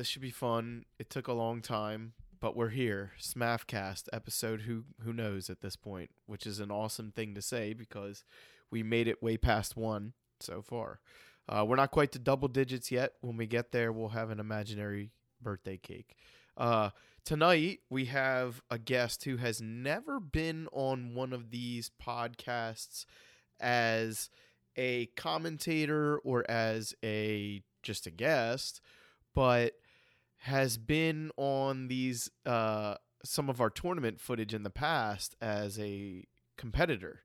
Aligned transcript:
This 0.00 0.08
should 0.08 0.22
be 0.22 0.30
fun. 0.30 0.86
It 0.98 1.10
took 1.10 1.28
a 1.28 1.34
long 1.34 1.60
time, 1.60 2.14
but 2.40 2.56
we're 2.56 2.70
here. 2.70 3.12
Smafcast 3.20 4.08
episode 4.14 4.62
who 4.62 4.84
who 5.04 5.12
knows 5.12 5.50
at 5.50 5.60
this 5.60 5.76
point, 5.76 6.08
which 6.24 6.46
is 6.46 6.58
an 6.58 6.70
awesome 6.70 7.10
thing 7.10 7.34
to 7.34 7.42
say 7.42 7.74
because 7.74 8.24
we 8.70 8.82
made 8.82 9.08
it 9.08 9.22
way 9.22 9.36
past 9.36 9.76
one 9.76 10.14
so 10.40 10.62
far. 10.62 11.00
Uh, 11.46 11.66
we're 11.68 11.76
not 11.76 11.90
quite 11.90 12.12
to 12.12 12.18
double 12.18 12.48
digits 12.48 12.90
yet. 12.90 13.12
When 13.20 13.36
we 13.36 13.46
get 13.46 13.72
there, 13.72 13.92
we'll 13.92 14.08
have 14.08 14.30
an 14.30 14.40
imaginary 14.40 15.10
birthday 15.42 15.76
cake. 15.76 16.16
Uh, 16.56 16.88
tonight 17.26 17.80
we 17.90 18.06
have 18.06 18.62
a 18.70 18.78
guest 18.78 19.24
who 19.24 19.36
has 19.36 19.60
never 19.60 20.18
been 20.18 20.66
on 20.72 21.14
one 21.14 21.34
of 21.34 21.50
these 21.50 21.90
podcasts 22.02 23.04
as 23.60 24.30
a 24.78 25.10
commentator 25.14 26.16
or 26.20 26.50
as 26.50 26.94
a 27.04 27.62
just 27.82 28.06
a 28.06 28.10
guest, 28.10 28.80
but 29.34 29.74
has 30.40 30.78
been 30.78 31.30
on 31.36 31.88
these 31.88 32.30
uh, 32.46 32.94
some 33.24 33.50
of 33.50 33.60
our 33.60 33.70
tournament 33.70 34.20
footage 34.20 34.54
in 34.54 34.62
the 34.62 34.70
past 34.70 35.34
as 35.40 35.78
a 35.78 36.24
competitor. 36.56 37.20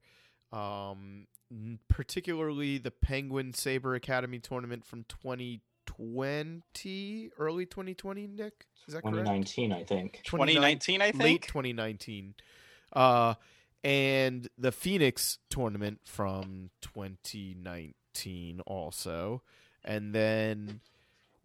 Um, 0.52 1.28
particularly 1.88 2.78
the 2.78 2.92
Penguin 2.92 3.54
Saber 3.54 3.96
Academy 3.96 4.40
tournament 4.40 4.86
from 4.86 5.06
2020, 5.06 7.32
early 7.40 7.66
2020, 7.66 8.28
Nick? 8.28 8.66
Is 8.88 8.94
that 8.94 9.04
2019, 9.04 9.72
correct? 9.72 9.82
I 9.82 9.96
think. 9.96 10.22
2019, 10.26 11.02
I 11.02 11.12
think. 11.12 11.24
Late 11.24 11.42
2019. 11.44 12.36
Uh, 12.94 13.34
and 13.84 14.48
the 14.58 14.72
Phoenix 14.72 15.40
tournament 15.50 16.00
from 16.04 16.70
2019 16.82 18.62
also. 18.62 19.42
And 19.84 20.14
then 20.14 20.82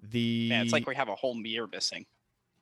the 0.03 0.49
Yeah, 0.51 0.63
it's 0.63 0.73
like 0.73 0.87
we 0.87 0.95
have 0.95 1.09
a 1.09 1.15
whole 1.15 1.37
year 1.37 1.67
missing. 1.67 2.07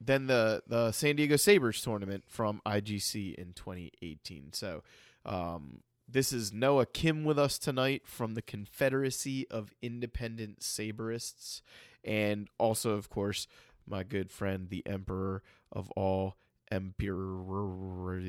Then 0.00 0.26
the 0.26 0.62
the 0.66 0.92
San 0.92 1.16
Diego 1.16 1.36
Sabres 1.36 1.80
tournament 1.82 2.24
from 2.26 2.60
IGC 2.66 3.34
in 3.34 3.52
2018. 3.52 4.52
So, 4.52 4.82
um, 5.24 5.80
this 6.08 6.32
is 6.32 6.52
Noah 6.52 6.86
Kim 6.86 7.24
with 7.24 7.38
us 7.38 7.58
tonight 7.58 8.02
from 8.06 8.34
the 8.34 8.42
Confederacy 8.42 9.46
of 9.50 9.74
Independent 9.82 10.60
Saberists, 10.60 11.62
and 12.04 12.48
also, 12.58 12.92
of 12.92 13.10
course, 13.10 13.46
my 13.86 14.04
good 14.04 14.30
friend, 14.30 14.68
the 14.70 14.86
Emperor 14.86 15.42
of 15.72 15.90
all 15.92 16.36
Emperor, 16.70 18.20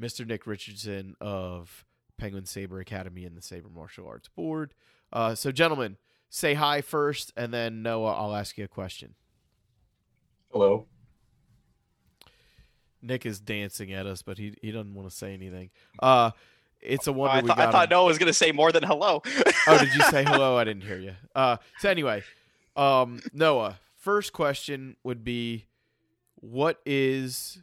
Mr. 0.00 0.26
Nick 0.26 0.46
Richardson 0.46 1.16
of 1.20 1.84
Penguin 2.16 2.46
Saber 2.46 2.80
Academy 2.80 3.24
and 3.24 3.36
the 3.36 3.42
Saber 3.42 3.68
Martial 3.68 4.06
Arts 4.06 4.28
Board. 4.28 4.72
Uh, 5.12 5.34
so, 5.34 5.52
gentlemen, 5.52 5.96
say 6.28 6.54
hi 6.54 6.80
first, 6.80 7.32
and 7.36 7.52
then 7.52 7.82
Noah, 7.82 8.14
I'll 8.14 8.34
ask 8.34 8.56
you 8.58 8.64
a 8.64 8.68
question. 8.68 9.14
Hello. 10.52 10.86
Nick 13.02 13.26
is 13.26 13.40
dancing 13.40 13.92
at 13.92 14.06
us, 14.06 14.22
but 14.22 14.38
he 14.38 14.54
he 14.62 14.72
doesn't 14.72 14.94
want 14.94 15.08
to 15.08 15.14
say 15.14 15.32
anything. 15.32 15.70
Uh 16.00 16.30
it's 16.80 17.06
a 17.06 17.12
wonder 17.12 17.32
I, 17.32 17.40
we 17.40 17.48
th- 17.48 17.56
got 17.56 17.68
I 17.68 17.72
thought 17.72 17.84
him. 17.84 17.90
Noah 17.90 18.06
was 18.06 18.18
going 18.18 18.28
to 18.28 18.34
say 18.34 18.52
more 18.52 18.72
than 18.72 18.82
hello. 18.82 19.22
oh, 19.66 19.78
did 19.78 19.94
you 19.94 20.02
say 20.02 20.24
hello? 20.24 20.56
I 20.56 20.64
didn't 20.64 20.84
hear 20.84 20.98
you. 20.98 21.14
Uh, 21.34 21.56
so 21.78 21.90
anyway, 21.90 22.22
um, 22.76 23.20
Noah, 23.32 23.78
first 23.96 24.32
question 24.32 24.96
would 25.02 25.24
be, 25.24 25.66
what 26.36 26.80
is 26.86 27.58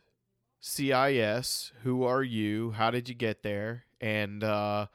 CIS? 0.60 1.72
Who 1.84 2.04
are 2.04 2.24
you? 2.24 2.72
How 2.72 2.92
did 2.92 3.08
you 3.08 3.16
get 3.16 3.44
there? 3.44 3.86
And 4.02 4.44
uh, 4.44 4.88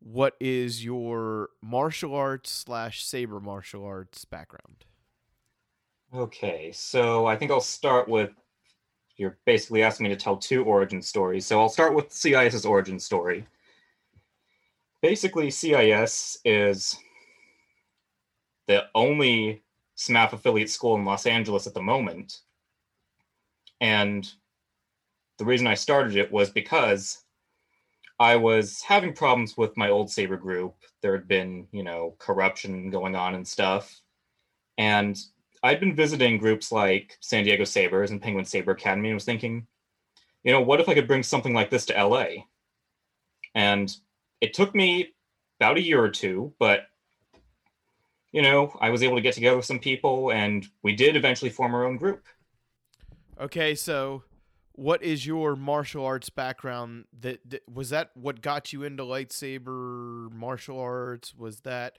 what 0.00 0.34
is 0.40 0.84
your 0.84 1.50
martial 1.62 2.14
arts 2.14 2.50
slash 2.50 3.04
saber 3.04 3.40
martial 3.40 3.84
arts 3.84 4.24
background? 4.24 4.84
Okay, 6.12 6.72
so 6.72 7.26
I 7.26 7.36
think 7.36 7.50
I'll 7.50 7.60
start 7.60 8.08
with 8.08 8.30
you're 9.16 9.38
basically 9.44 9.82
asking 9.82 10.04
me 10.04 10.10
to 10.10 10.16
tell 10.16 10.38
two 10.38 10.64
origin 10.64 11.02
stories. 11.02 11.44
So 11.44 11.60
I'll 11.60 11.68
start 11.68 11.94
with 11.94 12.10
CIS's 12.10 12.64
origin 12.64 12.98
story. 12.98 13.46
Basically, 15.02 15.50
CIS 15.50 16.38
is 16.42 16.96
the 18.66 18.84
only 18.94 19.62
SMAF 19.98 20.32
affiliate 20.32 20.70
school 20.70 20.94
in 20.94 21.04
Los 21.04 21.26
Angeles 21.26 21.66
at 21.66 21.74
the 21.74 21.82
moment. 21.82 22.38
And 23.82 24.30
the 25.38 25.44
reason 25.44 25.66
I 25.66 25.74
started 25.74 26.16
it 26.16 26.32
was 26.32 26.48
because 26.48 27.24
I 28.20 28.36
was 28.36 28.82
having 28.82 29.14
problems 29.14 29.56
with 29.56 29.74
my 29.78 29.88
old 29.88 30.10
Saber 30.10 30.36
group. 30.36 30.74
There 31.00 31.12
had 31.12 31.26
been, 31.26 31.66
you 31.72 31.82
know, 31.82 32.14
corruption 32.18 32.90
going 32.90 33.16
on 33.16 33.34
and 33.34 33.48
stuff. 33.48 33.98
And 34.76 35.18
I'd 35.62 35.80
been 35.80 35.96
visiting 35.96 36.36
groups 36.36 36.70
like 36.70 37.16
San 37.20 37.44
Diego 37.44 37.64
Sabres 37.64 38.10
and 38.10 38.20
Penguin 38.20 38.44
Saber 38.44 38.72
Academy 38.72 39.08
and 39.08 39.16
was 39.16 39.24
thinking, 39.24 39.66
you 40.44 40.52
know, 40.52 40.60
what 40.60 40.80
if 40.80 40.88
I 40.88 40.94
could 40.94 41.08
bring 41.08 41.22
something 41.22 41.54
like 41.54 41.70
this 41.70 41.86
to 41.86 42.04
LA? 42.04 42.44
And 43.54 43.90
it 44.42 44.52
took 44.52 44.74
me 44.74 45.14
about 45.58 45.78
a 45.78 45.82
year 45.82 46.02
or 46.02 46.10
two, 46.10 46.52
but 46.58 46.82
you 48.32 48.42
know, 48.42 48.76
I 48.80 48.90
was 48.90 49.02
able 49.02 49.16
to 49.16 49.22
get 49.22 49.34
together 49.34 49.56
with 49.56 49.66
some 49.66 49.80
people 49.80 50.30
and 50.30 50.66
we 50.82 50.94
did 50.94 51.16
eventually 51.16 51.50
form 51.50 51.74
our 51.74 51.86
own 51.86 51.96
group. 51.96 52.24
Okay, 53.40 53.74
so 53.74 54.22
what 54.72 55.02
is 55.02 55.26
your 55.26 55.56
martial 55.56 56.04
arts 56.04 56.30
background 56.30 57.04
that, 57.20 57.40
that 57.50 57.62
was 57.72 57.90
that 57.90 58.10
what 58.14 58.40
got 58.40 58.72
you 58.72 58.82
into 58.82 59.02
lightsaber 59.02 60.32
martial 60.32 60.78
arts? 60.78 61.34
Was 61.34 61.60
that 61.60 61.98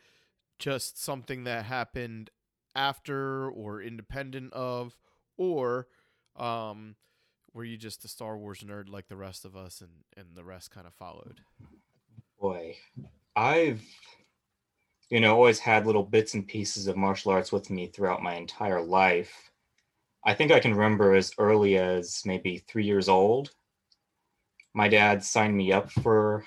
just 0.60 1.02
something 1.02 1.44
that 1.44 1.66
happened 1.66 2.30
after 2.76 3.50
or 3.50 3.82
independent 3.82 4.54
of? 4.54 4.96
Or 5.38 5.88
um 6.36 6.96
were 7.54 7.66
you 7.66 7.76
just 7.76 8.06
a 8.06 8.08
Star 8.08 8.38
Wars 8.38 8.62
nerd 8.62 8.88
like 8.88 9.10
the 9.10 9.18
rest 9.18 9.44
of 9.44 9.56
us 9.56 9.82
and 9.82 9.92
and 10.16 10.36
the 10.36 10.44
rest 10.44 10.72
kind 10.72 10.88
of 10.88 10.94
followed? 10.94 11.42
Boy 12.40 12.78
I've 13.36 13.84
you 15.10 15.20
know 15.20 15.36
always 15.36 15.60
had 15.60 15.86
little 15.86 16.04
bits 16.04 16.34
and 16.34 16.48
pieces 16.48 16.88
of 16.88 16.96
martial 16.96 17.32
arts 17.32 17.52
with 17.52 17.70
me 17.70 17.88
throughout 17.88 18.24
my 18.24 18.36
entire 18.36 18.82
life 18.82 19.51
I 20.26 20.34
think 20.34 20.52
I 20.52 20.60
can 20.60 20.74
remember 20.74 21.16
as 21.16 21.34
early 21.38 21.78
as 21.78 22.24
maybe 22.26 22.60
3 22.68 22.86
years 22.86 23.10
old 23.10 23.52
my 24.74 24.88
dad 24.88 25.24
signed 25.24 25.56
me 25.56 25.72
up 25.72 25.92
for 25.92 26.46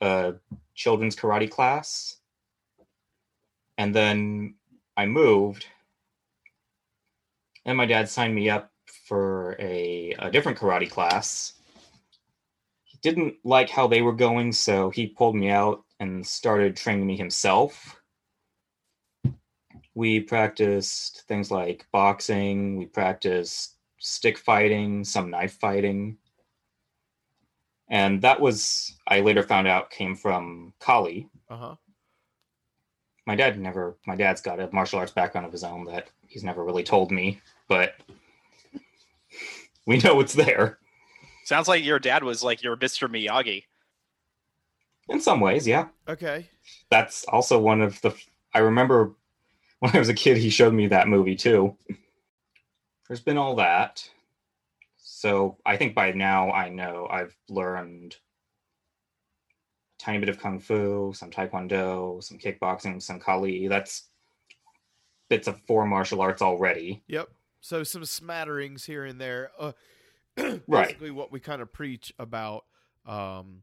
a 0.00 0.34
children's 0.74 1.16
karate 1.16 1.50
class 1.50 2.16
and 3.78 3.94
then 3.94 4.54
I 4.96 5.06
moved, 5.06 5.66
and 7.66 7.76
my 7.76 7.86
dad 7.86 8.08
signed 8.08 8.34
me 8.34 8.48
up 8.48 8.70
for 9.06 9.56
a, 9.58 10.14
a 10.18 10.30
different 10.30 10.58
karate 10.58 10.90
class. 10.90 11.54
He 12.84 12.98
didn't 13.02 13.34
like 13.44 13.68
how 13.68 13.86
they 13.86 14.02
were 14.02 14.14
going, 14.14 14.52
so 14.52 14.90
he 14.90 15.08
pulled 15.08 15.36
me 15.36 15.50
out 15.50 15.84
and 16.00 16.26
started 16.26 16.76
training 16.76 17.06
me 17.06 17.16
himself. 17.16 18.00
We 19.96 20.20
practiced 20.20 21.22
things 21.26 21.50
like 21.50 21.86
boxing, 21.90 22.76
we 22.76 22.84
practiced 22.84 23.76
stick 23.98 24.36
fighting, 24.36 25.02
some 25.04 25.30
knife 25.30 25.54
fighting. 25.58 26.18
And 27.88 28.20
that 28.20 28.38
was, 28.38 28.94
I 29.08 29.20
later 29.20 29.42
found 29.42 29.66
out, 29.66 29.90
came 29.90 30.14
from 30.14 30.74
Kali. 30.80 31.30
Uh 31.48 31.56
huh. 31.56 31.74
my 33.26 33.34
dad 33.34 33.58
never 33.58 33.96
my 34.06 34.14
dad's 34.16 34.42
got 34.42 34.60
a 34.60 34.68
martial 34.70 34.98
arts 34.98 35.12
background 35.12 35.46
of 35.46 35.52
his 35.52 35.64
own 35.64 35.84
that 35.86 36.08
he's 36.28 36.44
never 36.44 36.62
really 36.64 36.82
told 36.84 37.10
me 37.10 37.40
but 37.68 37.94
we 39.86 39.96
know 39.98 40.20
it's 40.20 40.34
there 40.34 40.78
Sounds 41.44 41.68
like 41.68 41.84
your 41.84 41.98
dad 42.00 42.22
was 42.24 42.42
like 42.44 42.62
your 42.62 42.76
Mr. 42.76 43.08
Miyagi. 43.08 43.64
in 45.08 45.20
some 45.20 45.40
ways 45.40 45.66
yeah 45.66 45.86
Okay. 46.08 46.48
that's 46.90 47.24
also 47.28 47.58
one 47.60 47.80
of 47.80 48.00
the 48.02 48.12
i 48.54 48.58
remember 48.58 49.14
when 49.80 49.94
i 49.94 49.98
was 49.98 50.08
a 50.08 50.14
kid 50.14 50.36
he 50.36 50.50
showed 50.50 50.74
me 50.74 50.86
that 50.86 51.08
movie 51.08 51.36
too 51.36 51.76
there's 53.08 53.20
been 53.20 53.38
all 53.38 53.56
that 53.56 54.08
so 54.96 55.56
i 55.64 55.76
think 55.76 55.94
by 55.94 56.12
now 56.12 56.50
i 56.50 56.68
know 56.68 57.06
i've 57.10 57.36
learned 57.48 58.16
a 59.98 60.02
tiny 60.02 60.18
bit 60.18 60.28
of 60.28 60.40
kung 60.40 60.58
fu 60.58 61.12
some 61.14 61.30
taekwondo 61.30 62.22
some 62.22 62.38
kickboxing 62.38 63.00
some 63.02 63.20
kali 63.20 63.68
that's 63.68 64.08
bits 65.28 65.48
of 65.48 65.60
four 65.66 65.86
martial 65.86 66.20
arts 66.20 66.42
already 66.42 67.02
Yep. 67.08 67.28
So 67.66 67.82
some 67.82 68.04
smatterings 68.04 68.84
here 68.84 69.04
and 69.04 69.20
there. 69.20 69.50
Uh, 69.58 69.72
Right. 70.68 70.86
Basically, 70.86 71.10
what 71.10 71.32
we 71.32 71.40
kind 71.40 71.60
of 71.62 71.72
preach 71.72 72.12
about 72.18 72.64
um, 73.06 73.62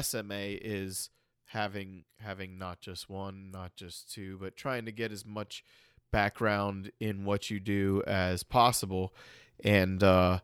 SMA 0.00 0.58
is 0.60 1.10
having 1.52 2.04
having 2.18 2.58
not 2.58 2.80
just 2.80 3.10
one, 3.10 3.50
not 3.50 3.76
just 3.76 4.12
two, 4.12 4.38
but 4.40 4.56
trying 4.56 4.86
to 4.86 4.92
get 4.92 5.12
as 5.12 5.24
much 5.24 5.64
background 6.10 6.90
in 6.98 7.24
what 7.24 7.50
you 7.50 7.60
do 7.60 8.02
as 8.06 8.42
possible, 8.42 9.14
and 9.62 10.02
uh, 10.02 10.40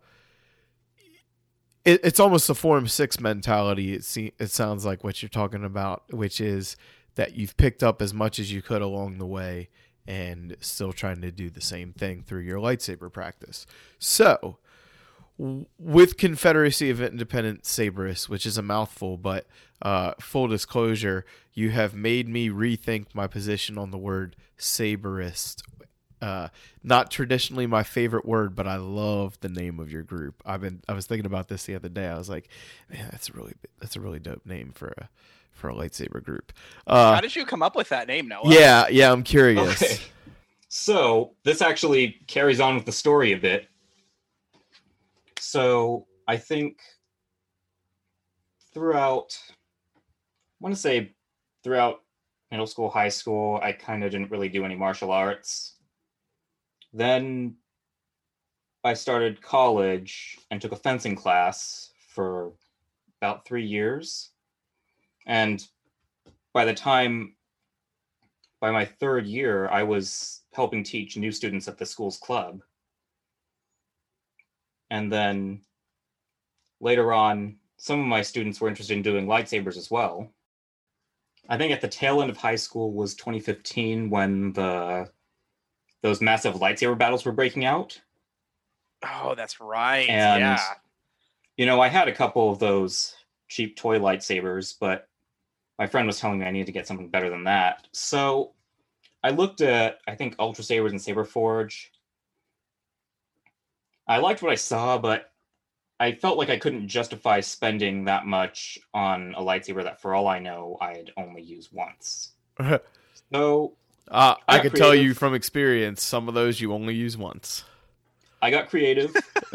it, 1.84 2.00
it's 2.04 2.20
almost 2.20 2.50
a 2.50 2.54
Form 2.54 2.86
Six 2.86 3.18
mentality. 3.20 3.94
It 3.94 4.04
se- 4.04 4.34
it 4.38 4.50
sounds 4.50 4.84
like 4.84 5.02
what 5.02 5.22
you're 5.22 5.30
talking 5.30 5.64
about, 5.64 6.12
which 6.12 6.40
is 6.40 6.76
that 7.14 7.34
you've 7.34 7.56
picked 7.56 7.82
up 7.82 8.02
as 8.02 8.12
much 8.12 8.38
as 8.38 8.52
you 8.52 8.60
could 8.60 8.82
along 8.82 9.18
the 9.18 9.26
way, 9.26 9.70
and 10.06 10.56
still 10.60 10.92
trying 10.92 11.22
to 11.22 11.32
do 11.32 11.48
the 11.48 11.62
same 11.62 11.94
thing 11.94 12.22
through 12.22 12.42
your 12.42 12.58
lightsaber 12.58 13.10
practice. 13.10 13.66
So, 13.98 14.58
with 15.38 16.16
Confederacy 16.16 16.90
of 16.90 17.00
Independent 17.00 17.62
Saberists, 17.62 18.28
which 18.28 18.44
is 18.44 18.58
a 18.58 18.62
mouthful, 18.62 19.16
but 19.16 19.46
uh, 19.80 20.12
full 20.20 20.48
disclosure, 20.48 21.24
you 21.54 21.70
have 21.70 21.94
made 21.94 22.28
me 22.28 22.48
rethink 22.48 23.06
my 23.14 23.26
position 23.26 23.78
on 23.78 23.90
the 23.90 23.98
word 23.98 24.36
saberist. 24.58 25.62
Uh, 26.20 26.48
not 26.82 27.12
traditionally 27.12 27.68
my 27.68 27.84
favorite 27.84 28.26
word, 28.26 28.56
but 28.56 28.66
I 28.66 28.74
love 28.76 29.38
the 29.40 29.48
name 29.48 29.78
of 29.78 29.92
your 29.92 30.02
group. 30.02 30.42
I've 30.44 30.60
been 30.60 30.82
I 30.88 30.92
was 30.92 31.06
thinking 31.06 31.26
about 31.26 31.46
this 31.46 31.64
the 31.64 31.76
other 31.76 31.88
day. 31.88 32.08
I 32.08 32.18
was 32.18 32.28
like, 32.28 32.48
man, 32.90 33.08
that's 33.12 33.28
a 33.28 33.32
really 33.32 33.54
that's 33.78 33.94
a 33.94 34.00
really 34.00 34.18
dope 34.18 34.44
name 34.44 34.72
for 34.74 34.88
a 34.98 35.08
for 35.52 35.70
a 35.70 35.74
lightsaber 35.74 36.22
group. 36.22 36.52
Uh, 36.88 37.14
How 37.14 37.20
did 37.20 37.36
you 37.36 37.46
come 37.46 37.62
up 37.62 37.76
with 37.76 37.88
that 37.90 38.08
name, 38.08 38.26
Noah? 38.26 38.42
yeah, 38.46 38.88
yeah, 38.88 39.12
I'm 39.12 39.22
curious. 39.22 39.80
Okay. 39.80 39.96
So 40.68 41.32
this 41.44 41.62
actually 41.62 42.16
carries 42.26 42.60
on 42.60 42.74
with 42.74 42.84
the 42.84 42.92
story 42.92 43.32
a 43.32 43.38
bit. 43.38 43.68
So 45.40 46.06
I 46.26 46.36
think 46.36 46.78
throughout, 48.74 49.38
I 49.50 50.56
want 50.60 50.74
to 50.74 50.80
say 50.80 51.14
throughout 51.64 52.02
middle 52.50 52.66
school, 52.66 52.90
high 52.90 53.08
school, 53.08 53.60
I 53.62 53.72
kind 53.72 54.04
of 54.04 54.10
didn't 54.10 54.30
really 54.30 54.48
do 54.48 54.64
any 54.64 54.74
martial 54.74 55.10
arts. 55.10 55.76
Then 56.92 57.56
I 58.84 58.94
started 58.94 59.42
college 59.42 60.38
and 60.50 60.60
took 60.60 60.72
a 60.72 60.76
fencing 60.76 61.14
class 61.14 61.90
for 62.08 62.52
about 63.20 63.44
three 63.44 63.66
years. 63.66 64.30
And 65.26 65.64
by 66.54 66.64
the 66.64 66.74
time 66.74 67.34
by 68.60 68.70
my 68.70 68.84
third 68.84 69.26
year, 69.26 69.68
I 69.68 69.82
was 69.82 70.42
helping 70.54 70.82
teach 70.82 71.16
new 71.16 71.30
students 71.30 71.68
at 71.68 71.78
the 71.78 71.86
school's 71.86 72.18
club. 72.18 72.60
And 74.90 75.12
then 75.12 75.60
later 76.80 77.12
on, 77.12 77.56
some 77.76 78.00
of 78.00 78.06
my 78.06 78.22
students 78.22 78.60
were 78.60 78.68
interested 78.68 78.96
in 78.96 79.02
doing 79.02 79.26
lightsabers 79.26 79.76
as 79.76 79.90
well. 79.90 80.32
I 81.48 81.56
think 81.56 81.72
at 81.72 81.80
the 81.80 81.88
tail 81.88 82.20
end 82.20 82.30
of 82.30 82.36
high 82.36 82.56
school 82.56 82.92
was 82.92 83.14
2015 83.14 84.10
when 84.10 84.52
the 84.52 85.10
those 86.02 86.20
massive 86.20 86.54
lightsaber 86.56 86.96
battles 86.96 87.24
were 87.24 87.32
breaking 87.32 87.64
out. 87.64 88.00
Oh, 89.04 89.34
that's 89.34 89.60
right. 89.60 90.08
And 90.08 90.40
yeah. 90.40 90.62
you 91.56 91.66
know, 91.66 91.80
I 91.80 91.88
had 91.88 92.08
a 92.08 92.14
couple 92.14 92.50
of 92.50 92.58
those 92.58 93.14
cheap 93.48 93.76
toy 93.76 93.98
lightsabers, 93.98 94.74
but 94.78 95.08
my 95.78 95.86
friend 95.86 96.06
was 96.06 96.20
telling 96.20 96.40
me 96.40 96.46
I 96.46 96.50
needed 96.50 96.66
to 96.66 96.72
get 96.72 96.86
something 96.86 97.08
better 97.08 97.30
than 97.30 97.44
that. 97.44 97.86
So 97.92 98.52
I 99.22 99.30
looked 99.30 99.60
at, 99.60 99.98
I 100.06 100.14
think, 100.14 100.36
Ultra 100.38 100.64
Sabers 100.64 100.92
and 100.92 101.00
Saber 101.00 101.24
Forge. 101.24 101.90
I 104.08 104.18
liked 104.18 104.42
what 104.42 104.50
I 104.50 104.56
saw, 104.56 104.96
but 104.98 105.30
I 106.00 106.12
felt 106.12 106.38
like 106.38 106.48
I 106.48 106.56
couldn't 106.58 106.88
justify 106.88 107.40
spending 107.40 108.04
that 108.06 108.24
much 108.26 108.78
on 108.94 109.34
a 109.36 109.40
lightsaber 109.42 109.82
that, 109.84 110.00
for 110.00 110.14
all 110.14 110.26
I 110.28 110.38
know, 110.38 110.78
I'd 110.80 111.10
only 111.16 111.42
use 111.42 111.70
once. 111.72 112.32
So 113.30 113.74
Uh, 114.10 114.36
I 114.48 114.56
Got 114.56 114.62
can 114.62 114.72
tell 114.72 114.94
you 114.94 115.12
from 115.12 115.34
experience, 115.34 116.02
some 116.02 116.28
of 116.28 116.34
those 116.34 116.62
you 116.62 116.72
only 116.72 116.94
use 116.94 117.14
once. 117.18 117.64
I 118.40 118.50
got 118.50 118.70
creative, 118.70 119.12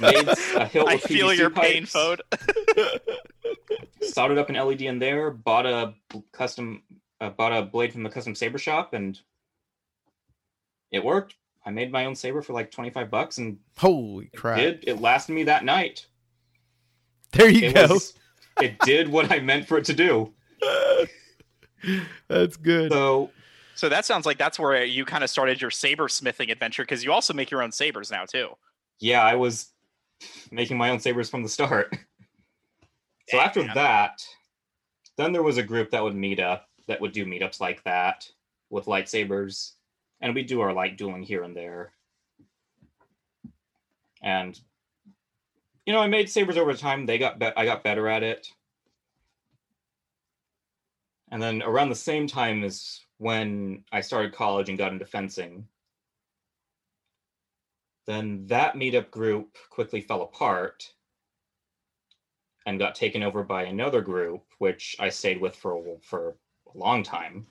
made 0.00 0.26
a 0.26 0.66
hilt 0.66 0.88
I 0.88 0.94
with 0.94 1.02
feel 1.04 1.28
PVC 1.28 1.36
your 1.36 1.50
pain, 1.50 1.82
pipes. 1.82 1.92
Fode. 1.92 2.20
soldered 4.00 4.38
up 4.38 4.48
an 4.48 4.54
LED 4.54 4.80
in 4.82 4.98
there, 4.98 5.30
bought 5.30 5.66
a 5.66 5.92
b- 6.08 6.22
custom, 6.32 6.82
uh, 7.20 7.28
bought 7.28 7.52
a 7.52 7.60
blade 7.62 7.92
from 7.92 8.04
the 8.04 8.10
custom 8.10 8.34
saber 8.34 8.56
shop, 8.58 8.94
and 8.94 9.20
it 10.90 11.04
worked. 11.04 11.34
I 11.68 11.70
made 11.70 11.92
my 11.92 12.06
own 12.06 12.14
saber 12.16 12.40
for 12.40 12.54
like 12.54 12.70
twenty 12.70 12.88
five 12.88 13.10
bucks, 13.10 13.36
and 13.36 13.58
Holy 13.76 14.30
it 14.32 14.36
crap! 14.36 14.56
did 14.58 14.84
it 14.86 15.02
lasted 15.02 15.34
me 15.34 15.44
that 15.44 15.66
night? 15.66 16.06
There 17.32 17.50
you 17.50 17.68
It 17.68 17.74
go. 17.74 17.86
was, 17.94 18.14
it 18.58 18.78
did 18.80 19.06
what 19.08 19.30
I 19.30 19.40
meant 19.40 19.68
for 19.68 19.76
it 19.76 19.84
to 19.84 19.92
do. 19.92 20.32
That's 22.28 22.56
good. 22.56 22.90
So 22.90 23.30
So 23.74 23.88
that 23.90 24.06
sounds 24.06 24.24
like 24.24 24.38
that's 24.38 24.58
where 24.58 24.82
you 24.82 25.04
kind 25.04 25.22
of 25.22 25.28
started 25.30 25.60
your 25.60 25.70
saber 25.70 26.08
smithing 26.08 26.50
adventure 26.50 26.82
because 26.84 27.04
you 27.04 27.12
also 27.12 27.34
make 27.34 27.50
your 27.50 27.62
own 27.62 27.70
sabers 27.70 28.10
now 28.10 28.24
too. 28.24 28.48
yeah, 28.98 29.22
I 29.22 29.34
was 29.36 29.72
making 30.50 30.78
my 30.78 30.88
own 30.90 31.00
sabers 31.00 31.28
from 31.30 31.42
the 31.42 31.48
start. 31.50 31.94
So 33.28 33.36
Dang, 33.36 33.46
after 33.46 33.62
man. 33.62 33.74
that, 33.74 34.22
then 35.18 35.32
there 35.32 35.42
was 35.42 35.58
a 35.58 35.62
group 35.62 35.90
that 35.90 36.02
would 36.02 36.16
meet 36.16 36.40
up 36.40 36.66
that 36.86 36.98
would 37.00 37.12
do 37.12 37.26
meetups 37.26 37.60
like 37.60 37.84
that 37.84 38.26
with 38.70 38.86
lightsabers, 38.86 39.72
and 40.20 40.34
we 40.34 40.42
do 40.42 40.60
our 40.60 40.72
light 40.72 40.96
dueling 40.96 41.22
here 41.22 41.42
and 41.42 41.56
there. 41.56 41.92
And 44.22 44.58
you 45.86 45.94
know, 45.94 46.00
I 46.00 46.06
made 46.06 46.28
sabers 46.28 46.58
over 46.58 46.74
time. 46.74 47.06
They 47.06 47.16
got 47.16 47.38
be- 47.38 47.56
I 47.56 47.64
got 47.64 47.82
better 47.82 48.08
at 48.08 48.22
it. 48.22 48.48
And 51.30 51.42
then 51.42 51.62
around 51.62 51.88
the 51.88 51.94
same 51.94 52.26
time 52.26 52.64
as 52.64 53.00
when 53.18 53.84
I 53.92 54.00
started 54.00 54.34
college 54.34 54.68
and 54.68 54.78
got 54.78 54.92
into 54.92 55.04
fencing, 55.04 55.66
then 58.06 58.46
that 58.46 58.74
meetup 58.74 59.10
group 59.10 59.56
quickly 59.70 60.00
fell 60.00 60.22
apart 60.22 60.92
and 62.66 62.78
got 62.78 62.94
taken 62.94 63.22
over 63.22 63.42
by 63.42 63.64
another 63.64 64.02
group, 64.02 64.44
which 64.58 64.96
I 64.98 65.08
stayed 65.08 65.40
with 65.40 65.56
for 65.56 65.82
for 66.02 66.36
a 66.74 66.78
long 66.78 67.02
time. 67.02 67.46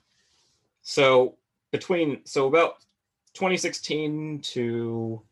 So 0.82 1.36
between 1.70 2.24
so 2.24 2.46
about 2.46 2.80
2016 3.34 4.40
to 4.40 5.22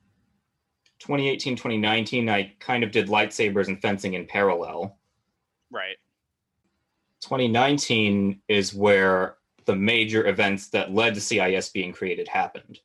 2018 0.98 1.56
2019 1.56 2.28
i 2.28 2.52
kind 2.60 2.84
of 2.84 2.90
did 2.90 3.08
lightsabers 3.08 3.68
and 3.68 3.80
fencing 3.80 4.14
in 4.14 4.26
parallel 4.26 4.98
Right. 5.70 5.96
2019 7.22 8.40
is 8.48 8.72
where 8.72 9.36
the 9.64 9.74
major 9.74 10.26
events 10.28 10.68
that 10.68 10.94
led 10.94 11.14
to 11.14 11.20
CIS 11.20 11.70
being 11.70 11.92
created 11.92 12.28
happened. 12.28 12.78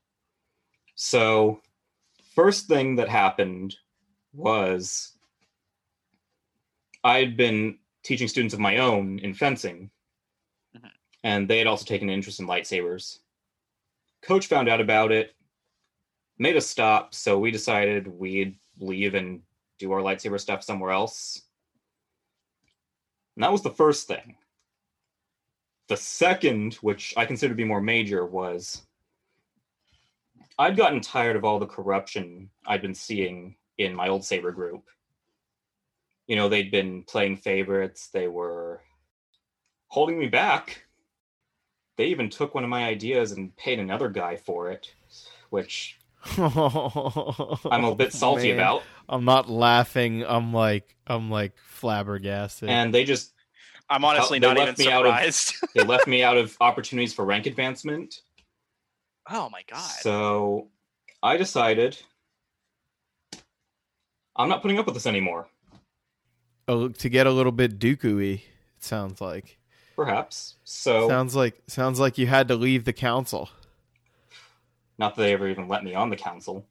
So, 0.96 1.62
first 2.34 2.68
thing 2.68 2.96
that 2.96 3.08
happened 3.08 3.76
was 4.34 5.16
I'd 7.04 7.38
been 7.38 7.78
teaching 8.04 8.28
students 8.28 8.54
of 8.56 8.60
my 8.60 8.78
own 8.78 9.20
in 9.20 9.34
fencing, 9.36 9.92
Mhm. 10.76 10.92
and 11.24 11.48
they 11.48 11.60
had 11.60 11.68
also 11.68 11.86
taken 11.86 12.10
an 12.10 12.16
interest 12.16 12.40
in 12.40 12.48
lightsabers. 12.48 13.21
Coach 14.22 14.48
found 14.48 14.70
out 14.70 14.82
about 14.82 15.12
it, 15.12 15.36
made 16.38 16.56
a 16.56 16.62
stop, 16.62 17.14
so 17.14 17.40
we 17.40 17.52
decided 17.52 18.08
we'd 18.08 18.56
leave 18.80 19.16
and 19.16 19.42
do 19.80 19.92
our 19.92 20.02
lightsaber 20.02 20.40
stuff 20.40 20.64
somewhere 20.64 20.92
else. 20.92 21.42
And 23.36 23.44
that 23.44 23.52
was 23.52 23.64
the 23.64 23.72
first 23.72 24.08
thing. 24.08 24.36
The 25.88 25.98
second, 25.98 26.76
which 26.76 27.14
I 27.18 27.26
consider 27.26 27.54
to 27.54 27.58
be 27.58 27.64
more 27.64 27.82
major, 27.82 28.26
was 28.26 28.84
I'd 30.58 30.78
gotten 30.78 31.02
tired 31.02 31.36
of 31.36 31.44
all 31.44 31.60
the 31.60 31.66
corruption 31.66 32.50
I'd 32.66 32.82
been 32.82 32.94
seeing 32.94 33.56
in 33.78 33.96
my 33.96 34.08
old 34.08 34.24
Saber 34.24 34.52
group. 34.52 34.84
You 36.28 36.36
know, 36.36 36.48
they'd 36.48 36.72
been 36.72 37.04
playing 37.04 37.38
favorites, 37.38 38.10
they 38.14 38.28
were 38.28 38.82
holding 39.88 40.20
me 40.20 40.28
back. 40.28 40.86
They 42.02 42.08
even 42.08 42.32
took 42.32 42.56
one 42.56 42.64
of 42.64 42.70
my 42.72 42.86
ideas 42.86 43.32
and 43.32 43.56
paid 43.58 43.78
another 43.78 44.10
guy 44.10 44.36
for 44.36 44.72
it, 44.72 44.92
which 45.52 46.00
I'm 46.36 47.84
a 47.84 47.94
bit 47.96 48.12
salty 48.22 48.48
Man. 48.48 48.58
about. 48.58 48.82
I'm 49.08 49.24
not 49.24 49.52
laughing. 49.52 50.26
I'm 50.26 50.52
like 50.52 50.96
I'm 51.06 51.30
like 51.30 51.56
flabbergasted. 51.60 52.70
And 52.70 52.92
they 52.92 53.04
just 53.04 53.34
I'm 53.88 54.04
honestly 54.04 54.40
they 54.40 54.48
not 54.48 54.58
even 54.58 54.66
left 54.70 54.80
me 54.80 54.88
out 54.90 55.06
of- 55.06 55.14
surprised. 55.14 55.54
they 55.76 55.84
left 55.84 56.08
me 56.08 56.24
out 56.24 56.38
of 56.38 56.58
opportunities 56.62 57.14
for 57.14 57.24
rank 57.24 57.46
advancement. 57.46 58.22
oh 59.30 59.48
my 59.52 59.62
god. 59.70 59.78
So 60.02 60.70
I 61.22 61.38
decided 61.38 62.02
I'm 64.36 64.50
not 64.50 64.64
putting 64.64 64.80
up 64.80 64.88
with 64.88 64.96
this 64.96 65.06
anymore. 65.06 65.50
Oh, 66.68 66.88
to 66.88 67.10
get 67.10 67.28
a 67.28 67.32
little 67.32 67.52
bit 67.52 67.78
Dooku-y, 67.78 68.42
it 68.78 68.84
sounds 68.84 69.22
like. 69.22 69.60
Perhaps. 70.06 70.56
So 70.64 71.08
Sounds 71.08 71.36
like 71.36 71.62
sounds 71.68 72.00
like 72.00 72.18
you 72.18 72.28
had 72.28 72.48
to 72.50 72.56
leave 72.56 72.86
the 72.86 72.94
council. 72.94 73.50
not 74.98 75.16
that 75.16 75.22
they 75.24 75.34
ever 75.34 75.48
even 75.48 75.68
let 75.68 75.84
me 75.84 75.94
on 75.96 76.10
the 76.10 76.16
council. 76.16 76.66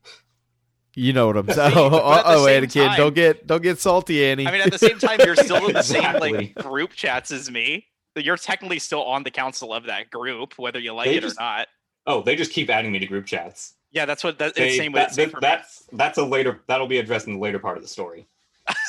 You 0.95 1.13
know 1.13 1.29
what 1.29 1.37
I'm 1.37 1.49
saying? 1.53 1.75
but 1.75 1.93
Oh, 2.03 2.13
at 2.13 2.23
the 2.25 2.29
oh, 2.35 2.45
same 2.47 2.65
Anakin, 2.65 2.87
time- 2.89 2.97
don't 2.97 3.15
get 3.15 3.47
don't 3.47 3.63
get 3.63 3.79
salty, 3.79 4.25
Annie. 4.25 4.47
I 4.47 4.53
mean, 4.53 4.61
at 4.61 4.73
the 4.73 4.79
same 4.79 4.99
time, 4.99 5.19
you're 5.25 5.37
still 5.37 5.67
in 5.67 5.73
the 5.75 5.83
same 5.83 6.19
like 6.19 6.55
group 6.57 6.91
chats 6.93 7.31
as 7.31 7.51
me. 7.51 7.87
You're 8.17 8.37
technically 8.37 8.81
still 8.81 9.05
on 9.05 9.23
the 9.23 9.31
council 9.31 9.73
of 9.73 9.85
that 9.87 10.11
group, 10.11 10.55
whether 10.59 10.79
you 10.81 10.93
like 10.93 11.07
They 11.09 11.17
it 11.17 11.21
just- 11.23 11.39
or 11.39 11.43
not. 11.43 11.69
Oh, 12.07 12.23
they 12.23 12.35
just 12.35 12.53
keep 12.53 12.71
adding 12.71 12.91
me 12.93 12.99
to 12.99 13.07
group 13.07 13.27
chats. 13.27 13.75
Yeah, 13.93 14.05
that's 14.07 14.25
what 14.25 14.39
that, 14.39 14.55
They- 14.55 14.69
it's 14.69 14.77
same 14.79 14.93
way. 14.93 15.01
that- 15.03 15.15
same 15.15 15.27
that- 15.29 15.35
for 15.35 15.41
that's 15.41 15.85
that's 15.93 16.19
a 16.19 16.25
later 16.25 16.61
that'll 16.67 16.87
be 16.89 16.99
addressed 16.99 17.27
in 17.27 17.35
the 17.35 17.39
later 17.41 17.59
part 17.59 17.77
of 17.77 17.83
the 17.83 17.89
story. 17.89 18.27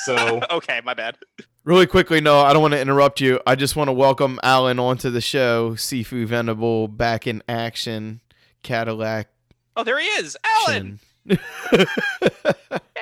So 0.03 0.41
okay, 0.51 0.81
my 0.83 0.93
bad. 0.93 1.17
Really 1.63 1.85
quickly, 1.87 2.21
no, 2.21 2.39
I 2.39 2.53
don't 2.53 2.61
want 2.61 2.73
to 2.73 2.81
interrupt 2.81 3.21
you. 3.21 3.39
I 3.45 3.55
just 3.55 3.75
want 3.75 3.87
to 3.87 3.93
welcome 3.93 4.39
Alan 4.43 4.79
onto 4.79 5.09
the 5.09 5.21
show. 5.21 5.71
Sifu 5.75 6.25
Venable 6.25 6.87
back 6.87 7.27
in 7.27 7.43
action. 7.47 8.21
Cadillac. 8.63 9.27
Oh, 9.75 9.83
there 9.83 9.99
he 9.99 10.05
is, 10.07 10.35
Alan. 10.43 10.99
Chin. 11.27 11.39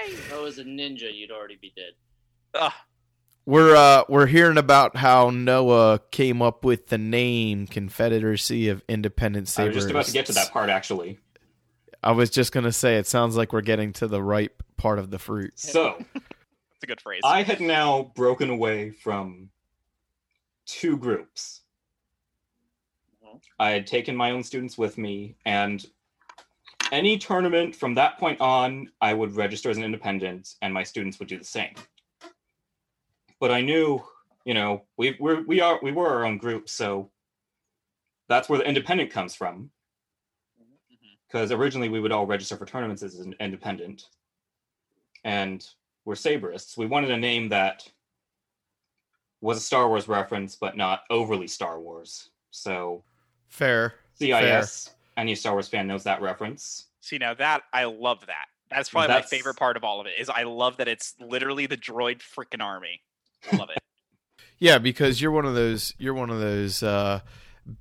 If 0.01 0.33
I 0.33 0.39
was 0.41 0.57
a 0.59 0.63
ninja, 0.63 1.13
you'd 1.13 1.31
already 1.31 1.57
be 1.61 1.71
dead. 1.75 1.93
Ugh. 2.55 2.71
we're 3.45 3.75
uh 3.75 4.03
we're 4.09 4.25
hearing 4.25 4.57
about 4.57 4.95
how 4.95 5.29
Noah 5.29 5.99
came 6.11 6.41
up 6.41 6.65
with 6.65 6.87
the 6.87 6.97
name 6.97 7.67
Confederacy 7.67 8.69
of 8.69 8.81
Independent 8.89 9.47
I 9.47 9.51
Sabers. 9.51 9.75
was 9.75 9.83
just 9.83 9.91
about 9.91 10.05
to 10.05 10.11
get 10.11 10.25
to 10.27 10.33
that 10.33 10.51
part 10.51 10.69
actually. 10.69 11.19
I 12.01 12.11
was 12.13 12.29
just 12.29 12.51
gonna 12.51 12.71
say 12.71 12.95
it 12.97 13.07
sounds 13.07 13.35
like 13.37 13.53
we're 13.53 13.61
getting 13.61 13.93
to 13.93 14.07
the 14.07 14.21
ripe 14.23 14.63
part 14.77 14.99
of 14.99 15.11
the 15.11 15.19
fruit. 15.19 15.53
So 15.59 16.03
That's 16.79 16.91
a 16.91 16.95
good 16.95 17.01
phrase. 17.01 17.21
I 17.25 17.43
had 17.43 17.59
now 17.59 18.13
broken 18.15 18.49
away 18.49 18.91
from 18.91 19.49
two 20.65 20.95
groups. 20.95 21.63
Mhm. 23.21 23.41
I 23.59 23.71
had 23.71 23.85
taken 23.85 24.15
my 24.15 24.31
own 24.31 24.43
students 24.43 24.77
with 24.77 24.97
me, 24.97 25.35
and 25.45 25.85
any 26.93 27.17
tournament 27.17 27.75
from 27.75 27.95
that 27.95 28.17
point 28.17 28.39
on, 28.39 28.93
I 29.01 29.13
would 29.13 29.33
register 29.33 29.69
as 29.69 29.77
an 29.77 29.83
independent, 29.83 30.55
and 30.61 30.73
my 30.73 30.83
students 30.83 31.19
would 31.19 31.27
do 31.27 31.37
the 31.37 31.43
same. 31.43 31.75
But 33.41 33.51
I 33.51 33.59
knew, 33.59 34.01
you 34.45 34.53
know, 34.53 34.85
we 34.95 35.17
we're, 35.19 35.41
we 35.41 35.59
are 35.59 35.79
we 35.83 35.91
were 35.91 36.07
our 36.07 36.23
own 36.23 36.37
group, 36.37 36.69
so 36.69 37.11
that's 38.29 38.47
where 38.47 38.59
the 38.59 38.67
independent 38.67 39.11
comes 39.11 39.35
from. 39.35 39.73
Mhm. 40.61 41.17
Because 41.27 41.51
originally 41.51 41.89
we 41.89 41.99
would 41.99 42.13
all 42.13 42.25
register 42.25 42.55
for 42.55 42.65
tournaments 42.65 43.03
as 43.03 43.19
an 43.19 43.35
independent, 43.41 44.07
and 45.25 45.69
we're 46.09 46.15
saberists. 46.15 46.75
We 46.75 46.87
wanted 46.87 47.11
a 47.11 47.17
name 47.17 47.49
that 47.49 47.87
was 49.41 49.57
a 49.57 49.61
Star 49.61 49.87
Wars 49.87 50.07
reference, 50.07 50.55
but 50.55 50.75
not 50.75 51.03
overly 51.11 51.47
Star 51.47 51.79
Wars. 51.79 52.31
So 52.49 53.03
Fair. 53.47 53.93
CIS, 54.15 54.89
any 55.17 55.35
Star 55.35 55.53
Wars 55.53 55.67
fan 55.67 55.85
knows 55.85 56.03
that 56.05 56.19
reference. 56.19 56.87
See 57.01 57.19
now 57.19 57.35
that 57.35 57.61
I 57.71 57.83
love 57.83 58.25
that. 58.25 58.47
That's 58.71 58.89
probably 58.89 59.09
my 59.09 59.21
favorite 59.21 59.55
part 59.57 59.77
of 59.77 59.83
all 59.83 60.01
of 60.01 60.07
it. 60.07 60.13
Is 60.19 60.31
I 60.31 60.43
love 60.43 60.77
that 60.77 60.87
it's 60.87 61.13
literally 61.19 61.67
the 61.67 61.77
droid 61.77 62.21
freaking 62.21 62.61
army. 62.61 63.01
I 63.51 63.55
love 63.55 63.69
it. 63.69 63.77
Yeah, 64.61 64.77
because 64.77 65.21
you're 65.21 65.31
one 65.31 65.45
of 65.45 65.55
those 65.55 65.93
you're 65.97 66.13
one 66.13 66.29
of 66.29 66.41
those 66.41 66.83
uh 66.83 67.21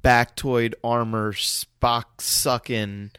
Baktoid 0.05 0.75
armor 0.85 1.33
Spock 1.33 2.21
sucking 2.21 3.11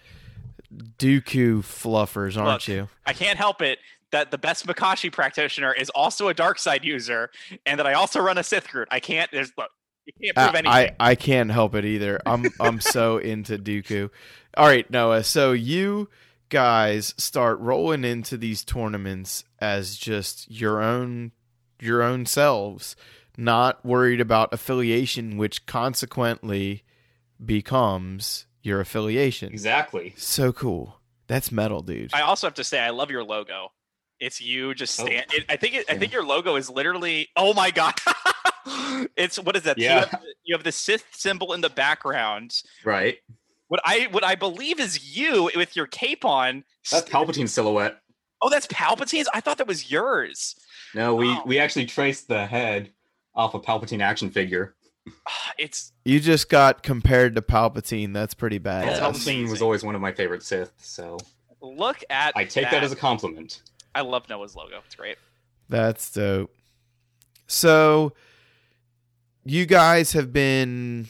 Dooku 0.73 1.59
fluffers, 1.59 2.37
aren't 2.37 2.61
Look. 2.61 2.67
you? 2.69 2.87
I 3.05 3.11
can't 3.11 3.37
help 3.37 3.61
it 3.61 3.79
that 4.11 4.31
the 4.31 4.37
best 4.37 4.65
Makashi 4.65 5.11
practitioner 5.11 5.73
is 5.73 5.89
also 5.91 6.27
a 6.27 6.33
dark 6.33 6.59
side 6.59 6.83
user, 6.83 7.29
and 7.65 7.79
that 7.79 7.87
I 7.87 7.93
also 7.93 8.19
run 8.19 8.37
a 8.37 8.43
Sith 8.43 8.69
group. 8.69 8.87
I 8.91 8.99
can't. 8.99 9.29
There's 9.31 9.51
look. 9.57 9.69
You 10.05 10.13
can't 10.33 10.35
prove 10.35 10.55
I, 10.55 10.59
anything. 10.59 10.95
I 10.99 11.11
I 11.11 11.15
can't 11.15 11.51
help 11.51 11.75
it 11.75 11.85
either. 11.85 12.19
I'm 12.25 12.45
I'm 12.59 12.79
so 12.79 13.17
into 13.19 13.57
Dooku. 13.57 14.09
All 14.57 14.65
right, 14.65 14.89
Noah. 14.89 15.23
So 15.23 15.51
you 15.51 16.09
guys 16.49 17.13
start 17.17 17.59
rolling 17.59 18.03
into 18.03 18.37
these 18.37 18.63
tournaments 18.63 19.43
as 19.59 19.95
just 19.95 20.49
your 20.49 20.81
own 20.81 21.31
your 21.79 22.01
own 22.01 22.25
selves, 22.25 22.95
not 23.37 23.85
worried 23.85 24.19
about 24.19 24.53
affiliation, 24.53 25.37
which 25.37 25.65
consequently 25.65 26.83
becomes 27.43 28.47
your 28.61 28.81
affiliation. 28.81 29.51
Exactly. 29.51 30.13
So 30.17 30.51
cool. 30.51 30.99
That's 31.27 31.51
metal, 31.51 31.81
dude. 31.81 32.13
I 32.13 32.21
also 32.21 32.47
have 32.47 32.55
to 32.55 32.63
say 32.63 32.79
I 32.79 32.89
love 32.89 33.11
your 33.11 33.23
logo. 33.23 33.71
It's 34.19 34.41
you 34.41 34.73
just 34.73 34.99
Oh. 34.99 35.05
stand. 35.05 35.25
It, 35.33 35.45
I 35.49 35.55
think. 35.55 35.75
It, 35.75 35.85
I 35.89 35.97
think 35.97 36.11
your 36.11 36.25
logo 36.25 36.55
is 36.55 36.69
literally. 36.69 37.29
Oh 37.35 37.53
my 37.53 37.71
god! 37.71 37.93
it's 39.15 39.39
what 39.39 39.55
is 39.55 39.63
that? 39.63 39.77
You 39.77 39.85
Yeah. 39.85 39.99
have, 40.01 40.11
the- 40.11 40.33
you 40.43 40.55
have 40.55 40.63
the 40.63 40.71
Sith 40.71 41.05
symbol 41.11 41.53
in 41.53 41.61
the 41.61 41.69
background. 41.69 42.61
Right. 42.83 43.17
What 43.67 43.81
I 43.85 44.07
what 44.11 44.23
I 44.23 44.35
believe 44.35 44.79
is 44.79 45.15
you 45.15 45.49
with 45.55 45.75
your 45.75 45.85
cape 45.87 46.25
on. 46.25 46.63
That's 46.91 47.07
Palpatine's 47.09 47.53
silhouette. 47.53 47.99
Oh, 48.41 48.49
that's 48.49 48.67
Palpatine's. 48.67 49.27
I 49.33 49.41
thought 49.41 49.57
that 49.59 49.67
was 49.67 49.91
yours. 49.91 50.55
No, 50.95 51.13
we 51.15 51.27
Wow. 51.27 51.43
we 51.45 51.59
actually 51.59 51.85
traced 51.85 52.27
the 52.27 52.45
head 52.47 52.91
off 53.35 53.53
a 53.53 53.59
Palpatine 53.59 54.01
action 54.01 54.29
figure. 54.31 54.75
It's 55.57 55.91
you 56.05 56.19
just 56.21 56.47
got 56.49 56.83
compared 56.83 57.35
to 57.35 57.41
Palpatine. 57.41 58.13
That's 58.13 58.33
pretty 58.33 58.59
bad. 58.59 58.87
That's 58.87 58.99
Palpatine 59.01 59.49
was 59.49 59.61
always 59.61 59.83
one 59.83 59.93
of 59.93 59.99
my 59.99 60.13
favorite 60.13 60.41
Sith, 60.41 60.71
so 60.77 61.17
look 61.61 62.01
at. 62.09 62.31
I 62.37 62.45
take 62.45 62.71
that 62.71 62.81
as 62.81 62.93
a 62.93 62.95
compliment. 62.95 63.61
I 63.99 64.01
love 64.01 64.29
Noah's 64.29 64.55
logo. 64.55 64.79
It's 64.85 64.95
great. 64.95 65.17
That's 65.67 66.09
dope. 66.09 66.55
So, 67.47 68.13
you 69.43 69.65
guys 69.65 70.13
have 70.13 70.31
been 70.31 71.07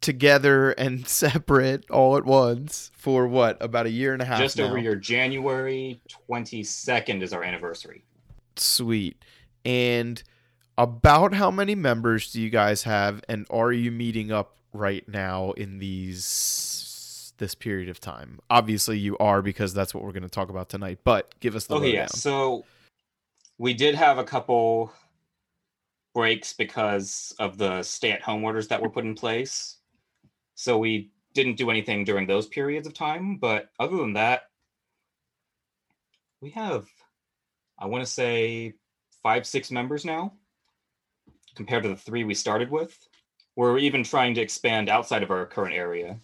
together 0.00 0.72
and 0.72 1.06
separate 1.08 1.88
all 1.88 2.16
at 2.16 2.24
once 2.24 2.90
for 2.96 3.28
what? 3.28 3.56
About 3.60 3.86
a 3.86 3.90
year 3.90 4.12
and 4.12 4.20
a 4.20 4.24
half. 4.24 4.40
Just 4.40 4.58
over 4.58 4.78
your 4.78 4.96
January 4.96 6.00
22nd 6.28 7.22
is 7.22 7.32
our 7.32 7.44
anniversary. 7.44 8.02
Sweet. 8.56 9.24
And 9.64 10.20
about 10.76 11.34
how 11.34 11.52
many 11.52 11.76
members 11.76 12.32
do 12.32 12.42
you 12.42 12.50
guys 12.50 12.82
have 12.82 13.22
and 13.28 13.46
are 13.48 13.70
you 13.70 13.92
meeting 13.92 14.32
up 14.32 14.56
right 14.72 15.08
now 15.08 15.52
in 15.52 15.78
these 15.78 16.18
this 17.40 17.56
period 17.56 17.88
of 17.88 17.98
time? 17.98 18.38
Obviously 18.48 18.96
you 18.96 19.18
are 19.18 19.42
because 19.42 19.74
that's 19.74 19.92
what 19.92 20.04
we're 20.04 20.12
going 20.12 20.22
to 20.22 20.28
talk 20.28 20.48
about 20.48 20.68
tonight, 20.68 21.00
but 21.02 21.34
give 21.40 21.56
us 21.56 21.66
the 21.66 21.74
Okay, 21.74 21.92
yeah. 21.92 22.06
So 22.06 22.64
we 23.58 23.74
did 23.74 23.96
have 23.96 24.18
a 24.18 24.24
couple 24.24 24.92
breaks 26.14 26.52
because 26.52 27.34
of 27.40 27.58
the 27.58 27.82
stay-at-home 27.82 28.44
orders 28.44 28.68
that 28.68 28.80
were 28.80 28.88
put 28.88 29.04
in 29.04 29.14
place. 29.14 29.78
So 30.54 30.78
we 30.78 31.10
didn't 31.34 31.56
do 31.56 31.70
anything 31.70 32.04
during 32.04 32.26
those 32.26 32.46
periods 32.46 32.86
of 32.86 32.94
time. 32.94 33.36
But 33.36 33.70
other 33.78 33.96
than 33.96 34.12
that, 34.12 34.42
we 36.40 36.50
have, 36.50 36.86
I 37.78 37.86
want 37.86 38.04
to 38.04 38.10
say, 38.10 38.74
five, 39.22 39.46
six 39.46 39.70
members 39.70 40.04
now, 40.04 40.32
compared 41.54 41.82
to 41.82 41.88
the 41.88 41.96
three 41.96 42.24
we 42.24 42.34
started 42.34 42.70
with. 42.70 42.96
We're 43.56 43.78
even 43.78 44.02
trying 44.02 44.34
to 44.34 44.40
expand 44.40 44.88
outside 44.88 45.22
of 45.22 45.30
our 45.30 45.44
current 45.44 45.74
area. 45.74 46.18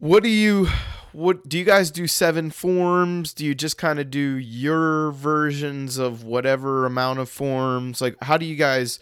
What 0.00 0.22
do 0.22 0.30
you 0.30 0.66
what 1.12 1.48
do 1.48 1.58
you 1.58 1.64
guys 1.64 1.90
do 1.90 2.06
seven 2.06 2.50
forms? 2.50 3.34
Do 3.34 3.44
you 3.44 3.54
just 3.54 3.76
kind 3.76 3.98
of 3.98 4.10
do 4.10 4.18
your 4.18 5.12
versions 5.12 5.98
of 5.98 6.24
whatever 6.24 6.86
amount 6.86 7.18
of 7.18 7.28
forms? 7.28 8.00
Like 8.00 8.16
how 8.22 8.38
do 8.38 8.46
you 8.46 8.56
guys 8.56 8.98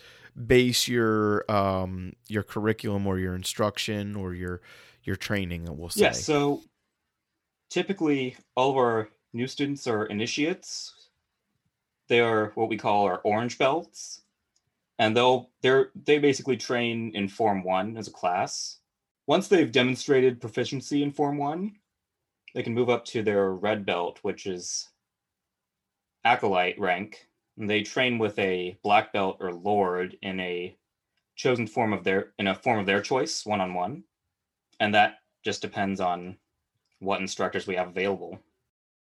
base 0.47 0.89
your 0.89 1.51
um 1.51 2.15
your 2.29 2.43
curriculum 2.43 3.07
or 3.07 3.19
your 3.19 3.37
instruction 3.37 4.17
or 4.17 4.35
your 4.35 4.61
your 5.05 5.15
training, 5.15 5.67
we'll 5.69 5.89
say? 5.89 6.03
Yeah, 6.03 6.13
so 6.13 6.63
typically 7.71 8.37
all 8.57 8.71
of 8.71 8.77
our 8.77 9.09
new 9.33 9.47
students 9.47 9.87
are 9.87 10.05
initiates. 10.07 10.95
They 12.09 12.21
are 12.21 12.51
what 12.57 12.69
we 12.69 12.77
call 12.77 13.05
our 13.05 13.19
orange 13.19 13.57
belts. 13.57 14.23
And 14.99 15.17
they'll 15.17 15.51
they're 15.63 15.91
they 15.95 16.19
basically 16.19 16.57
train 16.57 17.13
in 17.15 17.29
Form 17.29 17.63
1 17.63 17.97
as 17.97 18.09
a 18.09 18.11
class. 18.11 18.78
Once 19.29 19.47
they've 19.47 19.71
demonstrated 19.71 20.41
proficiency 20.41 21.03
in 21.03 21.13
Form 21.13 21.37
1, 21.37 21.71
they 22.55 22.63
can 22.63 22.73
move 22.73 22.89
up 22.89 23.05
to 23.05 23.23
their 23.23 23.53
red 23.53 23.85
belt, 23.85 24.19
which 24.23 24.47
is 24.47 24.89
acolyte 26.25 26.81
rank. 26.81 27.27
And 27.59 27.69
they 27.69 27.83
train 27.83 28.19
with 28.19 28.39
a 28.39 28.79
black 28.83 29.13
belt 29.13 29.37
or 29.41 29.53
lord 29.53 30.17
in 30.23 30.41
a 30.41 30.75
chosen 31.37 31.67
form 31.67 31.93
of 31.93 32.05
their 32.05 32.33
in 32.39 32.47
a 32.47 32.55
form 32.55 32.79
of 32.79 32.87
their 32.87 33.03
choice, 33.03 33.45
one 33.45 33.61
on 33.61 33.75
one. 33.75 34.03
And 34.81 34.95
that 34.95 35.17
just 35.45 35.61
depends 35.61 36.01
on 36.01 36.39
what 36.99 37.21
instructors 37.21 37.67
we 37.67 37.77
have 37.77 37.89
available. 37.89 38.39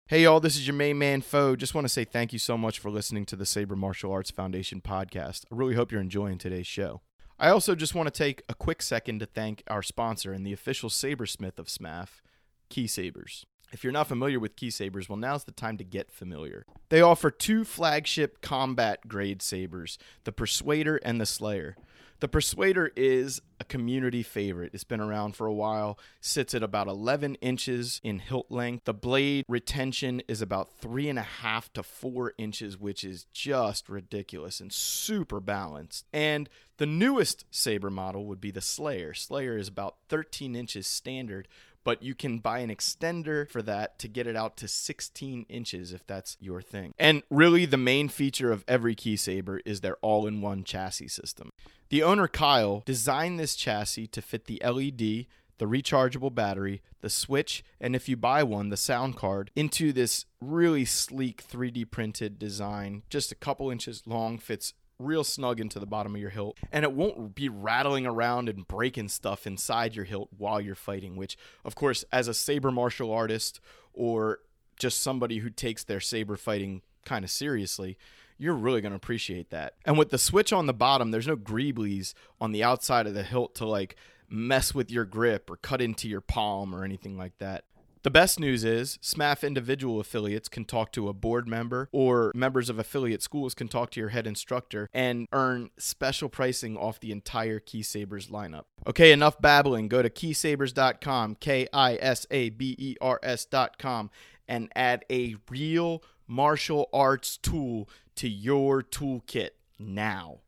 Hey, 0.06 0.24
y'all, 0.24 0.40
this 0.40 0.56
is 0.56 0.68
your 0.68 0.76
main 0.76 1.00
man, 1.00 1.22
Foe. 1.22 1.56
Just 1.56 1.74
want 1.74 1.86
to 1.86 1.90
say 1.90 2.04
thank 2.04 2.32
you 2.32 2.38
so 2.38 2.60
much 2.60 2.78
for 2.78 2.92
listening 2.92 3.26
to 3.26 3.36
the 3.36 3.46
Saber 3.46 3.76
Martial 3.76 4.12
Arts 4.12 4.30
Foundation 4.30 4.82
podcast. 4.82 5.46
I 5.52 5.56
really 5.56 5.74
hope 5.74 5.92
you're 5.92 6.00
enjoying 6.00 6.38
today's 6.38 6.68
show. 6.68 7.02
I 7.42 7.50
also 7.50 7.74
just 7.74 7.96
want 7.96 8.06
to 8.06 8.16
take 8.16 8.44
a 8.48 8.54
quick 8.54 8.84
second 8.84 9.18
to 9.18 9.26
thank 9.26 9.64
our 9.68 9.82
sponsor 9.82 10.32
and 10.32 10.46
the 10.46 10.54
official 10.54 10.90
sabersmith 10.90 11.58
of 11.58 11.66
SMAF, 11.66 12.22
Ki 12.70 12.86
Sabers. 12.86 13.48
If 13.72 13.84
you're 13.84 13.92
not 13.92 14.08
familiar 14.08 14.40
with 14.40 14.56
Ki 14.56 14.70
Sabers, 14.70 15.10
well, 15.10 15.18
now's 15.18 15.46
the 15.46 15.52
time 15.52 15.76
to 15.78 15.84
get 15.84 16.12
familiar. 16.12 16.68
They 16.90 17.02
offer 17.02 17.32
two 17.32 17.64
flagship 17.64 18.42
combat 18.42 19.08
grade 19.08 19.42
sabers, 19.42 19.98
the 20.24 20.32
Persuader 20.32 20.98
and 20.98 21.20
the 21.20 21.26
Slayer. 21.26 21.76
The 22.22 22.28
Persuader 22.28 22.92
is 22.96 23.42
a 23.60 23.64
community 23.64 24.22
favorite. 24.22 24.76
It's 24.76 24.84
been 24.84 25.02
around 25.02 25.36
for 25.36 25.48
a 25.48 25.54
while, 25.54 25.98
sits 26.20 26.54
at 26.54 26.62
about 26.62 26.88
11 26.88 27.34
inches 27.42 28.00
in 28.04 28.20
hilt 28.20 28.52
length. 28.52 28.86
The 28.86 28.94
blade 28.94 29.44
retention 29.48 30.22
is 30.28 30.40
about 30.40 30.70
three 30.78 31.10
and 31.10 31.18
a 31.18 31.24
half 31.24 31.74
to 31.74 31.82
four 31.82 32.34
inches, 32.38 32.78
which 32.78 33.04
is 33.04 33.26
just 33.34 33.90
ridiculous 33.90 34.60
and 34.60 34.72
super 34.72 35.40
balanced. 35.40 36.06
And 36.14 36.48
the 36.78 36.86
newest 36.86 37.46
saber 37.50 37.90
model 37.90 38.28
would 38.28 38.40
be 38.40 38.52
the 38.52 38.62
Slayer. 38.62 39.16
Slayer 39.16 39.58
is 39.58 39.68
about 39.68 39.96
13 40.10 40.56
inches 40.56 40.86
standard, 40.86 41.48
but 41.84 42.04
you 42.04 42.14
can 42.16 42.40
buy 42.40 42.60
an 42.60 42.70
extender 42.70 43.50
for 43.50 43.62
that 43.62 43.98
to 44.00 44.08
get 44.08 44.28
it 44.28 44.36
out 44.36 44.58
to 44.58 44.68
16 44.68 45.46
inches 45.50 45.94
if 45.94 46.06
that's 46.06 46.38
your 46.40 46.62
thing. 46.62 46.94
And 47.00 47.24
really, 47.30 47.66
the 47.66 47.78
main 47.78 48.10
feature 48.10 48.52
of 48.52 48.64
every 48.68 48.96
Ki 48.96 49.16
Saber 49.16 49.62
is 49.66 49.82
their 49.82 49.98
all 49.98 50.28
in 50.28 50.42
one 50.42 50.64
chassis 50.64 51.08
system. 51.08 51.52
The 51.90 52.04
owner, 52.04 52.28
Kyle, 52.28 52.84
designed 52.86 53.40
this 53.40 53.56
chassis 53.56 54.08
to 54.08 54.22
fit 54.22 54.46
the 54.46 54.62
LED, 54.64 55.28
the 55.58 55.68
rechargeable 55.68 56.34
battery, 56.34 56.82
the 57.02 57.10
switch, 57.10 57.64
and 57.80 57.96
if 57.96 58.10
you 58.10 58.18
buy 58.18 58.42
one, 58.44 58.70
the 58.70 58.78
sound 58.78 59.16
card, 59.16 59.52
into 59.56 59.92
this 59.92 60.26
really 60.40 60.86
sleek 60.86 61.44
3D 61.48 61.92
printed 61.92 62.40
design, 62.40 63.04
just 63.10 63.32
a 63.32 63.36
couple 63.36 63.70
inches 63.70 64.04
long, 64.08 64.38
fits 64.38 64.74
real 65.04 65.24
snug 65.24 65.60
into 65.60 65.80
the 65.80 65.86
bottom 65.86 66.16
of 66.16 66.22
your 66.22 66.30
hilt 66.30 66.58
and 66.72 66.84
it 66.84 66.92
won't 66.92 67.36
be 67.36 67.50
rattling 67.50 68.06
around 68.06 68.48
and 68.50 68.68
breaking 68.68 69.08
stuff 69.08 69.46
inside 69.46 69.96
your 69.96 70.06
hilt 70.06 70.30
while 70.38 70.62
you're 70.62 70.76
fighting 70.76 71.16
which 71.16 71.38
of 71.66 71.76
course 71.76 72.06
as 72.12 72.28
a 72.28 72.34
saber 72.34 72.72
martial 72.72 73.12
artist 73.12 73.60
or 73.94 74.40
just 74.80 75.02
somebody 75.02 75.40
who 75.40 75.50
takes 75.50 75.84
their 75.84 76.00
saber 76.00 76.36
fighting 76.36 76.82
kind 77.06 77.24
of 77.26 77.32
seriously 77.32 77.98
you're 78.42 78.56
really 78.56 78.82
going 78.82 78.92
to 78.92 78.96
appreciate 78.96 79.52
that. 79.52 79.76
And 79.86 80.00
with 80.00 80.10
the 80.10 80.18
switch 80.18 80.52
on 80.52 80.66
the 80.66 80.74
bottom 80.74 81.12
there's 81.12 81.28
no 81.28 81.38
greeblies 81.38 82.16
on 82.42 82.52
the 82.52 82.64
outside 82.64 83.06
of 83.06 83.14
the 83.14 83.22
hilt 83.22 83.54
to 83.56 83.68
like 83.68 83.96
mess 84.28 84.74
with 84.74 84.90
your 84.90 85.06
grip 85.06 85.50
or 85.50 85.58
cut 85.58 85.80
into 85.80 86.10
your 86.10 86.22
palm 86.22 86.74
or 86.74 86.84
anything 86.84 87.18
like 87.18 87.38
that 87.38 87.66
the 88.04 88.12
best 88.12 88.40
news 88.40 88.64
is 88.64 88.98
SMAF 89.02 89.46
individual 89.46 90.00
affiliates 90.00 90.50
can 90.50 90.66
talk 90.66 90.92
to 90.94 91.08
a 91.08 91.14
board 91.14 91.48
member 91.48 91.90
or 91.92 92.32
members 92.36 92.70
of 92.70 92.80
affiliate 92.80 93.22
schools 93.22 93.54
can 93.54 93.68
talk 93.68 93.92
to 93.92 94.00
your 94.00 94.10
head 94.10 94.26
instructor 94.26 94.90
and 94.94 95.28
earn 95.34 95.70
special 95.78 96.30
pricing 96.30 96.78
off 96.78 97.00
the 97.00 97.12
entire 97.12 97.60
Ki 97.60 97.84
Sabers 97.84 98.28
lineup. 98.28 98.64
Okay, 98.88 99.12
enough 99.12 99.40
babbling. 99.42 99.88
Go 99.88 100.02
to 100.02 100.10
kisabers.com, 100.10 101.36
K 101.36 101.68
I 101.72 101.96
S 102.02 102.26
A 102.32 102.50
B 102.50 102.76
E 102.78 102.96
R 103.02 103.20
S.com, 103.22 104.10
and 104.48 104.72
add 104.76 105.06
a 105.12 105.36
real 105.50 106.04
martial 106.28 106.90
arts 106.94 107.38
tool 107.38 107.90
to 108.16 108.28
your 108.28 108.82
toolkit 108.82 109.52
now. 109.78 110.40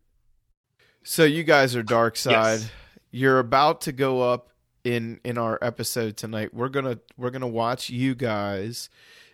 So 1.04 1.24
you 1.26 1.44
guys 1.44 1.76
are 1.76 1.84
dark 1.84 2.16
side. 2.16 2.62
Yes. 2.62 2.72
You're 3.12 3.40
about 3.40 3.82
to 3.82 3.92
go 3.92 4.22
up 4.22 4.50
in 4.84 5.20
in 5.24 5.38
our 5.38 5.58
episode 5.62 6.18
tonight. 6.18 6.54
We're 6.54 6.70
gonna 6.70 7.00
we're 7.18 7.32
gonna 7.32 7.48
watch 7.48 7.90
you 7.90 8.16
guys 8.16 8.90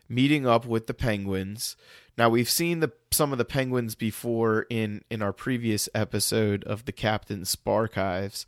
meeting 0.08 0.48
up 0.48 0.66
with 0.66 0.88
the 0.88 0.94
penguins. 0.94 1.76
Now 2.18 2.30
we've 2.30 2.50
seen 2.50 2.80
the 2.80 2.92
some 3.12 3.32
of 3.32 3.38
the 3.38 3.46
penguins 3.46 3.96
before 3.96 4.66
in 4.70 5.04
in 5.10 5.22
our 5.22 5.34
previous 5.34 5.88
episode 5.94 6.64
of 6.66 6.86
the 6.86 6.92
Captain's 6.92 7.56
Sparchives. 7.56 8.46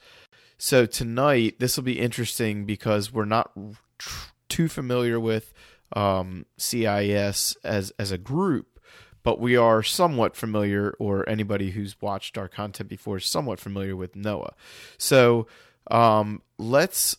So 0.57 0.85
tonight 0.85 1.59
this 1.59 1.77
will 1.77 1.83
be 1.83 1.99
interesting 1.99 2.65
because 2.65 3.11
we're 3.11 3.25
not 3.25 3.51
tr- 3.97 4.31
too 4.49 4.67
familiar 4.67 5.19
with 5.19 5.53
um, 5.93 6.45
CIS 6.57 7.55
as 7.63 7.91
as 7.97 8.11
a 8.11 8.17
group, 8.17 8.79
but 9.23 9.39
we 9.39 9.55
are 9.55 9.83
somewhat 9.83 10.35
familiar, 10.35 10.95
or 10.99 11.27
anybody 11.27 11.71
who's 11.71 12.01
watched 12.01 12.37
our 12.37 12.47
content 12.47 12.89
before 12.89 13.17
is 13.17 13.25
somewhat 13.25 13.59
familiar 13.59 13.95
with 13.95 14.15
Noah. 14.15 14.53
So 14.97 15.47
um, 15.89 16.41
let's 16.57 17.17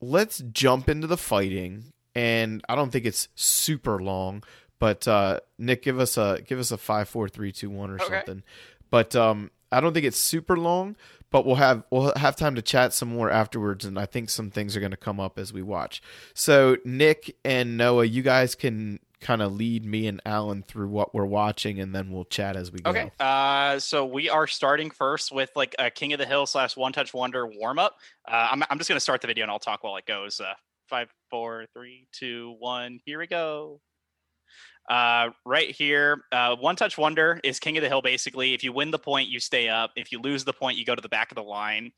let's 0.00 0.38
jump 0.52 0.88
into 0.88 1.06
the 1.06 1.16
fighting, 1.16 1.92
and 2.14 2.62
I 2.68 2.74
don't 2.74 2.90
think 2.90 3.04
it's 3.06 3.28
super 3.34 4.02
long, 4.02 4.42
but 4.78 5.06
uh, 5.06 5.40
Nick, 5.58 5.82
give 5.82 5.98
us 6.00 6.16
a 6.16 6.40
give 6.46 6.58
us 6.58 6.70
a 6.70 6.78
five, 6.78 7.08
four, 7.08 7.28
three, 7.28 7.52
two, 7.52 7.70
one, 7.70 7.90
or 7.90 7.94
Okay. 7.96 8.04
something. 8.14 8.42
But 8.90 9.16
um, 9.16 9.50
I 9.70 9.80
don't 9.80 9.94
think 9.94 10.04
it's 10.04 10.18
super 10.18 10.56
long, 10.56 10.96
but 11.30 11.46
we'll 11.46 11.54
have 11.56 11.84
we'll 11.90 12.12
have 12.16 12.36
time 12.36 12.54
to 12.56 12.62
chat 12.62 12.92
some 12.92 13.08
more 13.08 13.30
afterwards, 13.30 13.84
and 13.84 13.98
I 13.98 14.06
think 14.06 14.28
some 14.30 14.50
things 14.50 14.76
are 14.76 14.80
going 14.80 14.90
to 14.90 14.96
come 14.96 15.20
up 15.20 15.38
as 15.38 15.52
we 15.52 15.62
watch. 15.62 16.02
So 16.34 16.76
Nick 16.84 17.36
and 17.44 17.76
Noah, 17.76 18.04
you 18.04 18.22
guys 18.22 18.54
can 18.54 18.98
kind 19.22 19.40
of 19.40 19.54
lead 19.54 19.86
me 19.86 20.06
and 20.08 20.20
Alan 20.26 20.62
through 20.62 20.88
what 20.88 21.14
we're 21.14 21.24
watching, 21.24 21.80
and 21.80 21.94
then 21.94 22.10
we'll 22.10 22.24
chat 22.24 22.56
as 22.56 22.70
we 22.70 22.80
go. 22.80 22.90
Okay. 22.90 23.10
Uh, 23.18 23.78
so 23.78 24.04
we 24.04 24.28
are 24.28 24.46
starting 24.46 24.90
first 24.90 25.32
with 25.32 25.50
like 25.56 25.74
a 25.78 25.90
King 25.90 26.12
of 26.12 26.18
the 26.18 26.26
Hill 26.26 26.44
slash 26.44 26.76
One 26.76 26.92
Touch 26.92 27.14
Wonder 27.14 27.46
warm 27.46 27.78
up. 27.78 27.96
Uh, 28.28 28.48
I'm 28.50 28.62
I'm 28.68 28.78
just 28.78 28.88
gonna 28.88 29.00
start 29.00 29.20
the 29.20 29.26
video 29.28 29.44
and 29.44 29.50
I'll 29.50 29.58
talk 29.58 29.84
while 29.84 29.96
it 29.96 30.06
goes. 30.06 30.40
Uh, 30.40 30.52
five, 30.88 31.08
four, 31.30 31.66
three, 31.72 32.06
two, 32.12 32.56
one. 32.58 33.00
Here 33.06 33.18
we 33.18 33.26
go. 33.26 33.80
Uh, 34.90 35.30
right 35.46 35.70
here, 35.70 36.24
uh, 36.32 36.56
One 36.56 36.74
Touch 36.74 36.98
Wonder 36.98 37.40
is 37.44 37.60
King 37.60 37.78
of 37.78 37.82
the 37.82 37.88
Hill. 37.88 38.02
Basically, 38.02 38.52
if 38.52 38.64
you 38.64 38.72
win 38.72 38.90
the 38.90 38.98
point, 38.98 39.28
you 39.28 39.38
stay 39.38 39.68
up. 39.68 39.92
If 39.96 40.10
you 40.10 40.20
lose 40.20 40.44
the 40.44 40.52
point, 40.52 40.76
you 40.76 40.84
go 40.84 40.94
to 40.94 41.00
the 41.00 41.08
back 41.08 41.30
of 41.30 41.36
the 41.36 41.42
line. 41.42 41.92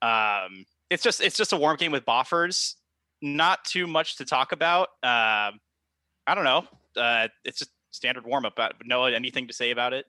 Um, 0.00 0.64
it's 0.88 1.02
just 1.02 1.20
it's 1.20 1.36
just 1.36 1.52
a 1.52 1.56
warm 1.56 1.76
game 1.76 1.92
with 1.92 2.04
boffers. 2.06 2.74
Not 3.20 3.64
too 3.64 3.86
much 3.86 4.16
to 4.16 4.24
talk 4.24 4.52
about. 4.52 4.88
Um 5.02 5.60
I 6.26 6.34
don't 6.34 6.44
know. 6.44 6.64
Uh, 6.96 7.28
it's 7.44 7.58
just 7.58 7.70
standard 7.90 8.24
warm 8.24 8.44
up. 8.44 8.54
But 8.56 8.74
Noah, 8.84 9.12
anything 9.12 9.48
to 9.48 9.52
say 9.52 9.70
about 9.70 9.92
it? 9.92 10.06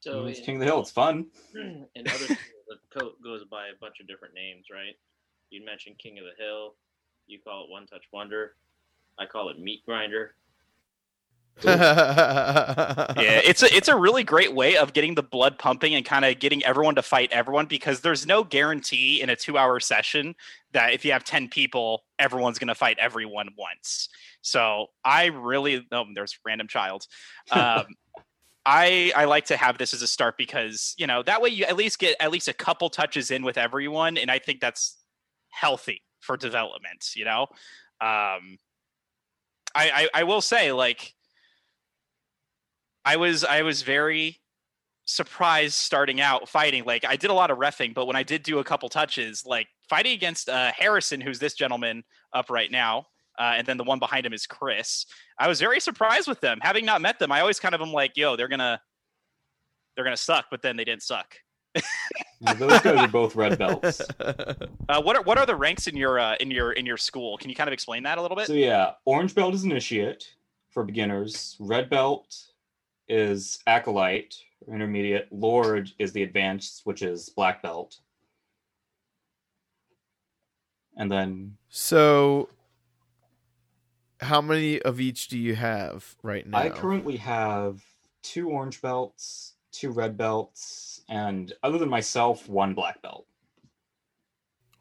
So 0.00 0.26
it's 0.26 0.40
King 0.40 0.56
of 0.56 0.60
the 0.60 0.66
Hill. 0.66 0.80
It's 0.80 0.90
fun. 0.90 1.26
And 1.54 2.08
other 2.08 2.24
schools, 2.24 2.38
the 2.68 2.98
coat 2.98 3.22
goes 3.22 3.44
by 3.44 3.66
a 3.68 3.78
bunch 3.80 4.00
of 4.00 4.08
different 4.08 4.34
names, 4.34 4.66
right? 4.72 4.96
You 5.50 5.64
mentioned 5.64 5.98
King 5.98 6.18
of 6.18 6.24
the 6.24 6.42
Hill. 6.42 6.74
You 7.26 7.38
call 7.38 7.64
it 7.64 7.70
One 7.70 7.86
Touch 7.86 8.04
Wonder. 8.12 8.54
I 9.18 9.26
call 9.26 9.50
it 9.50 9.58
Meat 9.58 9.84
Grinder. 9.84 10.34
Yeah, 11.64 13.14
it's 13.16 13.62
a 13.62 13.74
it's 13.74 13.88
a 13.88 13.96
really 13.96 14.24
great 14.24 14.54
way 14.54 14.76
of 14.76 14.92
getting 14.92 15.14
the 15.14 15.22
blood 15.22 15.58
pumping 15.58 15.94
and 15.94 16.04
kind 16.04 16.24
of 16.24 16.38
getting 16.38 16.64
everyone 16.64 16.94
to 16.94 17.02
fight 17.02 17.30
everyone 17.32 17.66
because 17.66 18.00
there's 18.00 18.26
no 18.26 18.44
guarantee 18.44 19.20
in 19.20 19.30
a 19.30 19.36
two 19.36 19.58
hour 19.58 19.80
session 19.80 20.34
that 20.72 20.92
if 20.92 21.04
you 21.04 21.12
have 21.12 21.24
ten 21.24 21.48
people, 21.48 22.04
everyone's 22.18 22.58
gonna 22.58 22.74
fight 22.74 22.98
everyone 22.98 23.48
once. 23.56 24.08
So 24.42 24.86
I 25.04 25.26
really 25.26 25.86
oh 25.92 26.04
there's 26.14 26.38
random 26.44 26.68
child. 26.68 27.06
Um, 27.52 27.86
I 28.66 29.12
I 29.16 29.24
like 29.24 29.46
to 29.46 29.56
have 29.56 29.78
this 29.78 29.94
as 29.94 30.02
a 30.02 30.06
start 30.06 30.36
because 30.36 30.94
you 30.98 31.06
know 31.06 31.22
that 31.22 31.40
way 31.40 31.48
you 31.48 31.64
at 31.64 31.76
least 31.76 31.98
get 31.98 32.16
at 32.20 32.30
least 32.30 32.48
a 32.48 32.52
couple 32.52 32.90
touches 32.90 33.30
in 33.30 33.42
with 33.42 33.58
everyone, 33.58 34.18
and 34.18 34.30
I 34.30 34.38
think 34.38 34.60
that's 34.60 34.98
healthy 35.50 36.02
for 36.20 36.36
development. 36.36 37.10
You 37.16 37.24
know, 37.24 37.42
um, 38.00 38.58
I, 39.74 39.90
I 39.90 40.08
I 40.14 40.24
will 40.24 40.40
say 40.40 40.72
like 40.72 41.14
I 43.04 43.16
was 43.16 43.44
I 43.44 43.62
was 43.62 43.82
very 43.82 44.38
surprised 45.04 45.74
starting 45.74 46.20
out 46.20 46.48
fighting. 46.48 46.84
Like 46.84 47.04
I 47.04 47.16
did 47.16 47.30
a 47.30 47.34
lot 47.34 47.50
of 47.50 47.58
refing, 47.58 47.94
but 47.94 48.06
when 48.06 48.16
I 48.16 48.22
did 48.22 48.42
do 48.42 48.58
a 48.58 48.64
couple 48.64 48.88
touches, 48.88 49.44
like 49.46 49.66
fighting 49.88 50.12
against 50.12 50.48
uh, 50.48 50.72
Harrison, 50.76 51.20
who's 51.20 51.38
this 51.38 51.54
gentleman 51.54 52.04
up 52.32 52.50
right 52.50 52.70
now, 52.70 53.06
uh, 53.38 53.54
and 53.56 53.66
then 53.66 53.76
the 53.76 53.84
one 53.84 53.98
behind 53.98 54.26
him 54.26 54.32
is 54.32 54.46
Chris. 54.46 55.06
I 55.38 55.48
was 55.48 55.60
very 55.60 55.80
surprised 55.80 56.28
with 56.28 56.40
them. 56.40 56.58
Having 56.62 56.84
not 56.84 57.00
met 57.00 57.18
them, 57.18 57.32
I 57.32 57.40
always 57.40 57.58
kind 57.58 57.74
of 57.74 57.80
am 57.80 57.92
like, 57.92 58.16
yo, 58.16 58.36
they're 58.36 58.48
gonna 58.48 58.80
they're 59.94 60.04
gonna 60.04 60.16
suck, 60.16 60.46
but 60.50 60.62
then 60.62 60.76
they 60.76 60.84
didn't 60.84 61.02
suck. 61.02 61.34
Yeah, 62.40 62.54
those 62.54 62.80
guys 62.80 62.98
are 62.98 63.08
both 63.08 63.36
red 63.36 63.58
belts. 63.58 64.00
Uh, 64.88 65.00
what 65.00 65.14
are 65.14 65.22
what 65.22 65.38
are 65.38 65.46
the 65.46 65.54
ranks 65.54 65.86
in 65.86 65.96
your 65.96 66.18
uh, 66.18 66.34
in 66.40 66.50
your 66.50 66.72
in 66.72 66.84
your 66.84 66.96
school? 66.96 67.38
Can 67.38 67.48
you 67.48 67.54
kind 67.54 67.68
of 67.68 67.72
explain 67.72 68.02
that 68.02 68.18
a 68.18 68.22
little 68.22 68.36
bit? 68.36 68.48
So 68.48 68.54
yeah, 68.54 68.94
orange 69.04 69.36
belt 69.36 69.54
is 69.54 69.62
initiate 69.62 70.34
for 70.70 70.82
beginners. 70.82 71.56
Red 71.60 71.88
belt 71.88 72.49
is 73.10 73.58
acolyte 73.66 74.36
or 74.66 74.74
intermediate. 74.74 75.28
Lord 75.30 75.90
is 75.98 76.12
the 76.12 76.22
advanced, 76.22 76.82
which 76.84 77.02
is 77.02 77.28
black 77.30 77.62
belt. 77.62 77.98
And 80.96 81.10
then 81.10 81.56
so, 81.68 82.48
how 84.20 84.40
many 84.40 84.80
of 84.82 85.00
each 85.00 85.28
do 85.28 85.38
you 85.38 85.54
have 85.54 86.16
right 86.22 86.46
now? 86.46 86.58
I 86.58 86.68
currently 86.68 87.16
have 87.16 87.82
two 88.22 88.50
orange 88.50 88.82
belts, 88.82 89.54
two 89.72 89.90
red 89.90 90.16
belts, 90.16 91.02
and 91.08 91.52
other 91.62 91.78
than 91.78 91.88
myself, 91.88 92.48
one 92.48 92.74
black 92.74 93.00
belt. 93.02 93.26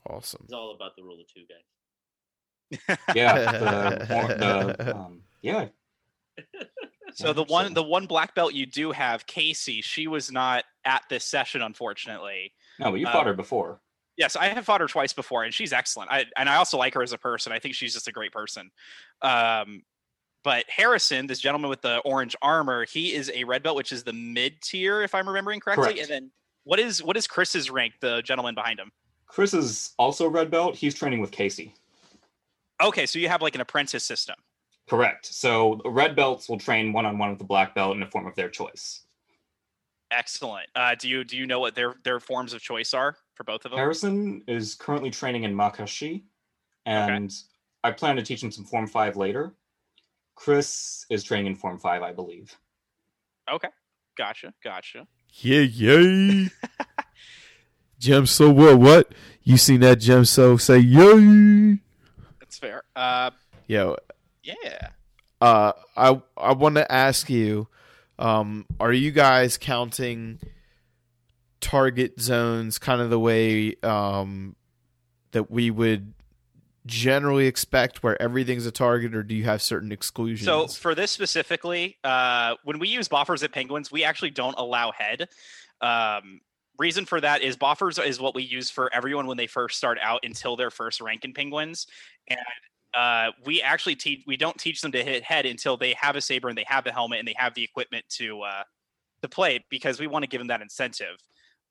awesome. 0.08 0.42
It's 0.44 0.54
all 0.54 0.76
about 0.76 0.96
the 0.96 1.04
rule 1.04 1.20
of 1.22 1.28
two, 1.34 1.42
guys. 1.48 2.98
Yeah, 3.16 3.52
the, 3.52 4.76
the 4.78 4.96
um, 4.96 5.22
yeah. 5.42 5.68
So 7.14 7.34
the 7.34 7.44
one 7.44 7.74
the 7.74 7.84
one 7.84 8.06
black 8.06 8.36
belt 8.36 8.54
you 8.54 8.66
do 8.66 8.92
have, 8.92 9.26
Casey, 9.26 9.82
she 9.82 10.08
was 10.08 10.32
not 10.32 10.64
at 10.86 11.04
this 11.10 11.26
session, 11.26 11.62
unfortunately. 11.62 12.54
No, 12.80 12.92
but 12.92 13.00
you 13.00 13.08
Uh, 13.08 13.12
fought 13.12 13.26
her 13.26 13.34
before. 13.34 13.82
Yes, 14.16 14.36
I 14.36 14.48
have 14.48 14.66
fought 14.66 14.82
her 14.82 14.88
twice 14.88 15.14
before, 15.14 15.44
and 15.44 15.54
she's 15.54 15.74
excellent. 15.74 16.12
I 16.12 16.26
and 16.38 16.50
I 16.50 16.58
also 16.58 16.78
like 16.78 16.94
her 16.94 17.02
as 17.02 17.14
a 17.14 17.18
person. 17.18 17.52
I 17.52 17.60
think 17.60 17.74
she's 17.76 17.94
just 17.94 18.08
a 18.08 18.12
great 18.12 18.32
person. 18.32 18.70
Um, 19.22 19.84
but 20.44 20.66
Harrison, 20.70 21.28
this 21.28 21.40
gentleman 21.40 21.70
with 21.70 21.82
the 21.82 21.98
orange 22.00 22.36
armor, 22.42 22.86
he 22.86 23.14
is 23.14 23.32
a 23.34 23.44
red 23.44 23.64
belt, 23.64 23.76
which 23.76 23.92
is 23.92 24.04
the 24.04 24.14
mid 24.14 24.62
tier, 24.62 25.02
if 25.02 25.16
I'm 25.16 25.28
remembering 25.28 25.60
correctly. 25.60 25.86
Correct. 25.86 26.00
And 26.00 26.10
then 26.10 26.32
what 26.64 26.80
is 26.80 27.02
what 27.04 27.18
is 27.18 27.28
Chris's 27.28 27.72
rank? 27.72 27.94
The 28.02 28.22
gentleman 28.22 28.56
behind 28.56 28.80
him. 28.80 28.92
Chris 29.26 29.54
is 29.54 29.94
also 29.98 30.28
red 30.28 30.52
belt. 30.52 30.76
He's 30.76 30.96
training 30.96 31.22
with 31.22 31.32
Casey. 31.32 31.74
Okay, 32.82 33.06
so 33.06 33.20
you 33.20 33.28
have 33.30 33.42
like 33.42 33.56
an 33.56 33.62
apprentice 33.62 34.04
system. 34.04 34.36
Correct. 34.90 35.28
So 35.28 35.80
red 35.86 36.16
belts 36.16 36.50
will 36.50 36.58
train 36.58 36.92
one 36.92 37.06
on 37.06 37.20
one 37.20 37.30
with 37.30 37.38
the 37.38 37.46
black 37.46 37.76
belt 37.76 37.96
in 37.96 38.02
a 38.02 38.08
form 38.10 38.26
of 38.26 38.36
their 38.36 38.50
choice. 38.50 39.04
Excellent. 40.12 40.68
Uh, 40.76 40.96
do 40.96 41.08
you 41.08 41.24
do 41.24 41.38
you 41.38 41.46
know 41.46 41.60
what 41.60 41.76
their 41.76 41.94
their 42.04 42.20
forms 42.20 42.54
of 42.54 42.62
choice 42.62 42.96
are 42.96 43.16
for 43.36 43.44
both 43.44 43.66
of 43.66 43.72
them? 43.72 43.78
Harrison 43.78 44.42
is 44.48 44.74
currently 44.74 45.12
training 45.12 45.44
in 45.44 45.54
Makashi, 45.54 46.24
and 46.88 47.32
I 47.84 47.92
plan 47.92 48.16
to 48.16 48.24
teach 48.24 48.42
him 48.42 48.52
some 48.52 48.66
Form 48.66 48.88
Five 48.88 49.16
later. 49.16 49.54
Chris 50.34 51.06
is 51.12 51.24
training 51.24 51.46
in 51.46 51.56
Form 51.56 51.78
Five, 51.78 52.02
I 52.02 52.12
believe. 52.12 52.58
Okay, 53.54 53.70
gotcha, 54.18 54.52
gotcha. 54.64 55.06
Yeah, 55.34 55.62
yay. 55.62 56.50
Gem 58.00 58.26
so 58.26 58.50
what? 58.50 58.80
What? 58.80 59.14
You 59.44 59.58
seen 59.58 59.82
that 59.82 60.00
gem 60.00 60.26
so 60.26 60.58
say 60.58 60.80
yay? 60.80 61.78
That's 62.40 62.58
fair. 62.58 62.84
Uh, 62.96 63.32
Yo, 63.70 63.96
yeah. 64.64 64.90
uh, 65.42 65.74
I 65.96 66.22
I 66.38 66.54
want 66.54 66.76
to 66.76 66.92
ask 66.92 67.30
you, 67.30 67.68
um, 68.18 68.66
are 68.80 68.94
you 68.94 69.12
guys 69.12 69.58
counting 69.58 70.40
target 71.62 72.20
zones 72.20 72.80
kind 72.80 73.02
of 73.02 73.10
the 73.10 73.20
way 73.20 73.76
um, 73.84 74.56
that 75.32 75.52
we 75.52 75.72
would 75.72 76.14
generally 76.86 77.46
expect, 77.46 78.02
where 78.02 78.20
everything's 78.22 78.66
a 78.66 78.72
target, 78.72 79.14
or 79.14 79.24
do 79.24 79.36
you 79.36 79.44
have 79.44 79.62
certain 79.62 79.92
exclusions? 79.92 80.46
So 80.46 80.68
for 80.68 80.96
this 80.96 81.12
specifically, 81.12 81.98
uh, 82.04 82.56
when 82.64 82.80
we 82.80 82.88
use 82.88 83.08
boffers 83.08 83.44
at 83.44 83.52
penguins, 83.52 83.92
we 83.92 84.04
actually 84.04 84.32
don't 84.32 84.56
allow 84.58 84.92
head. 84.92 85.28
Um, 85.82 86.42
reason 86.78 87.06
for 87.06 87.22
that 87.22 87.42
is 87.42 87.58
boffers 87.58 88.04
is 88.04 88.20
what 88.20 88.34
we 88.34 88.44
use 88.44 88.70
for 88.70 88.92
everyone 88.94 89.28
when 89.28 89.38
they 89.38 89.48
first 89.48 89.78
start 89.78 89.98
out 90.02 90.22
until 90.24 90.56
their 90.56 90.72
first 90.72 91.02
rank 91.02 91.26
in 91.26 91.34
penguins, 91.34 91.88
and 92.28 92.40
uh, 92.94 93.32
we 93.46 93.62
actually 93.62 93.96
teach 93.96 94.24
we 94.26 94.38
don't 94.38 94.58
teach 94.58 94.82
them 94.82 94.92
to 94.92 95.04
hit 95.04 95.24
head 95.24 95.46
until 95.46 95.78
they 95.78 95.94
have 95.94 96.16
a 96.16 96.22
saber 96.22 96.50
and 96.50 96.58
they 96.58 96.66
have 96.68 96.84
the 96.84 96.92
helmet 96.92 97.20
and 97.20 97.28
they 97.28 97.36
have 97.38 97.54
the 97.54 97.64
equipment 97.64 98.06
to 98.10 98.42
uh, 98.42 98.64
to 99.22 99.30
play 99.30 99.64
because 99.70 100.00
we 100.00 100.08
want 100.08 100.24
to 100.24 100.28
give 100.30 100.40
them 100.40 100.48
that 100.48 100.62
incentive. 100.62 101.18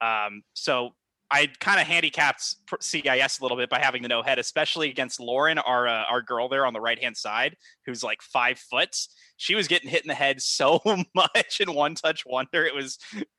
Um, 0.01 0.43
so 0.55 0.91
I 1.31 1.49
kind 1.61 1.81
of 1.81 1.87
handicapped 1.87 2.57
CIS 2.81 3.39
a 3.39 3.43
little 3.43 3.57
bit 3.57 3.69
by 3.69 3.81
having 3.81 4.03
the 4.03 4.09
no 4.09 4.23
head, 4.23 4.39
especially 4.39 4.89
against 4.89 5.21
Lauren, 5.21 5.59
our 5.59 5.87
uh, 5.87 6.05
our 6.05 6.23
girl 6.23 6.49
there 6.49 6.65
on 6.65 6.73
the 6.73 6.81
right 6.81 6.99
hand 6.99 7.17
side, 7.17 7.57
who's 7.85 8.03
like 8.03 8.23
five 8.23 8.59
foot. 8.59 8.97
She 9.37 9.55
was 9.55 9.69
getting 9.69 9.91
hit 9.91 10.03
in 10.03 10.09
the 10.09 10.15
head 10.15 10.41
so 10.41 10.81
much 11.15 11.61
in 11.61 11.75
one 11.75 11.95
touch 11.95 12.25
wonder. 12.25 12.65
It 12.65 12.75
was 12.75 12.99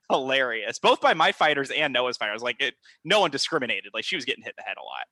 hilarious, 0.09 0.79
both 0.79 1.01
by 1.01 1.13
my 1.13 1.31
fighters 1.31 1.71
and 1.71 1.91
Noah's 1.91 2.17
fighters. 2.17 2.43
Like 2.43 2.57
it, 2.61 2.75
no 3.03 3.21
one 3.21 3.31
discriminated. 3.31 3.91
Like 3.93 4.03
she 4.03 4.15
was 4.15 4.25
getting 4.25 4.43
hit 4.43 4.53
in 4.57 4.63
the 4.63 4.63
head 4.63 4.77
a 4.77 4.83
lot. 4.83 5.07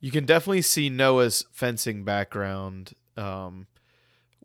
You 0.00 0.10
can 0.10 0.24
definitely 0.24 0.62
see 0.62 0.88
Noah's 0.88 1.44
fencing 1.52 2.04
background, 2.04 2.92
um, 3.16 3.66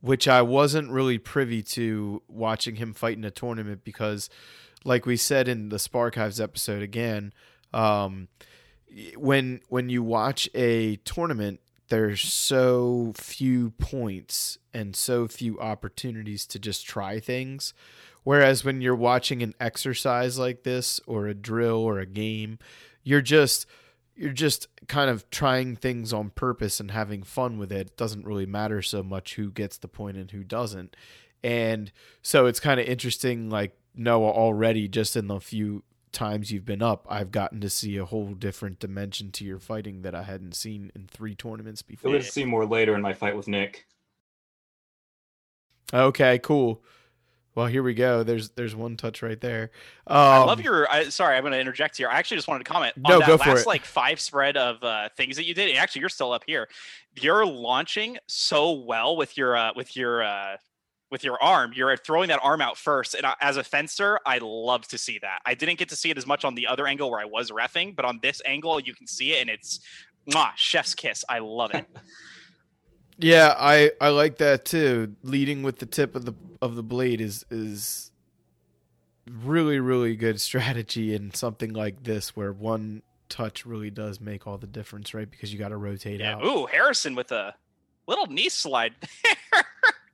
which 0.01 0.27
I 0.27 0.41
wasn't 0.41 0.91
really 0.91 1.17
privy 1.17 1.61
to 1.63 2.23
watching 2.27 2.75
him 2.75 2.93
fight 2.93 3.17
in 3.17 3.23
a 3.23 3.31
tournament 3.31 3.83
because, 3.83 4.29
like 4.83 5.05
we 5.05 5.15
said 5.15 5.47
in 5.47 5.69
the 5.69 5.77
Sparkives 5.77 6.41
episode 6.41 6.81
again, 6.81 7.33
um, 7.71 8.29
when 9.15 9.61
when 9.69 9.89
you 9.89 10.03
watch 10.03 10.49
a 10.55 10.97
tournament, 10.97 11.59
there's 11.89 12.21
so 12.21 13.13
few 13.15 13.71
points 13.71 14.57
and 14.73 14.95
so 14.95 15.27
few 15.27 15.59
opportunities 15.59 16.45
to 16.47 16.59
just 16.59 16.85
try 16.85 17.19
things. 17.19 17.73
Whereas 18.23 18.63
when 18.63 18.81
you're 18.81 18.95
watching 18.95 19.43
an 19.43 19.53
exercise 19.59 20.39
like 20.39 20.63
this 20.63 20.99
or 21.05 21.27
a 21.27 21.33
drill 21.33 21.77
or 21.77 21.99
a 21.99 22.05
game, 22.05 22.57
you're 23.03 23.21
just 23.21 23.65
you're 24.15 24.31
just 24.31 24.67
kind 24.87 25.09
of 25.09 25.29
trying 25.29 25.75
things 25.75 26.13
on 26.13 26.29
purpose 26.29 26.79
and 26.79 26.91
having 26.91 27.23
fun 27.23 27.57
with 27.57 27.71
it. 27.71 27.87
It 27.87 27.97
doesn't 27.97 28.25
really 28.25 28.45
matter 28.45 28.81
so 28.81 29.03
much 29.03 29.35
who 29.35 29.51
gets 29.51 29.77
the 29.77 29.87
point 29.87 30.17
and 30.17 30.29
who 30.31 30.43
doesn't. 30.43 30.95
And 31.43 31.91
so 32.21 32.45
it's 32.45 32.59
kind 32.59 32.79
of 32.79 32.85
interesting, 32.85 33.49
like 33.49 33.75
Noah 33.95 34.31
already, 34.31 34.87
just 34.87 35.15
in 35.15 35.27
the 35.27 35.39
few 35.39 35.83
times 36.11 36.51
you've 36.51 36.65
been 36.65 36.81
up, 36.81 37.05
I've 37.09 37.31
gotten 37.31 37.59
to 37.61 37.69
see 37.69 37.97
a 37.97 38.05
whole 38.05 38.33
different 38.33 38.79
dimension 38.79 39.31
to 39.31 39.43
your 39.43 39.59
fighting 39.59 40.03
that 40.03 40.15
I 40.15 40.23
hadn't 40.23 40.55
seen 40.55 40.91
in 40.95 41.07
three 41.07 41.35
tournaments 41.35 41.83
You'll 41.87 41.95
before. 41.97 42.13
to 42.13 42.23
see 42.23 42.45
more 42.45 42.65
later 42.65 42.95
in 42.95 43.01
my 43.01 43.13
fight 43.13 43.35
with 43.35 43.47
Nick. 43.47 43.87
Okay, 45.93 46.39
cool. 46.39 46.83
Well, 47.55 47.67
here 47.67 47.83
we 47.83 47.93
go. 47.93 48.23
There's 48.23 48.49
there's 48.49 48.75
one 48.75 48.97
touch 48.97 49.21
right 49.21 49.39
there. 49.39 49.69
Um, 50.07 50.17
I 50.17 50.43
love 50.43 50.61
your. 50.61 50.89
I, 50.89 51.09
sorry, 51.09 51.35
I'm 51.35 51.43
going 51.43 51.53
to 51.53 51.59
interject 51.59 51.97
here. 51.97 52.09
I 52.09 52.17
actually 52.17 52.37
just 52.37 52.47
wanted 52.47 52.65
to 52.65 52.71
comment 52.71 52.95
No, 52.97 53.15
on 53.15 53.19
that 53.19 53.27
go 53.27 53.37
for 53.37 53.49
last 53.51 53.61
it. 53.61 53.67
like 53.67 53.85
five 53.85 54.19
spread 54.19 54.57
of 54.57 54.83
uh, 54.83 55.09
things 55.15 55.35
that 55.35 55.45
you 55.45 55.53
did. 55.53 55.69
And 55.69 55.77
actually, 55.77 55.99
you're 55.99 56.09
still 56.09 56.31
up 56.31 56.43
here. 56.47 56.67
You're 57.19 57.45
launching 57.45 58.17
so 58.27 58.71
well 58.71 59.15
with 59.15 59.37
your 59.37 59.55
uh, 59.55 59.71
with 59.75 59.95
your 59.95 60.23
uh, 60.23 60.57
with 61.11 61.23
your 61.23 61.41
arm. 61.43 61.73
You're 61.75 61.95
throwing 61.95 62.29
that 62.29 62.39
arm 62.41 62.59
out 62.59 62.75
first, 62.75 63.13
and 63.13 63.23
I, 63.23 63.35
as 63.39 63.57
a 63.57 63.63
fencer, 63.63 64.19
I 64.25 64.39
love 64.41 64.87
to 64.87 64.97
see 64.97 65.19
that. 65.19 65.39
I 65.45 65.53
didn't 65.53 65.77
get 65.77 65.89
to 65.89 65.95
see 65.95 66.09
it 66.09 66.17
as 66.17 66.25
much 66.25 66.43
on 66.43 66.55
the 66.55 66.65
other 66.65 66.87
angle 66.87 67.11
where 67.11 67.19
I 67.19 67.25
was 67.25 67.51
refing, 67.51 67.95
but 67.95 68.03
on 68.03 68.19
this 68.23 68.41
angle, 68.45 68.79
you 68.79 68.95
can 68.95 69.05
see 69.05 69.33
it, 69.33 69.41
and 69.41 69.49
it's 69.51 69.79
mwah, 70.27 70.51
chef's 70.55 70.95
kiss. 70.95 71.23
I 71.29 71.37
love 71.37 71.75
it. 71.75 71.85
Yeah, 73.17 73.53
I 73.57 73.91
I 74.01 74.09
like 74.09 74.37
that 74.37 74.65
too. 74.65 75.15
Leading 75.23 75.63
with 75.63 75.79
the 75.79 75.85
tip 75.85 76.15
of 76.15 76.25
the 76.25 76.33
of 76.61 76.75
the 76.75 76.83
blade 76.83 77.21
is 77.21 77.45
is 77.49 78.11
really 79.29 79.79
really 79.79 80.15
good 80.15 80.41
strategy 80.41 81.13
in 81.13 81.33
something 81.33 81.73
like 81.73 82.03
this 82.03 82.35
where 82.35 82.51
one 82.51 83.01
touch 83.29 83.65
really 83.65 83.89
does 83.89 84.19
make 84.19 84.45
all 84.45 84.57
the 84.57 84.67
difference, 84.67 85.13
right? 85.13 85.29
Because 85.29 85.51
you 85.51 85.59
got 85.59 85.69
to 85.69 85.77
rotate 85.77 86.19
yeah. 86.19 86.35
out. 86.35 86.45
Ooh, 86.45 86.65
Harrison 86.67 87.15
with 87.15 87.31
a 87.31 87.53
little 88.07 88.27
knee 88.27 88.49
slide. 88.49 88.93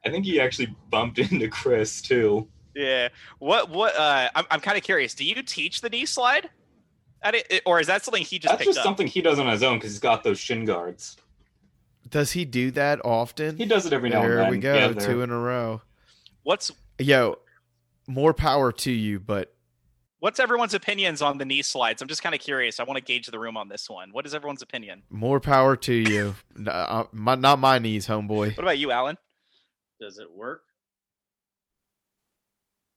I 0.06 0.10
think 0.10 0.26
he 0.26 0.40
actually 0.40 0.74
bumped 0.90 1.20
into 1.20 1.48
Chris 1.50 2.02
too. 2.02 2.48
Yeah. 2.76 3.10
What? 3.40 3.70
What? 3.70 3.96
Uh, 3.96 4.30
I'm 4.36 4.46
I'm 4.52 4.60
kind 4.62 4.78
of 4.78 4.84
curious. 4.84 5.14
Do 5.14 5.26
you 5.26 5.42
teach 5.44 5.82
the 5.82 5.90
knee 5.90 6.06
slide? 6.06 6.50
At 7.22 7.36
it, 7.36 7.62
or 7.66 7.82
is 7.82 7.88
that 7.88 8.06
something 8.06 8.24
he 8.24 8.40
just 8.40 8.54
That's 8.54 8.60
picked 8.60 8.70
just 8.70 8.80
up? 8.80 8.86
something 8.86 9.06
he 9.06 9.22
does 9.22 9.40
on 9.40 9.48
his 9.48 9.62
own 9.62 9.78
because 9.78 9.92
he's 9.92 10.00
got 10.00 10.24
those 10.24 10.40
shin 10.40 10.64
guards. 10.64 11.18
Does 12.10 12.32
he 12.32 12.45
do 12.45 12.72
that 12.72 13.04
often? 13.06 13.58
He 13.58 13.65
does 13.65 13.86
it 13.86 13.93
every 13.93 14.10
now 14.10 14.22
and 14.22 14.30
there 14.32 14.38
then. 14.38 14.50
we 14.52 14.58
go, 14.58 14.74
Yeah, 14.76 14.93
two 14.93 15.22
in 15.22 15.30
a 15.30 15.38
row. 15.38 15.82
What's 16.43 16.72
Yo, 16.98 17.38
more 18.08 18.34
power 18.34 18.72
to 18.72 18.91
you, 18.91 19.19
but 19.19 19.54
What's 20.22 20.39
everyone's 20.41 20.74
opinions 20.74 21.22
on 21.22 21.38
the 21.38 21.45
knee 21.45 21.62
slides? 21.62 22.02
I'm 22.02 22.10
just 22.10 22.22
kind 22.22 22.36
of 22.36 22.41
curious. 22.41 22.80
I 22.82 22.84
want 22.84 22.98
to 22.98 23.04
gauge 23.04 23.28
the 23.28 23.39
room 23.39 23.56
on 23.56 23.69
this 23.69 23.89
one. 23.89 24.10
What 24.12 24.26
is 24.26 24.36
everyone's 24.36 24.62
opinion? 24.62 25.04
more 25.10 25.39
power 25.39 25.78
to 25.78 25.93
you. 25.93 26.36
N- 26.58 26.67
uh, 26.67 27.06
my, 27.13 27.36
not 27.36 27.60
my 27.60 27.80
knees, 27.80 28.06
homeboy. 28.06 28.58
What 28.58 28.60
about 28.60 28.78
you, 28.78 28.91
Alan? 28.91 29.17
Does 30.02 30.17
it 30.19 30.28
work? 30.36 30.62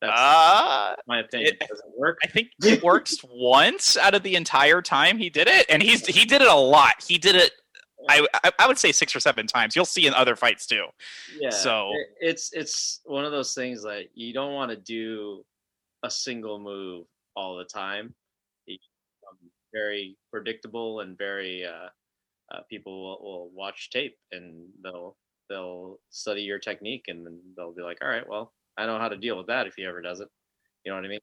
That's 0.00 0.12
Uh, 0.20 0.94
my 1.06 1.20
opinion. 1.20 1.54
it- 1.60 1.60
Does 1.68 1.78
it 1.78 1.92
work? 1.96 2.18
I 2.24 2.26
think 2.26 2.48
it 2.64 2.82
works 2.82 3.16
once 3.32 3.96
out 3.96 4.14
of 4.14 4.24
the 4.24 4.34
entire 4.34 4.82
time 4.82 5.16
he 5.18 5.30
did 5.30 5.46
it, 5.46 5.66
and 5.68 5.80
he's 5.82 6.04
he 6.06 6.24
did 6.24 6.42
it 6.42 6.48
a 6.48 6.54
lot. 6.56 6.94
He 7.06 7.18
did 7.18 7.36
it. 7.36 7.52
I 8.08 8.26
I, 8.58 8.66
would 8.66 8.78
say 8.78 8.92
six 8.92 9.14
or 9.14 9.20
seven 9.20 9.46
times. 9.46 9.74
You'll 9.76 9.84
see 9.84 10.06
in 10.06 10.14
other 10.14 10.36
fights 10.36 10.66
too. 10.66 10.86
Yeah. 11.38 11.50
So- 11.50 11.90
it- 11.92 12.14
it's 12.20 12.52
it's 12.52 13.00
one 13.04 13.24
of 13.24 13.32
those 13.32 13.54
things 13.54 13.82
that 13.82 14.06
you 14.14 14.32
don't 14.32 14.54
want 14.54 14.70
to 14.70 14.76
do 14.76 15.44
a 16.02 16.10
single 16.10 16.58
move 16.58 17.06
all 17.36 17.56
the 17.56 17.64
time. 17.64 18.14
You 18.66 18.78
very 19.72 20.16
predictable 20.30 21.00
and 21.00 21.16
very 21.16 21.64
uh, 21.64 21.88
uh, 22.52 22.60
people 22.68 23.02
will, 23.02 23.22
will 23.22 23.50
watch 23.54 23.88
tape 23.90 24.16
and 24.30 24.66
they'll 24.82 25.16
they'll 25.48 25.98
study 26.10 26.42
your 26.42 26.58
technique 26.58 27.04
and 27.08 27.24
then 27.26 27.38
they'll 27.56 27.72
be 27.72 27.82
like, 27.82 27.98
all 28.02 28.08
right, 28.08 28.28
well, 28.28 28.52
I 28.76 28.86
know 28.86 28.98
how 28.98 29.08
to 29.08 29.16
deal 29.16 29.36
with 29.36 29.46
that 29.46 29.66
if 29.66 29.74
he 29.74 29.84
ever 29.84 30.00
does 30.02 30.20
it. 30.20 30.28
You 30.84 30.92
know 30.92 30.96
what 30.96 31.04
I 31.04 31.08
mean? 31.08 31.20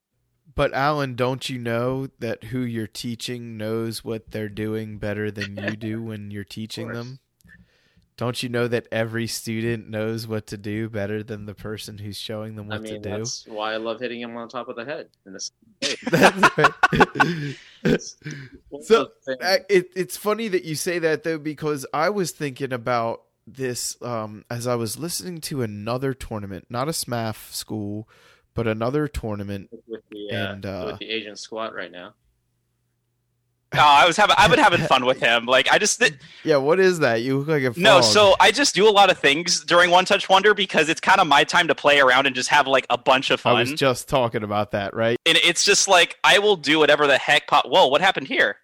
But 0.56 0.74
Alan, 0.74 1.16
don't 1.16 1.50
you 1.50 1.60
know 1.60 2.08
that 2.20 2.46
who 2.46 2.60
you're 2.60 2.88
teaching 2.88 3.58
knows 3.58 4.04
what 4.04 4.32
they're 4.32 4.50
doing 4.50 4.98
better 4.98 5.32
than 5.32 5.58
you 5.58 5.76
do 5.76 6.02
when 6.04 6.32
you're 6.32 6.44
teaching 6.44 6.92
them? 6.92 7.20
Don't 8.18 8.44
you 8.44 8.50
know 8.50 8.68
that 8.68 8.86
every 8.92 9.28
student 9.28 9.90
knows 9.90 10.28
what 10.28 10.46
to 10.48 10.58
do 10.58 10.90
better 10.90 11.24
than 11.24 11.46
the 11.46 11.54
person 11.56 12.00
who's 12.00 12.18
showing 12.18 12.56
them 12.56 12.68
what 12.68 12.80
I 12.80 12.82
mean, 12.82 13.02
to 13.02 13.10
do? 13.10 13.18
that's 13.20 13.48
why 13.48 13.74
I 13.74 13.78
love 13.78 14.02
hitting 14.02 14.20
him 14.20 14.36
on 14.36 14.50
top 14.50 14.68
of 14.68 14.76
the 14.76 14.84
head 14.84 15.08
in 15.26 15.32
the. 15.32 15.50
That's 17.82 18.18
right. 18.18 18.82
So, 18.82 19.08
I- 19.42 19.60
it, 19.70 19.92
it's 19.96 20.18
funny 20.18 20.50
that 20.50 20.66
you 20.66 20.76
say 20.76 21.00
that 21.00 21.24
though 21.24 21.38
because 21.38 21.86
I 21.94 22.10
was 22.10 22.32
thinking 22.32 22.74
about 22.74 23.22
this 23.48 23.96
um, 24.02 24.44
as 24.50 24.68
I 24.68 24.76
was 24.76 25.00
listening 25.00 25.40
to 25.42 25.62
another 25.62 26.14
tournament, 26.14 26.66
not 26.70 26.90
a 26.90 26.92
SMAF 26.92 27.54
school, 27.54 28.10
but 28.56 28.68
another 28.68 29.08
tournament. 29.08 29.70
with 29.88 30.02
the 30.12 30.32
uh, 30.32 30.52
and, 30.54 30.66
uh, 30.66 30.84
with 30.88 31.00
the 31.00 31.10
Asian 31.10 31.36
squat 31.36 31.74
right 31.74 31.92
now. 31.92 32.14
No, 33.72 33.82
I 33.84 34.08
was 34.08 34.18
having 34.18 34.36
I've 34.40 34.50
been 34.50 34.58
having 34.60 34.82
fun 34.82 35.06
with 35.06 35.20
him. 35.20 35.46
Like 35.46 35.72
I 35.72 35.78
just 35.78 36.02
Yeah, 36.44 36.58
what 36.58 36.80
is 36.80 37.00
that? 37.00 37.22
You 37.22 37.38
look 37.38 37.48
like 37.50 37.62
a 37.62 37.80
no. 37.80 38.00
frog. 38.00 38.04
So 38.04 38.36
I 38.40 38.50
just 38.52 38.74
do 38.74 38.90
a 38.90 38.92
lot 38.92 39.12
of 39.12 39.20
things 39.20 39.64
during 39.64 39.92
One 39.92 40.06
Touch 40.06 40.28
Wonder 40.28 40.56
because 40.56 40.90
it's 40.90 41.00
kind 41.00 41.20
of 41.22 41.28
my 41.28 41.44
time 41.44 41.68
to 41.68 41.76
play 41.76 42.00
around 42.00 42.26
and 42.26 42.36
just 42.36 42.50
have 42.50 42.66
like 42.66 42.88
a 42.90 42.98
bunch 42.98 43.30
of 43.30 43.40
fun. 43.40 43.58
I 43.58 43.60
was 43.60 43.74
just 43.74 44.10
talking 44.10 44.42
about 44.44 44.72
that, 44.72 44.96
right? 44.96 45.18
and 45.28 45.38
it's 45.44 45.64
just 45.64 45.88
like 45.88 46.18
I 46.24 46.40
will 46.40 46.56
do 46.56 46.80
whatever 46.80 47.06
the 47.06 47.20
heck 47.20 47.46
pop. 47.48 47.66
Whoa, 47.68 47.86
what 47.88 48.02
happened 48.02 48.28
here? 48.28 48.58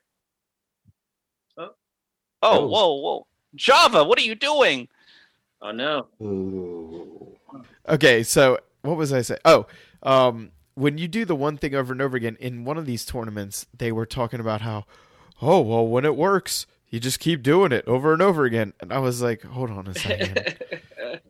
Oh. 1.57 1.69
Oh, 2.41 2.59
Oh. 2.61 2.67
whoa, 2.67 2.93
whoa, 2.95 3.27
Java, 3.53 4.03
what 4.03 4.17
are 4.17 4.23
you 4.23 4.33
doing? 4.35 4.87
Oh 5.61 5.71
no! 5.71 6.07
Ooh. 6.21 7.37
Okay, 7.87 8.23
so 8.23 8.57
what 8.85 8.97
was 8.97 9.11
I 9.13 9.21
saying? 9.21 9.39
Oh, 9.45 9.67
um, 10.03 10.51
when 10.75 10.97
you 10.97 11.07
do 11.07 11.25
the 11.25 11.35
one 11.35 11.57
thing 11.57 11.73
over 11.73 11.91
and 11.93 12.01
over 12.01 12.17
again 12.17 12.37
in 12.39 12.65
one 12.65 12.77
of 12.77 12.85
these 12.85 13.05
tournaments, 13.05 13.65
they 13.75 13.91
were 13.91 14.05
talking 14.05 14.39
about 14.39 14.61
how, 14.61 14.85
oh 15.41 15.61
well, 15.61 15.87
when 15.87 16.05
it 16.05 16.15
works, 16.15 16.65
you 16.89 16.99
just 16.99 17.19
keep 17.19 17.41
doing 17.43 17.71
it 17.71 17.85
over 17.87 18.13
and 18.13 18.21
over 18.21 18.45
again. 18.45 18.73
And 18.79 18.91
I 18.93 18.99
was 18.99 19.21
like, 19.21 19.41
hold 19.43 19.71
on 19.71 19.87
a 19.87 19.93
second. 19.95 20.57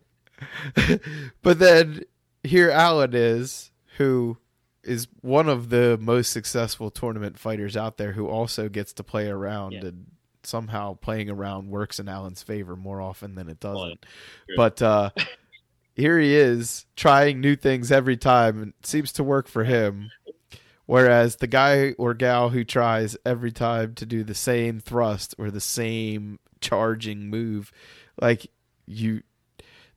but 1.42 1.60
then 1.60 2.04
here 2.44 2.70
Alan 2.70 3.14
is, 3.14 3.72
who 3.98 4.38
is 4.84 5.08
one 5.22 5.50
of 5.50 5.70
the 5.70 5.98
most 6.00 6.32
successful 6.32 6.92
tournament 6.92 7.40
fighters 7.40 7.76
out 7.76 7.98
there, 7.98 8.14
who 8.14 8.28
also 8.28 8.70
gets 8.70 8.94
to 8.94 9.04
play 9.04 9.28
around 9.28 9.72
Yeah. 9.74 9.86
and 9.86 10.06
somehow 10.44 10.94
playing 10.96 11.30
around 11.30 11.70
works 11.72 12.00
in 12.00 12.08
Alan's 12.08 12.44
favor 12.44 12.76
more 12.76 13.02
often 13.02 13.34
than 13.36 13.50
it 13.50 13.60
doesn't. 13.60 14.06
But 14.56 14.82
uh, 14.82 15.10
here 15.96 16.20
he 16.20 16.36
is 16.36 16.86
trying 16.96 17.40
new 17.42 17.56
things 17.56 17.92
every 17.92 18.18
time, 18.18 18.62
and 18.62 18.74
it 18.80 18.86
seems 18.86 19.12
to 19.14 19.24
work 19.24 19.48
for 19.48 19.64
him. 19.64 20.12
Whereas 20.86 21.38
the 21.38 21.48
guy 21.48 21.94
or 21.98 22.14
gal 22.14 22.50
who 22.50 22.64
tries 22.64 23.18
every 23.26 23.52
time 23.52 23.96
to 23.96 24.06
do 24.06 24.24
the 24.24 24.36
same 24.36 24.80
thrust 24.80 25.34
or 25.40 25.50
the 25.50 25.62
same 25.62 26.40
charging 26.62 27.30
move, 27.30 27.72
like 28.22 28.48
you, 28.86 29.24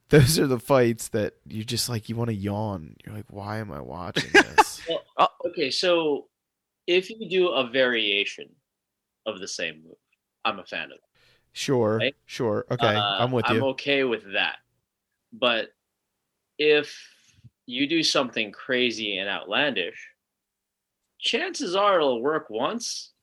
those 0.09 0.39
are 0.39 0.47
the 0.47 0.59
fights 0.59 1.09
that 1.09 1.33
you 1.45 1.63
just 1.63 1.89
like 1.89 2.09
you 2.09 2.15
want 2.15 2.29
to 2.29 2.35
yawn. 2.35 2.95
You're 3.05 3.13
like, 3.15 3.27
why 3.29 3.57
am 3.59 3.71
I 3.71 3.81
watching 3.81 4.31
this? 4.33 4.81
Well, 4.89 5.03
okay, 5.47 5.69
so 5.69 6.27
if 6.87 7.11
you 7.11 7.29
do 7.29 7.49
a 7.49 7.69
variation 7.69 8.49
of 9.27 9.39
the 9.39 9.47
same 9.47 9.83
move, 9.83 9.97
I'm 10.43 10.57
a 10.57 10.65
fan 10.65 10.85
of 10.85 10.91
it. 10.93 11.01
sure, 11.51 11.97
Right? 11.99 12.15
sure, 12.25 12.65
okay, 12.71 12.95
Uh, 12.95 13.17
I'm 13.19 13.31
with 13.31 13.47
you. 13.49 13.57
I'm 13.57 13.63
okay 13.65 14.03
with 14.05 14.33
that. 14.33 14.55
But 15.31 15.69
if 16.59 16.95
you 17.65 17.87
do 17.87 18.03
something 18.03 18.51
crazy 18.51 19.17
and 19.17 19.27
outlandish, 19.27 20.09
chances 21.19 21.75
are 21.75 21.95
it'll 21.95 22.21
work 22.21 22.51
once 22.51 23.13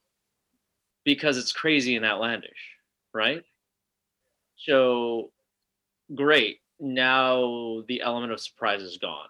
because 1.05 1.37
it's 1.37 1.53
crazy 1.53 1.95
and 1.95 2.05
outlandish, 2.05 2.75
right? 3.13 3.43
So 4.57 5.31
great. 6.13 6.57
Now 6.79 7.83
the 7.87 8.01
element 8.01 8.33
of 8.33 8.41
surprise 8.41 8.81
is 8.81 8.97
gone. 8.97 9.29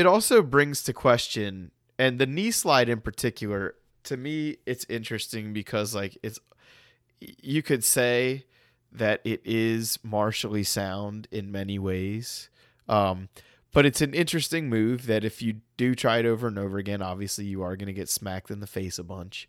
it 0.00 0.06
also 0.06 0.42
brings 0.42 0.82
to 0.82 0.94
question 0.94 1.70
and 1.98 2.18
the 2.18 2.26
knee 2.26 2.50
slide 2.50 2.88
in 2.88 3.02
particular 3.02 3.74
to 4.02 4.16
me 4.16 4.56
it's 4.64 4.86
interesting 4.88 5.52
because 5.52 5.94
like 5.94 6.16
it's 6.22 6.38
you 7.20 7.62
could 7.62 7.84
say 7.84 8.46
that 8.92 9.20
it 9.24 9.40
is 9.44 9.98
martially 10.02 10.62
sound 10.64 11.28
in 11.30 11.50
many 11.52 11.78
ways 11.78 12.48
um 12.88 13.28
but 13.72 13.86
it's 13.86 14.00
an 14.00 14.12
interesting 14.14 14.68
move 14.68 15.06
that 15.06 15.24
if 15.24 15.40
you 15.40 15.54
do 15.76 15.94
try 15.94 16.18
it 16.18 16.26
over 16.26 16.48
and 16.48 16.58
over 16.58 16.76
again 16.78 17.00
obviously 17.02 17.44
you 17.44 17.62
are 17.62 17.76
going 17.76 17.86
to 17.86 17.92
get 17.92 18.08
smacked 18.08 18.50
in 18.50 18.60
the 18.60 18.66
face 18.66 18.98
a 18.98 19.04
bunch 19.04 19.48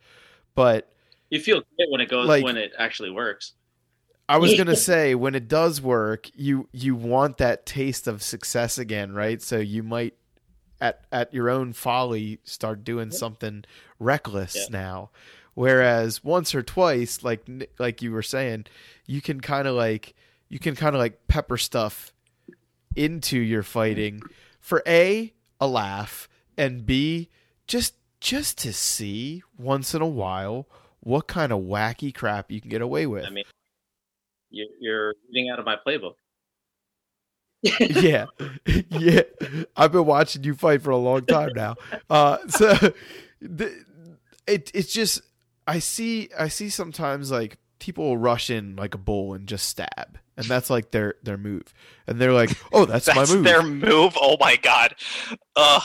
but 0.53 0.91
You 1.29 1.39
feel 1.39 1.61
good 1.77 1.87
when 1.89 2.01
it 2.01 2.09
goes 2.09 2.27
Like- 2.27 2.43
when 2.43 2.57
it 2.57 2.71
actually 2.77 3.09
works. 3.11 3.53
I 4.29 4.37
was 4.37 4.55
gonna 4.57 4.75
say 4.91 5.13
when 5.15 5.35
it 5.35 5.47
does 5.49 5.81
work, 5.81 6.29
you 6.35 6.69
you 6.71 6.95
want 6.95 7.37
that 7.39 7.65
taste 7.65 8.07
of 8.07 8.21
success 8.23 8.77
again, 8.77 9.11
right? 9.11 9.41
So 9.41 9.57
you 9.57 9.83
might 9.83 10.13
at 10.79 11.01
at 11.11 11.33
your 11.33 11.49
own 11.49 11.73
folly 11.73 12.39
start 12.45 12.83
doing 12.85 13.11
something 13.11 13.65
reckless 13.99 14.55
Yeah. 14.55 14.65
now. 14.69 15.09
Whereas 15.53 16.23
once 16.23 16.55
or 16.55 16.63
twice, 16.63 17.23
like 17.23 17.41
like 17.77 18.01
you 18.01 18.11
were 18.11 18.23
saying, 18.23 18.65
you 19.05 19.21
can 19.21 19.41
kind 19.41 19.67
of 19.67 19.75
like 19.75 20.15
you 20.49 20.59
can 20.59 20.75
kind 20.75 20.95
of 20.95 20.99
like 20.99 21.27
pepper 21.27 21.57
stuff 21.57 22.13
into 22.95 23.37
your 23.39 23.63
fighting 23.63 24.21
for 24.59 24.83
a 24.85 25.33
a 25.59 25.67
laugh 25.67 26.27
and 26.57 26.85
b 26.85 27.29
just 27.67 27.95
just 28.19 28.57
to 28.59 28.73
see 28.73 29.43
once 29.57 29.95
in 29.95 30.01
a 30.01 30.07
while 30.07 30.67
what 31.01 31.27
kind 31.27 31.51
of 31.51 31.59
wacky 31.61 32.13
crap 32.13 32.51
you 32.51 32.61
can 32.61 32.69
get 32.69 32.81
away 32.81 33.07
with. 33.07 33.25
I 33.25 33.29
mean, 33.29 33.43
you, 34.51 34.69
you're 34.79 35.15
reading 35.29 35.49
out 35.49 35.59
of 35.59 35.65
my 35.65 35.75
playbook. 35.85 36.13
yeah, 37.79 38.25
yeah. 38.89 39.21
I've 39.75 39.91
been 39.91 40.05
watching 40.05 40.43
you 40.43 40.55
fight 40.55 40.81
for 40.81 40.91
a 40.91 40.97
long 40.97 41.25
time 41.25 41.51
now. 41.55 41.75
Uh, 42.09 42.37
so 42.47 42.93
it 43.41 44.71
it's 44.73 44.93
just 44.93 45.21
I 45.67 45.79
see 45.79 46.29
I 46.37 46.47
see 46.47 46.69
sometimes 46.69 47.31
like 47.31 47.57
people 47.79 48.05
will 48.05 48.17
rush 48.17 48.49
in 48.49 48.75
like 48.75 48.93
a 48.93 48.97
bull 48.99 49.33
and 49.33 49.47
just 49.47 49.67
stab, 49.69 50.19
and 50.37 50.45
that's 50.45 50.69
like 50.69 50.91
their 50.91 51.15
their 51.23 51.37
move, 51.37 51.73
and 52.07 52.19
they're 52.19 52.33
like, 52.33 52.51
oh, 52.73 52.85
that's, 52.85 53.05
That's 53.05 53.29
my 53.29 53.35
move. 53.35 53.43
their 53.43 53.63
move. 53.63 54.13
Oh 54.19 54.37
my 54.39 54.55
god. 54.55 54.95
Ugh. 55.55 55.83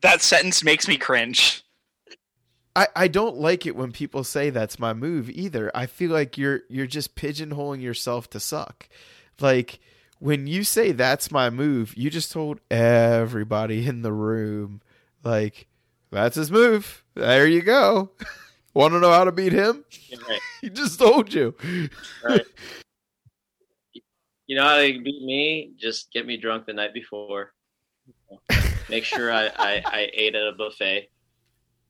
That 0.00 0.22
sentence 0.22 0.62
makes 0.62 0.86
me 0.86 0.96
cringe. 0.96 1.64
I, 2.76 2.86
I 2.94 3.08
don't 3.08 3.36
like 3.38 3.66
it 3.66 3.74
when 3.74 3.90
people 3.90 4.22
say 4.22 4.50
that's 4.50 4.78
my 4.78 4.94
move 4.94 5.28
either. 5.28 5.72
I 5.74 5.86
feel 5.86 6.12
like 6.12 6.38
you're 6.38 6.60
you're 6.68 6.86
just 6.86 7.16
pigeonholing 7.16 7.82
yourself 7.82 8.30
to 8.30 8.38
suck. 8.40 8.88
Like 9.40 9.80
when 10.20 10.46
you 10.46 10.62
say 10.62 10.92
that's 10.92 11.32
my 11.32 11.50
move, 11.50 11.96
you 11.96 12.10
just 12.10 12.30
told 12.30 12.60
everybody 12.70 13.86
in 13.86 14.02
the 14.02 14.12
room 14.12 14.80
like 15.24 15.66
that's 16.12 16.36
his 16.36 16.52
move. 16.52 17.04
There 17.14 17.46
you 17.48 17.62
go. 17.62 18.10
Want 18.78 18.94
to 18.94 19.00
know 19.00 19.10
how 19.10 19.24
to 19.24 19.32
beat 19.32 19.52
him? 19.52 19.84
Right. 20.28 20.40
He 20.60 20.70
just 20.70 21.00
told 21.00 21.34
you. 21.34 21.52
Right. 22.22 22.46
You 24.46 24.56
know 24.56 24.62
how 24.62 24.76
they 24.76 24.92
beat 24.92 25.22
me? 25.22 25.72
Just 25.76 26.10
get 26.10 26.24
me 26.26 26.38
drunk 26.38 26.64
the 26.64 26.72
night 26.72 26.94
before. 26.94 27.52
Make 28.88 29.04
sure 29.04 29.30
I, 29.30 29.48
I, 29.48 29.82
I 29.84 30.10
ate 30.14 30.34
at 30.34 30.48
a 30.48 30.52
buffet. 30.52 31.10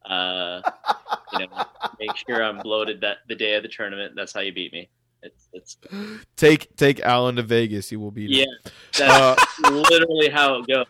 Uh, 0.04 0.60
you 1.34 1.38
know, 1.38 1.64
make 2.00 2.16
sure 2.16 2.42
I'm 2.42 2.58
bloated 2.58 3.00
that 3.02 3.18
the 3.28 3.36
day 3.36 3.54
of 3.54 3.62
the 3.62 3.68
tournament. 3.68 4.14
That's 4.16 4.32
how 4.32 4.40
you 4.40 4.52
beat 4.52 4.72
me. 4.72 4.88
It's 5.22 5.48
it's 5.52 5.76
Take 6.34 6.74
take 6.74 6.98
Alan 6.98 7.36
to 7.36 7.44
Vegas. 7.44 7.92
You 7.92 8.00
will 8.00 8.10
beat 8.10 8.30
yeah. 8.30 8.46
him. 8.46 8.72
That's 8.98 9.60
Uh, 9.62 9.70
literally 9.70 10.28
how 10.28 10.56
it 10.56 10.66
goes. 10.66 10.86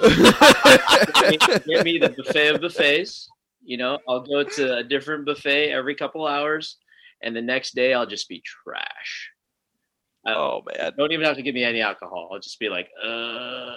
Get 0.00 1.30
me, 1.30 1.38
get 1.38 1.84
me 1.84 1.98
the 1.98 2.08
buffet 2.16 2.56
of 2.56 2.60
buffets. 2.60 3.30
You 3.64 3.78
know, 3.78 3.98
I'll 4.08 4.22
go 4.22 4.44
to 4.44 4.76
a 4.76 4.84
different 4.84 5.24
buffet 5.24 5.72
every 5.72 5.94
couple 5.94 6.26
hours, 6.26 6.76
and 7.22 7.34
the 7.34 7.42
next 7.42 7.74
day 7.74 7.94
I'll 7.94 8.06
just 8.06 8.28
be 8.28 8.42
trash. 8.44 9.30
I, 10.26 10.34
Oh 10.34 10.62
man. 10.66 10.92
Don't 10.96 11.12
even 11.12 11.26
have 11.26 11.36
to 11.36 11.42
give 11.42 11.54
me 11.54 11.64
any 11.64 11.80
alcohol. 11.80 12.30
I'll 12.32 12.40
just 12.40 12.58
be 12.58 12.68
like, 12.68 12.88
uh, 13.02 13.76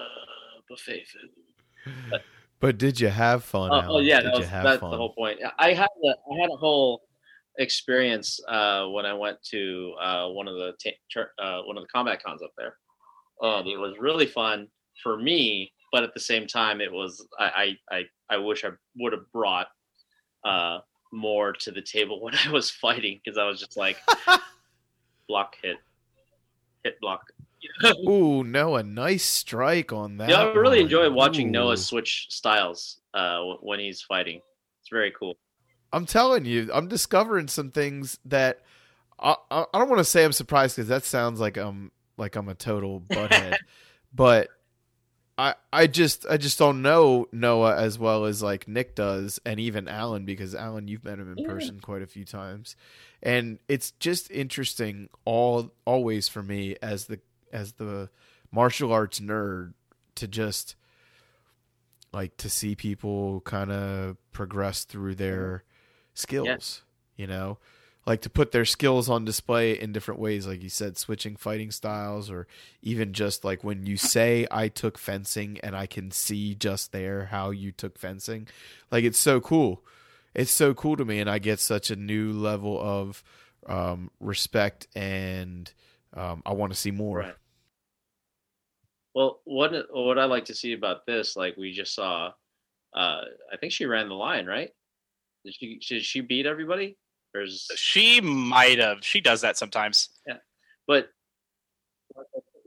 buffet 0.70 1.06
food. 1.08 2.22
but 2.60 2.78
did 2.78 3.00
you 3.00 3.10
have 3.10 3.44
fun? 3.44 3.72
Oh, 3.72 3.96
oh, 3.96 4.00
yeah, 4.00 4.22
did 4.22 4.34
that 4.34 4.40
was, 4.40 4.50
that's 4.50 4.80
fun? 4.82 4.92
the 4.92 4.98
whole 4.98 5.14
point. 5.14 5.40
I 5.58 5.74
had 5.74 5.88
a, 6.04 6.10
I 6.10 6.42
had 6.42 6.50
a 6.50 6.58
whole 6.58 7.02
experience 7.58 8.40
uh, 8.48 8.88
when 8.88 9.06
I 9.06 9.14
went 9.14 9.42
to 9.52 9.94
uh, 10.02 10.28
one 10.30 10.48
of 10.48 10.56
the 10.56 10.74
ta- 10.84 10.98
tur- 11.12 11.34
uh, 11.42 11.62
one 11.62 11.78
of 11.78 11.84
the 11.84 11.90
combat 11.90 12.22
cons 12.24 12.42
up 12.42 12.52
there, 12.58 12.76
and 13.42 13.68
it 13.68 13.78
was 13.78 13.96
really 14.00 14.28
fun 14.28 14.68
for 15.04 15.18
me. 15.18 15.72
But 15.92 16.04
at 16.04 16.14
the 16.14 16.20
same 16.20 16.48
time, 16.48 16.82
it 16.82 16.92
was 16.92 17.26
I 17.40 17.76
I 17.90 17.96
I, 17.98 18.04
I 18.36 18.38
wish 18.38 18.64
I 18.64 18.70
would 18.98 19.14
have 19.14 19.32
brought 19.32 19.68
uh, 20.48 20.80
more 21.12 21.52
to 21.52 21.72
the 21.72 21.82
table 21.82 22.22
when 22.24 22.34
I 22.36 22.52
was 22.52 22.70
fighting 22.70 23.20
because 23.24 23.38
I 23.38 23.46
was 23.46 23.60
just 23.60 23.78
like 23.78 23.98
block 25.28 25.56
hit 25.62 25.78
hit 26.84 27.00
block. 27.02 27.32
Ooh, 28.08 28.44
Noah, 28.44 28.84
nice 28.84 29.26
strike 29.26 29.92
on 29.92 30.18
that. 30.18 30.30
Yeah, 30.30 30.42
I 30.42 30.54
really 30.54 30.78
one. 30.78 30.86
enjoy 30.86 31.10
watching 31.10 31.48
Ooh. 31.48 31.52
Noah 31.52 31.78
switch 31.78 32.28
styles 32.30 33.00
uh, 33.14 33.42
when 33.62 33.80
he's 33.80 34.02
fighting. 34.02 34.42
It's 34.80 34.90
very 34.90 35.12
cool. 35.12 35.36
I'm 35.92 36.06
telling 36.06 36.46
you, 36.46 36.70
I'm 36.74 36.88
discovering 36.88 37.48
some 37.48 37.72
things 37.72 38.20
that 38.26 38.62
I 39.20 39.36
I, 39.52 39.66
I 39.74 39.80
don't 39.80 39.90
want 39.90 40.00
to 40.00 40.06
say 40.06 40.24
I'm 40.24 40.32
surprised 40.32 40.76
because 40.76 40.90
that 40.90 41.04
sounds 41.04 41.40
like 41.40 41.58
I'm 41.58 41.92
like 42.18 42.36
I'm 42.36 42.48
a 42.48 42.56
total 42.56 43.02
butthead, 43.02 43.58
but 44.14 44.50
I 45.38 45.54
I 45.72 45.88
just 45.88 46.26
I 46.28 46.38
just 46.38 46.58
don't 46.58 46.82
know 46.82 47.28
Noah 47.32 47.76
as 47.78 48.00
well 48.00 48.26
as 48.26 48.42
like 48.42 48.68
Nick 48.68 48.96
does, 48.96 49.40
and 49.46 49.60
even 49.60 49.88
Alan 49.88 50.26
because 50.26 50.56
Alan, 50.56 50.88
you've 50.88 51.04
met 51.04 51.20
him 51.20 51.32
in 51.32 51.38
Yeah. 51.38 51.48
person 51.48 51.80
quite 51.80 52.02
a 52.02 52.08
few 52.08 52.26
times, 52.26 52.76
and 53.22 53.60
it's 53.68 53.92
just 53.92 54.32
interesting 54.32 55.10
all 55.26 55.72
always 55.86 56.28
for 56.28 56.42
me 56.42 56.76
as 56.82 57.06
the 57.06 57.20
as 57.54 57.74
the 57.74 58.10
martial 58.52 58.92
arts 58.92 59.20
nerd 59.20 59.74
to 60.16 60.28
just 60.28 60.76
like 62.14 62.36
to 62.38 62.50
see 62.50 62.74
people 62.76 63.42
kind 63.42 63.72
of 63.72 64.18
progress 64.32 64.86
through 64.86 65.14
their 65.16 65.64
skills 66.14 66.82
you 67.16 67.28
know 67.28 67.58
like 68.08 68.22
to 68.22 68.30
put 68.30 68.52
their 68.52 68.66
skills 68.66 69.10
on 69.10 69.26
display 69.26 69.78
in 69.80 69.92
different 69.92 70.20
ways 70.20 70.48
like 70.48 70.64
you 70.64 70.70
said 70.70 70.98
switching 70.98 71.36
fighting 71.36 71.70
styles 71.70 72.32
or 72.32 72.48
even 72.82 73.14
just 73.14 73.44
like 73.44 73.64
when 73.64 73.86
you 73.86 73.98
say 73.98 74.48
i 74.50 74.68
took 74.68 74.98
fencing 74.98 75.60
and 75.62 75.76
i 75.76 75.86
can 75.86 76.10
see 76.10 76.56
just 76.56 76.92
there 76.92 77.26
how 77.26 77.52
you 77.52 77.72
took 77.72 78.00
fencing 78.00 78.48
like 78.90 79.04
it's 79.04 79.20
so 79.20 79.40
cool 79.40 79.84
it's 80.34 80.52
so 80.52 80.74
cool 80.74 80.96
to 80.96 81.06
me 81.06 81.20
and 81.20 81.30
i 81.30 81.38
get 81.38 81.60
such 81.60 81.92
a 81.92 81.96
new 81.96 82.32
level 82.32 82.80
of 82.82 83.24
um, 83.68 84.10
respect 84.22 84.88
and 84.96 85.74
um, 86.14 86.42
i 86.46 86.54
want 86.54 86.72
to 86.72 86.80
see 86.80 86.92
more 86.92 87.20
Right. 87.20 87.36
Well, 89.18 89.42
what 89.46 89.74
what 89.90 90.20
I 90.20 90.26
like 90.26 90.46
to 90.46 90.54
see 90.54 90.74
about 90.74 91.08
this, 91.08 91.36
like 91.36 91.58
we 91.58 91.72
just 91.72 91.96
saw, 91.96 92.34
uh, 92.94 93.22
I 93.52 93.58
think 93.60 93.74
she 93.74 93.88
ran 93.88 94.10
the 94.10 94.14
line, 94.14 94.46
right? 94.46 94.70
Did 95.44 95.56
she 95.56 95.80
did 95.80 96.04
she 96.04 96.22
beat 96.22 96.46
everybody? 96.46 97.00
Or 97.42 97.46
She 97.76 98.22
might 98.22 98.80
have. 98.80 98.98
She 99.04 99.22
does 99.22 99.42
that 99.42 99.58
sometimes. 99.58 100.10
Yeah, 100.28 100.38
but 100.88 101.10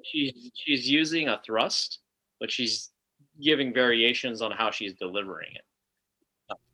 she's 0.04 0.50
she's 0.54 0.88
using 0.88 1.28
a 1.28 1.40
thrust, 1.44 1.98
but 2.38 2.50
she's 2.50 2.90
giving 3.42 3.72
variations 3.72 4.42
on 4.42 4.50
how 4.50 4.70
she's 4.70 4.94
delivering 4.94 5.50
it. 5.54 5.62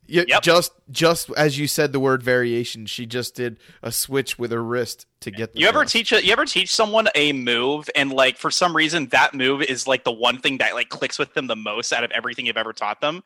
Yeah, 0.09 0.23
Yep. 0.29 0.43
just 0.43 0.73
just 0.93 1.31
as 1.37 1.59
you 1.59 1.67
said 1.67 1.93
the 1.93 1.99
word 1.99 2.23
variation, 2.23 2.87
she 2.87 3.07
just 3.07 3.35
did 3.35 3.59
a 3.83 3.91
switch 3.91 4.39
with 4.39 4.53
her 4.53 4.63
wrist 4.63 5.05
to 5.21 5.33
get 5.33 5.53
the 5.53 5.59
You 5.59 5.67
ever 5.67 5.81
thrust. 5.81 5.93
teach 5.93 6.13
a, 6.13 6.25
you 6.25 6.31
ever 6.33 6.45
teach 6.45 6.73
someone 6.73 7.09
a 7.17 7.33
move 7.33 7.91
and 7.97 8.13
like 8.13 8.39
for 8.39 8.51
some 8.53 8.75
reason 8.75 9.09
that 9.09 9.35
move 9.35 9.63
is 9.63 9.89
like 9.89 10.05
the 10.05 10.13
one 10.13 10.39
thing 10.39 10.59
that 10.59 10.75
like 10.75 10.91
clicks 10.91 11.19
with 11.19 11.35
them 11.35 11.49
the 11.49 11.57
most 11.57 11.93
out 11.93 12.05
of 12.05 12.13
everything 12.13 12.47
you've 12.47 12.57
ever 12.57 12.73
taught 12.73 13.01
them. 13.01 13.25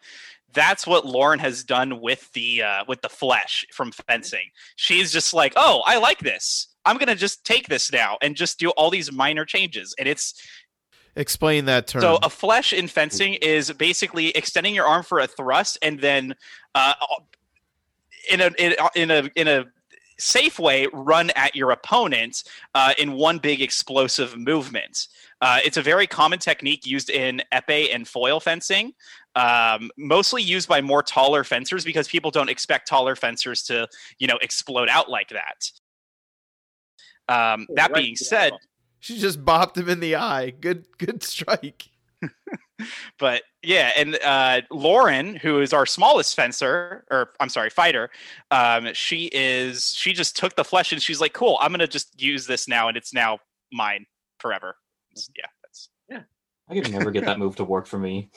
That's 0.53 0.87
what 0.87 1.07
Lauren 1.07 1.39
has 1.39 1.65
done 1.65 2.01
with 2.01 2.31
the 2.33 2.63
uh, 2.63 2.85
with 2.89 3.01
the 3.03 3.09
flèche 3.09 3.65
from 3.73 3.93
fencing. 3.93 4.51
She's 4.77 5.13
just 5.13 5.33
like, 5.33 5.53
"Oh, 5.57 5.83
I 5.87 5.99
like 5.99 6.19
this. 6.21 6.69
I'm 6.85 6.97
going 6.97 7.09
to 7.09 7.15
just 7.15 7.45
take 7.45 7.69
this 7.69 7.93
now 7.93 8.19
and 8.23 8.35
just 8.35 8.59
do 8.59 8.71
all 8.71 8.91
these 8.91 9.13
minor 9.13 9.45
changes." 9.45 9.95
And 9.99 10.09
it's 10.09 10.35
Explain 11.17 11.65
that 11.65 11.87
term. 11.87 12.03
So 12.03 12.17
a 12.17 12.29
flèche 12.29 12.77
in 12.77 12.87
fencing 12.87 13.35
is 13.35 13.73
basically 13.73 14.29
extending 14.29 14.75
your 14.75 14.87
arm 14.87 15.03
for 15.03 15.19
a 15.19 15.27
thrust, 15.27 15.77
and 15.83 16.01
then 16.01 16.35
uh, 16.75 16.95
in 18.31 18.41
a 18.41 18.51
in 18.95 19.11
a 19.11 19.31
in 19.35 19.49
a, 19.49 19.65
in 20.21 20.23
a 20.23 20.27
safe 20.27 20.59
way, 20.59 20.87
run 20.93 21.31
at 21.31 21.57
your 21.57 21.71
opponent 21.71 22.45
uh, 22.75 22.93
in 22.99 23.13
one 23.13 23.39
big 23.39 23.63
explosive 23.63 24.37
movement. 24.37 25.09
Uh, 25.41 25.59
it's 25.65 25.79
a 25.79 25.83
very 25.83 26.07
common 26.07 26.39
technique 26.39 26.87
used 26.87 27.09
in 27.09 27.41
epee 27.55 27.95
and 27.95 28.07
foil 28.07 28.41
fencing, 28.41 28.93
um, 29.37 29.91
mostly 29.97 30.43
used 30.43 30.69
by 30.69 30.81
more 30.83 31.03
taller 31.03 31.45
fencers 31.45 31.85
because 31.85 32.07
people 32.09 32.31
don't 32.31 32.51
expect 32.51 32.87
taller 32.87 33.17
fencers 33.17 33.63
to, 33.63 33.89
you 34.19 34.27
know, 34.27 34.39
explode 34.43 34.89
out 34.91 35.09
like 35.09 35.31
that. 35.31 35.71
Um, 37.29 37.67
that 37.77 37.95
being 37.95 38.17
said, 38.17 38.53
she 38.99 39.19
just 39.19 39.43
bopped 39.45 39.79
him 39.79 39.89
in 39.89 40.01
the 40.01 40.17
eye. 40.17 40.51
Good 40.51 40.87
good 40.99 41.23
strike. 41.23 41.89
but 43.19 43.43
yeah, 43.63 43.93
and 43.97 44.19
uh, 44.25 44.63
Lauren, 44.71 45.37
who 45.37 45.61
is 45.61 45.73
our 45.73 45.87
smallest 45.87 46.35
fencer, 46.35 47.05
or 47.11 47.31
I'm 47.41 47.49
sorry, 47.49 47.71
fighter, 47.71 48.11
um, 48.51 48.89
she 48.95 49.31
is 49.33 49.93
she 49.95 50.13
just 50.13 50.37
took 50.37 50.57
the 50.57 50.63
flèche 50.63 50.93
and 50.93 51.03
she's 51.03 51.21
like, 51.21 51.33
"Cool, 51.33 51.59
I'm 51.61 51.71
gonna 51.73 51.87
just 51.87 52.21
use 52.21 52.47
this 52.47 52.69
now, 52.69 52.89
and 52.89 52.97
it's 52.97 53.13
now 53.13 53.39
mine 53.73 54.07
forever." 54.39 54.77
It's- 55.13 55.31
yeah, 55.37 55.47
that's 55.63 55.89
yeah. 56.09 56.23
I 56.69 56.75
could 56.75 56.93
never 56.93 57.11
get 57.11 57.25
that 57.25 57.39
move 57.39 57.57
to 57.57 57.65
work 57.65 57.87
for 57.87 57.99
me. 57.99 58.31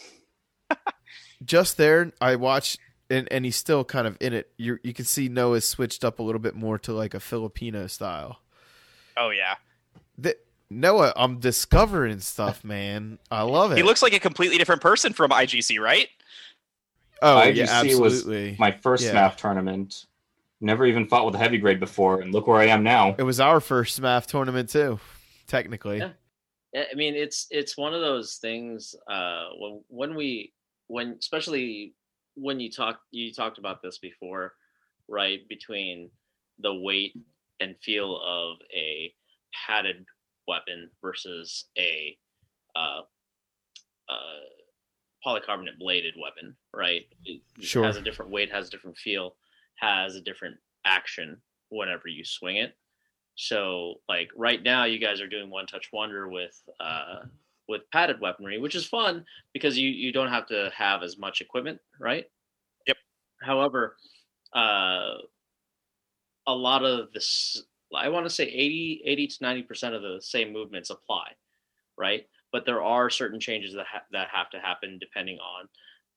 Just 1.45 1.75
there, 1.77 2.13
I 2.21 2.38
watched 2.38 2.79
and, 3.10 3.27
and 3.32 3.45
he's 3.45 3.56
still 3.56 3.84
kind 3.84 4.08
of 4.08 4.17
in 4.19 4.34
it. 4.34 4.51
You 4.58 4.79
you 4.84 4.93
can 4.93 5.06
see 5.06 5.29
Noah's 5.29 5.67
switched 5.67 6.03
up 6.03 6.19
a 6.19 6.23
little 6.23 6.39
bit 6.39 6.56
more 6.56 6.79
to 6.79 6.93
like 6.93 7.13
a 7.13 7.19
Filipino 7.19 7.88
style. 7.88 8.39
oh 9.17 9.29
yeah. 9.29 9.56
The, 10.17 10.36
Noah, 10.79 11.13
I'm 11.15 11.39
discovering 11.39 12.19
stuff, 12.19 12.63
man. 12.63 13.19
I 13.31 13.43
love 13.43 13.71
it. 13.71 13.77
He 13.77 13.83
looks 13.83 14.01
like 14.01 14.13
a 14.13 14.19
completely 14.19 14.57
different 14.57 14.81
person 14.81 15.13
from 15.13 15.31
IGC, 15.31 15.79
right? 15.79 16.07
oh 17.21 17.38
IGC 17.38 17.55
yeah, 17.55 17.81
was 17.81 18.15
absolutely. 18.19 18.55
My 18.59 18.71
first 18.71 19.03
Yeah. 19.03 19.12
SMAF 19.13 19.36
tournament. 19.38 20.05
Never 20.59 20.86
even 20.86 21.07
fought 21.07 21.25
with 21.25 21.36
a 21.36 21.38
heavy 21.38 21.57
grade 21.57 21.79
before, 21.81 22.21
and 22.21 22.33
look 22.33 22.47
where 22.47 22.59
I 22.59 22.67
am 22.67 22.83
now. 22.83 23.15
it 23.17 23.23
was 23.23 23.39
our 23.41 23.59
first 23.59 23.99
SMAF 24.01 24.27
tournament 24.27 24.69
too, 24.69 24.99
technically. 25.47 25.97
Yeah. 25.97 26.12
I 26.75 26.88
I 26.91 26.95
mean, 26.95 27.15
it's 27.15 27.47
it's 27.51 27.77
one 27.77 27.93
of 27.93 28.01
those 28.01 28.36
things. 28.36 28.95
Uh, 29.07 29.49
when 29.57 29.81
when 29.89 30.15
we 30.15 30.53
when 30.88 31.17
especially 31.19 31.93
when 32.36 32.59
you 32.59 32.71
talk 32.71 32.99
you 33.12 33.33
talked 33.33 33.57
about 33.57 33.81
this 33.81 33.97
before, 33.99 34.53
right? 35.09 35.47
Between 35.49 36.09
the 36.59 36.73
weight 36.73 37.13
and 37.59 37.75
feel 37.81 38.19
of 38.25 38.57
a 38.73 39.13
padded 39.67 40.05
weapon 40.47 40.89
versus 41.01 41.65
a 41.77 42.17
uh, 42.75 43.01
uh, 44.10 44.39
polycarbonate 45.25 45.77
bladed 45.79 46.15
weapon, 46.21 46.56
right? 46.73 47.06
It 47.25 47.41
it 47.58 47.63
Sure. 47.65 47.84
has 47.86 47.97
a 47.97 48.01
different 48.01 48.32
weight, 48.32 48.51
has 48.51 48.67
a 48.67 48.71
different 48.71 48.97
feel, 48.97 49.36
has 49.75 50.15
a 50.15 50.21
different 50.21 50.58
action 50.86 51.41
whenever 51.69 52.08
you 52.08 52.23
swing 52.25 52.58
it. 52.58 52.75
So 53.36 54.01
like 54.08 54.29
right 54.36 54.62
now 54.62 54.84
you 54.86 54.99
guys 54.99 55.19
are 55.21 55.27
doing 55.27 55.49
one 55.49 55.65
touch 55.65 55.89
wonder 55.91 56.29
with 56.29 56.62
uh 56.79 57.21
with 57.67 57.89
padded 57.91 58.19
weaponry, 58.19 58.60
which 58.60 58.75
is 58.75 58.86
fun 58.86 59.25
because 59.53 59.77
you 59.77 59.89
you 59.89 60.12
don't 60.12 60.27
have 60.29 60.45
to 60.47 60.71
have 60.75 61.01
as 61.03 61.17
much 61.17 61.41
equipment, 61.41 61.79
right? 61.99 62.25
Yep. 62.88 62.97
However, 63.41 63.97
uh 64.53 65.15
a 66.45 66.53
lot 66.53 66.84
of 66.84 67.12
this 67.13 67.63
I 67.95 68.10
want 68.10 68.25
to 68.25 68.29
say 68.29 68.45
80 68.45 69.01
80 69.06 69.27
to 69.27 69.39
90% 69.39 69.95
of 69.95 70.01
the 70.01 70.19
same 70.21 70.51
movements 70.53 70.89
apply, 70.89 71.27
right? 71.97 72.25
But 72.51 72.65
there 72.65 72.84
are 72.84 73.10
certain 73.10 73.39
changes 73.39 73.73
that 73.73 73.86
ha- 73.91 74.06
that 74.12 74.27
have 74.29 74.49
to 74.51 74.60
happen 74.60 74.99
depending 74.99 75.38
on 75.39 75.67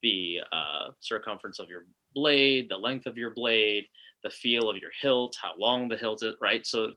the 0.03 0.39
uh, 0.51 0.89
circumference 0.99 1.59
of 1.59 1.69
your 1.69 1.85
blade, 2.13 2.69
the 2.69 2.77
length 2.77 3.05
of 3.07 3.17
your 3.17 3.31
blade, 3.31 3.85
the 4.23 4.29
feel 4.29 4.69
of 4.69 4.77
your 4.77 4.91
hilt, 5.01 5.35
how 5.41 5.53
long 5.57 5.87
the 5.87 5.97
hilt 5.97 6.23
is, 6.23 6.35
right? 6.41 6.65
So 6.65 6.91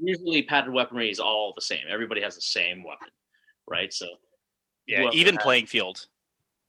usually 0.00 0.42
padded 0.42 0.72
weaponry 0.72 1.10
is 1.10 1.20
all 1.20 1.52
the 1.54 1.62
same. 1.62 1.84
Everybody 1.90 2.20
has 2.22 2.34
the 2.34 2.42
same 2.42 2.84
weapon, 2.84 3.08
right? 3.68 3.92
So 3.92 4.06
Yeah, 4.86 5.10
even 5.12 5.38
playing 5.38 5.66
field. 5.66 6.06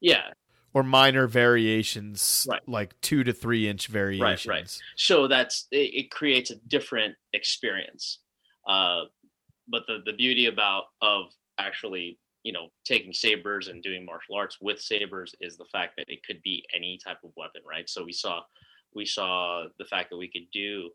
yeah, 0.01 0.31
Or 0.73 0.81
minor 0.83 1.27
variations, 1.27 2.47
Right. 2.49 2.67
like 2.67 2.99
two 3.01 3.23
to 3.23 3.31
three 3.33 3.67
inch 3.67 3.87
variations. 3.87 4.47
Right, 4.47 4.59
right. 4.61 4.81
so 4.95 5.27
that's 5.27 5.67
it, 5.71 5.93
it 5.93 6.11
creates 6.11 6.49
a 6.51 6.55
different 6.67 7.15
experience. 7.33 8.19
Uh, 8.67 9.03
but 9.67 9.83
the 9.87 9.99
the 10.05 10.13
beauty 10.13 10.47
about 10.47 10.85
of 11.01 11.25
actually 11.59 12.17
you 12.43 12.51
know 12.51 12.69
taking 12.85 13.13
sabers 13.13 13.67
and 13.67 13.83
doing 13.83 14.03
martial 14.03 14.35
arts 14.35 14.57
with 14.61 14.81
sabers 14.81 15.35
is 15.41 15.57
the 15.57 15.65
fact 15.71 15.93
that 15.97 16.09
it 16.09 16.19
could 16.25 16.41
be 16.43 16.65
any 16.75 16.97
type 17.03 17.17
of 17.23 17.31
weapon, 17.37 17.61
right? 17.69 17.87
So 17.89 18.03
we 18.03 18.11
saw 18.13 18.41
we 18.95 19.05
saw 19.05 19.65
the 19.77 19.85
fact 19.85 20.09
that 20.09 20.17
we 20.17 20.27
could 20.29 20.49
do 20.51 20.89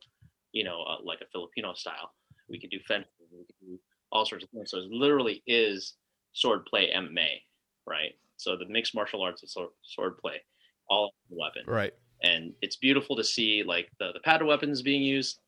you 0.52 0.64
know 0.64 0.82
uh, 0.82 0.96
like 1.04 1.20
a 1.20 1.26
Filipino 1.32 1.72
style. 1.74 2.12
We 2.48 2.58
could 2.58 2.70
do 2.70 2.80
fencing. 2.88 3.10
We 3.30 3.44
could 3.44 3.54
do 3.60 3.78
all 4.10 4.24
sorts 4.26 4.42
of 4.44 4.50
things. 4.50 4.70
So 4.70 4.78
it 4.78 4.90
literally 4.90 5.42
is 5.46 5.94
sword 6.32 6.64
play 6.66 6.90
MMA, 6.94 7.42
right? 7.86 8.14
So 8.38 8.56
the 8.56 8.66
mixed 8.66 8.94
martial 8.94 9.22
arts 9.22 9.42
and 9.42 9.50
sword, 9.82 10.18
play, 10.18 10.40
all 10.88 11.12
weapon. 11.28 11.64
Right. 11.66 11.92
and 12.22 12.52
it's 12.62 12.76
beautiful 12.76 13.14
to 13.16 13.24
see 13.24 13.62
like 13.62 13.90
the, 14.00 14.12
the 14.12 14.20
padded 14.20 14.46
weapons 14.46 14.80
being 14.82 15.02
used 15.02 15.38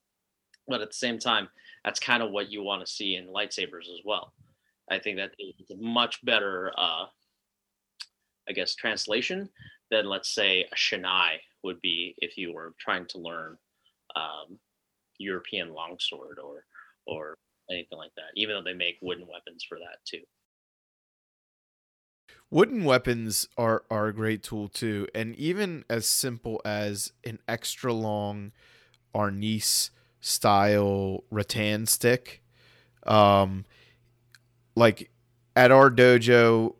but 0.69 0.81
at 0.83 0.91
the 0.91 0.95
same 0.97 1.19
time 1.19 1.49
that's 1.85 1.99
kind 1.99 2.23
of 2.23 2.31
what 2.31 2.51
you 2.51 2.63
want 2.63 2.85
to 2.85 2.93
see 2.93 3.17
in 3.17 3.27
lightsabers 3.27 3.89
as 3.93 4.01
well. 4.05 4.35
I 4.91 4.99
think 4.99 5.17
that 5.17 5.31
it's 5.39 5.71
a 5.71 5.77
much 5.77 6.23
better 6.25 6.73
uh 6.77 7.07
i 8.49 8.53
guess 8.53 8.75
translation 8.75 9.49
than 9.91 10.05
let's 10.07 10.35
say 10.35 10.65
a 10.73 10.75
shinai 10.75 11.37
would 11.63 11.81
be 11.81 12.15
if 12.19 12.37
you 12.37 12.53
were 12.53 12.75
trying 12.79 13.07
to 13.07 13.19
learn 13.19 13.57
um 14.17 14.59
european 15.19 15.73
longsword 15.73 16.39
or 16.43 16.65
or 17.07 17.37
anything 17.71 17.99
like 17.99 18.15
that 18.17 18.31
even 18.37 18.55
though 18.55 18.63
they 18.63 18.75
make 18.77 18.97
wooden 19.01 19.27
weapons 19.27 19.65
for 19.69 19.79
that 19.79 19.99
too 20.05 20.23
Wooden 22.51 22.85
weapons 22.85 23.49
are 23.57 23.85
are 23.91 24.09
a 24.09 24.15
great 24.15 24.43
tool 24.43 24.69
too, 24.69 25.07
and 25.15 25.37
even 25.37 25.85
as 25.89 26.07
simple 26.07 26.61
as 26.65 27.13
an 27.25 27.39
extra 27.47 27.93
long 27.93 28.53
Arnis 29.15 29.91
style 30.21 31.25
rattan 31.31 31.87
stick. 31.87 32.43
Um, 33.07 33.65
like 34.75 35.11
at 35.55 35.71
our 35.71 35.91
dojo, 35.91 36.75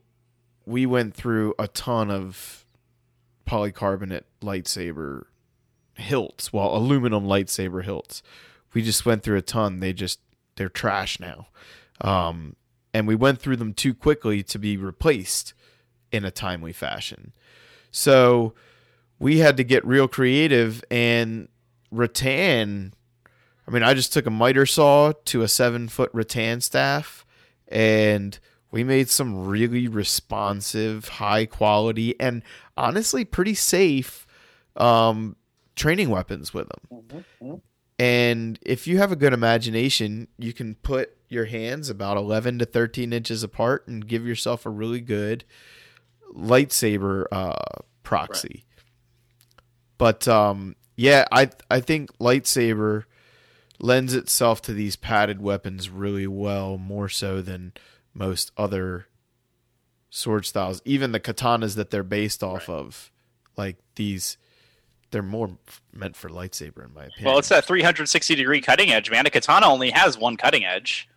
we 0.67 0.87
went 0.87 1.15
through 1.15 1.55
a 1.59 1.69
ton 1.69 2.11
of 2.11 2.65
polycarbonate 3.47 4.25
lightsaber 4.43 5.25
hilts, 5.95 6.53
well, 6.53 6.77
aluminum 6.77 7.25
lightsaber 7.25 7.85
hilts. 7.85 8.23
We 8.75 8.83
just 8.83 9.05
went 9.05 9.23
through 9.23 9.39
a 9.39 9.43
ton. 9.43 9.81
They 9.81 9.93
just 9.93 10.21
they're 10.57 10.69
trash 10.69 11.21
now. 11.21 11.49
Um, 12.01 12.57
and 12.93 13.07
we 13.07 13.15
went 13.15 13.41
through 13.41 13.57
them 13.57 13.73
too 13.73 13.95
quickly 13.95 14.43
to 14.45 14.59
be 14.59 14.77
replaced 14.77 15.55
in 16.13 16.25
a 16.25 16.31
timely 16.31 16.73
fashion. 16.73 17.33
So 17.91 18.55
we 19.19 19.39
had 19.39 19.57
to 19.57 19.65
get 19.65 19.85
real 19.87 20.09
creative 20.09 20.83
and 20.91 21.49
rattan. 21.91 22.95
I 23.67 23.71
mean, 23.71 23.83
I 23.83 23.95
just 23.95 24.13
took 24.13 24.27
a 24.27 24.31
miter 24.31 24.67
saw 24.67 25.13
to 25.27 25.43
a 25.43 25.49
seven 25.49 25.89
foot 25.89 26.11
rattan 26.13 26.61
staff 26.61 27.25
and 27.69 28.39
we 28.73 28.85
made 28.85 29.09
some 29.09 29.47
really 29.47 29.89
responsive, 29.89 31.09
high 31.09 31.47
quality, 31.47 32.19
and 32.21 32.43
honestly 32.77 33.25
pretty 33.25 33.55
safe 33.55 34.27
um, 34.77 35.37
training 35.75 36.11
weapons 36.11 36.55
with 36.55 36.69
them. 36.69 37.03
And 37.99 38.59
if 38.63 38.87
you 38.87 38.99
have 38.99 39.13
a 39.13 39.17
good 39.17 39.33
imagination, 39.33 40.29
you 40.39 40.53
can 40.53 40.77
put 40.77 41.17
your 41.29 41.45
hands 41.47 41.91
about 41.91 42.17
11 42.17 42.59
to 42.61 42.65
13 42.65 43.13
inches 43.13 43.43
apart 43.43 43.87
and 43.87 44.07
give 44.07 44.27
yourself 44.27 44.65
a 44.65 44.71
really 44.71 45.01
good 45.01 45.45
lightsaber 46.35 47.25
uh, 47.33 47.83
proxy. 48.03 48.65
But 49.99 50.27
um, 50.29 50.77
Yeah, 50.97 51.27
I 51.31 51.51
I 51.71 51.81
think 51.81 52.17
lightsaber 52.19 53.05
lends 53.79 54.15
itself 54.15 54.61
to 54.63 54.73
these 54.73 54.97
padded 54.97 55.41
weapons 55.41 55.89
really 55.89 56.27
well, 56.27 56.77
more 56.77 57.09
so 57.09 57.41
than 57.41 57.73
most 58.13 58.53
other 58.57 59.07
sword 60.11 60.45
styles. 60.45 60.83
Even 60.85 61.13
the 61.13 61.21
katanas 61.21 61.77
that 61.77 61.91
they're 61.91 62.03
based 62.03 62.43
off 62.43 62.69
of, 62.69 63.11
like 63.57 63.77
these, 63.95 64.37
they're 65.11 65.23
more 65.23 65.57
meant 65.93 66.17
for 66.17 66.29
lightsaber 66.29 66.85
in 66.85 66.93
my 66.93 67.05
opinion. 67.05 67.25
Well, 67.27 67.39
it's 67.39 67.49
that 67.49 67.65
360 67.65 68.35
degree 68.35 68.61
cutting 68.61 68.91
edge, 68.91 69.11
man. 69.11 69.27
A 69.27 69.31
katana 69.31 69.67
only 69.67 69.91
has 69.91 70.19
one 70.19 70.37
cutting 70.37 70.65
edge. 70.65 71.09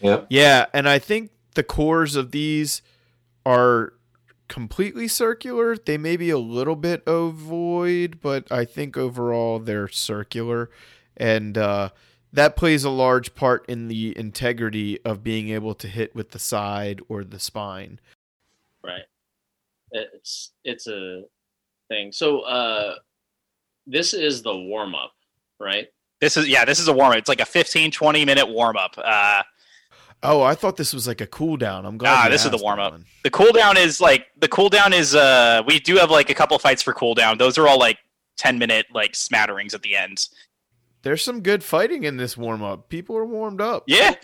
Yep. 0.00 0.26
Yeah, 0.30 0.66
and 0.72 0.88
I 0.88 0.98
think 0.98 1.30
the 1.54 1.62
cores 1.62 2.16
of 2.16 2.30
these 2.30 2.82
are 3.44 3.92
completely 4.48 5.08
circular. 5.08 5.76
They 5.76 5.98
may 5.98 6.16
be 6.16 6.30
a 6.30 6.38
little 6.38 6.76
bit 6.76 7.04
ovoid, 7.06 8.20
but 8.20 8.50
I 8.50 8.64
think 8.64 8.96
overall 8.96 9.58
they're 9.58 9.88
circular. 9.88 10.70
And 11.16 11.56
uh, 11.56 11.90
that 12.34 12.56
plays 12.56 12.82
a 12.82 12.90
large 12.90 13.36
part 13.36 13.64
in 13.68 13.86
the 13.86 14.16
integrity 14.18 15.00
of 15.04 15.22
being 15.22 15.50
able 15.50 15.74
to 15.76 15.86
hit 15.86 16.14
with 16.16 16.32
the 16.32 16.38
side 16.40 17.00
or 17.08 17.22
the 17.22 17.38
spine. 17.38 18.00
Right. 18.82 19.04
It's 19.92 20.50
it's 20.64 20.88
a 20.88 21.22
thing. 21.88 22.10
So 22.10 22.40
uh 22.40 22.96
this 23.86 24.14
is 24.14 24.42
the 24.42 24.54
warm 24.54 24.96
up, 24.96 25.12
right? 25.60 25.86
This 26.20 26.36
is 26.36 26.48
yeah, 26.48 26.64
this 26.64 26.80
is 26.80 26.88
a 26.88 26.92
warm 26.92 27.12
up. 27.12 27.18
It's 27.18 27.28
like 27.28 27.40
a 27.40 27.46
15 27.46 27.92
20 27.92 28.24
minute 28.24 28.48
warm 28.48 28.76
up. 28.76 28.98
Uh, 28.98 29.42
Oh, 30.24 30.42
I 30.42 30.54
thought 30.54 30.76
this 30.76 30.94
was 30.94 31.06
like 31.06 31.20
a 31.20 31.26
cooldown. 31.26 31.84
I'm 31.84 31.98
glad. 31.98 32.26
Ah, 32.26 32.28
this 32.30 32.44
is 32.44 32.50
the 32.50 32.56
asked, 32.56 32.64
warm-up. 32.64 32.92
Alan. 32.92 33.04
the 33.22 33.30
cooldown 33.30 33.76
is 33.76 34.00
like 34.00 34.26
the 34.38 34.48
cooldown 34.48 34.92
is 34.92 35.14
uh 35.14 35.62
we 35.66 35.78
do 35.78 35.96
have 35.96 36.10
like 36.10 36.30
a 36.30 36.34
couple 36.34 36.58
fights 36.58 36.82
for 36.82 36.94
cooldown. 36.94 37.38
Those 37.38 37.58
are 37.58 37.68
all 37.68 37.78
like 37.78 37.98
10 38.38 38.58
minute 38.58 38.86
like 38.92 39.14
smatterings 39.14 39.74
at 39.74 39.82
the 39.82 39.94
end. 39.96 40.26
There's 41.02 41.22
some 41.22 41.42
good 41.42 41.62
fighting 41.62 42.04
in 42.04 42.16
this 42.16 42.36
warm 42.36 42.62
up. 42.62 42.88
People 42.88 43.16
are 43.16 43.26
warmed 43.26 43.60
up. 43.60 43.84
Yeah. 43.86 44.14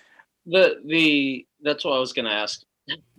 The 0.47 0.81
the 0.87 1.47
that's 1.63 1.85
what 1.85 1.93
I 1.93 1.99
was 1.99 2.15
gonna 2.15 2.31
ask. 2.31 2.63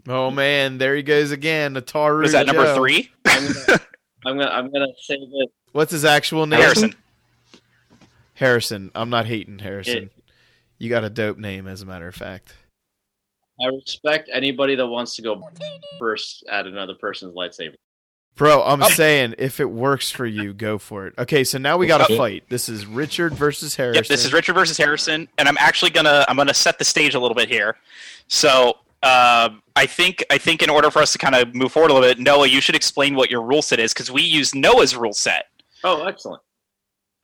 Oh 0.09 0.31
man, 0.31 0.79
there 0.79 0.95
he 0.95 1.03
goes 1.03 1.29
again. 1.29 1.75
Ataru. 1.75 2.23
Was 2.23 2.31
that 2.31 2.47
number 2.47 2.73
three? 2.73 3.11
I'm 3.25 3.45
gonna 3.53 3.79
I'm 4.25 4.37
gonna 4.37 4.49
I'm 4.49 4.71
gonna 4.71 4.87
say 5.03 5.17
that 5.17 5.47
What's 5.71 5.91
his 5.91 6.03
actual 6.03 6.47
name? 6.47 6.59
Harrison. 6.59 6.95
Harrison. 8.33 8.91
I'm 8.95 9.09
not 9.09 9.27
hating 9.27 9.59
Harrison. 9.59 10.03
It- 10.05 10.11
you 10.79 10.89
got 10.89 11.03
a 11.03 11.11
dope 11.11 11.37
name, 11.37 11.67
as 11.67 11.83
a 11.83 11.85
matter 11.85 12.07
of 12.07 12.15
fact. 12.15 12.55
I 13.59 13.67
respect 13.67 14.29
anybody 14.33 14.75
that 14.75 14.87
wants 14.87 15.15
to 15.15 15.21
go 15.21 15.41
first 15.99 16.43
at 16.49 16.67
another 16.67 16.93
person's 16.95 17.33
lightsaber. 17.35 17.75
Bro, 18.35 18.63
I'm 18.63 18.81
Oh. 18.81 18.87
saying 18.89 19.35
if 19.37 19.59
it 19.59 19.65
works 19.69 20.09
for 20.09 20.25
you, 20.25 20.53
go 20.53 20.77
for 20.77 21.05
it. 21.05 21.13
Okay, 21.17 21.43
so 21.43 21.57
now 21.57 21.77
we 21.77 21.85
got 21.85 22.09
a 22.09 22.15
fight. 22.17 22.45
This 22.49 22.69
is 22.69 22.85
Richard 22.85 23.33
versus 23.33 23.75
Harrison. 23.75 24.03
Yep, 24.03 24.07
this 24.07 24.25
is 24.25 24.31
Richard 24.33 24.53
versus 24.53 24.77
Harrison, 24.77 25.27
and 25.37 25.49
I'm 25.49 25.57
actually 25.59 25.91
gonna 25.91 26.25
I'm 26.29 26.37
gonna 26.37 26.53
set 26.53 26.79
the 26.79 26.85
stage 26.85 27.13
a 27.13 27.19
little 27.19 27.35
bit 27.35 27.49
here. 27.49 27.77
So 28.27 28.77
um, 29.03 29.61
I 29.75 29.85
think 29.85 30.23
I 30.31 30.37
think 30.37 30.63
in 30.63 30.69
order 30.69 30.89
for 30.89 31.01
us 31.01 31.11
to 31.11 31.17
kind 31.17 31.35
of 31.35 31.53
move 31.53 31.71
forward 31.73 31.91
a 31.91 31.93
little 31.93 32.07
bit, 32.07 32.19
Noah, 32.19 32.47
you 32.47 32.61
should 32.61 32.75
explain 32.75 33.15
what 33.15 33.29
your 33.29 33.41
rule 33.41 33.61
set 33.61 33.79
is 33.79 33.93
because 33.93 34.09
we 34.09 34.21
use 34.21 34.55
Noah's 34.55 34.95
rule 34.95 35.13
set. 35.13 35.47
Oh, 35.83 36.05
excellent. 36.05 36.41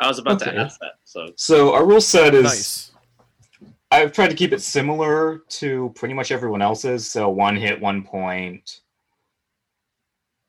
I 0.01 0.07
was 0.09 0.19
about 0.19 0.41
Okay. 0.41 0.51
to 0.51 0.57
ask 0.59 0.78
that. 0.82 0.93
So 1.05 1.28
So 1.38 1.73
our 1.73 1.86
rule 1.86 2.01
set 2.01 2.36
is 2.36 2.43
Nice. 2.43 2.91
I've 3.89 4.11
tried 4.11 4.29
to 4.29 4.35
keep 4.35 4.51
it 4.51 4.61
similar 4.61 5.43
to 5.49 5.91
pretty 5.95 6.13
much 6.13 6.31
everyone 6.31 6.61
else's. 6.61 7.09
So 7.09 7.29
one 7.29 7.55
hit, 7.55 7.79
one 7.79 8.03
point. 8.03 8.81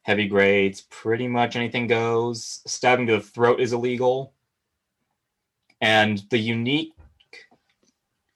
Heavy 0.02 0.26
grades, 0.26 0.82
pretty 0.90 1.28
much 1.28 1.54
anything 1.54 1.86
goes. 1.86 2.60
Stabbing 2.66 3.06
to 3.06 3.16
the 3.16 3.20
throat 3.20 3.60
is 3.60 3.72
illegal. 3.72 4.32
And 5.80 6.24
the 6.30 6.38
unique 6.38 6.94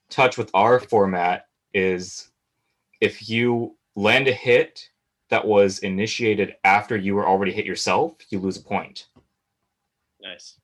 touch 0.09 0.37
with 0.37 0.51
our 0.53 0.79
format 0.79 1.47
is 1.73 2.31
if 3.01 3.27
you 3.27 3.75
land 3.95 4.27
a 4.27 4.33
hit 4.33 4.89
that 5.29 5.45
was 5.45 5.79
initiated 5.79 6.55
after 6.63 6.95
you 6.95 7.15
were 7.15 7.27
already 7.27 7.51
hit 7.51 7.65
yourself, 7.65 8.13
you 8.29 8.39
lose 8.39 8.57
a 8.57 8.61
point. 8.61 9.07
nice. 10.21 10.59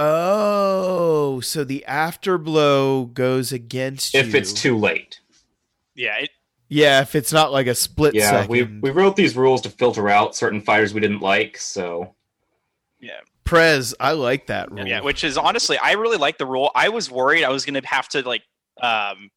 Oh, 0.00 1.40
so 1.40 1.64
the 1.64 1.84
afterblow 1.88 3.12
goes 3.12 3.52
against 3.52 4.14
If 4.14 4.32
you. 4.32 4.38
it's 4.38 4.52
too 4.52 4.76
late. 4.78 5.20
Yeah, 5.94 6.16
it, 6.18 6.30
Yeah, 6.68 7.00
if 7.02 7.14
it's 7.14 7.32
not 7.32 7.50
like 7.52 7.66
a 7.66 7.74
split 7.74 8.14
Yeah, 8.14 8.30
second. 8.30 8.48
we, 8.50 8.62
we 8.62 8.90
wrote 8.90 9.16
these 9.16 9.36
rules 9.36 9.60
to 9.62 9.70
filter 9.70 10.08
out 10.08 10.36
certain 10.36 10.60
fighters 10.60 10.94
we 10.94 11.00
didn't 11.00 11.20
like, 11.20 11.58
so 11.58 12.14
yeah, 13.00 13.18
Prez, 13.44 13.94
I 13.98 14.12
like 14.12 14.46
that 14.48 14.70
rule. 14.70 14.86
yeah, 14.86 15.00
which 15.00 15.24
is 15.24 15.36
honestly, 15.38 15.78
I 15.78 15.92
really 15.92 16.16
like 16.16 16.38
the 16.38 16.46
rule. 16.46 16.70
I 16.74 16.88
was 16.90 17.10
worried 17.10 17.44
I 17.44 17.50
was 17.50 17.64
gonna 17.64 17.80
have 17.84 18.08
to 18.10 18.22
like 18.22 18.42
um, 18.82 19.30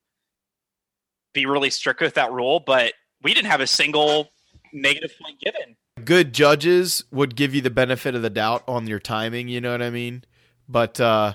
be 1.33 1.45
really 1.45 1.69
strict 1.69 2.01
with 2.01 2.15
that 2.15 2.31
rule, 2.31 2.59
but 2.59 2.93
we 3.23 3.33
didn't 3.33 3.49
have 3.51 3.61
a 3.61 3.67
single 3.67 4.29
negative 4.73 5.11
point 5.21 5.39
given. 5.39 5.75
good 6.05 6.33
judges 6.33 7.03
would 7.11 7.35
give 7.35 7.53
you 7.55 7.61
the 7.61 7.69
benefit 7.69 8.15
of 8.15 8.21
the 8.21 8.29
doubt 8.29 8.63
on 8.67 8.85
your 8.87 8.99
timing, 8.99 9.47
you 9.47 9.61
know 9.61 9.71
what 9.71 9.81
I 9.81 9.89
mean? 9.89 10.23
But 10.71 10.99
uh 10.99 11.33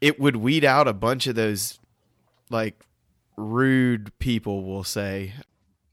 it 0.00 0.20
would 0.20 0.36
weed 0.36 0.64
out 0.64 0.86
a 0.86 0.92
bunch 0.92 1.26
of 1.26 1.34
those 1.34 1.78
like 2.50 2.78
rude 3.36 4.16
people, 4.18 4.62
we'll 4.64 4.84
say. 4.84 5.32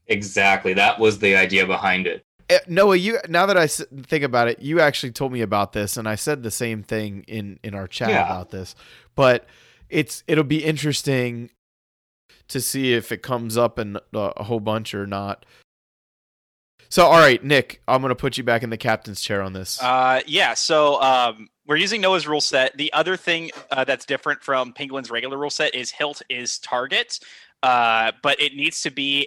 exactly 0.06 0.74
that 0.74 0.98
was 0.98 1.18
the 1.20 1.34
idea 1.36 1.66
behind 1.66 2.06
it. 2.06 2.22
Eh, 2.50 2.58
Noah, 2.68 2.96
you 2.96 3.18
now 3.28 3.46
that 3.46 3.56
I 3.56 3.64
s- 3.64 3.84
think 4.02 4.22
about 4.24 4.48
it, 4.48 4.60
you 4.60 4.80
actually 4.80 5.12
told 5.12 5.32
me 5.32 5.40
about 5.40 5.72
this, 5.72 5.96
and 5.96 6.06
I 6.08 6.16
said 6.16 6.42
the 6.42 6.50
same 6.50 6.82
thing 6.82 7.24
in 7.26 7.58
in 7.62 7.74
our 7.74 7.86
chat 7.88 8.10
Yeah. 8.10 8.24
about 8.26 8.50
this. 8.50 8.74
But 9.14 9.46
it's 9.88 10.22
it'll 10.26 10.44
be 10.44 10.62
interesting 10.64 11.50
to 12.48 12.60
see 12.60 12.92
if 12.92 13.10
it 13.12 13.22
comes 13.22 13.56
up 13.56 13.78
in 13.78 13.96
uh, 13.96 14.32
a 14.36 14.44
whole 14.44 14.60
bunch 14.60 14.94
or 14.94 15.06
not. 15.06 15.46
So, 16.92 17.06
all 17.06 17.18
right, 17.18 17.42
Nick, 17.42 17.80
I'm 17.88 18.02
gonna 18.02 18.14
put 18.14 18.36
you 18.36 18.44
back 18.44 18.62
in 18.62 18.68
the 18.68 18.76
captain's 18.76 19.22
chair 19.22 19.40
on 19.40 19.54
this. 19.54 19.82
Uh, 19.82 20.20
yeah, 20.26 20.52
so 20.52 21.00
um, 21.00 21.48
we're 21.66 21.76
using 21.76 22.02
Noah's 22.02 22.26
rule 22.26 22.42
set. 22.42 22.76
The 22.76 22.92
other 22.92 23.16
thing 23.16 23.50
uh, 23.70 23.84
that's 23.84 24.04
different 24.04 24.42
from 24.42 24.74
Penguin's 24.74 25.10
regular 25.10 25.38
rule 25.38 25.48
set 25.48 25.74
is 25.74 25.90
hilt 25.90 26.20
is 26.28 26.58
target, 26.58 27.18
uh, 27.62 28.12
but 28.22 28.38
it 28.42 28.54
needs 28.54 28.82
to 28.82 28.90
be. 28.90 29.26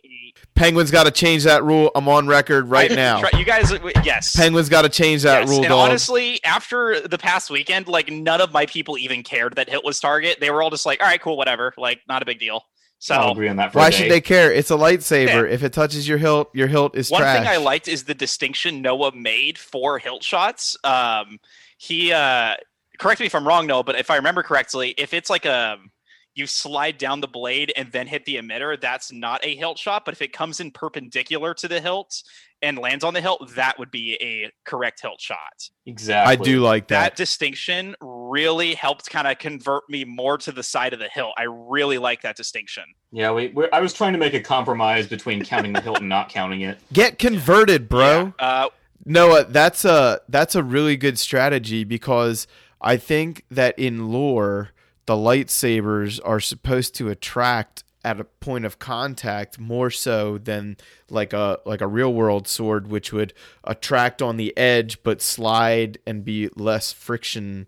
Penguins 0.53 0.91
got 0.91 1.05
to 1.05 1.11
change 1.11 1.43
that 1.45 1.63
rule. 1.63 1.89
I'm 1.95 2.07
on 2.07 2.27
record 2.27 2.69
right 2.69 2.91
now. 2.95 3.23
You 3.35 3.43
guys, 3.43 3.73
yes. 4.03 4.35
Penguins 4.35 4.69
got 4.69 4.83
to 4.83 4.89
change 4.89 5.23
that 5.23 5.39
yes. 5.39 5.49
rule, 5.49 5.61
and 5.61 5.69
dog. 5.69 5.89
honestly, 5.89 6.39
after 6.43 6.99
the 6.99 7.17
past 7.17 7.49
weekend, 7.49 7.87
like 7.87 8.11
none 8.11 8.41
of 8.41 8.53
my 8.53 8.67
people 8.67 8.95
even 8.95 9.23
cared 9.23 9.55
that 9.55 9.69
hilt 9.69 9.83
was 9.83 9.99
target. 9.99 10.37
They 10.39 10.51
were 10.51 10.61
all 10.61 10.69
just 10.69 10.85
like, 10.85 11.01
"All 11.01 11.07
right, 11.07 11.19
cool, 11.19 11.35
whatever. 11.35 11.73
Like, 11.79 12.01
not 12.07 12.21
a 12.21 12.25
big 12.27 12.37
deal." 12.37 12.63
So 12.99 13.13
I'll 13.15 13.31
agree 13.31 13.49
on 13.49 13.57
that 13.57 13.71
for 13.71 13.79
Why 13.79 13.89
should 13.89 14.09
they 14.09 14.21
care? 14.21 14.51
It's 14.51 14.71
a 14.71 14.75
lightsaber. 14.75 15.49
If 15.49 15.63
it 15.63 15.73
touches 15.73 16.07
your 16.07 16.17
hilt, 16.17 16.49
your 16.53 16.67
hilt 16.67 16.95
is 16.95 17.11
One 17.11 17.21
trash. 17.21 17.37
thing 17.39 17.47
I 17.47 17.57
liked 17.57 17.87
is 17.87 18.03
the 18.03 18.15
distinction 18.15 18.81
Noah 18.81 19.11
made 19.15 19.57
for 19.57 19.99
hilt 19.99 20.23
shots. 20.23 20.77
Um, 20.83 21.39
he 21.77 22.11
uh, 22.11 22.55
correct 22.97 23.19
me 23.19 23.25
if 23.27 23.35
I'm 23.35 23.47
wrong, 23.47 23.67
Noah, 23.67 23.83
but 23.83 23.95
if 23.95 24.09
I 24.09 24.15
remember 24.15 24.43
correctly, 24.43 24.95
if 24.97 25.13
it's 25.13 25.29
like 25.29 25.45
a 25.45 25.77
you 26.33 26.45
slide 26.45 26.97
down 26.97 27.21
the 27.21 27.27
blade 27.27 27.71
and 27.77 27.91
then 27.91 28.07
hit 28.07 28.25
the 28.25 28.35
emitter, 28.35 28.79
that's 28.79 29.11
not 29.11 29.43
a 29.45 29.55
hilt 29.55 29.77
shot. 29.77 30.03
But 30.03 30.13
if 30.13 30.21
it 30.21 30.33
comes 30.33 30.59
in 30.59 30.71
perpendicular 30.71 31.53
to 31.55 31.67
the 31.67 31.79
hilt 31.79 32.23
and 32.65 32.77
lands 32.77 33.03
on 33.03 33.13
the 33.13 33.21
hilt, 33.21 33.55
that 33.55 33.77
would 33.79 33.91
be 33.91 34.15
a 34.21 34.51
correct 34.65 35.01
hilt 35.01 35.21
shot. 35.21 35.69
Exactly. 35.85 36.33
I 36.33 36.35
do 36.35 36.61
like 36.61 36.87
That 36.87 37.11
that. 37.11 37.15
distinction 37.15 37.95
really 38.01 38.73
helped 38.73 39.09
kind 39.09 39.27
of 39.27 39.37
convert 39.37 39.83
me 39.89 40.03
more 40.03 40.37
to 40.39 40.51
the 40.51 40.63
side 40.63 40.91
of 40.93 40.99
the 40.99 41.07
hilt. 41.13 41.33
I 41.37 41.43
really 41.43 41.97
like 41.97 42.21
that 42.23 42.35
distinction. 42.35 42.83
Yeah, 43.11 43.31
we, 43.31 43.49
we're, 43.49 43.69
I 43.71 43.79
was 43.79 43.93
trying 43.93 44.13
to 44.13 44.19
make 44.19 44.33
a 44.33 44.41
compromise 44.41 45.07
between 45.07 45.45
counting 45.45 45.73
the 45.73 45.81
hilt 45.81 45.99
and 45.99 46.09
not 46.09 46.29
counting 46.29 46.61
it. 46.61 46.79
Get 46.93 47.19
converted, 47.19 47.87
bro. 47.87 48.33
Yeah. 48.39 48.45
Uh, 48.45 48.69
Noah, 49.05 49.45
that's 49.45 49.85
a 49.85 50.21
that's 50.27 50.55
a 50.55 50.63
really 50.63 50.97
good 50.97 51.19
strategy 51.19 51.83
because 51.83 52.47
I 52.81 52.97
think 52.97 53.45
that 53.51 53.77
in 53.77 54.09
lore 54.09 54.71
the 55.05 55.13
lightsabers 55.13 56.19
are 56.25 56.39
supposed 56.39 56.95
to 56.95 57.09
attract 57.09 57.83
at 58.05 58.19
a 58.19 58.23
point 58.23 58.63
of 58.63 58.79
contact 58.79 59.59
more 59.59 59.89
so 59.89 60.37
than 60.37 60.77
like 61.09 61.33
a 61.33 61.59
like 61.65 61.81
a 61.81 61.87
real 61.87 62.13
world 62.13 62.47
sword 62.47 62.87
which 62.87 63.11
would 63.11 63.33
attract 63.63 64.21
on 64.21 64.37
the 64.37 64.55
edge 64.55 65.01
but 65.03 65.21
slide 65.21 65.97
and 66.05 66.23
be 66.23 66.47
less 66.55 66.93
friction 66.93 67.67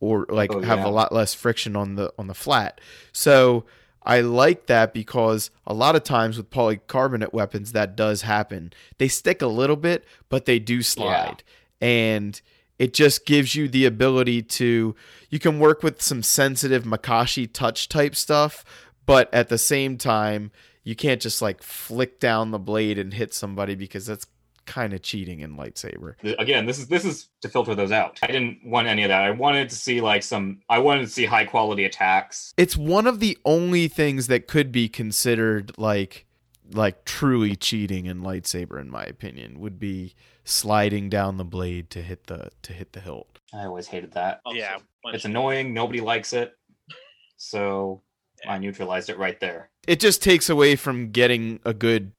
or 0.00 0.26
like 0.28 0.52
Oh, 0.52 0.60
have 0.62 0.84
a 0.84 0.88
lot 0.88 1.12
less 1.12 1.34
friction 1.34 1.76
on 1.76 1.94
the 1.94 2.12
on 2.18 2.26
the 2.26 2.34
flat. 2.34 2.80
So 3.12 3.64
I 4.02 4.20
like 4.20 4.66
that 4.66 4.92
because 4.92 5.50
a 5.66 5.74
lot 5.74 5.96
of 5.96 6.04
times 6.04 6.36
with 6.36 6.50
polycarbonate 6.50 7.32
weapons 7.32 7.72
that 7.72 7.96
does 7.96 8.22
happen. 8.22 8.72
They 8.98 9.08
stick 9.08 9.42
a 9.42 9.46
little 9.46 9.76
bit, 9.76 10.04
but 10.28 10.44
they 10.44 10.58
do 10.58 10.82
slide. 10.82 11.42
And 11.80 12.40
it 12.78 12.92
just 12.92 13.26
gives 13.26 13.54
you 13.54 13.68
the 13.68 13.86
ability 13.86 14.42
to 14.42 14.94
you 15.28 15.38
can 15.38 15.58
work 15.58 15.82
with 15.82 16.00
some 16.00 16.22
sensitive 16.22 16.84
Makashi 16.84 17.50
touch 17.52 17.88
type 17.88 18.14
stuff, 18.14 18.64
but 19.06 19.32
at 19.32 19.48
the 19.48 19.58
same 19.58 19.96
time, 19.96 20.50
you 20.84 20.94
can't 20.94 21.20
just 21.20 21.40
like 21.40 21.62
flick 21.62 22.20
down 22.20 22.50
the 22.50 22.58
blade 22.58 22.98
and 22.98 23.14
hit 23.14 23.32
somebody 23.32 23.74
because 23.74 24.06
that's 24.06 24.26
kind 24.66 24.92
of 24.92 25.00
cheating 25.00 25.40
in 25.40 25.56
lightsaber. 25.56 26.14
Again, 26.38 26.66
this 26.66 26.78
is 26.78 26.88
this 26.88 27.04
is 27.04 27.28
to 27.40 27.48
filter 27.48 27.74
those 27.74 27.92
out. 27.92 28.18
I 28.22 28.26
didn't 28.26 28.58
want 28.64 28.88
any 28.88 29.04
of 29.04 29.08
that. 29.08 29.22
I 29.22 29.30
wanted 29.30 29.70
to 29.70 29.76
see 29.76 30.00
like 30.00 30.22
some. 30.22 30.60
I 30.68 30.78
wanted 30.78 31.02
to 31.02 31.08
see 31.08 31.24
high 31.24 31.44
quality 31.44 31.84
attacks. 31.84 32.52
It's 32.56 32.76
one 32.76 33.06
of 33.06 33.20
the 33.20 33.38
only 33.44 33.88
things 33.88 34.26
that 34.26 34.46
could 34.46 34.72
be 34.72 34.88
considered 34.88 35.72
like 35.78 36.26
like 36.72 37.04
truly 37.04 37.54
cheating 37.54 38.06
in 38.06 38.20
lightsaber 38.20 38.80
in 38.80 38.90
my 38.90 39.04
opinion 39.04 39.60
would 39.60 39.78
be 39.78 40.14
sliding 40.44 41.08
down 41.08 41.36
the 41.36 41.44
blade 41.44 41.90
to 41.90 42.02
hit 42.02 42.26
the 42.26 42.50
to 42.62 42.72
hit 42.72 42.92
the 42.92 43.00
hilt. 43.00 43.38
I 43.54 43.64
always 43.64 43.86
hated 43.86 44.12
that. 44.12 44.40
Also, 44.44 44.58
Yeah. 44.58 44.78
It's 45.06 45.24
annoying. 45.24 45.72
Nobody 45.72 46.00
likes 46.00 46.32
it. 46.32 46.52
So 47.36 48.02
I 48.46 48.58
neutralized 48.58 49.10
it 49.10 49.18
right 49.18 49.38
there. 49.40 49.70
It 49.86 50.00
just 50.00 50.22
takes 50.22 50.50
away 50.50 50.76
from 50.76 51.10
getting 51.10 51.60
a 51.64 51.72
good 51.72 52.12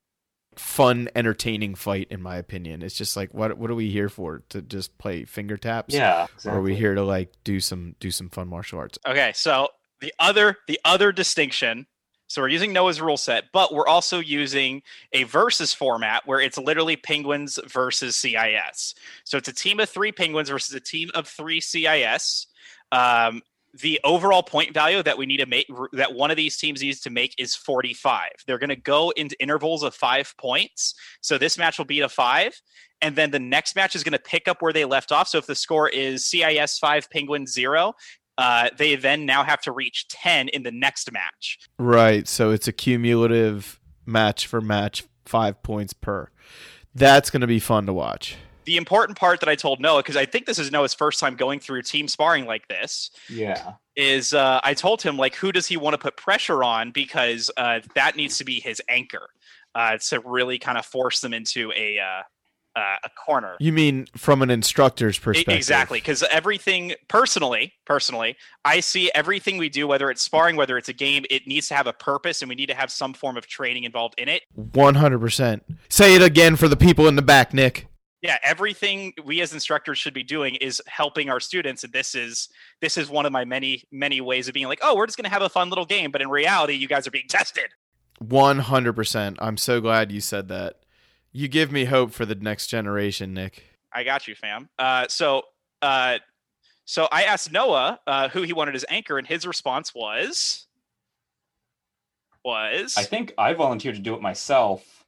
fun 0.59 1.07
entertaining 1.15 1.75
fight 1.75 2.07
in 2.09 2.21
my 2.21 2.35
opinion. 2.37 2.81
It's 2.81 2.95
just 2.95 3.15
like 3.15 3.33
what 3.33 3.57
what 3.57 3.69
are 3.69 3.75
we 3.75 3.89
here 3.89 4.09
for? 4.09 4.43
To 4.49 4.61
just 4.61 4.97
play 4.97 5.25
finger 5.25 5.57
taps? 5.57 5.93
Yeah. 5.93 6.27
Or 6.45 6.53
are 6.53 6.61
we 6.61 6.71
exactly. 6.71 6.75
here 6.75 6.95
to 6.95 7.03
like 7.03 7.33
do 7.43 7.59
some 7.59 7.95
do 7.99 8.11
some 8.11 8.29
fun 8.29 8.47
martial 8.47 8.79
arts? 8.79 8.97
Okay, 9.07 9.31
so 9.35 9.69
the 10.01 10.13
other 10.19 10.57
the 10.67 10.79
other 10.85 11.11
distinction. 11.11 11.87
So 12.29 12.41
we're 12.41 12.49
using 12.49 12.73
Noah's 12.73 12.99
rule 12.99 13.15
set, 13.15 13.45
but 13.53 13.73
we're 13.73 13.87
also 13.87 14.19
using 14.19 14.81
a 15.13 15.23
versus 15.23 15.73
format 15.73 16.27
where 16.27 16.41
it's 16.41 16.57
literally 16.57 16.97
penguins 16.97 17.57
versus 17.65 18.17
CIS. 18.17 18.95
So 19.23 19.37
it's 19.37 19.47
a 19.47 19.53
team 19.53 19.79
of 19.79 19.89
three 19.89 20.11
penguins 20.11 20.49
versus 20.49 20.75
a 20.75 20.81
team 20.81 21.09
of 21.15 21.25
three 21.25 21.61
CIS. 21.61 22.47
Um, 22.91 23.43
the 23.73 23.99
overall 24.03 24.43
point 24.43 24.73
value 24.73 25.03
that 25.03 25.17
we 25.17 25.25
need 25.25 25.37
to 25.37 25.45
make 25.45 25.67
that 25.93 26.13
one 26.13 26.31
of 26.31 26.37
these 26.37 26.57
teams 26.57 26.81
needs 26.81 26.99
to 27.01 27.09
make 27.09 27.35
is 27.37 27.55
45. 27.55 28.29
They're 28.45 28.57
going 28.57 28.69
to 28.69 28.75
go 28.75 29.11
into 29.11 29.39
intervals 29.41 29.83
of 29.83 29.93
five 29.93 30.33
points. 30.37 30.95
So 31.21 31.37
this 31.37 31.57
match 31.57 31.77
will 31.77 31.85
be 31.85 32.01
a 32.01 32.09
five, 32.09 32.59
and 33.01 33.15
then 33.15 33.31
the 33.31 33.39
next 33.39 33.75
match 33.75 33.95
is 33.95 34.03
going 34.03 34.13
to 34.13 34.19
pick 34.19 34.47
up 34.47 34.61
where 34.61 34.73
they 34.73 34.85
left 34.85 35.11
off. 35.11 35.27
So 35.27 35.37
if 35.37 35.45
the 35.45 35.55
score 35.55 35.89
is 35.89 36.25
CIS 36.25 36.79
five, 36.79 37.09
penguin 37.09 37.45
zero, 37.45 37.93
uh, 38.37 38.69
they 38.77 38.95
then 38.95 39.25
now 39.25 39.43
have 39.43 39.61
to 39.61 39.71
reach 39.71 40.07
10 40.09 40.49
in 40.49 40.63
the 40.63 40.71
next 40.71 41.11
match. 41.11 41.59
Right. 41.79 42.27
So 42.27 42.51
it's 42.51 42.67
a 42.67 42.73
cumulative 42.73 43.79
match 44.05 44.47
for 44.47 44.61
match, 44.61 45.03
five 45.25 45.61
points 45.63 45.93
per. 45.93 46.29
That's 46.93 47.29
going 47.29 47.41
to 47.41 47.47
be 47.47 47.59
fun 47.59 47.85
to 47.87 47.93
watch. 47.93 48.37
The 48.67 48.75
important 48.75 49.17
part 49.17 49.39
that 49.39 49.47
I 49.47 49.55
told 49.55 49.79
Noah, 49.79 49.99
because 50.03 50.17
I 50.17 50.25
think 50.25 50.45
this 50.45 50.59
is 50.59 50.71
Noah's 50.73 50.93
first 50.93 51.21
time 51.21 51.35
going 51.37 51.61
through 51.61 51.83
team 51.83 52.09
sparring 52.09 52.45
like 52.45 52.67
this, 52.67 53.11
Yeah. 53.29 53.75
is 53.95 54.33
uh, 54.33 54.59
I 54.61 54.73
told 54.73 55.01
him 55.01 55.15
like 55.15 55.35
who 55.35 55.53
does 55.53 55.65
he 55.67 55.77
want 55.77 55.93
to 55.93 55.97
put 55.97 56.17
pressure 56.17 56.65
on 56.65 56.91
because 56.91 57.49
uh, 57.55 57.79
that 57.95 58.17
needs 58.17 58.37
to 58.39 58.43
be 58.43 58.59
his 58.59 58.81
anchor 58.89 59.29
uh, 59.73 59.97
to 60.09 60.19
really 60.19 60.59
kind 60.59 60.77
of 60.77 60.85
force 60.85 61.21
them 61.21 61.33
into 61.33 61.71
a 61.77 61.97
uh, 61.97 62.23
uh, 62.77 62.95
a 63.05 63.09
corner. 63.25 63.55
You 63.61 63.71
mean 63.71 64.07
from 64.17 64.41
an 64.41 64.49
instructor's 64.51 65.17
perspective? 65.17 65.55
Exactly, 65.55 65.99
because 65.99 66.21
everything 66.23 66.93
personally, 67.07 67.73
personally, 67.85 68.35
I 68.65 68.81
see 68.81 69.09
everything 69.15 69.57
we 69.57 69.69
do, 69.69 69.87
whether 69.87 70.11
it's 70.11 70.21
sparring, 70.21 70.57
whether 70.57 70.77
it's 70.77 70.89
a 70.89 70.93
game, 70.93 71.23
it 71.29 71.47
needs 71.47 71.69
to 71.69 71.75
have 71.75 71.87
a 71.87 71.93
purpose, 71.93 72.41
and 72.41 72.49
we 72.49 72.55
need 72.55 72.67
to 72.67 72.75
have 72.75 72.91
some 72.91 73.13
form 73.13 73.37
of 73.37 73.47
training 73.47 73.85
involved 73.85 74.15
in 74.19 74.27
it. 74.27 74.43
100%. 74.59 75.61
Say 75.89 76.15
it 76.15 76.21
again 76.21 76.55
for 76.57 76.67
the 76.67 76.75
people 76.77 77.07
in 77.07 77.15
the 77.15 77.21
back, 77.23 77.53
Nick. 77.53 77.87
Yeah, 78.21 78.37
everything 78.43 79.13
we 79.23 79.41
as 79.41 79.53
instructors 79.53 79.99
should 79.99 80.13
be 80.13 80.23
doing 80.23 80.55
is 80.55 80.81
helping 80.87 81.29
our 81.29 81.39
students, 81.39 81.83
and 81.83 81.93
this 81.93 82.15
is 82.15 82.49
this 82.81 82.97
is 82.97 83.09
one 83.09 83.25
of 83.27 83.31
my 83.31 83.45
many 83.45 83.83
many 83.91 84.21
ways 84.21 84.47
of 84.47 84.53
being 84.55 84.67
like, 84.67 84.79
oh, 84.81 84.95
we're 84.95 85.05
just 85.05 85.17
gonna 85.17 85.29
have 85.29 85.43
a 85.43 85.49
fun 85.49 85.69
little 85.69 85.85
game, 85.85 86.09
but 86.11 86.21
in 86.21 86.29
reality, 86.29 86.73
you 86.73 86.87
guys 86.87 87.05
are 87.05 87.11
being 87.11 87.27
tested. 87.29 87.67
100%. 88.23 89.35
I'm 89.39 89.57
so 89.57 89.79
glad 89.79 90.11
you 90.11 90.21
said 90.21 90.47
that. 90.47 90.79
You 91.31 91.47
give 91.47 91.71
me 91.71 91.85
hope 91.85 92.13
for 92.13 92.25
the 92.25 92.33
next 92.33 92.65
generation, 92.65 93.31
Nick. 93.33 93.63
I 93.93 94.03
got 94.03 94.27
you, 94.27 94.33
fam. 94.33 94.69
Uh, 94.79 95.05
so, 95.07 95.43
uh, 95.83 96.17
so 96.85 97.07
I 97.11 97.23
asked 97.23 97.51
Noah 97.51 97.99
uh, 98.07 98.29
who 98.29 98.41
he 98.41 98.53
wanted 98.53 98.75
as 98.75 98.85
anchor, 98.89 99.19
and 99.19 99.27
his 99.27 99.45
response 99.45 99.93
was 99.93 100.65
was, 102.43 102.95
I 102.97 103.03
think 103.03 103.33
I 103.37 103.53
volunteered 103.53 103.95
to 103.95 104.01
do 104.01 104.15
it 104.15 104.21
myself. 104.21 105.03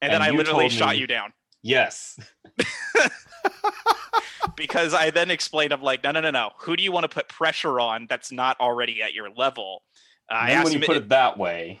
and 0.00 0.12
then 0.12 0.22
I 0.22 0.30
literally 0.30 0.68
shot 0.68 0.94
me- 0.94 1.00
you 1.00 1.06
down 1.06 1.32
Yes. 1.62 2.18
because 4.56 4.94
I 4.94 5.10
then 5.10 5.30
explained, 5.30 5.72
I'm 5.72 5.82
like, 5.82 6.02
no, 6.04 6.10
no, 6.10 6.20
no, 6.20 6.30
no. 6.30 6.50
Who 6.60 6.76
do 6.76 6.82
you 6.82 6.92
want 6.92 7.04
to 7.04 7.08
put 7.08 7.28
pressure 7.28 7.80
on 7.80 8.06
that's 8.08 8.32
not 8.32 8.58
already 8.60 9.02
at 9.02 9.14
your 9.14 9.30
level? 9.30 9.82
Uh, 10.30 10.34
I 10.34 10.50
And 10.50 10.52
asked 10.58 10.64
when 10.64 10.72
you 10.74 10.78
him, 10.80 10.86
put 10.86 10.96
it 10.96 11.08
that 11.10 11.38
way, 11.38 11.80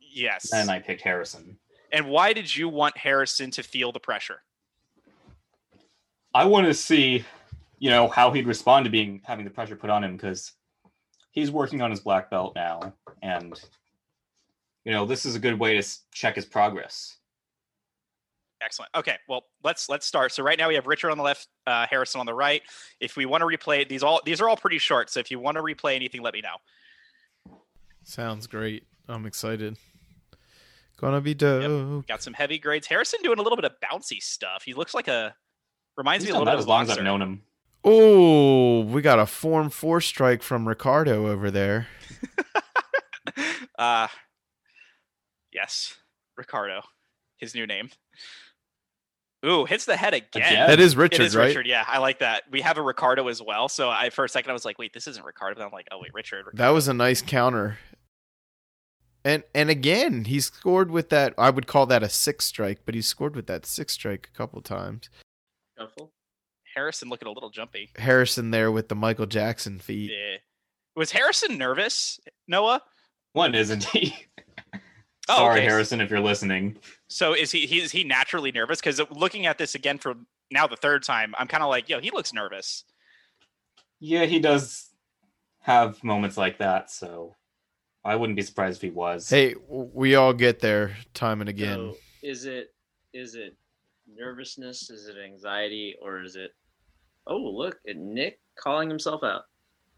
yes. 0.00 0.50
then 0.50 0.68
I 0.68 0.78
picked 0.78 1.02
Harrison. 1.02 1.58
and 1.92 2.06
why 2.08 2.32
did 2.32 2.54
you 2.54 2.68
want 2.68 2.96
Harrison 2.96 3.50
to 3.52 3.62
feel 3.62 3.92
the 3.92 4.00
pressure? 4.00 4.40
I 6.34 6.44
want 6.46 6.66
to 6.66 6.74
see, 6.74 7.24
you 7.78 7.90
know, 7.90 8.08
how 8.08 8.32
he'd 8.32 8.46
respond 8.46 8.84
to 8.84 8.90
being 8.90 9.20
having 9.24 9.44
the 9.44 9.50
pressure 9.50 9.76
put 9.76 9.90
on 9.90 10.02
him 10.02 10.16
because 10.16 10.52
he's 11.30 11.50
working 11.50 11.80
on 11.80 11.90
his 11.90 12.00
black 12.00 12.28
belt 12.30 12.54
now, 12.56 12.92
and 13.22 13.60
you 14.84 14.92
know, 14.92 15.06
this 15.06 15.24
is 15.24 15.34
a 15.36 15.38
good 15.38 15.58
way 15.58 15.80
to 15.80 15.88
check 16.12 16.34
his 16.34 16.44
progress. 16.44 17.16
Excellent. 18.64 18.90
Okay, 18.94 19.16
well 19.28 19.44
let's 19.62 19.88
let's 19.88 20.06
start. 20.06 20.32
So 20.32 20.42
right 20.42 20.58
now 20.58 20.68
we 20.68 20.74
have 20.74 20.86
Richard 20.86 21.10
on 21.10 21.18
the 21.18 21.22
left, 21.22 21.48
uh, 21.66 21.86
Harrison 21.88 22.20
on 22.20 22.26
the 22.26 22.34
right. 22.34 22.62
If 23.00 23.16
we 23.16 23.26
want 23.26 23.42
to 23.42 23.46
replay 23.46 23.86
these 23.86 24.02
all 24.02 24.20
these 24.24 24.40
are 24.40 24.48
all 24.48 24.56
pretty 24.56 24.78
short. 24.78 25.10
So 25.10 25.20
if 25.20 25.30
you 25.30 25.38
want 25.38 25.56
to 25.56 25.62
replay 25.62 25.96
anything, 25.96 26.22
let 26.22 26.34
me 26.34 26.40
know. 26.40 26.56
Sounds 28.04 28.46
great. 28.46 28.86
I'm 29.08 29.26
excited. 29.26 29.76
Gonna 30.96 31.20
be 31.20 31.34
dope. 31.34 32.06
Got 32.06 32.22
some 32.22 32.32
heavy 32.32 32.58
grades. 32.58 32.86
Harrison 32.86 33.20
doing 33.22 33.38
a 33.38 33.42
little 33.42 33.56
bit 33.56 33.64
of 33.64 33.72
bouncy 33.80 34.22
stuff. 34.22 34.62
He 34.64 34.74
looks 34.74 34.94
like 34.94 35.08
a 35.08 35.34
reminds 35.96 36.24
He's 36.24 36.32
me 36.32 36.36
a 36.36 36.38
little 36.38 36.52
bit 36.52 36.58
as 36.58 36.64
of 36.64 36.68
long 36.68 36.82
as. 36.84 36.90
I've 36.90 37.04
known 37.04 37.20
him. 37.20 37.42
Oh, 37.84 38.80
we 38.80 39.02
got 39.02 39.18
a 39.18 39.26
form 39.26 39.68
four 39.68 40.00
strike 40.00 40.42
from 40.42 40.66
Ricardo 40.66 41.26
over 41.26 41.50
there. 41.50 41.88
uh 43.78 44.08
yes, 45.52 45.96
Ricardo, 46.36 46.82
his 47.36 47.54
new 47.54 47.66
name. 47.66 47.90
Ooh, 49.44 49.64
hits 49.64 49.84
the 49.84 49.96
head 49.96 50.14
again. 50.14 50.42
Again? 50.42 50.68
That 50.68 50.80
is 50.80 50.96
Richard, 50.96 51.22
is 51.22 51.36
right? 51.36 51.46
Richard. 51.46 51.66
Yeah, 51.66 51.84
I 51.86 51.98
like 51.98 52.20
that. 52.20 52.44
We 52.50 52.60
have 52.62 52.78
a 52.78 52.82
Ricardo 52.82 53.28
as 53.28 53.42
well. 53.42 53.68
So 53.68 53.90
I 53.90 54.10
for 54.10 54.24
a 54.24 54.28
second 54.28 54.50
I 54.50 54.52
was 54.54 54.64
like, 54.64 54.78
wait, 54.78 54.92
this 54.92 55.06
isn't 55.06 55.24
Ricardo. 55.24 55.56
But 55.56 55.66
I'm 55.66 55.72
like, 55.72 55.88
oh 55.92 55.98
wait, 56.00 56.14
Richard. 56.14 56.46
That 56.54 56.70
was 56.70 56.88
a 56.88 56.94
nice 56.94 57.20
counter. 57.20 57.78
And 59.24 59.42
and 59.54 59.70
again, 59.70 60.24
he 60.24 60.40
scored 60.40 60.90
with 60.90 61.10
that. 61.10 61.34
I 61.36 61.50
would 61.50 61.66
call 61.66 61.86
that 61.86 62.02
a 62.02 62.08
six 62.08 62.46
strike, 62.46 62.80
but 62.84 62.94
he 62.94 63.02
scored 63.02 63.36
with 63.36 63.46
that 63.46 63.66
six 63.66 63.92
strike 63.92 64.30
a 64.32 64.36
couple 64.36 64.60
times. 64.62 65.10
Shuffle. 65.78 66.12
Harrison 66.74 67.08
looking 67.08 67.28
a 67.28 67.32
little 67.32 67.50
jumpy. 67.50 67.90
Harrison 67.96 68.50
there 68.50 68.72
with 68.72 68.88
the 68.88 68.94
Michael 68.94 69.26
Jackson 69.26 69.78
feet. 69.78 70.10
Yeah. 70.10 70.38
Was 70.96 71.10
Harrison 71.12 71.58
nervous, 71.58 72.18
Noah? 72.48 72.82
One 73.32 73.54
isn't 73.54 73.84
he? 73.84 74.14
Oh, 75.28 75.36
Sorry, 75.38 75.60
okay. 75.60 75.68
Harrison, 75.68 76.00
if 76.00 76.10
you're 76.10 76.20
listening. 76.20 76.76
So 77.08 77.34
is 77.34 77.50
he? 77.50 77.66
He 77.66 77.80
is 77.80 77.92
he 77.92 78.04
naturally 78.04 78.50
nervous? 78.52 78.80
Because 78.80 79.00
looking 79.10 79.46
at 79.46 79.58
this 79.58 79.74
again 79.74 79.98
for 79.98 80.14
now 80.50 80.66
the 80.66 80.76
third 80.76 81.02
time, 81.02 81.34
I'm 81.38 81.46
kind 81.48 81.62
of 81.62 81.68
like, 81.68 81.88
yo, 81.88 82.00
he 82.00 82.10
looks 82.10 82.32
nervous. 82.32 82.84
Yeah, 84.00 84.24
he 84.24 84.38
does 84.38 84.90
have 85.60 86.02
moments 86.02 86.36
like 86.36 86.58
that, 86.58 86.90
so 86.90 87.34
I 88.04 88.16
wouldn't 88.16 88.36
be 88.36 88.42
surprised 88.42 88.76
if 88.78 88.82
he 88.82 88.90
was. 88.90 89.28
Hey, 89.28 89.54
we 89.68 90.14
all 90.14 90.32
get 90.32 90.60
there 90.60 90.96
time 91.14 91.40
and 91.40 91.48
again. 91.48 91.92
So 91.92 91.96
is 92.22 92.44
it 92.46 92.74
is 93.12 93.34
it 93.34 93.56
nervousness? 94.12 94.90
Is 94.90 95.08
it 95.08 95.16
anxiety? 95.22 95.96
Or 96.02 96.22
is 96.22 96.36
it? 96.36 96.50
Oh, 97.26 97.36
look 97.36 97.78
at 97.88 97.96
Nick 97.96 98.40
calling 98.58 98.88
himself 98.88 99.22
out. 99.22 99.42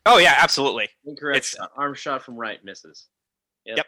Oh 0.06 0.18
yeah, 0.18 0.34
absolutely. 0.38 0.88
Incorrect 1.04 1.38
It's- 1.38 1.56
shot. 1.56 1.70
Arm 1.76 1.94
shot 1.94 2.22
from 2.22 2.36
right 2.36 2.64
misses. 2.64 3.06
Yep. 3.64 3.78
Yep. 3.78 3.86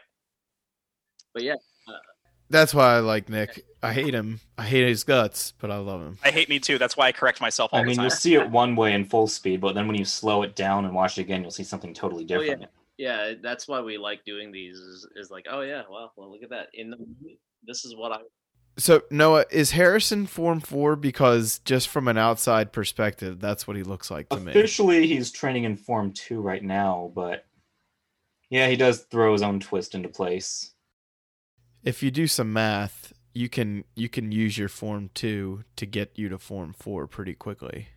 But 1.33 1.43
yeah, 1.43 1.53
uh, 1.87 1.91
That's 2.49 2.73
why 2.73 2.95
I 2.95 2.99
like 2.99 3.29
Nick. 3.29 3.63
I 3.81 3.93
hate 3.93 4.13
him. 4.13 4.39
I 4.57 4.63
hate 4.63 4.87
his 4.87 5.03
guts, 5.03 5.53
but 5.59 5.69
I 5.71 5.77
love 5.77 6.01
him. 6.01 6.17
I 6.23 6.31
hate 6.31 6.49
me 6.49 6.59
too. 6.59 6.77
That's 6.77 6.97
why 6.97 7.07
I 7.07 7.11
correct 7.11 7.39
myself 7.41 7.71
all 7.73 7.79
I 7.79 7.83
the 7.83 7.87
mean, 7.87 7.95
time. 7.97 8.03
you'll 8.05 8.11
see 8.11 8.35
it 8.35 8.49
one 8.51 8.75
way 8.75 8.93
in 8.93 9.05
full 9.05 9.27
speed, 9.27 9.61
but 9.61 9.75
then 9.75 9.87
when 9.87 9.95
you 9.95 10.03
slow 10.05 10.43
it 10.43 10.55
down 10.55 10.85
and 10.85 10.93
watch 10.93 11.17
it 11.17 11.21
again, 11.21 11.41
you'll 11.41 11.51
see 11.51 11.63
something 11.63 11.93
totally 11.93 12.25
Oh, 12.31 12.41
yeah. 12.41 12.51
different. 12.51 12.71
yeah, 12.97 13.33
that's 13.41 13.67
why 13.67 13.79
we 13.81 13.97
like 13.97 14.25
doing 14.25 14.51
these. 14.51 14.75
Is, 14.77 15.07
is 15.15 15.31
like, 15.31 15.45
oh 15.49 15.61
yeah, 15.61 15.83
well, 15.89 16.11
well, 16.17 16.31
look 16.31 16.43
at 16.43 16.49
that. 16.49 16.67
In 16.73 16.89
the 16.89 16.97
movie, 16.97 17.39
this 17.65 17.85
is 17.85 17.95
what 17.95 18.11
I. 18.11 18.17
So 18.77 19.03
Noah, 19.11 19.45
is 19.51 19.71
Harrison 19.71 20.25
form 20.25 20.59
four 20.61 20.95
because 20.95 21.59
just 21.59 21.87
from 21.89 22.07
an 22.07 22.17
outside 22.17 22.71
perspective, 22.71 23.39
that's 23.39 23.67
what 23.67 23.77
he 23.77 23.83
looks 23.83 24.09
like 24.09 24.29
to 24.29 24.39
me. 24.39 24.51
Officially, 24.51 25.05
he's 25.07 25.31
training 25.31 25.65
in 25.65 25.75
Form 25.75 26.13
2 26.13 26.39
right 26.39 26.63
now, 26.63 27.11
but 27.13 27.45
yeah, 28.49 28.67
he 28.67 28.75
does 28.77 29.01
throw 29.11 29.33
his 29.33 29.41
own 29.41 29.59
twist 29.59 29.95
into 29.95 30.07
place. 30.07 30.71
If 31.83 32.03
you 32.03 32.11
do 32.11 32.27
some 32.27 32.51
math, 32.53 33.13
you 33.33 33.49
can 33.49 33.85
you 33.95 34.09
can 34.09 34.31
use 34.31 34.57
your 34.57 34.69
form 34.69 35.09
two 35.13 35.63
to 35.75 35.85
get 35.85 36.17
you 36.17 36.29
to 36.29 36.37
form 36.37 36.73
four 36.73 37.07
pretty 37.07 37.35
quickly. 37.35 37.89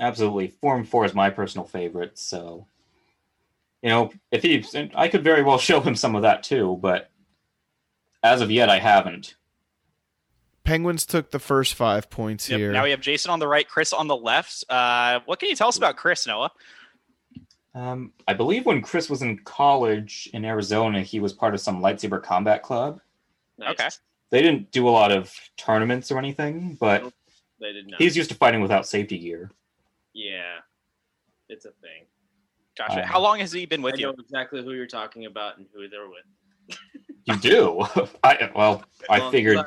Absolutely. 0.00 0.48
Form 0.48 0.84
4 0.84 1.06
is 1.06 1.14
my 1.14 1.30
personal 1.30 1.66
favorite, 1.66 2.18
so. 2.18 2.66
You 3.82 3.90
know, 3.90 4.10
if 4.30 4.42
he. 4.42 4.64
I 4.94 5.08
could 5.08 5.24
very 5.24 5.42
well 5.42 5.58
show 5.58 5.80
him 5.80 5.94
some 5.94 6.14
of 6.14 6.22
that 6.22 6.42
too, 6.42 6.78
but 6.80 7.10
as 8.22 8.40
of 8.40 8.50
yet, 8.50 8.68
I 8.68 8.78
haven't. 8.78 9.34
Penguins 10.64 11.06
took 11.06 11.30
the 11.30 11.38
first 11.38 11.74
five 11.74 12.10
points 12.10 12.48
Yep, 12.48 12.58
here. 12.58 12.72
Now 12.72 12.84
we 12.84 12.90
have 12.90 13.00
Jason 13.00 13.30
on 13.30 13.38
the 13.38 13.48
right, 13.48 13.66
Chris 13.66 13.92
on 13.92 14.06
the 14.06 14.16
left. 14.16 14.64
Uh, 14.68 15.20
what 15.24 15.38
can 15.38 15.48
you 15.48 15.56
tell 15.56 15.68
us 15.68 15.78
about 15.78 15.96
Chris, 15.96 16.26
Noah? 16.26 16.50
Um, 17.74 18.12
I 18.26 18.34
believe 18.34 18.66
when 18.66 18.82
Chris 18.82 19.08
was 19.08 19.22
in 19.22 19.38
college 19.38 20.28
in 20.34 20.44
Arizona, 20.44 21.00
he 21.00 21.20
was 21.20 21.32
part 21.32 21.54
of 21.54 21.60
some 21.60 21.80
lightsaber 21.80 22.22
combat 22.22 22.62
club. 22.62 23.00
Nice. 23.58 23.70
Okay. 23.72 23.88
They 24.30 24.42
didn't 24.42 24.70
do 24.70 24.88
a 24.88 24.90
lot 24.90 25.10
of 25.10 25.32
tournaments 25.56 26.10
or 26.10 26.18
anything, 26.18 26.76
but 26.80 27.02
They 27.60 27.72
did 27.72 27.88
not. 27.90 28.00
he's 28.00 28.16
used 28.16 28.30
to 28.30 28.36
fighting 28.36 28.60
without 28.60 28.86
safety 28.86 29.18
gear. 29.18 29.50
yeah, 30.14 30.58
it's 31.48 31.64
a 31.64 31.70
thing. 31.80 32.04
Gotcha. 32.76 33.02
Um, 33.02 33.08
How 33.08 33.20
long 33.20 33.40
has 33.40 33.50
he 33.50 33.66
been 33.66 33.82
with 33.82 33.94
I 33.94 33.98
you? 33.98 34.06
know 34.06 34.14
exactly 34.18 34.62
who 34.62 34.72
you're 34.72 34.86
talking 34.86 35.24
about 35.26 35.58
and 35.58 35.66
who 35.74 35.88
they're 35.88 36.08
with. 36.08 36.78
You 37.24 37.36
do? 37.36 37.86
I 38.24 38.50
well, 38.54 38.82
I 39.10 39.30
figured 39.30 39.58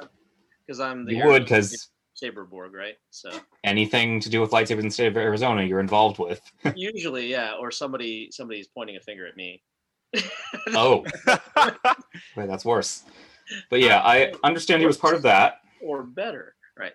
because 0.66 0.80
I'm 0.80 1.06
the 1.06 1.14
you 1.14 1.28
would 1.28 1.44
because 1.44 1.90
Saberborg, 2.20 2.74
right? 2.74 2.96
So 3.12 3.30
anything 3.64 4.20
to 4.22 4.30
do 4.30 4.42
with 4.42 4.50
lightsabers 4.50 4.80
in 4.80 4.86
the 4.86 4.92
state 4.92 5.08
of 5.08 5.18
Arizona, 5.18 5.62
you're 5.62 5.80
involved 5.80 6.18
with. 6.18 6.42
usually, 6.76 7.28
yeah, 7.30 7.54
or 7.60 7.70
somebody 7.70 8.30
somebody's 8.32 8.68
pointing 8.68 8.96
a 8.96 9.00
finger 9.00 9.28
at 9.28 9.38
me. 9.38 9.62
Oh, 10.70 11.06
wait, 12.36 12.48
that's 12.48 12.66
worse. 12.66 13.04
But 13.70 13.82
yeah, 13.82 14.00
I 14.00 14.34
understand 14.44 14.82
he 14.82 14.88
was 14.88 14.98
part 14.98 15.16
of 15.16 15.22
that. 15.24 15.62
or 15.82 16.04
better, 16.04 16.56
right? 16.78 16.94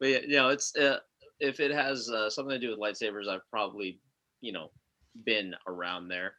But 0.00 0.08
yeah, 0.08 0.18
you 0.20 0.36
know, 0.36 0.48
it's 0.48 0.76
uh, 0.76 0.98
if 1.40 1.60
it 1.60 1.70
has 1.70 2.10
uh, 2.10 2.30
something 2.30 2.58
to 2.58 2.58
do 2.58 2.70
with 2.70 2.78
lightsabers, 2.78 3.28
I've 3.28 3.48
probably 3.50 4.00
you 4.40 4.52
know 4.52 4.70
been 5.24 5.54
around 5.66 6.08
there. 6.08 6.34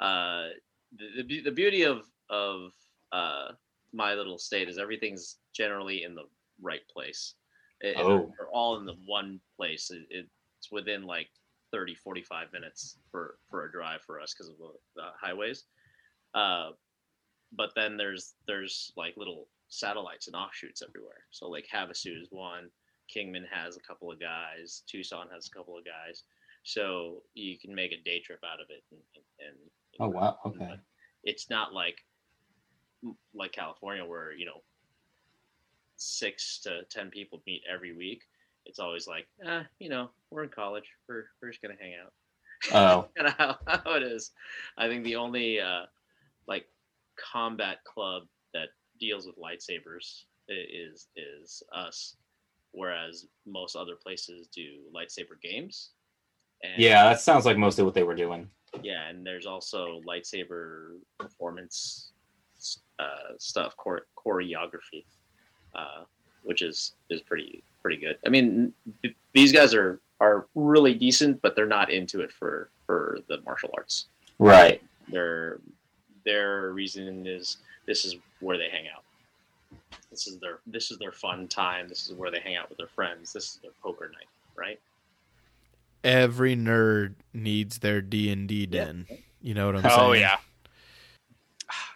Uh, 0.00 0.48
the, 0.96 1.22
the 1.26 1.40
the 1.42 1.50
beauty 1.50 1.82
of 1.82 2.04
of 2.30 2.72
uh, 3.12 3.48
my 3.92 4.14
little 4.14 4.38
state 4.38 4.68
is 4.68 4.78
everything's 4.78 5.36
generally 5.54 6.04
in 6.04 6.14
the 6.14 6.24
right 6.60 6.86
place. 6.92 7.34
It, 7.80 7.96
oh. 7.98 8.32
They're 8.38 8.48
all 8.48 8.76
in 8.78 8.86
the 8.86 8.96
one 9.06 9.40
place. 9.56 9.90
It, 9.90 10.06
it's 10.10 10.72
within 10.72 11.04
like 11.04 11.28
30, 11.72 11.94
45 11.94 12.52
minutes 12.52 12.98
for 13.10 13.36
for 13.50 13.66
a 13.66 13.72
drive 13.72 14.00
for 14.02 14.20
us 14.20 14.32
because 14.32 14.48
of 14.48 14.58
the, 14.58 14.70
the 14.96 15.02
highways. 15.20 15.64
Uh, 16.34 16.70
but 17.56 17.72
then 17.74 17.96
there's 17.96 18.34
there's 18.46 18.92
like 18.96 19.16
little 19.16 19.48
satellites 19.68 20.26
and 20.26 20.36
offshoots 20.36 20.82
everywhere. 20.86 21.24
So 21.30 21.48
like 21.48 21.66
Havasu 21.72 22.20
is 22.20 22.28
one, 22.30 22.70
Kingman 23.08 23.46
has 23.50 23.76
a 23.76 23.80
couple 23.80 24.10
of 24.10 24.20
guys, 24.20 24.82
Tucson 24.86 25.28
has 25.32 25.48
a 25.48 25.56
couple 25.56 25.76
of 25.76 25.84
guys. 25.84 26.24
So 26.62 27.22
you 27.34 27.58
can 27.58 27.74
make 27.74 27.92
a 27.92 28.02
day 28.02 28.20
trip 28.20 28.40
out 28.42 28.60
of 28.60 28.66
it, 28.70 28.82
and, 28.90 29.00
and 29.46 29.56
Oh 30.00 30.08
wow, 30.08 30.38
okay. 30.46 30.76
it's 31.22 31.50
not 31.50 31.72
like 31.72 31.98
like 33.34 33.52
California 33.52 34.04
where 34.04 34.32
you 34.32 34.46
know 34.46 34.62
six 35.96 36.60
to 36.60 36.82
ten 36.90 37.10
people 37.10 37.42
meet 37.46 37.62
every 37.70 37.94
week. 37.94 38.22
It's 38.66 38.78
always 38.78 39.06
like, 39.06 39.26
ah, 39.46 39.64
you 39.78 39.90
know, 39.90 40.10
we're 40.30 40.44
in 40.44 40.48
college. 40.48 40.90
We're 41.08 41.24
we're 41.40 41.50
just 41.50 41.62
gonna 41.62 41.74
hang 41.78 41.94
out. 42.02 42.12
Oh, 42.72 43.08
kind 43.16 43.28
of 43.28 43.34
how, 43.34 43.58
how 43.84 43.94
it 43.96 44.02
is. 44.02 44.30
I 44.78 44.88
think 44.88 45.04
the 45.04 45.16
only 45.16 45.60
uh, 45.60 45.82
like 46.46 46.66
combat 47.32 47.78
club 47.84 48.24
that 48.52 48.68
deals 49.00 49.26
with 49.26 49.36
lightsabers 49.36 50.24
is 50.48 51.08
is 51.16 51.62
us, 51.74 52.16
whereas 52.72 53.26
most 53.46 53.76
other 53.76 53.96
places 54.02 54.46
do 54.54 54.80
lightsaber 54.94 55.40
games. 55.42 55.90
And, 56.62 56.72
yeah, 56.80 57.04
that 57.04 57.20
sounds 57.20 57.44
like 57.44 57.56
mostly 57.56 57.84
what 57.84 57.94
they 57.94 58.02
were 58.04 58.14
doing. 58.14 58.48
yeah, 58.82 59.08
and 59.08 59.26
there's 59.26 59.46
also 59.46 60.00
lightsaber 60.06 60.96
performance 61.18 62.12
uh, 62.98 63.34
stuff, 63.38 63.74
chore- 63.82 64.06
choreography, 64.16 65.04
uh, 65.74 66.04
which 66.42 66.62
is 66.62 66.94
is 67.10 67.20
pretty 67.20 67.62
pretty 67.82 67.96
good. 67.98 68.18
I 68.26 68.30
mean, 68.30 68.72
th- 69.02 69.14
these 69.32 69.52
guys 69.52 69.74
are 69.74 70.00
are 70.20 70.46
really 70.54 70.94
decent, 70.94 71.42
but 71.42 71.56
they're 71.56 71.66
not 71.66 71.90
into 71.90 72.20
it 72.20 72.32
for 72.32 72.70
for 72.86 73.18
the 73.28 73.40
martial 73.44 73.70
arts. 73.76 74.06
Right. 74.38 74.82
Their 75.08 75.58
their 76.24 76.70
reason 76.72 77.26
is 77.26 77.58
this 77.86 78.04
is 78.04 78.16
where 78.40 78.58
they 78.58 78.68
hang 78.70 78.86
out. 78.94 79.02
This 80.10 80.26
is 80.26 80.38
their 80.38 80.58
this 80.66 80.90
is 80.90 80.98
their 80.98 81.12
fun 81.12 81.48
time. 81.48 81.88
This 81.88 82.06
is 82.08 82.14
where 82.14 82.30
they 82.30 82.40
hang 82.40 82.56
out 82.56 82.68
with 82.68 82.78
their 82.78 82.86
friends. 82.88 83.32
This 83.32 83.44
is 83.54 83.58
their 83.62 83.72
poker 83.82 84.08
night, 84.12 84.28
right? 84.56 84.80
Every 86.02 86.54
nerd 86.54 87.14
needs 87.32 87.78
their 87.78 88.00
D 88.02 88.30
and 88.30 88.46
D 88.48 88.68
Yeah. 88.70 88.84
den. 88.84 89.06
You 89.40 89.54
know 89.54 89.66
what 89.66 89.76
I'm 89.76 89.82
saying? 89.82 89.94
Oh 89.98 90.12
yeah. 90.12 90.36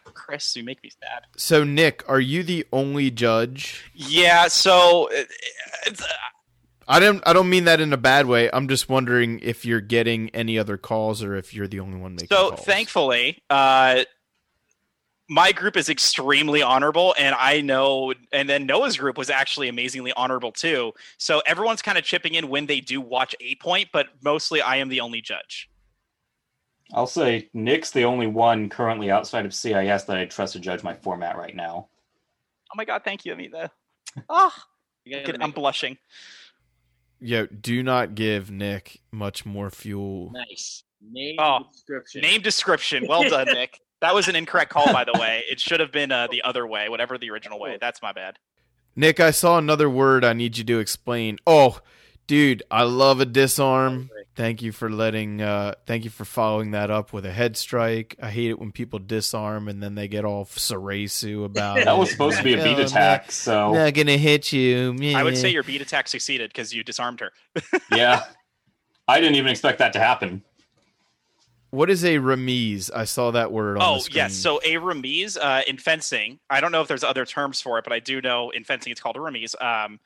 Chris, 0.05 0.57
you 0.57 0.65
make 0.65 0.83
me 0.83 0.91
sad. 0.91 1.25
So 1.37 1.65
Nick, 1.65 2.03
are 2.09 2.21
you 2.21 2.43
the 2.43 2.67
only 2.73 3.11
judge? 3.11 3.91
Yeah. 3.95 4.49
So 4.49 5.07
it- 5.09 5.31
it's, 5.87 6.03
I 6.87 6.99
don't. 7.01 7.23
I 7.27 7.33
don't 7.35 7.49
mean 7.51 7.65
that 7.65 7.81
in 7.81 7.93
a 7.93 7.97
bad 7.99 8.27
way. 8.27 8.49
I'm 8.53 8.67
just 8.67 8.89
wondering 8.89 9.41
if 9.41 9.65
you're 9.67 9.81
getting 9.83 10.31
any 10.31 10.59
other 10.59 10.77
calls 10.79 11.23
or 11.23 11.37
if 11.37 11.53
you're 11.55 11.69
the 11.69 11.81
only 11.81 11.99
one 11.99 12.13
making 12.15 12.29
so 12.29 12.51
calls. 12.51 12.65
thankfully, 12.65 13.43
uh, 13.51 14.05
my 15.29 15.53
group 15.53 15.77
is 15.77 15.89
extremely 15.89 16.63
honorable, 16.63 17.15
and 17.19 17.35
I 17.39 17.61
know, 17.61 18.15
and 18.33 18.49
then 18.49 18.65
Noah's 18.67 18.97
group 18.97 19.19
was 19.19 19.29
actually 19.29 19.69
amazingly 19.69 20.13
honorable 20.15 20.53
too. 20.53 20.93
So 21.19 21.43
everyone's 21.47 21.83
kind 21.83 21.99
of 21.99 22.05
chipping 22.05 22.35
in 22.35 22.49
when 22.49 22.67
they 22.67 22.81
do 22.81 23.01
watch 23.01 23.35
a 23.41 23.55
point, 23.57 23.89
but 23.93 24.09
mostly 24.23 24.63
I 24.63 24.77
am 24.77 24.89
the 24.89 25.01
only 25.01 25.21
judge. 25.21 25.69
I'll 26.95 27.07
say 27.07 27.51
Nick's 27.53 27.91
the 27.91 28.05
only 28.05 28.27
one 28.27 28.71
currently 28.71 29.11
outside 29.11 29.45
of 29.45 29.53
CIS 29.55 30.05
that 30.05 30.17
I 30.17 30.25
trust 30.25 30.55
to 30.55 30.61
judge 30.61 30.83
my 30.83 30.95
format 30.95 31.37
right 31.37 31.55
now. 31.55 31.89
Oh 32.71 32.77
my 32.77 32.87
god, 32.87 33.03
thank 33.05 33.25
you, 33.25 33.33
Amita. 33.33 33.71
Oh, 34.29 34.53
You 35.05 35.23
I'm 35.41 35.53
blushing. 35.53 35.97
Yo, 37.21 37.47
do 37.47 37.83
not 37.83 38.15
give 38.15 38.51
Nick 38.51 39.01
much 39.11 39.45
more 39.45 39.71
fuel. 39.71 40.31
nice 40.33 40.85
name 41.01 41.37
Oh, 41.39 41.61
description. 41.73 42.21
Name 42.21 42.41
description. 42.43 43.07
Well 43.09 43.29
done, 43.29 43.47
Nick. 43.53 43.81
That 44.01 44.15
was 44.15 44.29
an 44.29 44.37
incorrect 44.37 44.71
call, 44.71 44.93
by 44.93 45.05
the 45.05 45.13
way. 45.19 45.45
It 45.51 45.61
should 45.61 45.81
have 45.81 45.93
been 45.93 46.13
uh, 46.13 46.29
the 46.31 46.43
other 46.43 46.67
way, 46.67 46.89
whatever 46.89 47.19
the 47.19 47.31
original 47.31 47.59
way. 47.59 47.79
That's 47.81 48.01
my 48.03 48.13
bad. 48.13 48.39
Nick, 48.97 49.21
I 49.21 49.31
saw 49.31 49.59
another 49.59 49.89
word 49.89 50.25
I 50.25 50.33
need 50.33 50.59
you 50.59 50.65
to 50.65 50.79
explain. 50.81 51.39
Oh, 51.47 51.79
dude, 52.27 52.63
I 52.71 52.83
love 52.83 53.21
a 53.21 53.27
disarm. 53.27 54.11
Thank 54.35 54.63
you 54.63 54.71
for 54.71 54.89
letting 54.89 55.43
uh 55.43 55.75
thank 55.85 56.05
you 56.05 56.11
for 56.11 56.25
following 56.25 56.71
that 56.71 56.93
up 56.93 57.13
with 57.13 57.27
a 57.27 57.33
head 57.33 57.57
strike. 57.57 58.15
I 58.23 58.31
hate 58.31 58.51
it 58.51 58.59
when 58.61 58.71
people 58.71 59.01
disarm 59.01 59.67
and 59.67 59.83
then 59.83 59.97
they 59.97 60.07
get 60.07 60.25
all 60.25 60.45
Sarasu 60.45 61.45
about 61.45 61.79
it. 61.79 61.85
That 61.87 61.99
was 61.99 62.11
supposed 62.11 62.39
to 62.39 62.45
be 62.45 62.55
a 62.55 62.63
beat 62.63 62.79
Oh, 62.79 62.83
attack, 62.83 63.33
so 63.33 63.73
Not 63.73 63.95
gonna 63.95 64.17
hit 64.17 64.53
you. 64.53 64.97
I 65.17 65.25
would 65.25 65.37
say 65.37 65.49
your 65.49 65.65
beat 65.65 65.81
attack 65.81 66.07
succeeded 66.07 66.51
because 66.51 66.73
you 66.73 66.85
disarmed 66.85 67.19
her. 67.21 67.33
yeah. 67.93 68.25
I 69.09 69.21
didn't 69.21 69.37
even 69.37 69.51
expect 69.51 69.79
that 69.79 69.93
to 69.95 69.99
happen. 69.99 70.45
What 71.71 71.91
is 71.91 72.03
a 72.03 72.19
remise? 72.19 72.91
I 72.91 73.05
saw 73.05 73.31
that 73.33 73.53
word 73.53 73.77
on 73.77 73.83
Oh 73.83 74.01
yes, 74.11 74.35
so 74.35 74.59
a 74.65 74.79
remise 74.79 75.37
uh, 75.37 75.63
in 75.67 75.77
fencing. 75.77 76.41
I 76.49 76.61
don't 76.61 76.73
know 76.73 76.81
if 76.81 76.89
there's 76.89 77.05
other 77.05 77.27
terms 77.27 77.61
for 77.61 77.79
it, 77.79 77.85
but 77.85 77.93
I 77.93 78.01
do 78.01 78.23
know 78.23 78.51
in 78.51 78.65
fencing 78.65 78.91
it's 78.91 79.01
called 79.01 79.17
a 79.17 79.21
remise. 79.21 79.55
Um, 79.61 80.01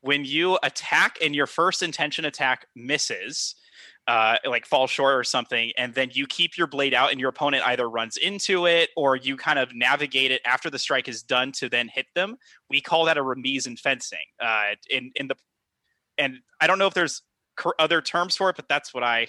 when 0.00 0.24
you 0.24 0.58
attack 0.62 1.18
and 1.20 1.34
your 1.34 1.48
first 1.48 1.82
intention 1.82 2.24
attack 2.24 2.66
misses, 2.76 3.56
uh, 4.06 4.36
like 4.44 4.64
falls 4.64 4.90
short 4.90 5.14
or 5.14 5.24
something, 5.24 5.72
and 5.76 5.92
then 5.92 6.10
you 6.12 6.24
keep 6.28 6.56
your 6.56 6.68
blade 6.68 6.94
out, 6.94 7.10
and 7.10 7.18
your 7.18 7.30
opponent 7.30 7.66
either 7.66 7.90
runs 7.90 8.16
into 8.16 8.66
it 8.66 8.90
or 8.96 9.16
you 9.16 9.36
kind 9.36 9.58
of 9.58 9.74
navigate 9.74 10.30
it 10.30 10.40
after 10.44 10.70
the 10.70 10.78
strike 10.78 11.08
is 11.08 11.24
done 11.24 11.50
to 11.50 11.68
then 11.68 11.88
hit 11.88 12.06
them. 12.14 12.36
We 12.70 12.80
call 12.80 13.06
that 13.06 13.18
a 13.18 13.22
remise 13.24 13.66
in 13.66 13.76
fencing. 13.76 14.18
Uh, 14.40 14.76
in 14.88 15.10
in 15.16 15.26
the 15.26 15.34
and 16.16 16.38
I 16.60 16.68
don't 16.68 16.78
know 16.78 16.86
if 16.86 16.94
there's 16.94 17.22
other 17.80 18.00
terms 18.00 18.36
for 18.36 18.50
it, 18.50 18.56
but 18.56 18.68
that's 18.68 18.94
what 18.94 19.02
I 19.02 19.26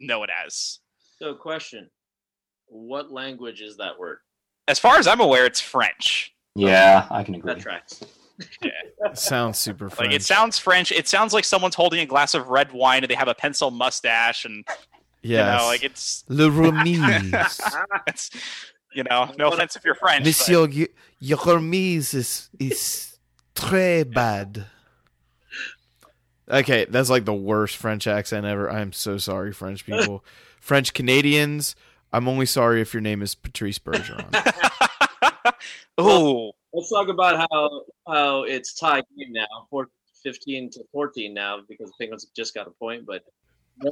know 0.00 0.22
it 0.22 0.30
as. 0.44 0.80
So, 1.18 1.34
question: 1.34 1.90
What 2.66 3.12
language 3.12 3.60
is 3.60 3.76
that 3.78 3.98
word? 3.98 4.18
As 4.68 4.78
far 4.78 4.96
as 4.96 5.06
I'm 5.06 5.20
aware, 5.20 5.44
it's 5.46 5.60
French. 5.60 6.34
Yeah, 6.54 7.06
I 7.10 7.22
can 7.24 7.34
agree. 7.34 7.52
That 7.54 7.60
tracks. 7.60 8.02
sounds 9.14 9.58
super 9.58 9.86
Like 9.86 9.94
French. 9.94 10.14
it 10.14 10.22
sounds 10.22 10.58
French. 10.58 10.92
It 10.92 11.06
sounds 11.06 11.32
like 11.32 11.44
someone's 11.44 11.74
holding 11.74 12.00
a 12.00 12.06
glass 12.06 12.34
of 12.34 12.48
red 12.48 12.72
wine 12.72 13.02
and 13.04 13.10
they 13.10 13.14
have 13.14 13.28
a 13.28 13.34
pencil 13.34 13.70
mustache, 13.70 14.44
and 14.44 14.64
yes. 15.22 15.52
you 15.52 15.58
know, 15.58 15.66
like 15.66 15.84
it's, 15.84 16.24
Le 16.28 16.50
remise. 16.50 17.60
it's 18.06 18.30
you 18.94 19.04
know, 19.04 19.30
no 19.38 19.48
offense 19.48 19.76
if 19.76 19.84
you're 19.84 19.94
French. 19.94 20.24
Monsieur, 20.24 20.68
you, 20.68 20.88
your 21.18 21.38
remise 21.44 22.14
is 22.14 22.48
is 22.58 23.18
très 23.54 24.10
bad. 24.10 24.66
Okay, 26.48 26.86
that's 26.88 27.10
like 27.10 27.24
the 27.24 27.34
worst 27.34 27.76
French 27.76 28.06
accent 28.06 28.46
ever. 28.46 28.70
I 28.70 28.80
am 28.80 28.92
so 28.92 29.18
sorry, 29.18 29.52
French 29.52 29.86
people. 29.86 30.24
French 30.60 30.94
Canadians, 30.94 31.74
I'm 32.12 32.28
only 32.28 32.46
sorry 32.46 32.80
if 32.80 32.94
your 32.94 33.00
name 33.00 33.22
is 33.22 33.34
Patrice 33.34 33.78
Bergeron. 33.78 34.32
Ooh, 36.00 36.52
Let's 36.74 36.90
talk 36.90 37.08
about 37.08 37.46
how 37.50 37.82
how 38.06 38.42
it's 38.42 38.74
tied 38.74 39.04
game 39.16 39.32
now, 39.32 39.46
four, 39.70 39.88
15 40.24 40.70
to 40.70 40.84
14 40.90 41.32
now 41.32 41.60
because 41.68 41.88
the 41.88 41.94
Penguins 42.00 42.24
have 42.24 42.34
just 42.34 42.52
got 42.52 42.66
a 42.66 42.70
point, 42.72 43.06
but 43.06 43.22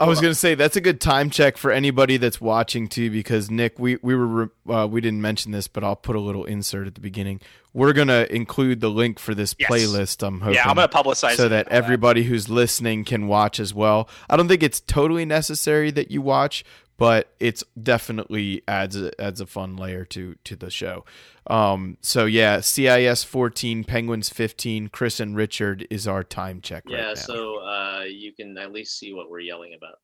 I 0.01 0.07
was 0.07 0.21
gonna 0.21 0.35
say 0.35 0.55
that's 0.55 0.77
a 0.77 0.81
good 0.81 1.01
time 1.01 1.29
check 1.29 1.57
for 1.57 1.71
anybody 1.73 2.17
that's 2.17 2.41
watching 2.41 2.89
too, 2.89 3.11
because 3.11 3.51
Nick, 3.51 3.79
we 3.79 3.99
we 4.03 4.15
were 4.15 4.51
uh, 4.71 4.87
we 4.91 5.01
didn't 5.01 5.21
mention 5.21 5.53
this, 5.53 5.67
but 5.69 5.83
I'll 5.85 5.97
put 5.97 6.15
a 6.17 6.21
little 6.21 6.45
insert 6.45 6.87
at 6.87 6.95
the 6.95 7.01
beginning. 7.01 7.41
We're 7.75 7.93
gonna 7.93 8.27
include 8.31 8.81
the 8.81 8.91
link 8.91 9.19
for 9.19 9.35
this 9.35 9.55
Yes. 9.59 9.71
playlist. 9.71 10.27
I'm 10.27 10.41
hoping, 10.41 10.55
Yeah, 10.55 10.69
I'm 10.69 10.77
gonna 10.77 10.89
publicize 10.89 11.33
it. 11.33 11.37
so 11.39 11.47
it 11.47 11.49
that 11.51 11.67
and 11.67 11.73
all 11.75 11.79
everybody 11.85 12.23
who's 12.25 12.49
listening 12.49 13.05
can 13.05 13.27
watch 13.27 13.59
as 13.59 13.75
well. 13.75 14.09
I 14.31 14.37
don't 14.37 14.49
think 14.49 14.63
it's 14.63 14.81
totally 14.81 15.25
necessary 15.25 15.91
that 15.91 16.11
you 16.11 16.23
watch, 16.23 16.65
but 16.97 17.33
it's 17.41 17.65
definitely 17.83 18.63
adds 18.69 18.97
a, 18.97 19.21
adds 19.21 19.41
a 19.41 19.47
fun 19.47 19.77
layer 19.77 20.05
to 20.07 20.37
to 20.45 20.55
the 20.57 20.71
show. 20.71 21.05
Um, 21.49 21.97
so 22.01 22.25
yeah, 22.25 22.61
CIS 22.61 23.25
14, 23.25 23.83
Penguins 23.83 24.29
15, 24.29 24.89
Chris 24.91 25.19
and 25.19 25.35
Richard 25.35 25.87
is 25.91 26.07
our 26.07 26.23
time 26.23 26.61
check. 26.61 26.85
right 26.87 26.99
Yeah, 26.99 27.07
now. 27.09 27.15
so 27.15 27.57
uh, 27.57 27.92
you 28.05 28.33
can 28.33 28.57
at 28.59 28.73
least 28.73 28.99
see 28.99 29.13
what 29.13 29.31
we're 29.31 29.41
yelling 29.41 29.75
about. 29.75 29.99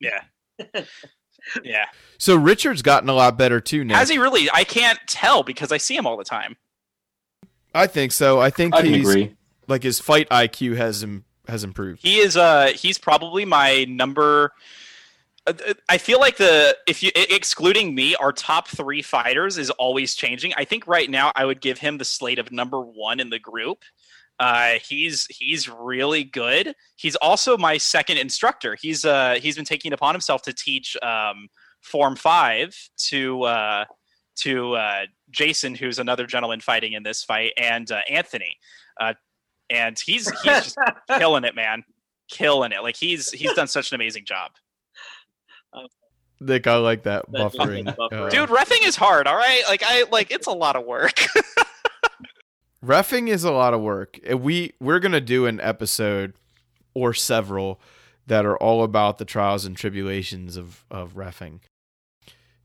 Yeah. 0.00 0.20
yeah. 1.64 1.86
so 2.18 2.36
Richard's 2.36 2.82
gotten 2.82 3.08
a 3.08 3.14
lot 3.14 3.38
better 3.38 3.60
too 3.60 3.84
now. 3.84 3.96
Has 3.96 4.08
he 4.08 4.18
really? 4.18 4.48
I 4.52 4.64
can't 4.64 4.98
tell 5.06 5.42
because 5.42 5.72
I 5.72 5.76
see 5.76 5.96
him 5.96 6.06
all 6.06 6.16
the 6.16 6.24
time. 6.24 6.56
I 7.74 7.86
think 7.86 8.12
so. 8.12 8.40
I 8.40 8.50
think 8.50 8.74
I 8.74 8.82
he's 8.82 9.08
agree. 9.08 9.36
like 9.68 9.82
his 9.82 10.00
fight 10.00 10.28
IQ 10.30 10.76
has 10.76 11.02
Im- 11.02 11.24
has 11.46 11.62
improved. 11.62 12.02
He 12.02 12.18
is 12.18 12.36
uh 12.36 12.72
he's 12.74 12.98
probably 12.98 13.44
my 13.44 13.84
number 13.84 14.52
uh, 15.46 15.52
uh, 15.68 15.74
I 15.88 15.98
feel 15.98 16.20
like 16.20 16.36
the 16.36 16.76
if 16.86 17.02
you 17.02 17.10
excluding 17.14 17.94
me, 17.94 18.14
our 18.16 18.32
top 18.32 18.68
three 18.68 19.02
fighters 19.02 19.58
is 19.58 19.70
always 19.70 20.14
changing. 20.14 20.52
I 20.56 20.64
think 20.64 20.86
right 20.86 21.08
now 21.08 21.32
I 21.36 21.44
would 21.44 21.60
give 21.60 21.78
him 21.78 21.98
the 21.98 22.04
slate 22.04 22.38
of 22.38 22.50
number 22.50 22.80
one 22.80 23.20
in 23.20 23.30
the 23.30 23.38
group. 23.38 23.84
Uh, 24.38 24.74
he's 24.86 25.26
he's 25.30 25.68
really 25.68 26.24
good. 26.24 26.74
He's 26.96 27.16
also 27.16 27.56
my 27.56 27.78
second 27.78 28.18
instructor. 28.18 28.76
He's 28.80 29.04
uh 29.04 29.38
he's 29.40 29.56
been 29.56 29.64
taking 29.64 29.92
it 29.92 29.94
upon 29.94 30.14
himself 30.14 30.42
to 30.42 30.52
teach 30.52 30.96
um 31.02 31.48
Form 31.82 32.16
Five 32.16 32.76
to 33.08 33.42
uh 33.44 33.84
to 34.40 34.74
uh 34.74 35.06
Jason, 35.30 35.74
who's 35.74 35.98
another 35.98 36.26
gentleman 36.26 36.60
fighting 36.60 36.92
in 36.92 37.02
this 37.02 37.24
fight, 37.24 37.52
and 37.56 37.90
uh, 37.90 38.00
Anthony. 38.10 38.58
Uh, 39.00 39.14
and 39.70 39.98
he's 39.98 40.28
he's 40.42 40.62
just 40.62 40.78
killing 41.18 41.44
it, 41.44 41.54
man, 41.54 41.82
killing 42.30 42.72
it. 42.72 42.82
Like 42.82 42.96
he's 42.96 43.30
he's 43.30 43.52
done 43.54 43.68
such 43.68 43.90
an 43.90 43.94
amazing 43.94 44.26
job, 44.26 44.52
Nick, 46.40 46.66
I 46.66 46.76
like 46.76 47.04
that 47.04 47.30
buffering. 47.30 47.94
buffering. 47.96 48.26
Uh, 48.26 48.28
dude. 48.28 48.50
Refing 48.50 48.86
is 48.86 48.96
hard, 48.96 49.26
all 49.26 49.36
right. 49.36 49.62
Like 49.68 49.82
I 49.84 50.04
like 50.10 50.30
it's 50.30 50.46
a 50.46 50.52
lot 50.52 50.76
of 50.76 50.84
work. 50.84 51.18
refing 52.86 53.28
is 53.28 53.44
a 53.44 53.52
lot 53.52 53.74
of 53.74 53.80
work. 53.80 54.18
We 54.34 54.74
we're 54.80 55.00
gonna 55.00 55.20
do 55.20 55.46
an 55.46 55.60
episode 55.60 56.34
or 56.94 57.12
several 57.12 57.80
that 58.26 58.44
are 58.44 58.56
all 58.56 58.82
about 58.82 59.18
the 59.18 59.24
trials 59.24 59.64
and 59.64 59.76
tribulations 59.76 60.56
of 60.56 60.84
of 60.90 61.14
refing. 61.14 61.60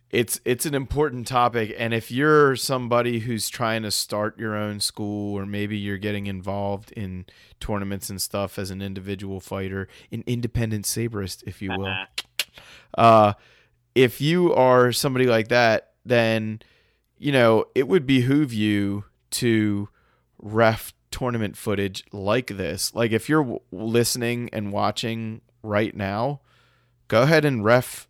It's 0.09 0.41
it's 0.43 0.65
an 0.65 0.75
important 0.75 1.25
topic, 1.25 1.73
and 1.77 1.93
if 1.93 2.11
you're 2.11 2.57
somebody 2.57 3.19
who's 3.19 3.47
trying 3.47 3.83
to 3.83 3.91
start 3.91 4.37
your 4.37 4.55
own 4.55 4.81
school, 4.81 5.37
or 5.37 5.45
maybe 5.45 5.77
you're 5.77 5.97
getting 5.97 6.27
involved 6.27 6.91
in 6.91 7.25
tournaments 7.61 8.09
and 8.09 8.21
stuff 8.21 8.59
as 8.59 8.71
an 8.71 8.81
individual 8.81 9.39
fighter, 9.39 9.87
an 10.11 10.23
independent 10.27 10.83
saberist, 10.83 11.43
if 11.47 11.61
you 11.61 11.71
will, 11.71 11.93
uh, 12.97 13.33
if 13.95 14.19
you 14.19 14.53
are 14.53 14.91
somebody 14.91 15.27
like 15.27 15.47
that, 15.47 15.93
then 16.05 16.59
you 17.17 17.31
know 17.31 17.63
it 17.73 17.87
would 17.87 18.05
behoove 18.05 18.51
you 18.51 19.05
to 19.29 19.87
ref 20.41 20.93
tournament 21.11 21.55
footage 21.55 22.03
like 22.11 22.47
this. 22.47 22.93
Like 22.95 23.11
if 23.11 23.29
you're 23.29 23.43
w- 23.43 23.59
listening 23.71 24.49
and 24.51 24.71
watching 24.71 25.41
right 25.63 25.95
now, 25.95 26.41
go 27.07 27.23
ahead 27.23 27.45
and 27.45 27.63
ref 27.63 28.07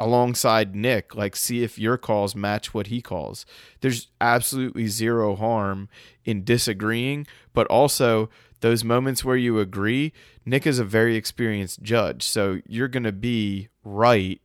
alongside 0.00 0.74
Nick. 0.74 1.14
Like 1.14 1.36
see 1.36 1.62
if 1.62 1.78
your 1.78 1.96
calls 1.96 2.34
match 2.34 2.74
what 2.74 2.88
he 2.88 3.00
calls. 3.00 3.46
There's 3.80 4.08
absolutely 4.20 4.88
zero 4.88 5.36
harm 5.36 5.88
in 6.24 6.44
disagreeing, 6.44 7.26
but 7.52 7.66
also 7.68 8.28
those 8.60 8.82
moments 8.82 9.24
where 9.24 9.36
you 9.36 9.60
agree, 9.60 10.12
Nick 10.44 10.66
is 10.66 10.78
a 10.78 10.84
very 10.84 11.14
experienced 11.16 11.82
judge, 11.82 12.24
so 12.24 12.60
you're 12.66 12.88
going 12.88 13.04
to 13.04 13.12
be 13.12 13.68
right 13.84 14.40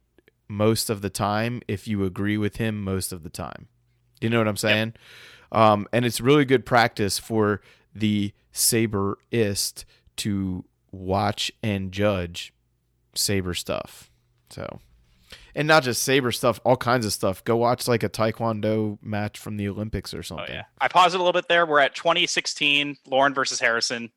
most 0.47 0.89
of 0.89 1.01
the 1.01 1.09
time 1.09 1.61
if 1.67 1.87
you 1.87 2.03
agree 2.03 2.37
with 2.37 2.57
him 2.57 2.83
most 2.83 3.11
of 3.11 3.23
the 3.23 3.29
time. 3.29 3.67
You 4.21 4.29
know 4.29 4.37
what 4.37 4.47
I'm 4.47 4.57
saying? 4.57 4.93
Um, 5.53 5.87
and 5.93 6.03
it's 6.03 6.19
really 6.19 6.45
good 6.45 6.65
practice 6.65 7.19
for 7.19 7.61
the 7.95 8.33
saberist 8.51 9.85
to 10.17 10.65
watch 10.91 11.51
and 11.61 11.91
judge 11.91 12.53
saber 13.15 13.53
stuff. 13.53 14.11
So, 14.49 14.79
and 15.55 15.67
not 15.67 15.83
just 15.83 16.03
saber 16.03 16.31
stuff, 16.31 16.59
all 16.65 16.75
kinds 16.75 17.05
of 17.05 17.13
stuff. 17.13 17.43
Go 17.43 17.55
watch 17.55 17.87
like 17.87 18.03
a 18.03 18.09
taekwondo 18.09 18.97
match 19.01 19.39
from 19.39 19.57
the 19.57 19.67
Olympics 19.69 20.13
or 20.13 20.23
something. 20.23 20.43
oh 20.43 20.47
something. 20.47 20.55
yeah, 20.55 20.65
I 20.81 20.87
paused 20.87 21.13
it 21.15 21.19
a 21.19 21.23
little 21.23 21.39
bit 21.39 21.47
there. 21.47 21.65
We're 21.65 21.79
at 21.79 21.95
2016, 21.95 22.97
Lauren 23.07 23.33
versus 23.33 23.59
Harrison. 23.59 24.11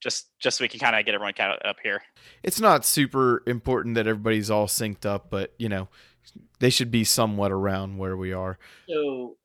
Just 0.00 0.28
just 0.38 0.58
so 0.58 0.64
we 0.64 0.68
can 0.68 0.78
kind 0.78 0.94
of 0.94 1.04
get 1.06 1.14
everyone 1.14 1.32
kind 1.32 1.52
of 1.52 1.58
up 1.68 1.76
here. 1.82 2.02
It's 2.42 2.60
not 2.60 2.84
super 2.84 3.42
important 3.46 3.94
that 3.94 4.06
everybody's 4.06 4.50
all 4.50 4.66
synced 4.66 5.06
up, 5.06 5.30
but 5.30 5.54
you 5.58 5.70
know, 5.70 5.88
they 6.60 6.70
should 6.70 6.90
be 6.90 7.02
somewhat 7.02 7.50
around 7.50 7.96
where 7.96 8.16
we 8.16 8.32
are. 8.32 8.58
So 8.88 9.36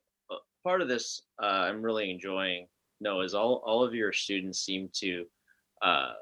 part 0.64 0.82
of 0.82 0.88
this 0.88 1.22
uh, 1.41 1.45
I'm 1.45 1.82
really 1.82 2.09
enjoying. 2.12 2.68
No, 2.99 3.22
is 3.22 3.34
all 3.34 3.64
all 3.66 3.84
of 3.84 3.93
your 3.93 4.14
students 4.14 4.59
seem 4.59 4.89
to, 4.93 5.26
uh, 5.82 6.14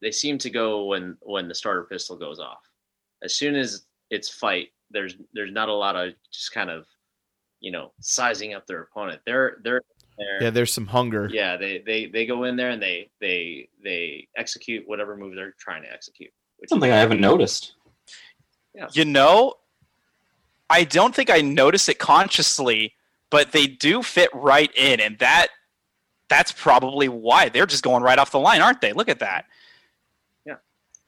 they 0.00 0.12
seem 0.12 0.38
to 0.38 0.50
go 0.50 0.84
when 0.84 1.16
when 1.20 1.48
the 1.48 1.54
starter 1.54 1.84
pistol 1.84 2.16
goes 2.16 2.38
off. 2.38 2.60
As 3.22 3.34
soon 3.34 3.56
as 3.56 3.86
it's 4.10 4.28
fight, 4.28 4.68
there's 4.90 5.16
there's 5.32 5.52
not 5.52 5.68
a 5.68 5.74
lot 5.74 5.96
of 5.96 6.14
just 6.32 6.52
kind 6.52 6.70
of, 6.70 6.86
you 7.60 7.72
know, 7.72 7.92
sizing 8.00 8.54
up 8.54 8.66
their 8.66 8.82
opponent. 8.82 9.22
They're 9.26 9.58
they're 9.64 9.82
there. 10.16 10.42
Yeah, 10.42 10.50
there's 10.50 10.72
some 10.72 10.86
hunger. 10.86 11.28
yeah 11.32 11.56
they, 11.56 11.82
they 11.84 12.06
they 12.06 12.24
go 12.24 12.44
in 12.44 12.54
there 12.54 12.70
and 12.70 12.80
they 12.80 13.10
they 13.20 13.68
they 13.82 14.28
execute 14.36 14.86
whatever 14.86 15.16
move 15.16 15.34
they're 15.34 15.56
trying 15.58 15.82
to 15.82 15.92
execute 15.92 16.30
which 16.58 16.68
Something 16.68 16.92
I 16.92 16.98
haven't 16.98 17.20
noticed. 17.20 17.74
You 18.74 19.04
know, 19.04 19.54
I 20.70 20.84
don't 20.84 21.14
think 21.14 21.30
I 21.30 21.40
notice 21.40 21.88
it 21.88 21.98
consciously, 21.98 22.94
but 23.30 23.52
they 23.52 23.66
do 23.66 24.02
fit 24.02 24.30
right 24.32 24.70
in, 24.76 25.00
and 25.00 25.18
that 25.18 25.48
that's 26.28 26.52
probably 26.52 27.08
why 27.08 27.48
they're 27.50 27.66
just 27.66 27.84
going 27.84 28.02
right 28.02 28.18
off 28.18 28.30
the 28.32 28.40
line, 28.40 28.62
aren't 28.62 28.80
they? 28.80 28.92
Look 28.92 29.08
at 29.08 29.18
that. 29.18 29.44
Yeah. 30.46 30.56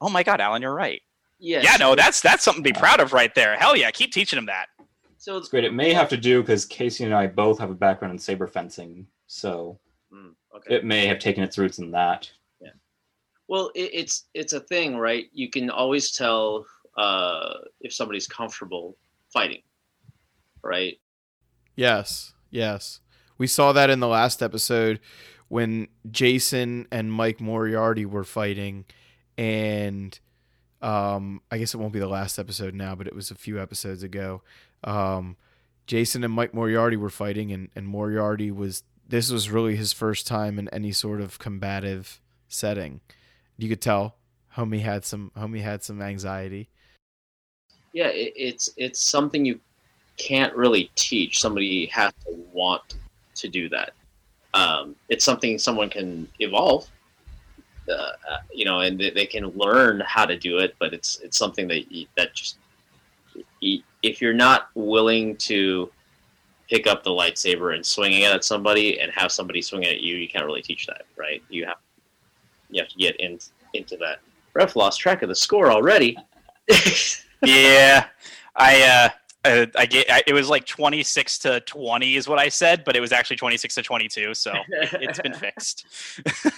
Oh 0.01 0.11
my 0.11 0.23
God, 0.23 0.41
Alan, 0.41 0.61
you're 0.63 0.75
right. 0.75 1.01
yes. 1.39 1.65
Yeah, 1.65 1.77
no, 1.79 1.95
that's 1.95 2.21
that's 2.21 2.45
something 2.45 2.63
to 2.63 2.73
be 2.73 2.79
proud 2.79 3.01
of 3.01 3.13
right 3.13 3.35
there. 3.35 3.57
Hell 3.57 3.77
yeah, 3.77 3.91
keep 3.91 4.13
teaching 4.13 4.37
them 4.37 4.47
that. 4.47 4.67
so 5.17 5.37
It's 5.39 5.49
great. 5.49 5.65
It 5.65 5.73
may 5.75 5.93
have 5.95 6.09
to 6.11 6.17
do 6.17 6.43
because 6.43 6.65
Casey 6.67 7.05
and 7.05 7.15
I 7.15 7.27
both 7.27 7.59
have 7.59 7.71
a 7.71 7.75
background 7.75 8.13
in 8.13 8.19
saber 8.19 8.47
fencing, 8.47 9.07
so 9.27 9.79
Mm, 10.15 10.35
okay 10.55 10.77
it 10.77 10.85
may 10.85 11.05
have 11.07 11.19
taken 11.19 11.43
its 11.43 11.59
roots 11.59 11.79
in 11.79 11.91
that. 11.91 12.31
Yeah. 12.61 12.71
Well, 13.49 13.73
it, 13.75 13.91
it's 13.93 14.27
it's 14.35 14.53
a 14.53 14.61
thing, 14.61 14.97
right? 14.99 15.27
You 15.33 15.51
can 15.51 15.69
always 15.71 16.13
tell 16.13 16.65
uh, 16.97 17.55
if 17.81 17.93
somebody's 17.93 18.29
comfortable 18.29 18.97
fighting, 19.37 19.63
right? 20.63 20.99
Yes, 21.75 22.33
yes. 22.51 23.01
We 23.37 23.47
saw 23.47 23.73
that 23.73 23.91
in 23.91 24.01
the 24.01 24.09
last 24.09 24.43
episode 24.43 24.99
when 25.49 25.89
Jason 26.11 26.89
and 26.91 27.13
Mike 27.13 27.39
Moriarty 27.39 28.07
were 28.07 28.25
fighting, 28.25 28.87
and 29.37 30.19
um, 30.81 31.43
I 31.51 31.59
guess 31.59 31.75
it 31.75 31.77
won't 31.77 31.93
be 31.93 31.99
the 31.99 32.09
last 32.09 32.39
episode 32.39 32.75
now, 32.75 32.95
but 32.95 33.07
it 33.07 33.15
was 33.15 33.31
a 33.31 33.35
few 33.35 33.61
episodes 33.61 34.03
ago. 34.03 34.43
Um, 34.83 35.37
Jason 35.87 36.25
and 36.25 36.33
Mike 36.33 36.55
Moriarty 36.55 36.97
were 36.97 37.11
fighting, 37.11 37.53
and, 37.53 37.69
and 37.77 37.87
Moriarty 37.87 38.51
was 38.51 38.85
this 39.07 39.31
was 39.31 39.51
really 39.51 39.77
his 39.77 39.93
first 39.93 40.27
time 40.27 40.59
in 40.59 40.69
any 40.71 40.93
sort 40.93 41.21
of 41.21 41.39
combative 41.39 42.21
setting. 42.49 43.01
You 43.59 43.69
could 43.69 43.83
tell 43.83 44.17
homie 44.57 44.81
had 44.81 45.05
some 45.05 45.31
homie 45.37 45.61
had 45.61 45.85
some 45.85 46.01
anxiety. 46.01 46.71
Yeah, 47.97 48.09
it, 48.09 48.35
it's 48.37 48.69
it's 48.77 49.01
something 49.01 49.47
you 49.47 49.59
can't 50.19 50.55
really 50.55 50.91
teach. 50.97 51.41
Somebody 51.41 51.87
has 51.87 52.13
to 52.27 52.33
want 52.53 52.97
to 53.37 53.49
do 53.49 53.71
that. 53.71 53.95
Um, 54.53 54.95
it's 55.09 55.25
something 55.25 55.57
someone 55.57 55.89
can 55.89 56.29
evolve, 56.39 56.87
uh, 57.89 57.93
uh, 57.93 58.13
you 58.53 58.67
know, 58.67 58.81
and 58.81 59.01
they, 59.01 59.09
they 59.13 59.25
can 59.25 59.47
learn 59.57 60.01
how 60.01 60.27
to 60.27 60.37
do 60.37 60.59
it. 60.59 60.77
But 60.79 60.93
it's 60.93 61.21
it's 61.21 61.39
something 61.39 61.67
that 61.69 61.91
you, 61.91 62.07
that 62.19 62.35
just 62.35 62.59
you, 63.61 63.81
if 64.03 64.21
you're 64.21 64.35
not 64.35 64.69
willing 64.75 65.35
to 65.49 65.91
pick 66.69 66.87
up 66.87 67.03
the 67.03 67.11
lightsaber 67.11 67.75
and 67.75 67.87
swinging 67.87 68.25
it 68.25 68.31
at 68.31 68.45
somebody 68.45 69.01
and 69.01 69.11
have 69.11 69.33
somebody 69.33 69.63
swing 69.63 69.85
it 69.85 69.93
at 69.93 70.01
you, 70.03 70.17
you 70.17 70.29
can't 70.29 70.45
really 70.45 70.61
teach 70.61 70.87
that, 70.87 71.07
right? 71.17 71.43
You 71.49 71.65
have 71.65 71.79
you 72.69 72.83
have 72.83 72.91
to 72.91 72.99
get 72.99 73.17
in, 73.17 73.39
into 73.73 73.97
that. 73.97 74.19
Ref 74.53 74.77
lost 74.77 75.01
track 75.01 75.23
of 75.23 75.31
the 75.31 75.35
score 75.35 75.71
already. 75.73 76.19
yeah, 77.45 78.07
I 78.55 78.83
uh, 78.83 79.09
Uh, 79.45 79.67
I 79.77 79.87
get 79.87 80.11
I, 80.11 80.23
it 80.27 80.33
was 80.33 80.49
like 80.49 80.67
26 80.67 81.39
to 81.39 81.61
20 81.61 82.17
is 82.17 82.27
what 82.27 82.41
I 82.41 82.49
said, 82.49 82.83
but 82.85 82.97
it 82.97 83.01
was 83.01 83.13
actually 83.13 83.37
26 83.37 83.77
to 83.77 83.83
22. 83.83 84.35
So 84.35 84.53
it's 84.71 85.21
been 85.21 85.35
fixed. 85.47 85.87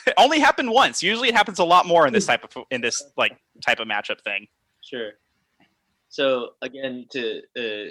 it 0.06 0.14
only 0.16 0.40
happened 0.40 0.70
once. 0.70 1.02
Usually 1.02 1.28
it 1.28 1.34
happens 1.34 1.58
a 1.58 1.64
lot 1.64 1.84
more 1.86 2.06
in 2.06 2.14
this 2.14 2.24
type 2.24 2.44
of 2.44 2.64
in 2.70 2.80
this 2.80 3.02
like 3.18 3.36
type 3.60 3.78
of 3.80 3.88
matchup 3.88 4.22
thing. 4.22 4.46
Sure. 4.82 5.10
So 6.08 6.52
again, 6.62 7.04
to 7.12 7.38
uh, 7.58 7.90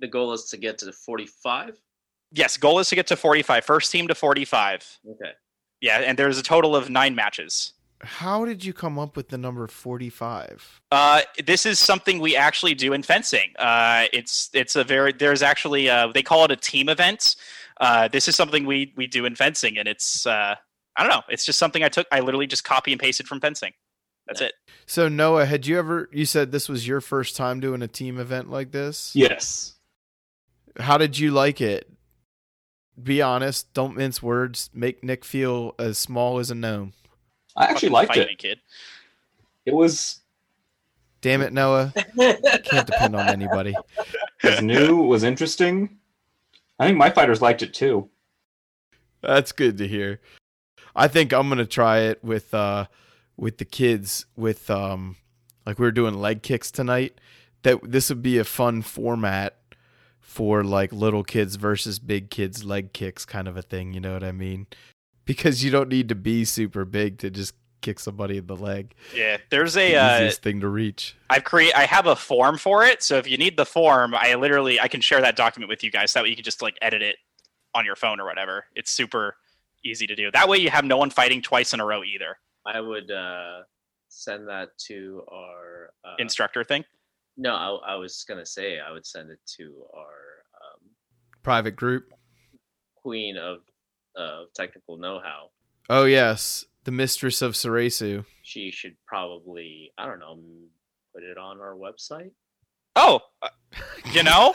the 0.00 0.08
goal 0.10 0.32
is 0.32 0.46
to 0.46 0.56
get 0.56 0.78
to 0.78 0.92
45. 0.92 1.80
Yes, 2.32 2.56
goal 2.56 2.80
is 2.80 2.88
to 2.88 2.96
get 2.96 3.06
to 3.06 3.16
45. 3.16 3.64
First 3.64 3.92
team 3.92 4.08
to 4.08 4.14
45. 4.16 4.98
Okay. 5.08 5.30
Yeah, 5.80 5.98
and 6.00 6.18
there's 6.18 6.38
a 6.38 6.42
total 6.42 6.74
of 6.74 6.90
nine 6.90 7.14
matches. 7.14 7.74
How 8.02 8.44
did 8.44 8.64
you 8.64 8.72
come 8.72 8.98
up 8.98 9.16
with 9.16 9.28
the 9.30 9.38
number 9.38 9.66
45? 9.66 10.80
Uh, 10.92 11.22
this 11.44 11.64
is 11.64 11.78
something 11.78 12.18
we 12.20 12.36
actually 12.36 12.74
do 12.74 12.92
in 12.92 13.02
fencing. 13.02 13.50
Uh, 13.58 14.04
it's 14.12 14.50
it's 14.52 14.76
a 14.76 14.84
very 14.84 15.12
there's 15.12 15.42
actually 15.42 15.88
uh, 15.88 16.08
they 16.12 16.22
call 16.22 16.44
it 16.44 16.50
a 16.50 16.56
team 16.56 16.88
event. 16.88 17.36
Uh, 17.80 18.08
this 18.08 18.28
is 18.28 18.36
something 18.36 18.66
we 18.66 18.92
we 18.96 19.06
do 19.06 19.24
in 19.24 19.34
fencing, 19.34 19.78
and 19.78 19.88
it's 19.88 20.26
uh, 20.26 20.54
I 20.96 21.02
don't 21.02 21.10
know. 21.10 21.22
It's 21.30 21.44
just 21.44 21.58
something 21.58 21.82
I 21.82 21.88
took. 21.88 22.06
I 22.12 22.20
literally 22.20 22.46
just 22.46 22.64
copy 22.64 22.92
and 22.92 23.00
pasted 23.00 23.26
from 23.26 23.40
fencing. 23.40 23.72
That's 24.26 24.40
Yeah. 24.40 24.48
it. 24.48 24.54
So 24.86 25.08
Noah, 25.08 25.46
had 25.46 25.66
you 25.66 25.78
ever 25.78 26.08
you 26.12 26.26
said 26.26 26.52
this 26.52 26.68
was 26.68 26.86
your 26.86 27.00
first 27.00 27.34
time 27.34 27.60
doing 27.60 27.80
a 27.80 27.88
team 27.88 28.18
event 28.18 28.50
like 28.50 28.72
this? 28.72 29.12
Yes. 29.16 29.74
How 30.78 30.98
did 30.98 31.18
you 31.18 31.30
like 31.30 31.62
it? 31.62 31.90
Be 33.02 33.22
honest, 33.22 33.72
don't 33.72 33.96
mince 33.96 34.22
words. 34.22 34.68
Make 34.74 35.02
Nick 35.02 35.24
feel 35.24 35.74
as 35.78 35.96
small 35.96 36.38
as 36.38 36.50
a 36.50 36.54
gnome. 36.54 36.92
I 37.56 37.66
actually 37.66 37.88
liked 37.90 38.16
it. 38.16 38.28
me, 38.28 38.36
kid. 38.36 38.60
It 39.64 39.74
was 39.74 40.20
Damn 41.20 41.42
it, 41.42 41.52
Noah. 41.52 41.92
Can't 42.16 42.86
depend 42.86 43.16
on 43.16 43.26
anybody. 43.28 43.74
it 44.44 44.50
was 44.50 44.62
new, 44.62 44.96
was 44.98 45.24
interesting. 45.24 45.98
I 46.78 46.86
think 46.86 46.98
my 46.98 47.10
fighters 47.10 47.42
liked 47.42 47.62
it 47.62 47.74
too. 47.74 48.08
That's 49.22 49.50
good 49.50 49.78
to 49.78 49.88
hear. 49.88 50.20
I 50.94 51.08
think 51.08 51.32
I'm 51.32 51.48
gonna 51.48 51.66
try 51.66 51.98
it 52.00 52.22
with 52.22 52.54
uh 52.54 52.86
with 53.36 53.58
the 53.58 53.64
kids 53.64 54.26
with 54.36 54.70
um 54.70 55.16
like 55.66 55.78
we 55.78 55.84
were 55.84 55.90
doing 55.90 56.14
leg 56.14 56.42
kicks 56.42 56.70
tonight. 56.70 57.20
That 57.62 57.80
this 57.82 58.08
would 58.08 58.22
be 58.22 58.38
a 58.38 58.44
fun 58.44 58.82
format 58.82 59.56
for 60.20 60.62
like 60.62 60.92
little 60.92 61.24
kids 61.24 61.56
versus 61.56 61.98
big 61.98 62.30
kids 62.30 62.62
leg 62.62 62.92
kicks 62.92 63.24
kind 63.24 63.48
of 63.48 63.56
a 63.56 63.62
thing, 63.62 63.94
you 63.94 64.00
know 64.00 64.12
what 64.12 64.22
I 64.22 64.32
mean? 64.32 64.66
Because 65.26 65.62
you 65.62 65.70
don't 65.70 65.88
need 65.90 66.08
to 66.08 66.14
be 66.14 66.44
super 66.46 66.84
big 66.86 67.18
to 67.18 67.30
just 67.30 67.54
kick 67.82 68.00
somebody 68.00 68.38
in 68.38 68.46
the 68.46 68.56
leg. 68.56 68.94
Yeah, 69.14 69.36
there's 69.50 69.74
The 69.74 69.94
a 69.94 69.96
uh, 69.96 70.16
easiest 70.16 70.42
thing 70.42 70.60
to 70.60 70.68
reach. 70.68 71.14
I've 71.28 71.44
create 71.44 71.74
I 71.76 71.84
have 71.84 72.06
a 72.06 72.16
form 72.16 72.56
for 72.58 72.84
it. 72.84 73.02
So 73.02 73.16
if 73.18 73.28
you 73.28 73.36
need 73.36 73.56
the 73.56 73.66
form, 73.66 74.14
I 74.14 74.34
literally 74.36 74.80
I 74.80 74.88
can 74.88 75.00
share 75.00 75.20
that 75.20 75.36
document 75.36 75.68
with 75.68 75.84
you 75.84 75.90
guys. 75.90 76.12
That 76.14 76.22
way 76.22 76.30
you 76.30 76.36
can 76.36 76.44
just 76.44 76.62
like 76.62 76.76
edit 76.80 77.02
it 77.02 77.16
on 77.74 77.84
your 77.84 77.94
phone 77.96 78.18
or 78.20 78.24
whatever. 78.24 78.64
It's 78.74 78.90
super 78.90 79.36
easy 79.84 80.06
to 80.06 80.16
do. 80.16 80.30
That 80.32 80.48
way 80.48 80.58
you 80.58 80.70
have 80.70 80.84
no 80.84 80.96
one 80.96 81.10
fighting 81.10 81.42
twice 81.42 81.74
in 81.74 81.80
a 81.80 81.84
row 81.84 82.02
either. 82.02 82.38
I 82.64 82.80
would 82.80 83.10
uh, 83.10 83.62
send 84.08 84.48
that 84.48 84.70
to 84.86 85.22
our. 85.30 85.90
Uh, 86.04 86.14
Instructor 86.18 86.64
thing. 86.64 86.84
no, 87.36 87.54
I, 87.54 87.92
I 87.92 87.96
was 87.96 88.24
gonna 88.28 88.46
say 88.46 88.78
I 88.80 88.90
would 88.90 89.04
send 89.06 89.30
it 89.30 89.38
to 89.58 89.84
our 89.94 90.00
um, 90.02 90.90
Private 91.42 91.76
group. 91.76 92.12
queen 92.96 93.36
of 93.36 93.58
of 94.16 94.52
technical 94.54 94.96
know-how. 94.96 95.50
Oh 95.88 96.04
yes. 96.04 96.64
The 96.84 96.90
mistress 96.92 97.42
of 97.42 97.52
Sarasu. 97.52 98.24
She 98.42 98.70
should 98.70 98.96
probably 99.06 99.92
I 99.98 100.06
don't 100.06 100.20
know, 100.20 100.38
put 101.14 101.22
it 101.22 101.38
on 101.38 101.60
our 101.60 101.74
website. 101.74 102.30
Oh, 102.94 103.20
uh, 103.42 103.48
you 104.12 104.22
know. 104.22 104.54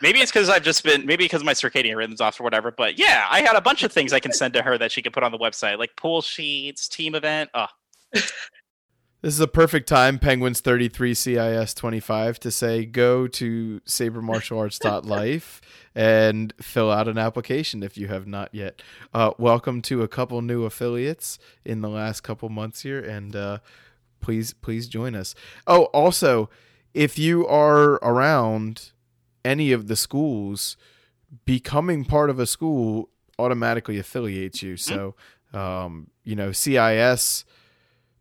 Maybe 0.00 0.20
it's 0.20 0.30
because 0.30 0.48
I've 0.48 0.62
just 0.62 0.84
been, 0.84 1.06
maybe 1.06 1.24
because 1.24 1.42
my 1.42 1.54
circadian 1.54 1.96
rhythm's 1.96 2.20
off 2.20 2.38
or 2.38 2.44
whatever. 2.44 2.70
But 2.70 2.98
yeah, 2.98 3.26
I 3.28 3.40
had 3.40 3.56
a 3.56 3.60
bunch 3.60 3.82
of 3.82 3.92
things 3.92 4.12
I 4.12 4.20
can 4.20 4.32
send 4.32 4.54
to 4.54 4.62
her 4.62 4.78
that 4.78 4.92
she 4.92 5.02
could 5.02 5.12
put 5.12 5.24
on 5.24 5.32
the 5.32 5.38
website, 5.38 5.78
like 5.78 5.90
pool 5.96 6.22
sheets, 6.22 6.86
team 6.86 7.16
event. 7.16 7.50
Oh, 7.52 7.66
This 9.20 9.34
is 9.34 9.40
a 9.40 9.48
perfect 9.48 9.88
time, 9.88 10.20
Penguins 10.20 10.60
33 10.60 11.12
CIS 11.12 11.74
25, 11.74 12.38
to 12.38 12.52
say 12.52 12.84
go 12.84 13.26
to 13.26 13.80
sabermartialarts.life 13.80 15.60
and 15.96 16.54
fill 16.60 16.92
out 16.92 17.08
an 17.08 17.18
application 17.18 17.82
if 17.82 17.98
you 17.98 18.06
have 18.06 18.28
not 18.28 18.54
yet. 18.54 18.80
Uh, 19.12 19.32
welcome 19.36 19.82
to 19.82 20.02
a 20.02 20.08
couple 20.08 20.40
new 20.40 20.64
affiliates 20.64 21.40
in 21.64 21.80
the 21.80 21.88
last 21.88 22.20
couple 22.20 22.48
months 22.48 22.82
here, 22.82 23.00
and 23.00 23.34
uh, 23.34 23.58
please, 24.20 24.52
please 24.52 24.86
join 24.86 25.16
us. 25.16 25.34
Oh, 25.66 25.86
also, 25.86 26.48
if 26.94 27.18
you 27.18 27.44
are 27.48 27.94
around 27.94 28.92
any 29.44 29.72
of 29.72 29.88
the 29.88 29.96
schools, 29.96 30.76
becoming 31.44 32.04
part 32.04 32.30
of 32.30 32.38
a 32.38 32.46
school 32.46 33.08
automatically 33.36 33.98
affiliates 33.98 34.62
you. 34.62 34.76
So, 34.76 35.16
um, 35.52 36.10
you 36.22 36.36
know, 36.36 36.52
CIS 36.52 37.44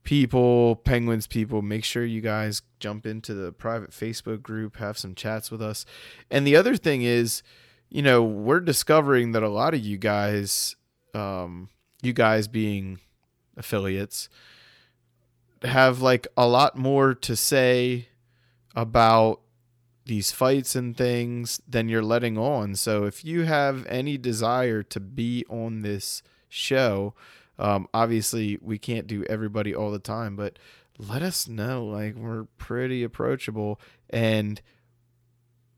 people, 0.07 0.77
Penguins 0.77 1.27
people, 1.27 1.61
make 1.61 1.83
sure 1.83 2.05
you 2.05 2.21
guys 2.21 2.61
jump 2.79 3.05
into 3.05 3.33
the 3.33 3.51
private 3.51 3.91
Facebook 3.91 4.41
group, 4.41 4.77
have 4.77 4.97
some 4.97 5.13
chats 5.13 5.51
with 5.51 5.61
us. 5.61 5.85
And 6.31 6.47
the 6.47 6.55
other 6.55 6.77
thing 6.77 7.01
is, 7.01 7.43
you 7.89 8.01
know, 8.01 8.23
we're 8.23 8.61
discovering 8.61 9.33
that 9.33 9.43
a 9.43 9.49
lot 9.49 9.73
of 9.73 9.81
you 9.81 9.97
guys, 9.97 10.77
um, 11.13 11.67
you 12.01 12.13
guys 12.13 12.47
being 12.47 13.01
affiliates, 13.57 14.29
have 15.63 15.99
like 15.99 16.25
a 16.37 16.47
lot 16.47 16.77
more 16.77 17.13
to 17.13 17.35
say 17.35 18.07
about 18.77 19.41
these 20.05 20.31
fights 20.31 20.73
and 20.73 20.95
things 20.95 21.59
than 21.67 21.89
you're 21.89 22.01
letting 22.01 22.37
on. 22.37 22.75
So 22.75 23.03
if 23.03 23.25
you 23.25 23.43
have 23.43 23.85
any 23.87 24.17
desire 24.17 24.83
to 24.83 25.01
be 25.01 25.43
on 25.49 25.81
this 25.81 26.23
show, 26.47 27.13
um, 27.59 27.87
obviously 27.93 28.57
we 28.61 28.77
can't 28.77 29.07
do 29.07 29.23
everybody 29.25 29.73
all 29.75 29.91
the 29.91 29.99
time, 29.99 30.35
but 30.35 30.57
let 30.97 31.21
us 31.21 31.47
know. 31.47 31.85
Like 31.85 32.15
we're 32.15 32.45
pretty 32.57 33.03
approachable, 33.03 33.79
and 34.09 34.61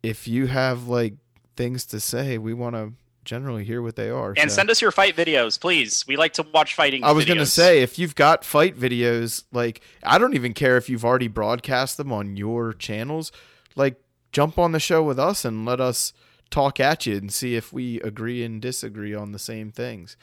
if 0.03 0.27
you 0.27 0.47
have 0.47 0.87
like 0.87 1.15
things 1.55 1.85
to 1.87 1.99
say, 1.99 2.37
we 2.37 2.53
want 2.53 2.75
to 2.75 2.93
generally 3.25 3.63
hear 3.63 3.81
what 3.81 3.95
they 3.95 4.09
are. 4.09 4.33
and 4.37 4.49
So- 4.49 4.55
send 4.55 4.71
us 4.71 4.81
your 4.81 4.91
fight 4.91 5.15
videos, 5.15 5.59
please. 5.59 6.03
We 6.07 6.15
like 6.17 6.33
to 6.33 6.43
watch 6.53 6.73
fighting. 6.73 7.03
I 7.03 7.11
was 7.11 7.25
going 7.25 7.37
to 7.37 7.45
say, 7.45 7.81
if 7.81 7.99
you've 7.99 8.15
got 8.15 8.43
fight 8.43 8.75
videos, 8.79 9.43
like, 9.51 9.81
I 10.03 10.17
don't 10.17 10.33
even 10.33 10.53
care 10.53 10.77
if 10.77 10.89
you've 10.89 11.05
already 11.05 11.27
broadcast 11.27 11.97
them 11.97 12.11
on 12.11 12.37
your 12.37 12.73
channels. 12.73 13.31
Like, 13.75 14.01
jump 14.31 14.57
on 14.57 14.71
the 14.71 14.79
show 14.79 15.03
with 15.03 15.19
us 15.19 15.45
and 15.45 15.63
let 15.65 15.79
us 15.79 16.11
talk 16.49 16.79
at 16.79 17.05
you 17.05 17.17
and 17.17 17.31
see 17.31 17.55
if 17.55 17.71
we 17.71 17.99
agree 18.01 18.43
and 18.43 18.59
disagree 18.61 19.13
on 19.13 19.31
the 19.31 19.37
same 19.37 19.71
things. 19.71 20.17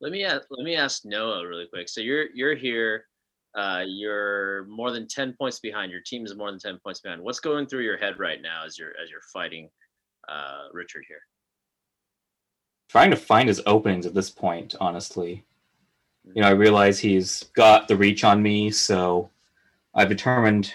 Let 0.00 0.12
me 0.12 0.24
ask, 0.24 0.46
let 0.50 0.64
me 0.64 0.76
ask 0.76 1.04
Noah 1.04 1.46
really 1.46 1.66
quick. 1.66 1.88
So 1.88 2.00
you're 2.00 2.30
you're 2.34 2.54
here, 2.54 3.04
uh, 3.54 3.84
you're 3.86 4.64
more 4.64 4.90
than 4.92 5.06
ten 5.06 5.34
points 5.34 5.60
behind. 5.60 5.92
Your 5.92 6.00
team 6.00 6.24
is 6.24 6.34
more 6.34 6.50
than 6.50 6.58
ten 6.58 6.78
points 6.78 7.00
behind. 7.00 7.20
What's 7.22 7.40
going 7.40 7.66
through 7.66 7.84
your 7.84 7.98
head 7.98 8.18
right 8.18 8.40
now 8.40 8.64
as 8.64 8.78
you're 8.78 8.92
as 9.02 9.10
you're 9.10 9.20
fighting 9.32 9.68
uh, 10.28 10.68
Richard 10.72 11.04
here? 11.06 11.20
Trying 12.88 13.10
to 13.10 13.16
find 13.16 13.48
his 13.48 13.60
openings 13.66 14.06
at 14.06 14.14
this 14.14 14.30
point, 14.30 14.74
honestly. 14.80 15.44
You 16.34 16.42
know, 16.42 16.48
I 16.48 16.52
realize 16.52 16.98
he's 16.98 17.44
got 17.54 17.86
the 17.86 17.96
reach 17.96 18.24
on 18.24 18.42
me, 18.42 18.70
so 18.70 19.30
I've 19.94 20.08
determined. 20.08 20.72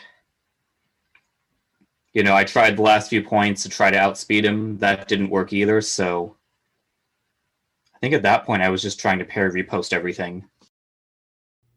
You 2.14 2.24
know, 2.24 2.36
I 2.36 2.46
tried 2.46 2.78
the 2.78 2.82
last 2.82 3.10
few 3.10 3.24
points 3.24 3.64
to 3.64 3.70
try 3.70 3.92
to 3.92 3.98
outspeed 3.98 4.46
him. 4.46 4.78
That 4.78 5.08
didn't 5.08 5.32
work 5.32 5.52
either, 5.52 5.82
so 5.82 6.35
I 7.96 7.98
think 8.00 8.14
at 8.14 8.24
that 8.24 8.46
point 8.46 8.62
I 8.62 8.70
was 8.70 8.82
just 8.82 9.00
trying 9.00 9.20
to 9.20 9.26
parry 9.26 9.50
riposte 9.52 9.94
everything. 9.94 10.46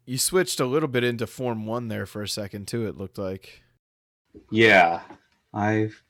You 0.05 0.19
switched 0.19 0.59
a 0.61 0.67
little 0.67 0.89
bit 0.89 1.05
into 1.05 1.27
Form 1.27 1.65
1 1.67 1.89
there 1.89 2.07
for 2.07 2.23
a 2.23 2.29
second, 2.29 2.67
too, 2.67 2.87
it 2.87 2.97
looked 2.97 3.19
like. 3.19 3.63
Yeah, 4.51 5.03
I've. 5.53 6.03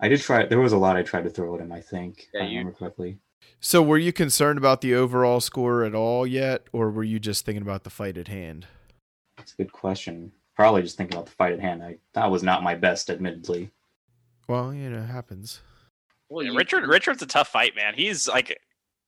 I 0.00 0.08
did 0.08 0.20
try. 0.20 0.44
There 0.44 0.60
was 0.60 0.72
a 0.72 0.76
lot 0.78 0.96
I 0.96 1.02
tried 1.02 1.24
to 1.24 1.30
throw 1.30 1.54
at 1.54 1.60
him. 1.62 1.72
I 1.72 1.80
think, 1.80 2.28
Yeah, 2.34 2.40
if 2.40 2.44
I 2.46 2.48
you- 2.50 2.58
remember 2.58 2.78
correctly. 2.78 3.18
So, 3.60 3.82
were 3.82 3.98
you 3.98 4.12
concerned 4.12 4.58
about 4.58 4.80
the 4.80 4.94
overall 4.94 5.40
score 5.40 5.84
at 5.84 5.94
all 5.94 6.26
yet, 6.26 6.66
or 6.72 6.90
were 6.90 7.04
you 7.04 7.18
just 7.18 7.44
thinking 7.44 7.62
about 7.62 7.84
the 7.84 7.90
fight 7.90 8.16
at 8.18 8.28
hand? 8.28 8.66
That's 9.36 9.52
a 9.52 9.56
good 9.56 9.72
question. 9.72 10.32
Probably 10.56 10.82
just 10.82 10.96
thinking 10.96 11.16
about 11.16 11.26
the 11.26 11.32
fight 11.32 11.52
at 11.52 11.60
hand. 11.60 11.82
I 11.82 11.98
that 12.12 12.30
was 12.30 12.42
not 12.42 12.62
my 12.62 12.74
best, 12.74 13.10
admittedly. 13.10 13.70
Well, 14.48 14.72
you 14.74 14.88
know, 14.90 15.02
it 15.02 15.06
happens. 15.06 15.60
Well, 16.28 16.44
Yeah, 16.44 16.52
you- 16.52 16.56
Richard 16.58 16.86
Richard's 16.88 17.22
a 17.22 17.26
tough 17.26 17.48
fight, 17.48 17.74
man. 17.76 17.94
He's 17.94 18.26
like 18.28 18.58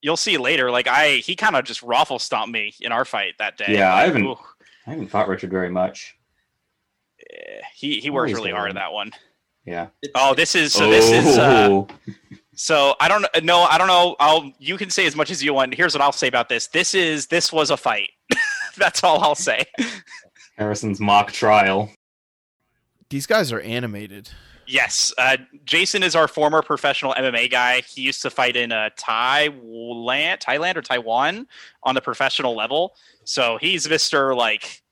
you'll 0.02 0.16
see 0.16 0.36
later. 0.38 0.70
Like 0.70 0.86
I 0.88 1.16
he 1.16 1.34
kind 1.36 1.56
of 1.56 1.64
just 1.64 1.82
raffle 1.82 2.18
stomped 2.18 2.52
me 2.52 2.74
in 2.80 2.92
our 2.92 3.04
fight 3.04 3.34
that 3.38 3.56
day. 3.56 3.66
Yeah, 3.76 3.94
I 3.94 4.02
haven't- 4.06 4.24
ooh, 4.26 4.36
I 4.86 4.90
haven't 4.90 5.08
fought 5.08 5.28
Richard 5.28 5.50
very 5.50 5.70
much. 5.70 6.14
eh, 7.30 7.60
he 7.74 8.00
he 8.00 8.10
Oh, 8.10 8.14
worked 8.14 8.32
really 8.34 8.50
hard 8.50 8.68
one. 8.68 8.76
at 8.76 8.80
that 8.80 8.92
one. 8.92 9.12
Yeah. 9.64 9.88
Oh, 10.14 10.34
this 10.34 10.54
is 10.54 10.72
so 10.72 10.88
this 10.90 11.10
is 11.10 11.38
uh 11.38 11.68
Oh. 11.70 11.88
So 12.54 12.94
I 13.00 13.08
don't 13.08 13.26
know. 13.44 13.62
I 13.64 13.76
don't 13.76 13.88
know. 13.88 14.16
I'll. 14.18 14.50
You 14.58 14.78
can 14.78 14.88
say 14.88 15.04
as 15.06 15.14
much 15.14 15.30
as 15.30 15.44
you 15.44 15.52
want. 15.52 15.74
Here's 15.74 15.92
what 15.94 16.00
I'll 16.00 16.10
say 16.12 16.26
about 16.28 16.48
this. 16.48 16.68
This 16.68 16.94
is. 16.94 17.26
This 17.26 17.52
was 17.52 17.70
a 17.70 17.76
fight. 17.76 18.08
That's 18.78 19.04
all 19.04 19.22
I'll 19.22 19.34
say. 19.34 19.64
Harrison's 20.56 20.98
mock 20.98 21.32
trial. 21.32 21.90
these 23.10 23.26
guys 23.26 23.52
are 23.52 23.60
animated. 23.60 24.30
Yes, 24.66 25.12
uh, 25.16 25.36
Jason 25.64 26.02
is 26.02 26.16
our 26.16 26.26
former 26.26 26.62
professional 26.62 27.14
MMA 27.14 27.50
guy. 27.50 27.82
He 27.82 28.02
used 28.02 28.22
to 28.22 28.30
fight 28.30 28.56
in 28.56 28.72
uh, 28.72 28.90
Thailand, 28.98 30.40
Thailand 30.40 30.76
or 30.76 30.82
Taiwan 30.82 31.46
on 31.82 31.94
the 31.94 32.00
professional 32.00 32.56
level. 32.56 32.94
So 33.24 33.58
he's 33.60 33.88
Mister 33.88 34.34
like 34.34 34.82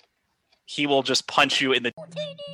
he 0.66 0.86
will 0.86 1.02
just 1.02 1.26
punch 1.26 1.60
you 1.60 1.72
in 1.72 1.82
the 1.82 1.92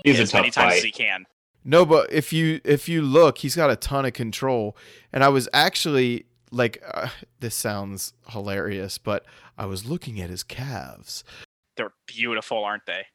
He's 0.05 0.19
as 0.19 0.33
many 0.33 0.51
tough 0.51 0.65
times 0.65 0.79
as 0.79 0.83
he 0.83 0.91
can. 0.91 1.27
No, 1.65 1.85
but 1.85 2.11
if 2.13 2.33
you 2.33 2.61
if 2.65 2.89
you 2.89 3.03
look, 3.03 3.39
he's 3.39 3.55
got 3.55 3.71
a 3.71 3.77
ton 3.77 4.07
of 4.07 4.13
control, 4.15 4.77
and 5.13 5.23
I 5.23 5.29
was 5.29 5.49
actually 5.53 6.27
like, 6.51 6.83
uh, 6.93 7.09
this 7.41 7.55
sounds 7.55 8.13
hilarious, 8.29 8.99
but 8.99 9.25
I 9.59 9.67
was 9.67 9.85
looking 9.85 10.21
at 10.21 10.31
his 10.31 10.43
calves. 10.43 11.23
They're 11.77 11.93
beautiful, 12.07 12.65
aren't 12.65 12.87
they? 12.87 13.07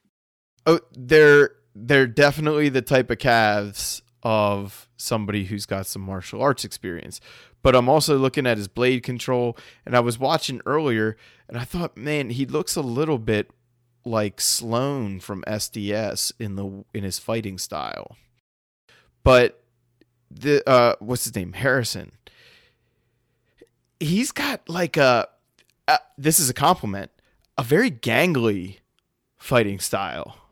Oh, 0.64 0.80
they're 0.96 1.50
they're 1.76 2.06
definitely 2.06 2.68
the 2.68 2.82
type 2.82 3.10
of 3.10 3.18
calves 3.18 4.02
of 4.22 4.88
somebody 4.96 5.44
who's 5.44 5.66
got 5.66 5.86
some 5.86 6.02
martial 6.02 6.40
arts 6.40 6.64
experience. 6.64 7.20
But 7.62 7.76
I'm 7.76 7.88
also 7.88 8.16
looking 8.16 8.46
at 8.46 8.56
his 8.56 8.68
blade 8.68 9.02
control, 9.02 9.56
and 9.84 9.94
I 9.94 10.00
was 10.00 10.18
watching 10.18 10.62
earlier, 10.64 11.16
and 11.48 11.58
I 11.58 11.64
thought, 11.64 11.96
man, 11.96 12.30
he 12.30 12.46
looks 12.46 12.76
a 12.76 12.80
little 12.80 13.18
bit 13.18 13.50
like 14.04 14.40
Sloan 14.40 15.20
from 15.20 15.42
SDS 15.46 16.32
in 16.38 16.54
the 16.56 16.84
in 16.94 17.04
his 17.04 17.18
fighting 17.18 17.58
style. 17.58 18.16
But 19.22 19.62
the 20.30 20.66
uh, 20.68 20.94
what's 21.00 21.24
his 21.24 21.34
name, 21.34 21.52
Harrison? 21.52 22.12
He's 24.00 24.32
got 24.32 24.68
like 24.68 24.96
a. 24.96 25.28
Uh, 25.88 25.98
this 26.16 26.40
is 26.40 26.48
a 26.48 26.54
compliment. 26.54 27.10
A 27.58 27.62
very 27.62 27.90
gangly 27.90 28.78
fighting 29.38 29.80
style 29.80 30.45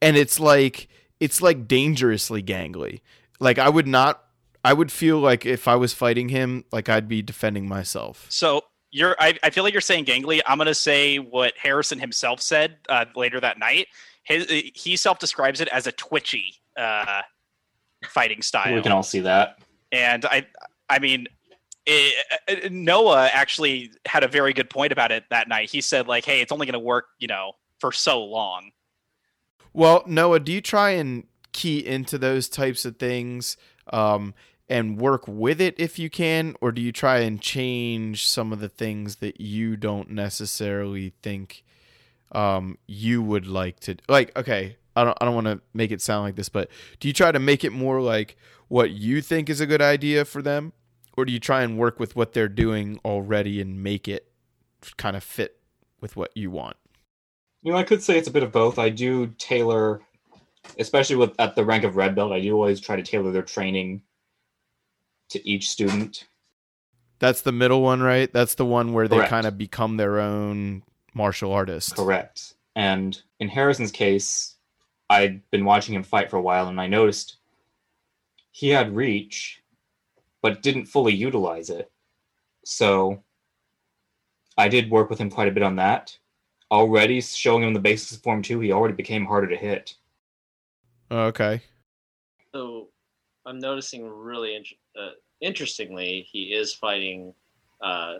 and 0.00 0.16
it's 0.16 0.38
like 0.40 0.88
it's 1.20 1.42
like 1.42 1.68
dangerously 1.68 2.42
gangly. 2.42 3.00
Like 3.40 3.58
I 3.58 3.68
would 3.68 3.86
not 3.86 4.22
I 4.64 4.72
would 4.72 4.90
feel 4.92 5.18
like 5.18 5.46
if 5.46 5.68
I 5.68 5.76
was 5.76 5.92
fighting 5.92 6.28
him, 6.28 6.64
like 6.72 6.88
I'd 6.88 7.08
be 7.08 7.22
defending 7.22 7.68
myself. 7.68 8.26
So 8.28 8.62
you're, 8.90 9.16
I, 9.18 9.38
I 9.42 9.50
feel 9.50 9.64
like 9.64 9.72
you're 9.72 9.80
saying 9.80 10.06
gangly. 10.06 10.40
I'm 10.46 10.58
gonna 10.58 10.74
say 10.74 11.18
what 11.18 11.54
Harrison 11.56 11.98
himself 11.98 12.40
said 12.40 12.76
uh, 12.88 13.04
later 13.14 13.40
that 13.40 13.58
night. 13.58 13.88
His, 14.24 14.46
he 14.74 14.96
self 14.96 15.18
describes 15.18 15.60
it 15.60 15.68
as 15.68 15.86
a 15.86 15.92
twitchy 15.92 16.54
uh, 16.76 17.22
fighting 18.06 18.42
style. 18.42 18.74
We 18.74 18.82
can 18.82 18.92
all 18.92 19.02
see 19.02 19.20
that. 19.20 19.58
and 19.92 20.24
I, 20.26 20.46
I 20.88 20.98
mean, 20.98 21.28
it, 21.86 22.72
Noah 22.72 23.30
actually 23.32 23.90
had 24.06 24.22
a 24.22 24.28
very 24.28 24.52
good 24.52 24.68
point 24.68 24.92
about 24.92 25.12
it 25.12 25.24
that 25.30 25.48
night. 25.48 25.70
He 25.70 25.80
said 25.80 26.06
like, 26.06 26.24
"Hey, 26.24 26.40
it's 26.40 26.52
only 26.52 26.66
gonna 26.66 26.78
work, 26.78 27.06
you 27.18 27.28
know, 27.28 27.52
for 27.80 27.92
so 27.92 28.22
long." 28.22 28.70
Well, 29.72 30.02
Noah, 30.06 30.40
do 30.40 30.52
you 30.52 30.60
try 30.60 30.90
and 30.90 31.24
key 31.52 31.84
into 31.84 32.18
those 32.18 32.48
types 32.48 32.84
of 32.84 32.96
things 32.98 33.56
um, 33.92 34.34
and 34.68 35.00
work 35.00 35.26
with 35.26 35.60
it 35.60 35.74
if 35.78 35.98
you 35.98 36.10
can, 36.10 36.54
or 36.60 36.72
do 36.72 36.80
you 36.80 36.92
try 36.92 37.18
and 37.18 37.40
change 37.40 38.26
some 38.26 38.52
of 38.52 38.60
the 38.60 38.68
things 38.68 39.16
that 39.16 39.40
you 39.40 39.76
don't 39.76 40.10
necessarily 40.10 41.14
think 41.22 41.64
um, 42.32 42.78
you 42.86 43.22
would 43.22 43.46
like 43.46 43.80
to 43.80 43.96
like? 44.08 44.36
Okay, 44.36 44.76
I 44.94 45.04
don't 45.04 45.16
I 45.20 45.24
don't 45.24 45.34
want 45.34 45.46
to 45.46 45.60
make 45.72 45.90
it 45.90 46.02
sound 46.02 46.24
like 46.24 46.36
this, 46.36 46.48
but 46.48 46.68
do 47.00 47.08
you 47.08 47.14
try 47.14 47.32
to 47.32 47.38
make 47.38 47.64
it 47.64 47.72
more 47.72 48.00
like 48.00 48.36
what 48.68 48.90
you 48.90 49.22
think 49.22 49.48
is 49.48 49.60
a 49.60 49.66
good 49.66 49.82
idea 49.82 50.24
for 50.24 50.42
them, 50.42 50.72
or 51.16 51.24
do 51.24 51.32
you 51.32 51.40
try 51.40 51.62
and 51.62 51.78
work 51.78 51.98
with 51.98 52.14
what 52.14 52.32
they're 52.34 52.48
doing 52.48 53.00
already 53.04 53.60
and 53.60 53.82
make 53.82 54.06
it 54.06 54.30
kind 54.96 55.16
of 55.16 55.24
fit 55.24 55.58
with 56.00 56.14
what 56.16 56.30
you 56.36 56.50
want? 56.50 56.76
You 57.68 57.74
know, 57.74 57.80
I 57.80 57.84
could 57.84 58.02
say 58.02 58.16
it's 58.16 58.28
a 58.28 58.30
bit 58.30 58.42
of 58.42 58.50
both. 58.50 58.78
I 58.78 58.88
do 58.88 59.26
tailor, 59.36 60.00
especially 60.78 61.16
with 61.16 61.38
at 61.38 61.54
the 61.54 61.66
rank 61.66 61.84
of 61.84 61.96
red 61.96 62.14
belt. 62.14 62.32
I 62.32 62.40
do 62.40 62.54
always 62.54 62.80
try 62.80 62.96
to 62.96 63.02
tailor 63.02 63.30
their 63.30 63.42
training 63.42 64.00
to 65.28 65.46
each 65.46 65.68
student. 65.68 66.28
That's 67.18 67.42
the 67.42 67.52
middle 67.52 67.82
one, 67.82 68.00
right? 68.00 68.32
That's 68.32 68.54
the 68.54 68.64
one 68.64 68.94
where 68.94 69.06
they 69.06 69.26
kind 69.26 69.46
of 69.46 69.58
become 69.58 69.98
their 69.98 70.18
own 70.18 70.82
martial 71.12 71.52
artist. 71.52 71.94
Correct. 71.94 72.54
And 72.74 73.20
in 73.38 73.50
Harrison's 73.50 73.92
case, 73.92 74.54
I'd 75.10 75.42
been 75.50 75.66
watching 75.66 75.94
him 75.94 76.04
fight 76.04 76.30
for 76.30 76.38
a 76.38 76.42
while, 76.42 76.68
and 76.68 76.80
I 76.80 76.86
noticed 76.86 77.36
he 78.50 78.70
had 78.70 78.96
reach, 78.96 79.62
but 80.40 80.62
didn't 80.62 80.86
fully 80.86 81.12
utilize 81.12 81.68
it. 81.68 81.92
So 82.64 83.22
I 84.56 84.68
did 84.68 84.90
work 84.90 85.10
with 85.10 85.18
him 85.18 85.28
quite 85.28 85.48
a 85.48 85.52
bit 85.52 85.62
on 85.62 85.76
that. 85.76 86.16
Already 86.70 87.20
showing 87.20 87.62
him 87.62 87.72
the 87.72 87.80
basis 87.80 88.16
of 88.16 88.22
Form 88.22 88.42
2, 88.42 88.60
he 88.60 88.72
already 88.72 88.94
became 88.94 89.24
harder 89.24 89.46
to 89.48 89.56
hit. 89.56 89.94
Oh, 91.10 91.20
okay. 91.26 91.62
So 92.54 92.88
I'm 93.46 93.58
noticing 93.58 94.06
really 94.08 94.54
int- 94.56 94.68
uh, 94.98 95.12
interestingly, 95.40 96.26
he 96.30 96.52
is 96.52 96.74
fighting 96.74 97.32
uh, 97.80 98.16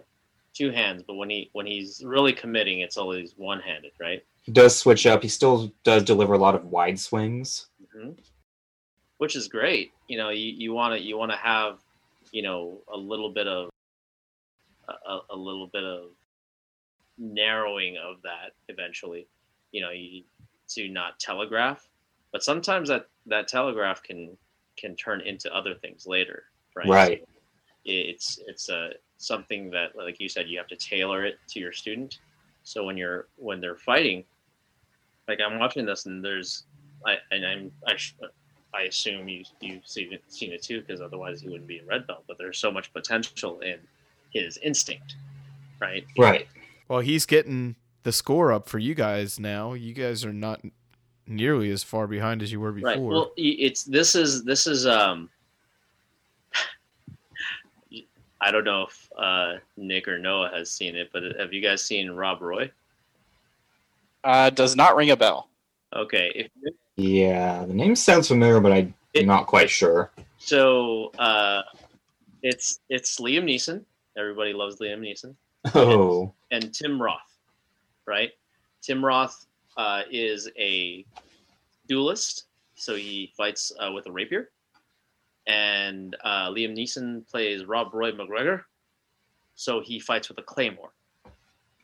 two 0.54 0.70
hands, 0.70 1.02
but 1.06 1.14
when 1.16 1.28
he 1.28 1.50
when 1.52 1.66
he's 1.66 2.02
really 2.04 2.32
committing, 2.32 2.80
it's 2.80 2.96
always 2.96 3.34
one 3.36 3.60
handed, 3.60 3.92
right? 4.00 4.24
He 4.42 4.52
does 4.52 4.76
switch 4.78 5.06
up. 5.06 5.22
He 5.22 5.28
still 5.28 5.70
does 5.84 6.02
deliver 6.04 6.32
a 6.32 6.38
lot 6.38 6.54
of 6.54 6.64
wide 6.64 6.98
swings. 6.98 7.66
hmm 7.94 8.12
Which 9.18 9.36
is 9.36 9.48
great. 9.48 9.92
You 10.08 10.16
know, 10.16 10.30
you 10.30 10.52
you 10.56 10.72
want 10.72 10.94
to 10.98 11.00
you 11.06 11.18
want 11.18 11.32
to 11.32 11.36
have 11.38 11.80
you 12.32 12.42
know 12.42 12.80
a 12.92 12.96
little 12.96 13.30
bit 13.30 13.46
of 13.46 13.68
a- 14.88 15.10
a, 15.10 15.20
a 15.30 15.36
little 15.36 15.66
bit 15.66 15.84
of 15.84 16.10
narrowing 17.18 17.96
of 17.96 18.22
that 18.22 18.52
eventually. 18.68 19.26
You 19.72 19.82
know, 19.82 19.90
you, 19.90 20.22
to 20.68 20.88
not 20.88 21.18
telegraph, 21.18 21.88
but 22.32 22.42
sometimes 22.42 22.88
that 22.88 23.06
that 23.26 23.48
telegraph 23.48 24.02
can 24.02 24.36
can 24.76 24.96
turn 24.96 25.20
into 25.20 25.54
other 25.54 25.74
things 25.74 26.06
later, 26.06 26.44
right? 26.74 26.88
Right. 26.88 27.20
So 27.20 27.26
it's 27.84 28.38
it's 28.46 28.68
a 28.68 28.90
something 29.16 29.70
that, 29.70 29.96
like 29.96 30.20
you 30.20 30.28
said, 30.28 30.48
you 30.48 30.58
have 30.58 30.68
to 30.68 30.76
tailor 30.76 31.24
it 31.24 31.38
to 31.48 31.60
your 31.60 31.72
student. 31.72 32.18
So 32.62 32.84
when 32.84 32.96
you're 32.96 33.28
when 33.36 33.60
they're 33.60 33.76
fighting, 33.76 34.24
like 35.26 35.40
I'm 35.40 35.58
watching 35.58 35.86
this 35.86 36.06
and 36.06 36.24
there's 36.24 36.64
I 37.06 37.16
and 37.30 37.46
I'm 37.46 37.72
I, 37.86 37.96
sh- 37.96 38.16
I 38.74 38.82
assume 38.82 39.28
you 39.28 39.44
you've 39.60 39.86
seen 39.86 40.12
it, 40.12 40.22
seen 40.28 40.52
it 40.52 40.62
too 40.62 40.80
because 40.80 41.00
otherwise 41.00 41.40
he 41.40 41.48
wouldn't 41.48 41.66
be 41.68 41.78
a 41.78 41.84
red 41.84 42.06
belt. 42.06 42.24
But 42.28 42.38
there's 42.38 42.58
so 42.58 42.70
much 42.70 42.92
potential 42.92 43.60
in 43.60 43.78
his 44.32 44.58
instinct, 44.58 45.16
right? 45.80 46.06
Right. 46.18 46.46
Well, 46.88 47.00
he's 47.00 47.26
getting 47.26 47.76
the 48.02 48.12
score 48.12 48.52
up 48.52 48.68
for 48.68 48.78
you 48.78 48.94
guys 48.94 49.38
now. 49.38 49.74
You 49.74 49.92
guys 49.92 50.24
are 50.24 50.32
not 50.32 50.60
nearly 51.26 51.70
as 51.70 51.82
far 51.84 52.06
behind 52.06 52.42
as 52.42 52.50
you 52.50 52.58
were 52.60 52.72
before. 52.72 52.90
Right. 52.90 53.00
Well, 53.00 53.32
it's 53.36 53.84
this 53.84 54.14
is 54.14 54.44
this 54.44 54.66
is 54.66 54.86
um. 54.86 55.28
I 58.40 58.50
don't 58.52 58.64
know 58.64 58.84
if 58.88 59.08
uh, 59.18 59.54
Nick 59.76 60.06
or 60.08 60.18
Noah 60.18 60.50
has 60.54 60.70
seen 60.70 60.94
it, 60.96 61.10
but 61.12 61.22
have 61.38 61.52
you 61.52 61.60
guys 61.60 61.84
seen 61.84 62.10
Rob 62.10 62.40
Roy? 62.40 62.70
Uh, 64.24 64.50
does 64.50 64.76
not 64.76 64.96
ring 64.96 65.10
a 65.10 65.16
bell. 65.16 65.48
Okay, 65.94 66.30
if 66.34 66.72
Yeah, 66.96 67.64
the 67.64 67.74
name 67.74 67.96
sounds 67.96 68.28
familiar, 68.28 68.60
but 68.60 68.72
I'm 68.72 68.94
It- 69.14 69.26
not 69.26 69.46
quite 69.46 69.70
sure. 69.70 70.10
so, 70.38 71.08
uh, 71.18 71.62
it's 72.42 72.80
it's 72.88 73.18
Liam 73.18 73.44
Neeson. 73.44 73.84
Everybody 74.16 74.52
loves 74.52 74.78
Liam 74.78 75.00
Neeson. 75.00 75.34
Oh, 75.74 76.32
and 76.50 76.72
Tim 76.72 77.00
Roth, 77.00 77.36
right? 78.06 78.30
Tim 78.80 79.04
Roth 79.04 79.46
uh, 79.76 80.02
is 80.10 80.48
a 80.58 81.04
duelist, 81.88 82.44
so 82.74 82.94
he 82.94 83.32
fights 83.36 83.72
uh, 83.78 83.90
with 83.92 84.06
a 84.06 84.12
rapier. 84.12 84.50
And 85.46 86.14
uh, 86.22 86.50
Liam 86.50 86.76
Neeson 86.76 87.28
plays 87.30 87.64
Rob 87.64 87.94
Roy 87.94 88.12
MacGregor, 88.12 88.66
so 89.54 89.80
he 89.80 89.98
fights 89.98 90.28
with 90.28 90.38
a 90.38 90.42
claymore. 90.42 90.90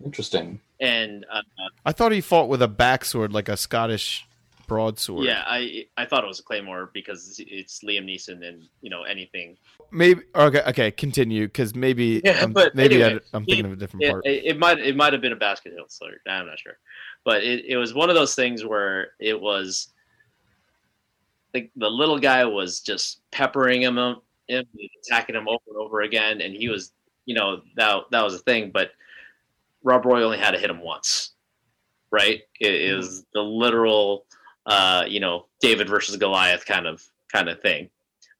interesting. 0.05 0.61
And 0.81 1.25
uh, 1.33 1.41
I 1.85 1.93
thought 1.93 2.13
he 2.13 2.21
fought 2.21 2.49
with 2.49 2.63
a 2.63 2.69
backsword, 2.69 3.33
like 3.33 3.49
a 3.49 3.57
Scottish 3.57 4.27
broadsword. 4.67 5.27
yeah, 5.27 5.45
I 5.47 5.87
I 5.97 6.07
thought 6.07 6.25
it 6.25 6.27
was 6.27 6.41
a 6.41 6.43
claymore 6.43 6.91
because 6.93 7.41
it's 7.47 7.83
Liam 7.83 8.05
Neeson, 8.05 8.47
and 8.47 8.69
you 8.81 8.91
know 8.91 9.03
anything. 9.03 9.57
Maybe 9.91 10.23
okay. 10.35 10.63
Okay, 10.67 10.91
continue 10.91 11.47
because 11.47 11.75
maybe 11.75 12.21
Yeah, 12.25 12.41
I'm, 12.43 12.53
but 12.53 12.75
maybe 12.75 13.03
anyway, 13.03 13.21
I, 13.33 13.37
am 13.37 13.45
thinking 13.45 13.67
of 13.67 13.73
a 13.73 13.77
different 13.77 14.05
It, 14.05 14.11
part. 14.11 14.27
it, 14.27 14.45
it 14.45 14.59
might 14.59 14.79
it 14.79 14.97
might 14.97 15.13
have 15.13 15.23
been 15.23 15.33
a 15.33 15.37
basket 15.37 15.73
hilt 15.75 15.93
sword. 15.93 16.21
I'm 16.29 16.47
not 16.47 16.59
sure, 16.59 16.79
but 17.25 17.43
it, 17.43 17.65
it 17.67 17.77
was 17.77 17.95
one 17.95 18.11
of 18.11 18.17
those 18.17 18.35
things 18.35 18.65
where 18.65 19.09
it 19.19 19.41
was 19.41 19.93
like 21.55 21.71
the 21.77 21.89
little 21.89 22.19
guy 22.19 22.45
was 22.45 22.81
just 22.81 23.21
peppering 23.31 23.83
him, 23.83 23.97
um, 23.97 24.21
him 24.49 24.65
attacking 25.07 25.37
him 25.37 25.49
over 25.49 25.63
and 25.69 25.77
over 25.77 26.03
again, 26.03 26.41
and 26.41 26.55
he 26.55 26.69
was 26.69 26.93
you 27.27 27.35
know 27.35 27.63
that 27.77 28.03
that 28.11 28.23
was 28.23 28.35
a 28.35 28.39
thing. 28.39 28.71
But 28.73 28.91
Rob 29.83 30.05
Roy 30.05 30.23
only 30.23 30.39
had 30.39 30.51
to 30.51 30.59
hit 30.59 30.71
him 30.71 30.81
once, 30.81 31.33
right? 32.11 32.41
It 32.61 32.75
is 32.75 33.07
mm-hmm. 33.09 33.21
the 33.35 33.43
literal 33.43 34.27
uh, 34.67 35.05
you 35.07 35.21
know 35.21 35.47
David 35.61 35.89
versus 35.89 36.17
Goliath 36.17 36.65
kind 36.67 36.87
of 36.87 37.05
kind 37.33 37.49
of 37.49 37.61
thing. 37.61 37.91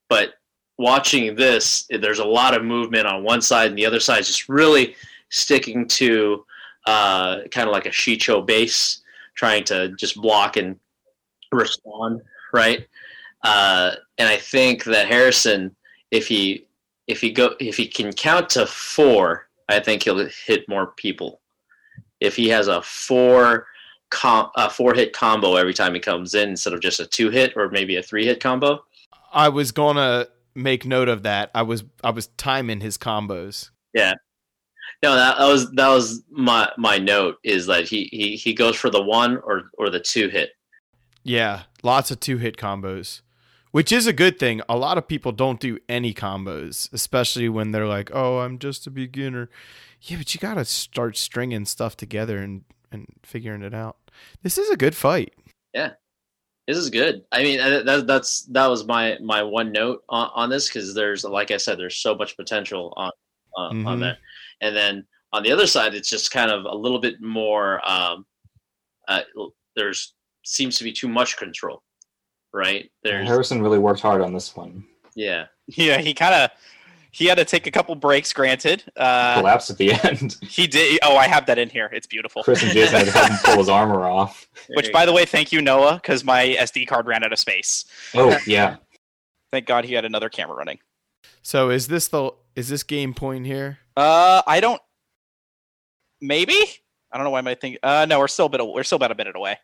But 0.09 0.35
watching 0.79 1.35
this, 1.35 1.87
there's 1.91 2.19
a 2.19 2.25
lot 2.25 2.55
of 2.55 2.65
movement 2.65 3.07
on 3.07 3.25
one 3.25 3.41
side, 3.41 3.69
and 3.71 3.79
the 3.79 3.87
other 3.87 4.01
side 4.01 4.21
is 4.21 4.29
just 4.29 4.49
really 4.49 4.95
sticking 5.31 5.87
to 5.89 6.45
uh, 6.87 7.43
kind 7.51 7.69
of 7.69 7.73
like 7.73 7.87
a 7.87 7.91
Shii-Cho 7.91 8.43
base, 8.43 9.03
trying 9.35 9.65
to 9.65 9.89
just 9.97 10.17
block 10.17 10.57
and 10.57 10.79
respond, 11.53 12.21
right? 12.53 12.87
Uh, 13.43 13.93
and 14.19 14.29
I 14.29 14.37
think 14.37 14.85
that 14.85 15.09
Harrison, 15.09 15.75
if 16.11 16.27
he 16.27 16.67
if 17.07 17.21
he 17.21 17.31
go 17.31 17.55
if 17.61 17.77
he 17.77 17.87
can 17.87 18.13
count 18.13 18.49
to 18.51 18.67
four, 18.67 19.49
I 19.69 19.81
think 19.81 20.03
he'll 20.03 20.27
hit 20.47 20.69
more 20.69 20.89
people. 20.89 21.41
If 22.21 22.37
he 22.37 22.49
has 22.49 22.69
a 22.69 22.81
four 22.81 23.67
com- 24.15 24.51
a 24.57 24.71
four 24.71 24.95
hit 24.95 25.13
combo 25.13 25.57
every 25.57 25.75
time 25.75 25.93
he 25.95 26.01
comes 26.01 26.35
in 26.35 26.51
instead 26.51 26.73
of 26.73 26.81
just 26.81 27.01
a 27.01 27.07
two 27.07 27.31
hit 27.31 27.53
or 27.57 27.69
maybe 27.69 27.97
a 27.97 28.03
three 28.03 28.25
hit 28.25 28.41
combo. 28.41 28.83
I 29.33 29.49
was 29.49 29.73
gonna 29.73 30.29
make 30.55 30.87
note 30.87 31.09
of 31.09 31.25
that. 31.25 31.51
I 31.55 31.63
was 31.63 31.85
I 32.03 32.11
was 32.11 32.29
timing 32.39 32.81
his 32.81 32.97
combos. 32.97 33.71
Yeah. 33.93 34.15
No, 35.03 35.17
that, 35.17 35.39
that 35.39 35.47
was 35.47 35.71
that 35.73 35.89
was 35.89 36.23
my 36.31 36.71
my 36.79 36.99
note 36.99 37.37
is 37.43 37.67
that 37.67 37.85
he, 37.85 38.09
he 38.11 38.37
he 38.37 38.55
goes 38.55 38.77
for 38.77 38.89
the 38.89 39.03
one 39.03 39.39
or 39.39 39.65
or 39.77 39.91
the 39.91 40.01
two 40.01 40.29
hit. 40.29 40.51
Yeah, 41.23 41.63
lots 41.83 42.11
of 42.11 42.21
two 42.21 42.39
hit 42.39 42.57
combos, 42.57 43.23
which 43.73 43.91
is 43.91 44.07
a 44.07 44.13
good 44.13 44.39
thing. 44.39 44.61
A 44.69 44.77
lot 44.77 44.99
of 44.99 45.09
people 45.09 45.33
don't 45.33 45.59
do 45.59 45.79
any 45.89 46.15
combos, 46.15 46.93
especially 46.93 47.49
when 47.49 47.73
they're 47.73 47.87
like, 47.87 48.11
"Oh, 48.15 48.39
I'm 48.39 48.59
just 48.59 48.87
a 48.87 48.91
beginner." 48.91 49.51
Yeah, 50.01 50.19
but 50.19 50.35
you 50.35 50.41
got 50.41 50.55
to 50.55 50.65
start 50.65 51.17
stringing 51.17 51.65
stuff 51.65 51.97
together 51.97 52.39
and 52.39 52.65
and 52.93 53.07
figuring 53.23 53.63
it 53.63 53.75
out. 53.75 53.97
This 54.43 54.59
is 54.59 54.71
a 54.71 54.77
good 54.77 54.95
fight. 54.95 55.33
Yeah, 55.73 55.93
this 56.69 56.77
is 56.77 56.91
good. 56.91 57.25
I 57.33 57.43
mean, 57.43 57.61
uh, 57.61 57.83
that, 57.85 58.07
that's 58.07 58.43
that 58.53 58.67
was 58.67 58.85
my 58.87 59.19
my 59.23 59.43
one 59.43 59.73
note 59.73 60.03
on, 60.09 60.31
on 60.35 60.51
this 60.51 60.69
because 60.69 60.95
there's 60.95 61.25
like 61.25 61.51
I 61.51 61.57
said, 61.57 61.79
there's 61.79 61.97
so 61.97 62.15
much 62.15 62.37
potential 62.37 62.93
on 62.97 63.11
uh, 63.57 63.71
Mhm. 63.71 63.87
on 63.87 64.01
that, 64.01 64.19
and 64.61 64.75
then 64.75 65.07
on 65.33 65.43
the 65.43 65.53
other 65.53 65.67
side, 65.67 65.95
it's 65.95 66.09
just 66.09 66.31
kind 66.31 66.51
of 66.51 66.65
a 66.65 66.75
little 66.75 67.01
bit 67.01 67.21
more. 67.21 67.81
Um, 67.89 68.27
uh, 69.09 69.23
there's 69.77 70.15
seems 70.45 70.77
to 70.79 70.85
be 70.85 70.93
too 70.93 71.09
much 71.09 71.37
control, 71.37 71.83
right? 72.53 72.91
There's 73.03 73.27
Harrison 73.27 73.63
really 73.63 73.79
worked 73.79 74.01
hard 74.01 74.21
on 74.23 74.33
this 74.33 74.55
one. 74.55 74.85
yeah, 75.17 75.47
Yeah, 75.67 75.99
he 75.99 76.15
kind 76.15 76.35
of 76.35 76.51
he 77.15 77.27
had 77.27 77.37
to 77.37 77.45
take 77.45 77.69
a 77.69 77.71
couple 77.71 77.95
breaks. 77.95 78.33
Granted, 78.33 78.83
uh, 78.97 79.39
Collapsed 79.39 79.71
at 79.71 79.79
the 79.79 79.93
end. 79.93 80.37
he 80.43 80.67
did. 80.67 80.99
Oh, 81.05 81.17
I 81.17 81.29
have 81.29 81.47
that 81.47 81.59
in 81.59 81.69
here. 81.71 81.89
It's 81.93 82.09
beautiful. 82.09 82.43
Chris 82.43 82.61
and 82.65 82.73
Jason 82.73 82.99
had 82.99 83.07
to 83.07 83.13
help 83.13 83.31
him 83.31 83.37
pull 83.45 83.59
his 83.59 83.69
armor 83.69 84.05
off. 84.05 84.49
Which, 84.71 84.93
by 84.93 85.07
the 85.07 85.13
way, 85.13 85.25
thank 85.25 85.53
you, 85.53 85.63
Noah, 85.63 85.95
because 86.03 86.25
my 86.25 86.57
SD 86.59 86.89
card 86.89 87.07
ran 87.07 87.23
out 87.23 87.33
of 87.33 87.39
space. 87.39 87.85
Oh 88.15 88.37
yeah, 88.49 88.79
Thank 89.53 89.67
God 89.67 89.85
he 89.85 89.95
had 89.95 90.05
another 90.05 90.29
camera 90.29 90.57
running. 90.57 90.81
So 91.43 91.71
is 91.71 91.87
this 91.87 92.09
the 92.09 92.33
is 92.57 92.69
this 92.69 92.83
game 92.83 93.15
point 93.15 93.47
here? 93.47 93.79
Uh, 93.97 94.43
I 94.45 94.59
don't. 94.59 94.83
Maybe 96.21 96.57
I 97.13 97.17
don't 97.17 97.23
know 97.23 97.31
why 97.31 97.39
am 97.39 97.47
I 97.47 97.55
thinking. 97.55 97.79
Uh, 97.81 98.07
no, 98.09 98.19
we're 98.19 98.27
still 98.27 98.47
a 98.47 98.49
bit. 98.49 98.67
We're 98.67 98.83
still 98.83 98.97
about 98.97 99.13
a 99.13 99.15
minute 99.15 99.37
away. 99.37 99.59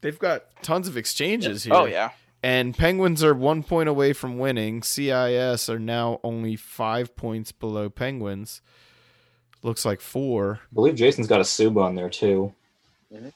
They've 0.00 0.18
got 0.18 0.46
tons 0.62 0.88
of 0.88 0.96
exchanges 0.96 1.62
here. 1.62 1.74
Oh 1.74 1.84
yeah. 1.84 2.10
And 2.44 2.76
Penguins 2.76 3.24
are 3.24 3.32
one 3.32 3.62
point 3.62 3.88
away 3.88 4.12
from 4.12 4.36
winning. 4.38 4.82
CIS 4.82 5.70
are 5.70 5.78
now 5.78 6.20
only 6.22 6.56
five 6.56 7.16
points 7.16 7.52
below 7.52 7.88
Penguins. 7.88 8.60
Looks 9.62 9.86
like 9.86 10.02
four. 10.02 10.60
I 10.62 10.74
believe 10.74 10.94
Jason's 10.94 11.26
got 11.26 11.40
a 11.40 11.44
Suba 11.44 11.80
on 11.80 11.94
there 11.94 12.10
too. 12.10 12.52
Mhm. 13.10 13.32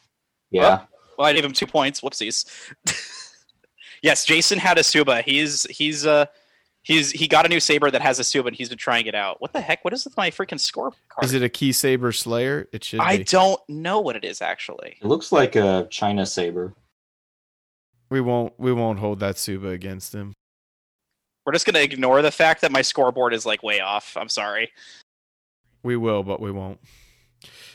Yeah, 0.50 0.80
Well, 1.16 1.26
I 1.26 1.32
gave 1.32 1.42
him 1.44 1.52
two 1.52 1.66
points. 1.66 2.02
Whoopsies. 2.02 2.44
yes, 4.02 4.26
Jason 4.26 4.58
had 4.58 4.76
a 4.76 4.84
Suba. 4.84 5.22
He's 5.22 5.62
he's 5.70 6.04
uh 6.06 6.26
he's 6.82 7.10
he 7.10 7.28
got 7.28 7.46
a 7.46 7.48
new 7.48 7.60
saber 7.60 7.90
that 7.90 8.02
has 8.02 8.18
a 8.18 8.24
Suba, 8.24 8.48
and 8.48 8.56
he's 8.56 8.68
been 8.68 8.76
trying 8.76 9.06
it 9.06 9.14
out. 9.14 9.40
What 9.40 9.54
the 9.54 9.60
heck? 9.62 9.84
What 9.86 9.94
is 9.94 10.04
with 10.04 10.16
my 10.18 10.30
freaking 10.30 10.60
score 10.60 10.92
card? 11.08 11.24
Is 11.24 11.32
it 11.32 11.42
a 11.42 11.48
Ki 11.48 11.72
Saber 11.72 12.12
Slayer? 12.12 12.68
It 12.72 12.84
should 12.84 13.00
I 13.00 13.18
be. 13.18 13.24
don't 13.24 13.60
know 13.70 14.00
what 14.00 14.16
it 14.16 14.24
is 14.24 14.42
actually. 14.42 14.98
it 15.00 15.06
looks 15.06 15.32
like 15.32 15.56
a 15.56 15.86
China 15.90 16.26
saber. 16.26 16.74
We 18.10 18.20
won't 18.20 18.54
we 18.58 18.72
won't 18.72 18.98
hold 18.98 19.20
that 19.20 19.38
Suba 19.38 19.68
against 19.68 20.14
him. 20.14 20.34
We're 21.44 21.52
just 21.52 21.66
gonna 21.66 21.80
ignore 21.80 22.22
the 22.22 22.30
fact 22.30 22.60
that 22.62 22.72
my 22.72 22.82
scoreboard 22.82 23.34
is 23.34 23.46
like 23.46 23.62
way 23.62 23.80
off. 23.80 24.16
I'm 24.16 24.28
sorry. 24.28 24.70
We 25.82 25.96
will, 25.96 26.22
but 26.22 26.40
we 26.40 26.50
won't. 26.50 26.80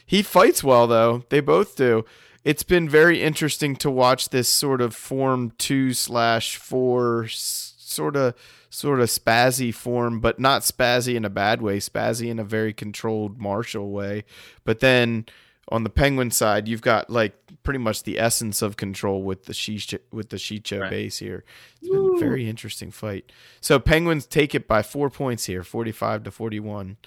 He 0.06 0.22
fights 0.22 0.64
well 0.64 0.88
though. 0.88 1.24
They 1.30 1.40
both 1.40 1.76
do. 1.76 2.06
It's 2.44 2.64
been 2.64 2.90
very 2.90 3.22
interesting 3.22 3.76
to 3.78 3.90
watch 3.90 4.30
this 4.30 4.50
sort 4.50 4.82
of 4.82 4.94
form 4.94 5.54
two 5.58 5.94
slash 5.94 6.58
four 6.58 7.28
sort 7.30 8.16
of 8.16 8.34
sort 8.70 9.00
of 9.00 9.08
spazzy 9.08 9.74
form, 9.74 10.20
but 10.20 10.40
not 10.40 10.64
spazzy 10.64 11.16
in 11.16 11.24
a 11.24 11.30
bad 11.30 11.62
way. 11.62 11.78
Spazzy 11.80 12.30
in 12.30 12.40
a 12.40 12.44
very 12.44 12.74
controlled 12.74 13.40
martial 13.40 13.92
way. 13.92 14.26
But 14.66 14.80
then 14.82 15.26
on 15.70 15.84
the 15.84 15.90
penguin 15.90 16.32
side, 16.32 16.68
you've 16.68 16.82
got 16.82 17.10
like 17.10 17.34
pretty 17.64 17.80
much 17.80 18.04
the 18.04 18.20
essence 18.20 18.62
of 18.62 18.76
control 18.78 19.24
with 19.24 19.46
the 19.46 19.54
Shii-Cho, 19.54 19.98
with 20.12 20.30
the 20.30 20.38
Shii-Cho 20.38 20.80
Right. 20.80 20.90
base 20.90 21.18
here. 21.20 21.44
It's 21.82 21.90
been 21.90 22.14
a 22.16 22.20
very 22.20 22.50
interesting 22.50 22.92
fight. 22.92 23.32
So 23.62 23.80
penguins 23.80 24.26
take 24.26 24.54
it 24.54 24.68
by 24.68 24.82
four 24.84 25.10
points 25.10 25.46
here, 25.46 25.64
forty 25.64 25.92
five 25.92 26.24
to 26.24 26.32
forty 26.32 26.60
one. 26.60 26.98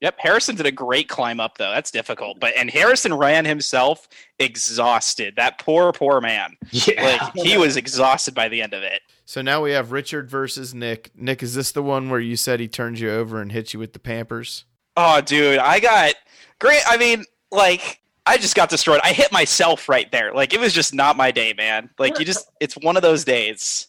Yep, 0.00 0.14
Harrison 0.20 0.54
did 0.54 0.64
a 0.64 0.70
great 0.70 1.08
climb 1.08 1.40
up 1.40 1.58
though. 1.58 1.70
That's 1.72 1.90
difficult, 1.90 2.38
but 2.40 2.54
and 2.56 2.70
Harrison 2.70 3.12
ran 3.12 3.44
himself 3.44 4.08
exhausted. 4.38 5.34
That 5.36 5.58
poor 5.58 5.92
poor 5.92 6.20
man. 6.20 6.56
Yeah, 6.70 7.18
Like 7.20 7.34
he 7.34 7.56
was 7.58 7.76
exhausted 7.76 8.34
by 8.34 8.48
the 8.48 8.62
end 8.62 8.74
of 8.74 8.82
it. 8.82 9.02
So 9.24 9.42
now 9.42 9.62
we 9.62 9.72
have 9.72 9.92
Richard 9.92 10.30
versus 10.30 10.72
Nick. 10.72 11.10
Nick, 11.14 11.42
is 11.42 11.54
this 11.54 11.72
the 11.72 11.82
one 11.82 12.08
where 12.10 12.20
you 12.20 12.36
said 12.36 12.60
he 12.60 12.68
turns 12.68 13.00
you 13.00 13.10
over 13.10 13.42
and 13.42 13.52
hits 13.52 13.74
you 13.74 13.80
with 13.80 13.92
the 13.92 13.98
Pampers? 13.98 14.64
Oh, 14.96 15.20
dude, 15.20 15.58
I 15.58 15.80
got 15.80 16.14
great. 16.58 16.80
I 16.86 16.96
mean, 16.96 17.24
like, 17.50 18.00
I 18.26 18.36
just 18.38 18.54
got 18.54 18.68
destroyed. 18.68 19.00
I 19.02 19.12
hit 19.12 19.32
myself 19.32 19.88
right 19.88 20.10
there. 20.12 20.32
Like, 20.34 20.52
it 20.52 20.60
was 20.60 20.72
just 20.72 20.94
not 20.94 21.16
my 21.16 21.30
day, 21.30 21.54
man. 21.56 21.90
Like, 21.98 22.18
you 22.18 22.24
just, 22.24 22.50
it's 22.60 22.74
one 22.74 22.96
of 22.96 23.02
those 23.02 23.24
days. 23.24 23.86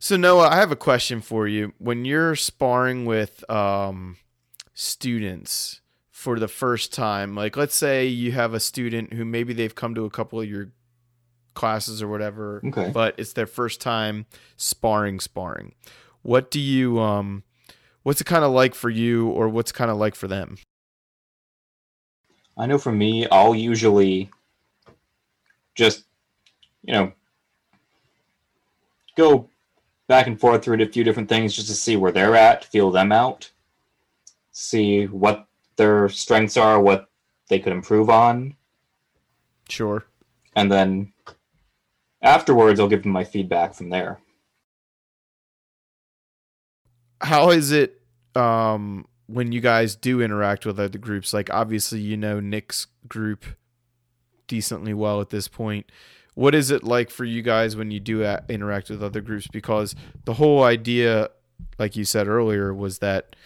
So 0.00 0.16
Noah, 0.16 0.48
I 0.48 0.56
have 0.56 0.70
a 0.70 0.76
question 0.76 1.20
for 1.20 1.48
you. 1.48 1.72
When 1.78 2.04
you're 2.04 2.36
sparring 2.36 3.04
with 3.04 3.48
um, 3.50 4.16
students 4.72 5.80
for 6.10 6.38
the 6.38 6.46
first 6.48 6.92
time, 6.92 7.34
like 7.34 7.56
let's 7.56 7.74
say 7.74 8.06
you 8.06 8.30
have 8.32 8.54
a 8.54 8.60
student 8.60 9.12
who 9.12 9.24
maybe 9.24 9.52
they've 9.52 9.74
come 9.74 9.94
to 9.96 10.04
a 10.04 10.10
couple 10.10 10.40
of 10.40 10.48
your 10.48 10.70
classes 11.54 12.00
or 12.00 12.06
whatever, 12.06 12.62
Okay. 12.64 12.90
but 12.94 13.16
it's 13.18 13.32
their 13.32 13.46
first 13.46 13.80
time 13.80 14.26
sparring 14.56 15.18
sparring. 15.18 15.74
What 16.22 16.50
do 16.52 16.60
you 16.60 17.00
um 17.00 17.42
what's 18.04 18.20
it 18.20 18.24
kind 18.24 18.44
of 18.44 18.52
like 18.52 18.76
for 18.76 18.90
you 18.90 19.28
or 19.28 19.48
what's 19.48 19.72
kind 19.72 19.90
of 19.90 19.96
like 19.96 20.14
for 20.14 20.28
them? 20.28 20.58
I 22.58 22.66
know 22.66 22.78
for 22.78 22.92
me, 22.92 23.26
I'll 23.28 23.54
usually 23.54 24.30
just, 25.74 26.04
you 26.82 26.92
know, 26.92 27.12
go 29.16 29.48
back 30.08 30.26
and 30.26 30.38
forth 30.40 30.64
through 30.64 30.82
a 30.82 30.86
few 30.86 31.04
different 31.04 31.28
things 31.28 31.54
just 31.54 31.68
to 31.68 31.74
see 31.74 31.96
where 31.96 32.10
they're 32.12 32.34
at, 32.34 32.64
feel 32.64 32.90
them 32.90 33.12
out, 33.12 33.50
see 34.50 35.04
what 35.06 35.46
their 35.76 36.08
strengths 36.08 36.56
are, 36.56 36.80
what 36.80 37.08
they 37.48 37.58
could 37.60 37.72
improve 37.72 38.10
on, 38.10 38.56
Sure. 39.68 40.04
and 40.56 40.72
then 40.72 41.12
afterwards, 42.22 42.80
I'll 42.80 42.88
give 42.88 43.02
them 43.04 43.12
my 43.12 43.24
feedback 43.24 43.74
from 43.74 43.90
there. 43.90 44.18
how 47.20 47.50
is 47.50 47.72
it 47.72 48.00
um 48.36 49.04
when 49.28 49.52
you 49.52 49.60
guys 49.60 49.94
do 49.94 50.20
interact 50.20 50.66
with 50.66 50.80
other 50.80 50.98
groups 50.98 51.32
like 51.32 51.48
obviously 51.52 52.00
you 52.00 52.16
know 52.16 52.40
nick's 52.40 52.86
group 53.06 53.44
decently 54.48 54.94
well 54.94 55.20
at 55.20 55.30
this 55.30 55.46
point. 55.46 55.90
What 56.34 56.54
is 56.54 56.70
it 56.70 56.82
like 56.82 57.10
for 57.10 57.24
you 57.24 57.42
guys 57.42 57.76
when 57.76 57.90
you 57.90 58.00
do 58.00 58.24
a- 58.24 58.42
interact 58.48 58.90
with 58.90 59.02
other 59.02 59.20
groups? 59.20 59.46
Because 59.46 59.94
the 60.24 60.34
whole 60.34 60.64
idea 60.64 61.30
like 61.78 61.94
you 61.96 62.04
said 62.04 62.26
earlier 62.26 62.72
was 62.72 62.98
that 62.98 63.36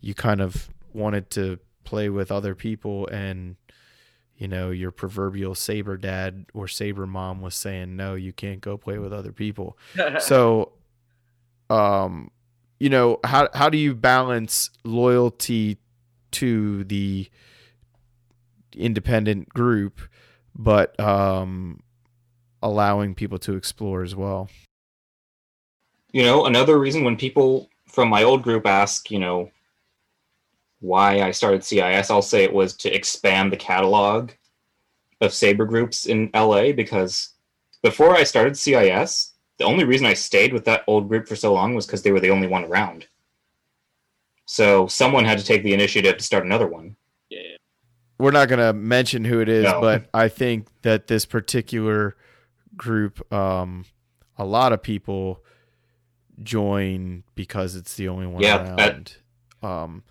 you 0.00 0.14
kind 0.14 0.40
of 0.40 0.68
wanted 0.92 1.30
to 1.30 1.58
play 1.82 2.08
with 2.08 2.30
other 2.30 2.54
people 2.54 3.06
and 3.08 3.56
you 4.36 4.46
know 4.46 4.70
your 4.70 4.90
proverbial 4.90 5.54
saber 5.54 5.96
dad 5.96 6.46
or 6.54 6.68
saber 6.68 7.06
mom 7.06 7.40
was 7.40 7.54
saying 7.54 7.96
no 7.96 8.14
you 8.14 8.32
can't 8.32 8.60
go 8.60 8.76
play 8.76 8.98
with 8.98 9.12
other 9.12 9.32
people. 9.32 9.76
So 10.20 10.72
um 11.70 12.30
you 12.84 12.90
know 12.90 13.18
how 13.24 13.48
how 13.54 13.70
do 13.70 13.78
you 13.78 13.94
balance 13.94 14.68
loyalty 14.84 15.78
to 16.32 16.84
the 16.84 17.30
independent 18.76 19.48
group 19.48 20.02
but 20.54 20.98
um 21.00 21.80
allowing 22.62 23.14
people 23.14 23.38
to 23.38 23.56
explore 23.56 24.02
as 24.02 24.14
well? 24.14 24.50
You 26.12 26.24
know, 26.24 26.44
another 26.44 26.78
reason 26.78 27.04
when 27.04 27.16
people 27.16 27.70
from 27.88 28.10
my 28.10 28.22
old 28.22 28.42
group 28.42 28.66
ask, 28.66 29.10
you 29.10 29.18
know, 29.18 29.50
why 30.80 31.22
I 31.22 31.30
started 31.30 31.64
CIS, 31.64 32.10
I'll 32.10 32.20
say 32.20 32.44
it 32.44 32.52
was 32.52 32.76
to 32.76 32.94
expand 32.94 33.50
the 33.50 33.56
catalog 33.56 34.32
of 35.22 35.32
Saber 35.32 35.64
groups 35.64 36.04
in 36.04 36.28
LA 36.34 36.72
because 36.72 37.30
before 37.82 38.14
I 38.14 38.24
started 38.24 38.58
CIS, 38.58 39.33
the 39.58 39.64
only 39.64 39.84
reason 39.84 40.06
I 40.06 40.14
stayed 40.14 40.52
with 40.52 40.64
that 40.64 40.82
old 40.86 41.08
group 41.08 41.28
for 41.28 41.36
so 41.36 41.52
long 41.52 41.74
was 41.74 41.86
because 41.86 42.02
they 42.02 42.12
were 42.12 42.20
the 42.20 42.30
only 42.30 42.46
one 42.48 42.64
around. 42.64 43.06
So 44.46 44.86
someone 44.86 45.24
had 45.24 45.38
to 45.38 45.44
take 45.44 45.62
the 45.62 45.72
initiative 45.74 46.16
to 46.18 46.24
start 46.24 46.44
another 46.44 46.66
one. 46.66 46.96
yeah, 47.30 47.56
we're 48.18 48.30
not 48.30 48.48
going 48.48 48.58
to 48.60 48.72
mention 48.72 49.24
who 49.24 49.40
it 49.40 49.48
is 49.48 49.64
No. 49.64 49.80
but 49.80 50.06
i 50.14 50.28
think 50.28 50.68
that 50.82 51.06
this 51.08 51.24
particular 51.26 52.16
group, 52.76 53.32
um, 53.32 53.84
a 54.38 54.44
lot 54.44 54.72
of 54.72 54.82
people 54.82 55.42
join 56.42 57.22
because 57.34 57.74
it's 57.76 57.94
the 57.96 58.08
only 58.08 58.26
one 58.26 58.42
Yeah, 58.42 58.74
that- 58.76 58.90
around. 58.90 59.16
Um, 59.62 60.02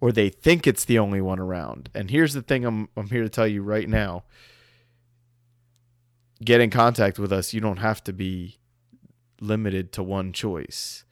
or 0.00 0.10
they 0.10 0.30
think 0.30 0.66
it's 0.66 0.84
the 0.86 0.98
only 0.98 1.20
one 1.20 1.38
around. 1.38 1.90
And 1.94 2.10
here's 2.10 2.32
the 2.32 2.42
thing 2.42 2.64
I'm 2.64 2.88
I'm 2.96 3.08
here 3.10 3.22
to 3.22 3.28
tell 3.28 3.46
you 3.46 3.62
right 3.62 3.88
now. 3.88 4.24
Get 6.44 6.60
in 6.60 6.70
contact 6.70 7.18
with 7.18 7.32
us. 7.32 7.52
You 7.52 7.60
don't 7.60 7.76
have 7.76 8.02
to 8.04 8.12
be 8.12 8.58
limited 9.42 9.92
to 9.92 10.02
one 10.02 10.32
choice. 10.32 11.04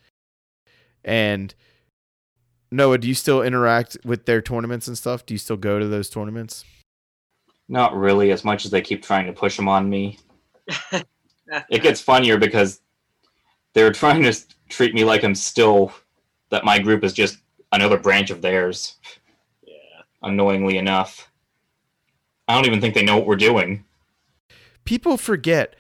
And 1.04 1.54
Noah, 2.70 2.98
do 2.98 3.08
you 3.08 3.14
still 3.14 3.42
interact 3.42 3.96
with 4.04 4.26
their 4.26 4.40
tournaments 4.40 4.86
and 4.86 4.96
stuff? 4.96 5.26
Do 5.26 5.34
you 5.34 5.38
still 5.38 5.56
go 5.56 5.78
to 5.78 5.88
those 5.88 6.08
tournaments? 6.08 6.64
Not 7.68 7.94
really, 7.94 8.32
as 8.32 8.44
much 8.44 8.64
as 8.64 8.70
they 8.70 8.82
keep 8.82 9.02
trying 9.02 9.26
to 9.26 9.32
push 9.32 9.56
them 9.56 9.68
on 9.68 9.88
me. 9.88 10.18
It 11.68 11.82
gets 11.82 12.00
funnier 12.00 12.38
because 12.38 12.80
they're 13.74 13.92
trying 13.92 14.22
to 14.22 14.32
treat 14.68 14.94
me 14.94 15.04
like 15.04 15.24
I'm 15.24 15.34
still 15.34 15.92
that 16.50 16.64
my 16.64 16.78
group 16.78 17.02
is 17.02 17.12
just 17.12 17.38
another 17.72 17.98
branch 17.98 18.30
of 18.30 18.40
theirs. 18.40 18.96
yeah. 19.64 19.74
Annoyingly 20.22 20.78
enough, 20.78 21.28
I 22.46 22.54
don't 22.54 22.66
even 22.66 22.80
think 22.80 22.94
they 22.94 23.02
know 23.02 23.16
what 23.16 23.26
we're 23.26 23.36
doing. 23.36 23.84
people 24.84 25.16
forget 25.16 25.74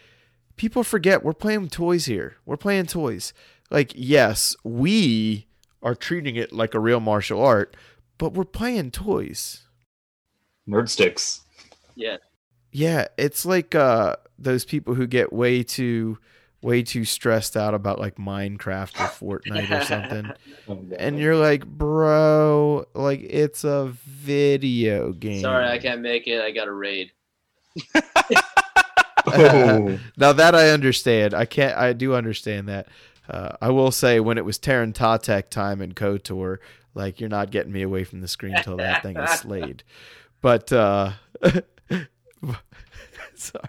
people 0.60 0.84
forget 0.84 1.24
we're 1.24 1.32
playing 1.32 1.70
toys 1.70 2.04
here 2.04 2.36
we're 2.44 2.54
playing 2.54 2.84
toys 2.84 3.32
like 3.70 3.94
yes 3.94 4.54
we 4.62 5.46
are 5.82 5.94
treating 5.94 6.36
it 6.36 6.52
like 6.52 6.74
a 6.74 6.78
real 6.78 7.00
martial 7.00 7.42
art 7.42 7.74
but 8.18 8.34
we're 8.34 8.44
playing 8.44 8.90
toys 8.90 9.62
Nerd 10.68 10.90
sticks. 10.90 11.46
Yeah. 11.94 12.18
yeah 12.72 13.06
it's 13.16 13.46
like 13.46 13.74
uh 13.74 14.16
those 14.38 14.66
people 14.66 14.92
who 14.92 15.06
get 15.06 15.32
way 15.32 15.62
too 15.62 16.18
way 16.60 16.82
too 16.82 17.06
stressed 17.06 17.56
out 17.56 17.72
about 17.72 17.98
like 17.98 18.16
minecraft 18.16 19.00
or 19.00 19.40
fortnite 19.40 19.70
or 19.70 19.82
something 19.86 20.30
and 20.98 21.18
you're 21.18 21.36
like 21.36 21.64
bro 21.64 22.84
like 22.94 23.20
it's 23.22 23.64
a 23.64 23.94
video 24.04 25.12
game 25.14 25.40
Sorry, 25.40 25.64
I 25.64 25.78
can't 25.78 26.02
make 26.02 26.26
it. 26.26 26.42
I 26.42 26.50
got 26.50 26.68
a 26.68 26.72
raid. 26.72 27.12
Oh, 29.34 29.98
Now 30.16 30.32
that 30.32 30.54
I 30.54 30.70
understand, 30.70 31.34
I 31.34 31.44
can't. 31.44 31.76
I 31.76 31.92
do 31.92 32.14
understand 32.14 32.68
that. 32.68 32.88
Uh, 33.28 33.56
I 33.60 33.70
will 33.70 33.92
say 33.92 34.18
when 34.18 34.38
it 34.38 34.44
was 34.44 34.58
Terentatek 34.58 35.50
time 35.50 35.80
in 35.80 35.92
KOTOR, 35.92 36.58
like 36.94 37.20
you're 37.20 37.28
not 37.28 37.50
getting 37.50 37.72
me 37.72 37.82
away 37.82 38.02
from 38.04 38.20
the 38.20 38.28
screen 38.28 38.56
until 38.56 38.76
that 38.78 39.02
thing 39.02 39.16
is 39.16 39.30
slayed. 39.40 39.84
But 40.40 40.72
uh, 40.72 41.12
sorry. 43.34 43.64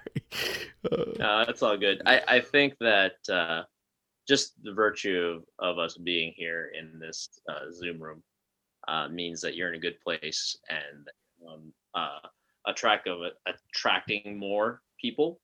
Uh, 0.92 1.06
No, 1.20 1.46
that's 1.46 1.62
all 1.62 1.78
good. 1.78 2.02
I, 2.06 2.22
I 2.28 2.40
think 2.40 2.76
that 2.80 3.14
uh, 3.30 3.64
just 4.28 4.62
the 4.64 4.74
virtue 4.74 5.42
of, 5.60 5.76
of 5.76 5.78
us 5.78 5.98
being 5.98 6.34
here 6.36 6.72
in 6.78 7.00
this 7.00 7.30
uh, 7.50 7.72
Zoom 7.72 8.02
room 8.02 8.24
uh, 8.88 9.08
means 9.10 9.42
that 9.42 9.56
you're 9.56 9.70
in 9.70 9.76
a 9.76 9.80
good 9.80 10.00
place 10.02 10.58
and 10.70 11.08
um, 11.48 11.74
uh, 11.94 12.28
attract 12.66 13.08
of 13.08 13.20
attracting 13.46 14.38
more 14.38 14.82
people 15.00 15.40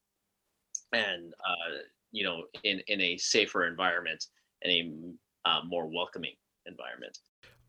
and 0.93 1.33
uh, 1.47 1.77
you 2.11 2.23
know 2.23 2.43
in 2.63 2.81
in 2.87 3.01
a 3.01 3.17
safer 3.17 3.67
environment 3.67 4.25
and 4.63 4.71
a 5.45 5.49
uh, 5.49 5.61
more 5.65 5.87
welcoming 5.87 6.33
environment. 6.65 7.19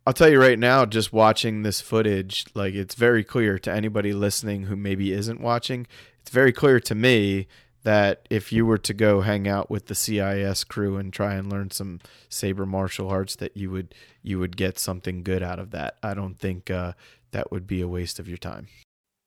I'll 0.07 0.15
tell 0.15 0.31
you 0.31 0.41
right 0.41 0.59
now, 0.59 0.87
just 0.87 1.13
watching 1.13 1.63
this 1.63 1.83
footage, 1.83 2.47
like 2.55 2.75
it's 2.75 2.95
very 2.95 3.23
clear 3.23 3.59
to 3.59 3.71
anybody 3.71 4.15
listening 4.15 4.65
who 4.65 4.75
maybe 4.75 5.13
isn't 5.13 5.41
watching. 5.41 5.87
It's 6.21 6.31
very 6.31 6.53
clear 6.53 6.81
to 6.81 6.95
me 6.95 7.47
that 7.83 8.27
if 8.31 8.53
you 8.53 8.65
were 8.67 8.79
to 8.79 8.95
go 8.95 9.21
hang 9.21 9.47
out 9.47 9.71
with 9.71 9.87
the 9.87 9.95
CIS 9.95 10.65
crew 10.65 10.97
and 10.97 11.13
try 11.13 11.35
and 11.35 11.51
learn 11.51 11.71
some 11.71 12.01
saber 12.29 12.67
martial 12.67 13.09
arts, 13.09 13.37
that 13.37 13.57
you 13.57 13.71
would 13.71 13.95
you 14.23 14.39
would 14.39 14.57
get 14.57 14.79
something 14.79 15.23
good 15.23 15.43
out 15.43 15.59
of 15.59 15.71
that. 15.73 15.97
I 16.03 16.15
don't 16.15 16.39
think 16.39 16.71
uh, 16.71 16.95
that 17.33 17.53
would 17.53 17.67
be 17.67 17.81
a 17.81 17.89
waste 17.89 18.19
of 18.19 18.29
your 18.29 18.39
time. 18.39 18.69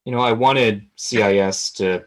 you 0.05 0.11
know, 0.11 0.19
I 0.19 0.31
wanted 0.31 0.87
CIS 0.95 1.71
to 1.73 2.05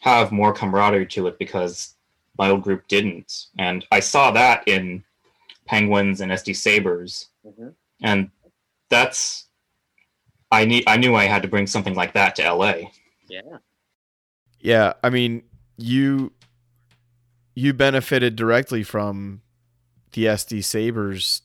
have 0.00 0.32
more 0.32 0.52
camaraderie 0.52 1.06
to 1.06 1.26
it 1.26 1.38
because 1.38 1.94
my 2.38 2.50
old 2.50 2.62
group 2.62 2.86
didn't, 2.88 3.46
and 3.58 3.84
I 3.90 4.00
saw 4.00 4.30
that 4.32 4.66
in 4.66 5.04
Penguins 5.66 6.20
and 6.20 6.32
SD 6.32 6.54
Sabers, 6.54 7.28
Mhm. 7.46 7.74
and 8.02 8.30
that's 8.88 9.46
I 10.52 10.64
need. 10.64 10.82
I 10.88 10.96
knew 10.96 11.14
I 11.14 11.26
had 11.26 11.42
to 11.42 11.48
bring 11.48 11.66
something 11.68 11.94
like 11.94 12.12
that 12.14 12.34
to 12.36 12.42
LA. 12.42 12.90
Yeah. 13.28 13.58
Yeah, 14.58 14.92
I 15.04 15.10
mean, 15.10 15.42
you 15.76 16.32
you 17.54 17.72
benefited 17.72 18.34
directly 18.36 18.82
from 18.82 19.42
the 20.12 20.26
SD 20.26 20.62
Sabers 20.64 21.42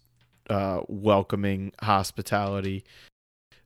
uh, 0.50 0.82
welcoming 0.88 1.72
hospitality. 1.82 2.84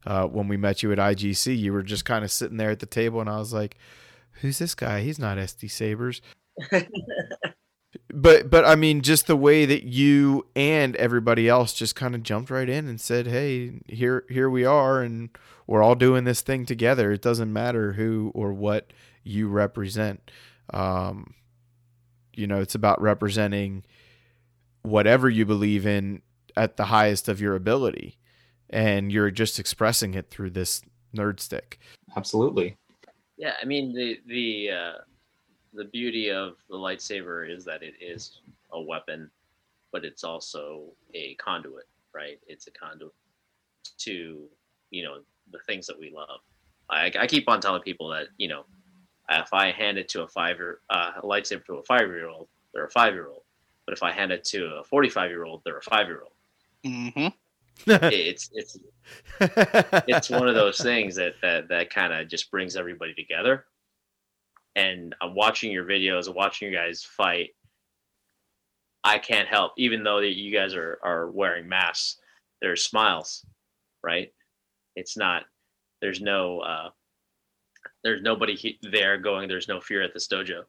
Uh, 0.05 0.25
when 0.25 0.47
we 0.47 0.57
met 0.57 0.81
you 0.81 0.91
at 0.91 0.97
IGC, 0.97 1.57
you 1.57 1.71
were 1.73 1.83
just 1.83 2.05
kind 2.05 2.23
of 2.25 2.31
sitting 2.31 2.57
there 2.57 2.71
at 2.71 2.79
the 2.79 2.85
table, 2.85 3.19
and 3.21 3.29
I 3.29 3.37
was 3.37 3.53
like, 3.53 3.75
"Who's 4.41 4.59
this 4.59 4.75
guy? 4.75 5.01
He's 5.01 5.19
not 5.19 5.37
SD 5.37 5.69
Sabers." 5.69 6.21
But 8.13 8.49
but 8.49 8.65
I 8.65 8.75
mean, 8.75 9.01
just 9.01 9.27
the 9.27 9.35
way 9.35 9.65
that 9.65 9.83
you 9.83 10.47
and 10.55 10.95
everybody 10.95 11.47
else 11.47 11.73
just 11.73 11.95
kind 11.95 12.15
of 12.15 12.23
jumped 12.23 12.49
right 12.49 12.69
in 12.69 12.87
and 12.87 12.99
said, 12.99 13.27
"Hey, 13.27 13.81
here 13.87 14.25
here 14.29 14.49
we 14.49 14.65
are, 14.65 15.01
and 15.01 15.29
we're 15.67 15.83
all 15.83 15.95
doing 15.95 16.23
this 16.23 16.41
thing 16.41 16.65
together. 16.65 17.11
It 17.11 17.21
doesn't 17.21 17.51
matter 17.51 17.93
who 17.93 18.31
or 18.33 18.53
what 18.53 18.93
you 19.23 19.47
represent. 19.47 20.31
Um, 20.71 21.33
you 22.33 22.47
know, 22.47 22.59
it's 22.61 22.75
about 22.75 23.01
representing 23.01 23.85
whatever 24.81 25.29
you 25.29 25.45
believe 25.45 25.85
in 25.85 26.21
at 26.55 26.77
the 26.77 26.85
highest 26.85 27.27
of 27.27 27.41
your 27.41 27.55
ability, 27.55 28.17
and 28.69 29.11
you're 29.11 29.31
just 29.31 29.59
expressing 29.59 30.15
it 30.15 30.29
through 30.29 30.51
this 30.51 30.81
nerd 31.15 31.39
stick. 31.39 31.79
Absolutely. 32.15 32.75
Yeah, 33.39 33.53
I 33.61 33.65
mean 33.65 33.93
the 33.93 34.19
the 34.27 34.69
uh, 34.69 34.97
the 35.73 35.85
beauty 35.85 36.29
of 36.29 36.57
the 36.69 36.75
lightsaber 36.75 37.49
is 37.49 37.63
that 37.63 37.81
it 37.81 37.93
is 38.01 38.41
a 38.73 38.81
weapon, 38.81 39.31
but 39.93 40.03
it's 40.03 40.25
also 40.25 40.83
a 41.13 41.35
conduit, 41.35 41.87
right? 42.13 42.37
It's 42.47 42.67
a 42.67 42.71
conduit 42.71 43.13
to 43.99 44.43
you 44.91 45.03
know 45.03 45.19
the 45.53 45.59
things 45.65 45.87
that 45.87 45.97
we 45.97 46.11
love. 46.11 46.41
I, 46.89 47.11
I 47.17 47.27
keep 47.27 47.47
on 47.47 47.61
telling 47.61 47.81
people 47.81 48.09
that 48.09 48.27
you 48.37 48.49
know 48.49 48.65
if 49.29 49.53
I 49.53 49.71
hand 49.71 49.97
it 49.97 50.09
to 50.09 50.23
a 50.23 50.27
five 50.27 50.57
year 50.57 50.81
uh, 50.89 51.11
a 51.23 51.25
lightsaber 51.25 51.65
to 51.67 51.75
a 51.75 51.83
five 51.83 52.07
year 52.09 52.27
old, 52.27 52.49
they're 52.73 52.85
a 52.87 52.91
five 52.91 53.13
year 53.13 53.29
old. 53.29 53.43
But 53.85 53.93
if 53.93 54.03
I 54.03 54.11
hand 54.11 54.33
it 54.33 54.43
to 54.45 54.65
a 54.81 54.83
forty 54.83 55.07
five 55.09 55.29
year 55.29 55.45
old, 55.45 55.61
they're 55.63 55.77
a 55.77 55.81
five 55.81 56.07
year 56.07 56.23
old. 56.23 56.33
hmm 56.83 57.27
It's 58.11 58.49
it's 58.53 58.77
it's 60.07 60.29
one 60.29 60.47
of 60.47 60.55
those 60.55 60.79
things 60.79 61.15
that 61.15 61.33
that 61.41 61.67
that 61.69 61.89
kind 61.89 62.13
of 62.13 62.27
just 62.27 62.51
brings 62.51 62.75
everybody 62.75 63.13
together. 63.13 63.65
And 64.75 65.15
I'm 65.21 65.35
watching 65.35 65.71
your 65.71 65.85
videos, 65.85 66.27
I'm 66.27 66.35
watching 66.35 66.69
you 66.71 66.75
guys 66.77 67.03
fight. 67.03 67.51
I 69.03 69.17
can't 69.17 69.47
help, 69.47 69.73
even 69.77 70.03
though 70.03 70.19
that 70.21 70.35
you 70.37 70.51
guys 70.51 70.73
are 70.75 70.99
are 71.03 71.31
wearing 71.31 71.67
masks. 71.67 72.17
There's 72.61 72.83
smiles, 72.83 73.45
right? 74.03 74.33
It's 74.95 75.15
not. 75.17 75.43
There's 76.01 76.21
no. 76.21 76.59
uh 76.59 76.89
There's 78.03 78.21
nobody 78.21 78.55
he- 78.55 78.79
there 78.91 79.17
going. 79.17 79.47
There's 79.47 79.67
no 79.69 79.79
fear 79.79 80.01
at 80.01 80.13
this 80.13 80.27
dojo. 80.27 80.63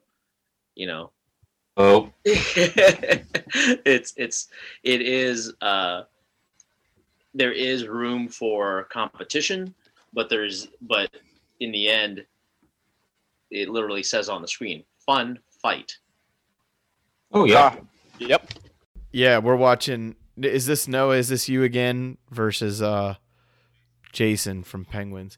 You 0.75 0.87
know, 0.87 1.11
Oh, 1.77 2.11
it's 2.25 4.13
it's 4.17 4.47
it 4.83 5.01
is 5.01 5.53
uh 5.61 6.03
there 7.33 7.51
is 7.53 7.87
room 7.87 8.27
for 8.27 8.83
competition 8.91 9.73
but 10.13 10.29
there's 10.29 10.67
but 10.81 11.09
in 11.59 11.71
the 11.71 11.89
end 11.89 12.25
it 13.49 13.69
literally 13.69 14.03
says 14.03 14.29
on 14.29 14.41
the 14.41 14.47
screen 14.47 14.83
fun 15.05 15.37
fight 15.61 15.97
oh 17.33 17.45
yeah. 17.45 17.75
Yep. 18.19 18.53
Yeah, 19.11 19.39
we're 19.39 19.55
watching. 19.55 20.15
Is 20.39 20.67
this 20.67 20.87
Noah? 20.87 21.17
Is 21.17 21.27
this 21.29 21.49
you 21.49 21.63
again 21.63 22.17
versus 22.29 22.81
uh, 22.81 23.15
Jason 24.13 24.63
from 24.63 24.85
Penguins? 24.85 25.37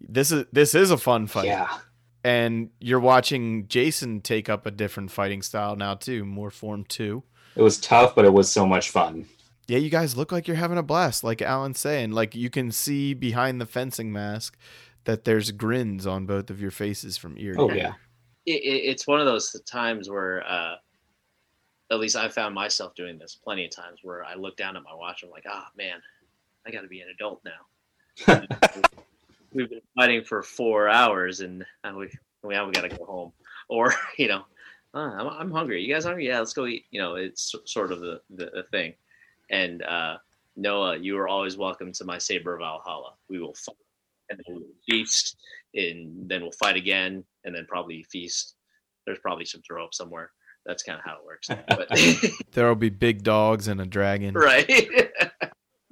This 0.00 0.30
is 0.30 0.44
this 0.52 0.74
is 0.74 0.90
a 0.90 0.98
fun 0.98 1.26
fight, 1.26 1.46
Yeah. 1.46 1.78
and 2.22 2.68
you're 2.80 3.00
watching 3.00 3.66
Jason 3.66 4.20
take 4.20 4.48
up 4.48 4.66
a 4.66 4.70
different 4.70 5.10
fighting 5.10 5.40
style 5.42 5.74
now 5.74 5.94
too, 5.94 6.24
more 6.24 6.50
form 6.50 6.84
two. 6.84 7.22
It 7.56 7.62
was 7.62 7.78
tough, 7.80 8.14
but 8.14 8.24
it 8.24 8.32
was 8.32 8.50
so 8.50 8.66
much 8.66 8.90
fun. 8.90 9.26
Yeah, 9.68 9.78
you 9.78 9.90
guys 9.90 10.16
look 10.16 10.32
like 10.32 10.48
you're 10.48 10.56
having 10.56 10.78
a 10.78 10.82
blast, 10.82 11.22
like 11.22 11.42
Alan's 11.42 11.78
saying. 11.78 12.12
Like 12.12 12.34
you 12.34 12.48
can 12.50 12.72
see 12.72 13.12
behind 13.14 13.60
the 13.60 13.66
fencing 13.66 14.10
mask 14.10 14.56
that 15.04 15.24
there's 15.24 15.50
grins 15.52 16.06
on 16.06 16.26
both 16.26 16.50
of 16.50 16.60
your 16.60 16.70
faces 16.70 17.16
from 17.16 17.36
ear 17.38 17.54
to 17.54 17.60
Oh 17.60 17.70
ear. 17.70 17.76
yeah. 17.76 17.92
it, 18.46 18.62
it, 18.62 18.82
it's 18.90 19.06
one 19.06 19.20
of 19.20 19.26
those 19.26 19.54
times 19.66 20.10
where 20.10 20.42
uh 20.46 20.76
at 21.90 21.98
least 21.98 22.16
i 22.16 22.28
found 22.28 22.54
myself 22.54 22.94
doing 22.94 23.18
this 23.18 23.34
plenty 23.34 23.64
of 23.64 23.70
times 23.70 24.00
where 24.02 24.22
i 24.24 24.34
look 24.34 24.56
down 24.58 24.76
at 24.76 24.82
my 24.82 24.94
watch 24.94 25.22
i'm 25.22 25.30
like 25.30 25.44
ah 25.48 25.68
man 25.78 25.98
i 26.66 26.70
gotta 26.70 26.88
be 26.88 27.00
an 27.00 27.08
adult 27.14 27.40
now 27.46 28.42
we've 29.54 29.70
been 29.70 29.80
fighting 29.96 30.22
for 30.22 30.42
four 30.42 30.88
hours 30.90 31.40
and 31.40 31.64
uh, 31.84 31.92
we 31.96 32.10
we 32.42 32.54
have 32.54 32.70
got 32.72 32.82
to 32.82 32.94
go 32.94 33.04
home 33.06 33.32
or 33.68 33.94
you 34.18 34.28
know 34.28 34.44
huh, 34.94 35.00
I'm, 35.18 35.26
I'm 35.28 35.50
hungry. 35.50 35.82
You 35.82 35.92
guys 35.94 36.04
hungry? 36.04 36.26
Yeah, 36.26 36.38
let's 36.38 36.52
go 36.52 36.66
eat. 36.66 36.86
You 36.90 37.00
know, 37.00 37.14
it's 37.16 37.54
sort 37.66 37.92
of 37.92 38.00
the, 38.00 38.20
the, 38.30 38.46
the 38.46 38.62
thing. 38.70 38.94
And 39.50 39.82
uh, 39.82 40.18
Noah, 40.56 40.98
you 40.98 41.18
are 41.18 41.28
always 41.28 41.56
welcome 41.56 41.92
to 41.92 42.04
my 42.04 42.18
Saber 42.18 42.54
of 42.54 42.60
Valhalla. 42.60 43.14
We 43.28 43.38
will 43.38 43.54
fight 43.54 43.76
and 44.30 44.40
then 44.46 44.56
we'll 44.56 44.68
feast, 44.88 45.36
and 45.74 46.28
then 46.28 46.42
we'll 46.42 46.52
fight 46.52 46.76
again, 46.76 47.24
and 47.44 47.54
then 47.54 47.66
probably 47.66 48.04
feast. 48.10 48.56
There's 49.06 49.18
probably 49.20 49.44
some 49.44 49.62
throw 49.66 49.84
up 49.84 49.94
somewhere. 49.94 50.30
That's 50.66 50.82
kind 50.82 50.98
of 50.98 51.04
how 51.04 51.16
it 51.16 51.24
works. 51.24 51.48
But 51.48 51.88
There'll 52.52 52.74
be 52.74 52.90
big 52.90 53.22
dogs 53.22 53.68
and 53.68 53.80
a 53.80 53.86
dragon, 53.86 54.34
right. 54.34 54.66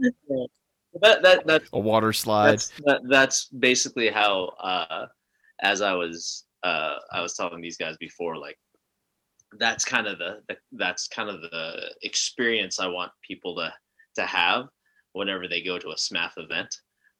that, 1.00 1.22
that, 1.22 1.46
that, 1.46 1.62
a 1.72 1.78
water 1.78 2.12
slide. 2.12 2.52
that's 2.52 2.72
that, 2.84 3.00
that's 3.08 3.46
basically 3.46 4.08
how 4.08 4.46
uh 4.60 5.06
as 5.62 5.80
i 5.80 5.92
was 5.92 6.44
uh 6.62 6.94
i 7.12 7.20
was 7.20 7.34
telling 7.34 7.60
these 7.60 7.76
guys 7.76 7.96
before 7.98 8.36
like 8.36 8.58
that's 9.58 9.84
kind 9.84 10.06
of 10.06 10.18
the, 10.18 10.40
the 10.48 10.56
that's 10.72 11.08
kind 11.08 11.28
of 11.28 11.40
the 11.40 11.90
experience 12.02 12.80
i 12.80 12.86
want 12.86 13.12
people 13.26 13.54
to 13.54 13.72
to 14.14 14.22
have 14.22 14.66
whenever 15.12 15.48
they 15.48 15.62
go 15.62 15.78
to 15.78 15.90
a 15.90 15.96
smaf 15.96 16.32
event 16.36 16.74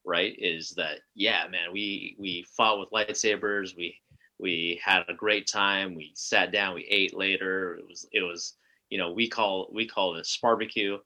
right 0.05 0.35
is 0.39 0.71
that 0.77 0.99
yeah 1.15 1.47
man 1.51 1.73
we 1.73 2.17
we 2.19 2.45
fought 2.57 2.79
with 2.79 2.91
lightsabers 2.91 3.77
we 3.77 3.97
we 4.39 4.81
had 4.85 5.03
a 5.09 5.15
great 5.15 5.47
time 5.47 5.95
we 5.95 6.13
sat 6.15 6.53
down 6.53 6.75
we 6.75 6.87
ate 6.91 7.17
later 7.17 7.77
it 7.77 7.85
was 7.89 8.07
it 8.13 8.23
was 8.23 8.55
you 8.91 8.99
know 8.99 9.13
we 9.13 9.29
call 9.29 9.69
we 9.73 9.87
call 9.87 10.13
this 10.13 10.39
barbecue 10.41 10.99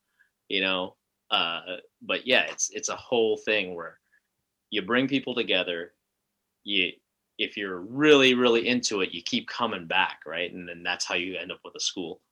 you 0.49 0.61
know 0.61 0.97
uh 1.31 1.61
but 2.03 2.27
yeah 2.27 2.43
it's 2.51 2.71
it's 2.71 2.89
a 2.89 2.97
whole 2.97 3.37
thing 3.37 3.75
where 3.75 3.99
you 4.71 4.83
bring 4.83 5.07
people 5.07 5.35
together 5.35 5.93
you 6.65 6.91
if 7.41 7.57
you're 7.57 7.81
really 7.81 8.35
really 8.35 8.69
into 8.69 9.01
it 9.01 9.13
you 9.13 9.23
keep 9.23 9.49
coming 9.49 9.87
back 9.87 10.21
right? 10.27 10.53
And 10.53 10.69
then 10.69 10.83
that's 10.83 11.05
how 11.05 11.15
you 11.15 11.37
end 11.37 11.51
up 11.51 11.59
with 11.65 11.75
a 11.75 11.81
school. 11.81 12.21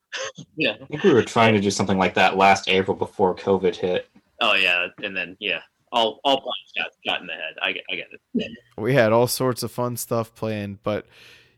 Yeah. 0.56 0.72
I 0.82 0.86
think 0.86 1.04
we 1.04 1.12
were 1.12 1.22
trying 1.22 1.54
to 1.54 1.60
do 1.60 1.70
something 1.70 1.98
like 1.98 2.14
that 2.14 2.36
last 2.36 2.68
April 2.68 2.96
before 2.96 3.34
COVID 3.36 3.76
hit. 3.76 4.08
oh 4.40 4.54
yeah. 4.54 4.86
And 5.02 5.16
then 5.16 5.36
yeah. 5.40 5.60
All 5.90 6.20
all 6.24 6.40
plans 6.40 6.72
got 6.76 6.90
got 7.06 7.20
in 7.20 7.26
the 7.26 7.32
head. 7.32 7.54
I 7.62 7.72
get 7.72 7.84
i 7.90 7.94
get 7.94 8.08
it. 8.34 8.58
We 8.76 8.94
had 8.94 9.12
all 9.12 9.26
sorts 9.26 9.62
of 9.62 9.70
fun 9.70 9.96
stuff 9.96 10.34
planned 10.34 10.82
but 10.82 11.06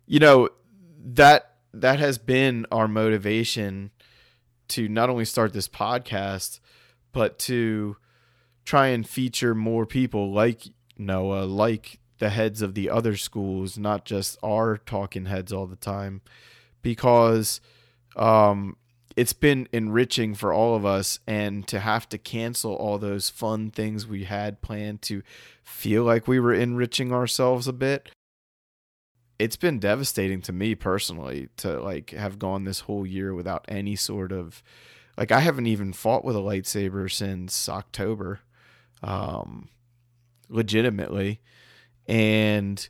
you 0.06 0.18
know 0.18 0.48
that 1.04 1.56
that 1.72 1.98
has 1.98 2.18
been 2.18 2.66
our 2.70 2.88
motivation 2.88 3.90
to 4.68 4.88
not 4.88 5.10
only 5.10 5.24
start 5.24 5.52
this 5.52 5.68
podcast 5.68 6.60
but 7.12 7.38
to 7.40 7.96
try 8.64 8.88
and 8.88 9.08
feature 9.08 9.54
more 9.54 9.86
people 9.86 10.32
like 10.32 10.62
Noah 10.98 11.44
like 11.44 11.99
the 12.20 12.30
heads 12.30 12.62
of 12.62 12.74
the 12.74 12.88
other 12.88 13.16
schools 13.16 13.76
not 13.76 14.04
just 14.04 14.38
our 14.42 14.76
talking 14.76 15.26
heads 15.26 15.52
all 15.52 15.66
the 15.66 15.76
time 15.76 16.20
because 16.82 17.60
um 18.16 18.76
it's 19.16 19.32
been 19.32 19.68
enriching 19.72 20.34
for 20.34 20.52
all 20.52 20.76
of 20.76 20.86
us 20.86 21.18
and 21.26 21.66
to 21.66 21.80
have 21.80 22.08
to 22.08 22.16
cancel 22.16 22.74
all 22.76 22.96
those 22.96 23.28
fun 23.28 23.70
things 23.70 24.06
we 24.06 24.24
had 24.24 24.62
planned 24.62 25.02
to 25.02 25.22
feel 25.64 26.04
like 26.04 26.28
we 26.28 26.38
were 26.38 26.54
enriching 26.54 27.12
ourselves 27.12 27.66
a 27.66 27.72
bit 27.72 28.10
it's 29.38 29.56
been 29.56 29.78
devastating 29.78 30.42
to 30.42 30.52
me 30.52 30.74
personally 30.74 31.48
to 31.56 31.80
like 31.80 32.10
have 32.10 32.38
gone 32.38 32.64
this 32.64 32.80
whole 32.80 33.06
year 33.06 33.34
without 33.34 33.64
any 33.68 33.96
sort 33.96 34.30
of 34.30 34.62
like 35.16 35.32
I 35.32 35.40
haven't 35.40 35.66
even 35.66 35.94
fought 35.94 36.24
with 36.24 36.36
a 36.36 36.40
lightsaber 36.40 37.10
since 37.10 37.68
October 37.68 38.40
um 39.02 39.70
legitimately 40.50 41.40
and 42.10 42.88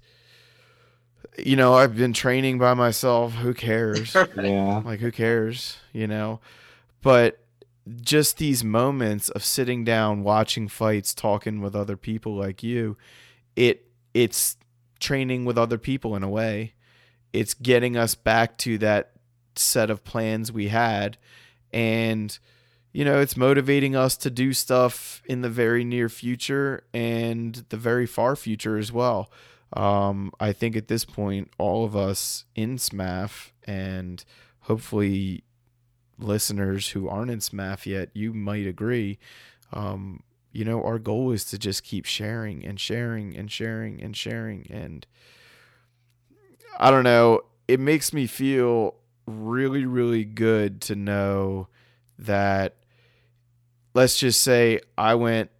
you 1.38 1.54
know 1.56 1.74
I've 1.74 1.96
been 1.96 2.12
training 2.12 2.58
by 2.58 2.74
myself. 2.74 3.34
Who 3.34 3.54
cares? 3.54 4.16
Yeah. 4.36 4.82
like 4.84 5.00
who 5.00 5.12
cares 5.12 5.76
you 5.92 6.06
know? 6.06 6.40
But 7.02 7.38
just 8.00 8.38
these 8.38 8.62
moments 8.62 9.28
of 9.30 9.44
sitting 9.44 9.84
down 9.84 10.22
watching 10.22 10.68
fights 10.68 11.14
talking 11.14 11.60
with 11.60 11.74
other 11.74 11.96
people 11.96 12.36
like 12.36 12.62
you 12.62 12.96
it 13.56 13.86
it's 14.14 14.56
training 15.00 15.44
with 15.44 15.56
other 15.58 15.78
people 15.78 16.14
in 16.16 16.22
a 16.22 16.28
way. 16.28 16.74
It's 17.32 17.54
getting 17.54 17.96
us 17.96 18.14
back 18.14 18.58
to 18.58 18.76
that 18.78 19.12
set 19.56 19.90
of 19.90 20.04
plans 20.04 20.52
we 20.52 20.68
had. 20.68 21.16
And 21.72 22.36
you 22.92 23.04
know 23.04 23.20
it's 23.20 23.36
motivating 23.36 23.94
us 23.94 24.16
to 24.16 24.30
do 24.30 24.52
stuff 24.52 25.22
in 25.26 25.42
the 25.42 25.48
very 25.48 25.84
near 25.84 26.08
future 26.08 26.84
and 26.92 27.64
the 27.68 27.76
very 27.76 28.06
far 28.06 28.36
future 28.36 28.76
as 28.76 28.92
well 28.92 29.30
um, 29.72 30.32
I 30.40 30.52
think 30.52 30.76
at 30.76 30.88
this 30.88 31.04
point, 31.04 31.50
all 31.58 31.84
of 31.84 31.94
us 31.94 32.44
in 32.54 32.76
SMAF 32.76 33.50
and 33.64 34.24
hopefully 34.62 35.44
listeners 36.18 36.90
who 36.90 37.08
aren't 37.08 37.30
in 37.30 37.38
SMAF 37.38 37.86
yet, 37.86 38.10
you 38.12 38.32
might 38.32 38.66
agree. 38.66 39.18
Um, 39.72 40.22
you 40.52 40.64
know, 40.64 40.82
our 40.82 40.98
goal 40.98 41.30
is 41.30 41.44
to 41.46 41.58
just 41.58 41.84
keep 41.84 42.04
sharing 42.04 42.64
and 42.64 42.80
sharing 42.80 43.36
and 43.36 43.50
sharing 43.50 44.02
and 44.02 44.16
sharing. 44.16 44.66
And 44.68 45.06
I 46.78 46.90
don't 46.90 47.04
know, 47.04 47.42
it 47.68 47.78
makes 47.78 48.12
me 48.12 48.26
feel 48.26 48.96
really, 49.26 49.84
really 49.84 50.24
good 50.24 50.80
to 50.82 50.96
know 50.96 51.68
that, 52.18 52.74
let's 53.94 54.18
just 54.18 54.42
say 54.42 54.80
I 54.96 55.14
went 55.14 55.50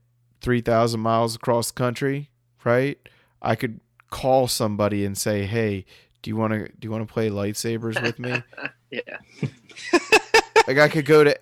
3,000 0.41 1.01
miles 1.01 1.35
across 1.37 1.71
the 1.71 1.75
country, 1.77 2.31
right? 2.65 2.99
I 3.43 3.55
could 3.55 3.81
call 4.11 4.49
somebody 4.49 5.05
and 5.05 5.17
say, 5.17 5.45
"Hey, 5.47 5.85
do 6.23 6.31
you 6.31 6.37
want 6.37 6.53
to 6.53 6.69
do 6.79 6.87
you 6.87 6.91
want 6.91 7.07
to 7.07 7.13
play 7.13 7.31
lightsabers 7.31 8.03
with 8.03 8.19
me?" 8.19 8.43
yeah 8.91 9.19
like 10.67 10.79
I 10.79 10.89
could 10.89 11.05
go 11.07 11.25
to 11.25 11.39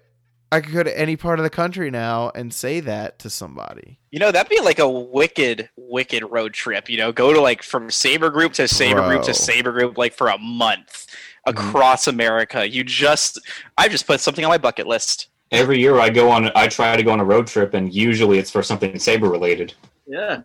I 0.50 0.60
could 0.60 0.72
go 0.72 0.82
to 0.82 0.98
any 0.98 1.16
part 1.16 1.38
of 1.38 1.42
the 1.42 1.50
country 1.50 1.90
now 1.90 2.30
and 2.34 2.52
say 2.54 2.80
that 2.80 3.18
to 3.20 3.28
somebody. 3.30 3.98
You 4.10 4.18
know, 4.18 4.32
that'd 4.32 4.48
be 4.48 4.60
like 4.60 4.78
a 4.78 4.88
wicked, 4.88 5.68
wicked 5.76 6.22
road 6.30 6.54
trip. 6.54 6.88
You 6.88 6.96
know, 6.96 7.12
go 7.12 7.34
to 7.34 7.40
like 7.40 7.62
from 7.62 7.90
Saber 7.90 8.30
Group 8.30 8.54
to 8.54 8.66
Saber 8.66 9.06
Group 9.06 9.24
to 9.24 9.34
Saber 9.34 9.72
Group, 9.72 9.98
like 9.98 10.14
for 10.14 10.28
a 10.28 10.38
month 10.38 11.06
Mhm. 11.46 11.52
across 11.52 12.06
America. 12.06 12.66
You 12.68 12.82
just, 12.82 13.38
I 13.76 13.88
just 13.88 14.06
put 14.06 14.20
something 14.20 14.42
on 14.44 14.48
my 14.50 14.56
bucket 14.58 14.86
list. 14.86 15.28
Every 15.50 15.78
year 15.80 15.98
I 15.98 16.10
go 16.10 16.30
on, 16.30 16.50
I 16.54 16.68
try 16.68 16.96
to 16.96 17.02
go 17.02 17.10
on 17.10 17.20
a 17.20 17.24
road 17.24 17.46
trip, 17.46 17.74
and 17.74 17.92
usually 17.92 18.38
it's 18.38 18.50
for 18.50 18.62
something 18.62 18.98
saber 18.98 19.28
related. 19.30 19.74
yeah 20.06 20.42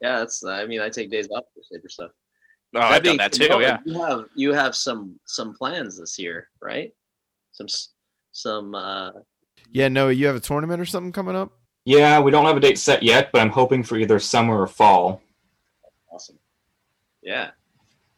yeah 0.00 0.18
that's 0.18 0.44
i 0.44 0.66
mean 0.66 0.80
i 0.80 0.88
take 0.88 1.08
days 1.10 1.28
off 1.30 1.44
for 1.54 1.62
saber 1.70 1.88
stuff 1.88 2.10
Oh, 2.76 2.80
I've 2.80 3.04
done 3.04 3.16
that 3.18 3.32
too. 3.32 3.46
Noah, 3.48 3.62
Yeah. 3.62 3.78
you 3.86 4.02
have 4.02 4.24
you 4.34 4.52
have 4.52 4.74
some 4.74 5.18
some 5.26 5.54
plans 5.54 5.96
this 5.98 6.18
year 6.18 6.48
right 6.60 6.92
some 7.52 7.68
some 8.32 8.74
uh 8.74 9.12
Yeah, 9.70 9.86
no, 9.88 10.08
you 10.08 10.26
have 10.26 10.34
a 10.34 10.40
tournament 10.40 10.80
or 10.80 10.84
something 10.84 11.12
coming 11.12 11.36
up? 11.36 11.52
Yeah, 11.84 12.18
we 12.18 12.32
don't 12.32 12.44
have 12.46 12.56
a 12.56 12.60
date 12.60 12.78
set 12.80 13.02
yet, 13.04 13.30
but 13.32 13.40
I'm 13.42 13.50
hoping 13.50 13.84
for 13.84 13.96
either 13.96 14.18
summer 14.18 14.60
or 14.60 14.66
fall. 14.66 15.22
awesome 16.12 16.38
yeah 17.22 17.50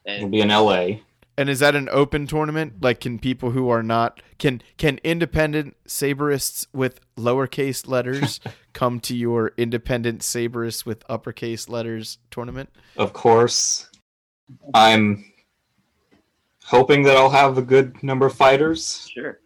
It'll 0.07 0.29
be 0.31 0.41
in 0.41 0.49
LA. 0.49 1.01
And 1.39 1.51
is 1.51 1.59
that 1.61 1.75
an 1.75 1.89
open 1.91 2.27
tournament? 2.27 2.83
Like 2.83 3.01
can 3.01 3.19
people 3.19 3.51
who 3.51 3.69
are 3.69 3.83
not 3.83 4.23
can 4.39 4.63
can 4.79 4.99
independent 5.05 5.77
saberists 5.87 6.67
with 6.73 7.01
lowercase 7.17 7.87
letters 7.87 8.41
come 8.73 9.01
to 9.01 9.15
your 9.15 9.53
independent 9.57 10.21
saberists 10.21 10.87
with 10.87 11.05
uppercase 11.09 11.69
letters 11.69 12.19
tournament? 12.31 12.71
Of 12.97 13.13
course, 13.13 13.91
I'm 14.73 15.31
hoping 16.65 17.03
that 17.05 17.17
I'll 17.17 17.31
have 17.31 17.59
a 17.59 17.63
good 17.63 18.03
number 18.03 18.27
of 18.27 18.35
fighters. 18.35 19.09
sure 19.13 19.41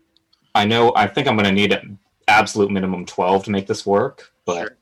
I 0.54 0.64
know, 0.64 0.92
I 0.96 1.06
think 1.06 1.28
I'm 1.28 1.36
going 1.36 1.46
to 1.46 1.52
need 1.52 1.72
an 1.72 1.98
absolute 2.26 2.70
minimum 2.70 3.06
12 3.06 3.44
to 3.44 3.50
make 3.50 3.66
this 3.66 3.86
work, 3.86 4.32
but 4.44 4.58
Sure. 4.58 4.76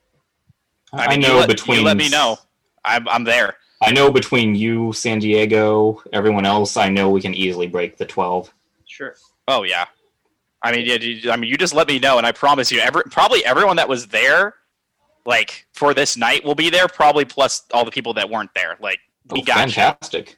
I, 0.92 1.04
I 1.04 1.08
mean, 1.10 1.20
know 1.20 1.34
you 1.34 1.40
let, 1.40 1.48
between 1.48 1.78
you 1.80 1.84
let 1.84 1.96
me 1.96 2.08
know. 2.08 2.38
I'm, 2.84 3.06
I'm 3.08 3.24
there. 3.24 3.56
I 3.80 3.92
know 3.92 4.10
between 4.10 4.54
you, 4.54 4.92
San 4.92 5.18
Diego, 5.20 6.02
everyone 6.12 6.44
else, 6.44 6.76
I 6.76 6.88
know 6.88 7.10
we 7.10 7.20
can 7.20 7.32
easily 7.34 7.66
break 7.68 7.96
the 7.96 8.04
12. 8.06 8.52
sure 8.86 9.14
Oh 9.46 9.62
yeah. 9.62 9.86
I 10.62 10.72
mean, 10.72 10.84
yeah. 10.86 10.94
you- 10.96 11.30
I 11.30 11.36
mean, 11.36 11.48
you 11.48 11.56
just 11.56 11.72
let 11.74 11.86
me 11.86 11.98
know, 12.00 12.18
and 12.18 12.26
I 12.26 12.32
promise 12.32 12.72
you, 12.72 12.80
every 12.80 13.04
probably 13.04 13.44
everyone 13.44 13.76
that 13.76 13.88
was 13.88 14.08
there, 14.08 14.54
like 15.24 15.66
for 15.72 15.94
this 15.94 16.16
night, 16.16 16.44
will 16.44 16.56
be 16.56 16.68
there. 16.70 16.88
Probably 16.88 17.24
plus 17.24 17.62
all 17.72 17.84
the 17.84 17.90
people 17.92 18.12
that 18.14 18.28
weren't 18.28 18.50
there. 18.54 18.76
Like 18.80 18.98
we 19.30 19.40
Oh, 19.40 19.44
got 19.44 19.68
you. 19.68 19.72
fantastic. 19.74 20.36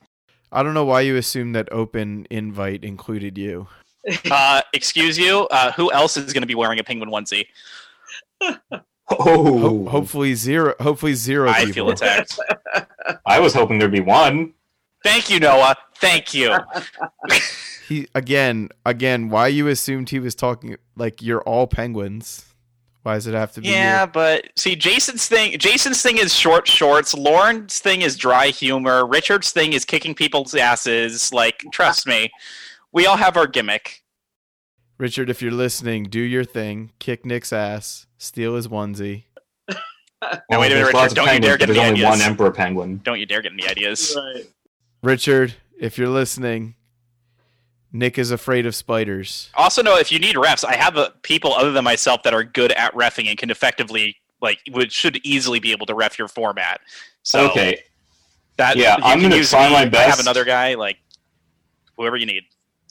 I 0.53 0.63
don't 0.63 0.75
know 0.75 0.85
why 0.85 1.01
you 1.03 1.17
assume 1.17 1.53
that 1.53 1.73
open 1.73 2.27
invite 2.31 2.85
included 2.85 3.39
you. 3.39 3.69
Uh, 4.31 4.61
excuse 4.75 5.17
you. 5.19 5.47
Uh, 5.51 5.73
who 5.73 5.91
else 5.93 6.17
is 6.17 6.33
going 6.33 6.43
to 6.43 6.47
be 6.47 6.55
wearing 6.55 6.79
a 6.81 6.85
penguin 6.85 7.09
onesie? 7.11 7.47
Oh, 9.19 9.59
Ho- 9.59 9.89
hopefully 9.89 10.35
zero 10.35 10.75
hopefully 10.81 11.15
zero 11.15 11.51
I 11.51 11.65
people. 11.65 11.73
feel 11.73 11.91
attacked. 11.91 12.39
I 13.27 13.41
was 13.41 13.53
hoping 13.55 13.79
there'd 13.79 13.91
be 13.91 14.01
one. 14.01 14.55
Thank 15.03 15.31
you, 15.31 15.41
Noah. 15.41 15.75
Thank 15.97 16.35
you. 16.35 16.57
He 17.89 18.07
again, 18.15 18.69
again, 18.87 19.31
why 19.31 19.49
you 19.49 19.67
assumed 19.67 20.11
he 20.11 20.21
was 20.21 20.37
talking 20.37 20.77
like 20.95 21.21
you're 21.23 21.41
all 21.43 21.67
penguins? 21.67 22.45
Why 23.03 23.15
does 23.15 23.27
it 23.27 23.35
have 23.35 23.51
to 23.55 23.61
be? 23.61 23.67
Yeah, 23.69 24.03
you? 24.03 24.11
but 24.13 24.47
see, 24.57 24.77
Jason's 24.77 25.27
thing. 25.27 25.59
Jason's 25.59 26.01
thing 26.01 26.19
is 26.19 26.33
short 26.33 26.69
shorts. 26.69 27.15
Lauren's 27.15 27.81
thing 27.81 28.03
is 28.03 28.15
dry 28.17 28.47
humor. 28.47 29.05
Richard's 29.05 29.51
thing 29.51 29.73
is 29.73 29.85
kicking 29.85 30.15
people's 30.15 30.55
asses. 30.55 31.33
Like, 31.33 31.65
trust 31.73 32.07
me, 32.07 32.31
we 32.93 33.07
all 33.07 33.17
have 33.17 33.37
our 33.37 33.49
gimmick. 33.49 34.05
Richard, 34.97 35.29
if 35.29 35.43
you're 35.43 35.51
listening, 35.51 36.05
do 36.05 36.21
your 36.21 36.45
thing. 36.45 36.93
Kick 37.01 37.27
Nick's 37.27 37.53
ass. 37.53 38.07
Steal 38.23 38.55
his 38.55 38.69
onesie. 38.69 39.25
Now, 39.69 40.61
wait 40.61 40.71
a 40.73 40.75
minute, 40.75 40.93
there's 40.93 40.93
Richard, 40.93 41.15
don't 41.15 41.35
you 41.35 41.41
dare 41.41 41.57
penguins, 41.57 41.59
get 41.59 41.59
but 41.59 41.67
There's 41.69 41.79
any 41.79 41.89
only 41.89 42.05
ideas. 42.05 42.11
one 42.11 42.21
emperor 42.21 42.51
penguin. 42.51 43.01
Don't 43.03 43.19
you 43.19 43.25
dare 43.25 43.41
get 43.41 43.53
any 43.53 43.67
ideas. 43.67 44.15
Right. 44.35 44.45
Richard, 45.03 45.55
if 45.79 45.97
you're 45.97 46.11
listening, 46.11 46.75
Nick 47.91 48.19
is 48.19 48.31
afraid 48.31 48.67
of 48.67 48.75
spiders. 48.75 49.49
Also, 49.55 49.81
know 49.83 49.97
if 49.97 50.13
you 50.13 50.19
need 50.19 50.37
refs, 50.37 50.63
I 50.67 50.77
have 50.77 50.99
uh 50.99 51.09
people 51.23 51.55
other 51.55 51.73
than 51.73 51.83
myself 51.85 52.23
that 52.25 52.35
are 52.35 52.45
good 52.45 52.73
at 52.73 52.93
refing 52.95 53.29
and 53.31 53.39
can 53.39 53.51
effectively, 53.51 54.17
like, 54.43 54.59
would 54.71 54.93
should 54.93 55.19
easily 55.25 55.59
be 55.59 55.73
able 55.73 55.87
to 55.87 55.95
ref 55.95 56.19
your 56.19 56.29
format. 56.29 56.83
So 57.23 57.49
okay, 57.51 57.85
that 58.59 58.77
Yeah, 58.77 58.99
you 58.99 59.05
I'm 59.05 59.23
gonna 59.23 59.37
use 59.37 59.49
try 59.51 59.69
me. 59.69 59.73
my 59.73 59.87
best. 59.87 60.07
I 60.07 60.11
have 60.11 60.21
another 60.21 60.45
guy, 60.45 60.75
like 60.75 60.99
whoever 61.97 62.19
you 62.19 62.27
need. 62.27 62.43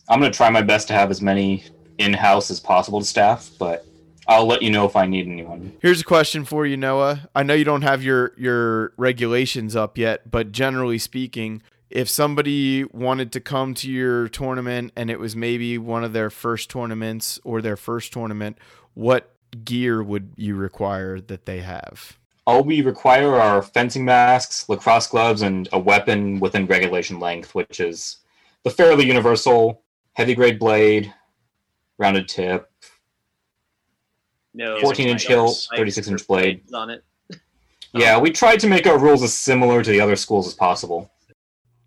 I'm 0.10 0.20
gonna 0.20 0.34
try 0.34 0.50
my 0.50 0.64
best 0.64 0.88
to 0.88 0.94
have 0.96 1.12
as 1.12 1.22
many 1.22 1.64
in-house 2.00 2.50
as 2.50 2.60
possible 2.60 3.00
to 3.00 3.06
staff, 3.06 3.52
but 3.60 3.86
I'll 4.30 4.46
let 4.46 4.62
you 4.62 4.70
know 4.70 4.86
if 4.86 4.96
I 4.96 5.08
need 5.08 5.28
anyone. 5.28 5.76
Here's 5.82 6.02
a 6.02 6.06
question 6.06 6.46
for 6.46 6.64
you, 6.64 6.78
Noah. 6.78 7.28
I 7.36 7.42
know 7.42 7.56
you 7.56 7.64
don't 7.64 7.82
have 7.82 8.04
your 8.04 8.34
your 8.38 8.94
regulations 8.96 9.76
up 9.76 9.98
yet, 9.98 10.30
but 10.30 10.52
generally 10.52 11.00
speaking, 11.00 11.64
if 11.90 12.08
somebody 12.08 12.84
wanted 12.84 13.32
to 13.32 13.40
come 13.40 13.74
to 13.74 13.90
your 13.90 14.30
tournament 14.30 14.94
and 14.96 15.10
it 15.10 15.20
was 15.20 15.36
maybe 15.36 15.80
one 15.80 16.04
of 16.04 16.14
their 16.14 16.30
first 16.30 16.70
tournaments 16.70 17.40
or 17.44 17.60
their 17.60 17.76
first 17.76 18.14
tournament, 18.14 18.60
what 18.94 19.34
gear 19.64 20.04
would 20.04 20.34
you 20.36 20.56
require 20.56 21.20
that 21.20 21.48
they 21.48 21.62
have? 21.62 22.20
All 22.46 22.64
we 22.64 22.82
require 22.82 23.34
are 23.34 23.64
fencing 23.64 24.06
masks, 24.06 24.70
lacrosse 24.70 25.08
gloves, 25.08 25.42
and 25.42 25.68
a 25.74 25.80
weapon 25.80 26.40
within 26.40 26.68
regulation 26.68 27.20
length, 27.20 27.56
which 27.56 27.80
is 27.80 28.18
the 28.64 28.70
fairly 28.70 29.08
universal 29.08 29.82
heavy 30.14 30.36
grade 30.36 30.60
blade, 30.60 31.12
rounded 31.98 32.28
tip, 32.28 32.69
No. 34.54 34.80
14 34.82 35.08
inch 35.08 35.24
Like, 35.26 35.30
hilt, 35.30 35.68
36 35.76 36.08
inch 36.08 36.28
blade. 36.28 36.62
on 36.74 36.90
it. 36.90 37.04
Yeah, 37.92 38.20
we 38.20 38.30
tried 38.30 38.60
to 38.60 38.68
make 38.68 38.86
our 38.86 39.00
rules 39.00 39.24
as 39.24 39.34
similar 39.34 39.84
to 39.84 39.90
the 39.90 40.00
other 40.00 40.16
schools 40.16 40.46
as 40.46 40.54
possible. 40.54 41.10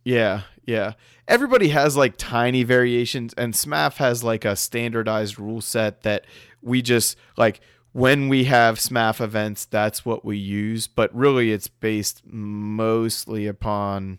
Yeah, 0.04 0.42
yeah. 0.66 0.94
Everybody 1.28 1.68
has 1.68 1.96
like 1.96 2.16
tiny 2.16 2.64
variations, 2.64 3.32
and 3.34 3.54
SMAF 3.54 3.98
has 3.98 4.24
like 4.24 4.44
a 4.44 4.56
standardized 4.56 5.38
rule 5.38 5.60
set 5.60 6.02
that 6.02 6.24
we 6.60 6.82
just 6.82 7.16
like 7.36 7.60
when 7.92 8.28
we 8.28 8.44
have 8.44 8.78
SMAF 8.78 9.20
events, 9.20 9.64
that's 9.64 10.04
what 10.04 10.24
we 10.24 10.36
use. 10.38 10.88
But 10.88 11.14
really, 11.14 11.52
it's 11.52 11.68
based 11.68 12.22
mostly 12.26 13.46
upon 13.46 14.18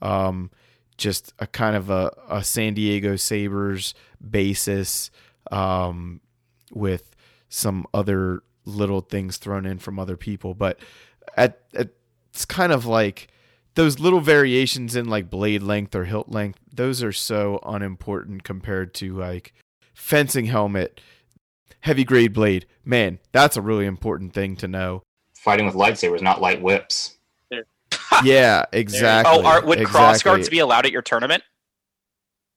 um, 0.00 0.50
just 0.96 1.32
a 1.40 1.46
kind 1.48 1.74
of 1.74 1.90
a, 1.90 2.12
a 2.28 2.44
San 2.44 2.74
Diego 2.74 3.16
Sabers 3.16 3.94
basis 4.30 5.10
um, 5.50 6.20
with 6.72 7.13
some 7.54 7.86
other 7.94 8.42
little 8.64 9.00
things 9.00 9.36
thrown 9.36 9.64
in 9.64 9.78
from 9.78 9.98
other 9.98 10.16
people. 10.16 10.54
But 10.54 10.78
at, 11.36 11.60
at 11.74 11.90
it's 12.30 12.44
kind 12.44 12.72
of 12.72 12.84
like 12.84 13.28
those 13.74 14.00
little 14.00 14.20
variations 14.20 14.96
in 14.96 15.08
like 15.08 15.30
blade 15.30 15.62
length 15.62 15.94
or 15.94 16.04
hilt 16.04 16.28
length, 16.28 16.58
those 16.72 17.02
are 17.02 17.12
so 17.12 17.60
unimportant 17.64 18.42
compared 18.42 18.92
to 18.94 19.16
like 19.16 19.54
fencing 19.94 20.46
helmet, 20.46 21.00
heavy 21.80 22.04
grade 22.04 22.32
blade. 22.32 22.66
Man, 22.84 23.20
that's 23.30 23.56
a 23.56 23.62
really 23.62 23.86
important 23.86 24.34
thing 24.34 24.56
to 24.56 24.68
know. 24.68 25.02
Fighting 25.34 25.66
with 25.66 25.74
lightsabers, 25.74 26.22
not 26.22 26.40
light 26.40 26.60
whips. 26.60 27.16
Yeah, 28.24 28.64
exactly. 28.72 29.32
Oh, 29.32 29.44
are, 29.44 29.64
would 29.64 29.84
cross 29.86 30.22
guards 30.22 30.48
be 30.48 30.58
allowed 30.58 30.86
at 30.86 30.92
your 30.92 31.02
tournament? 31.02 31.44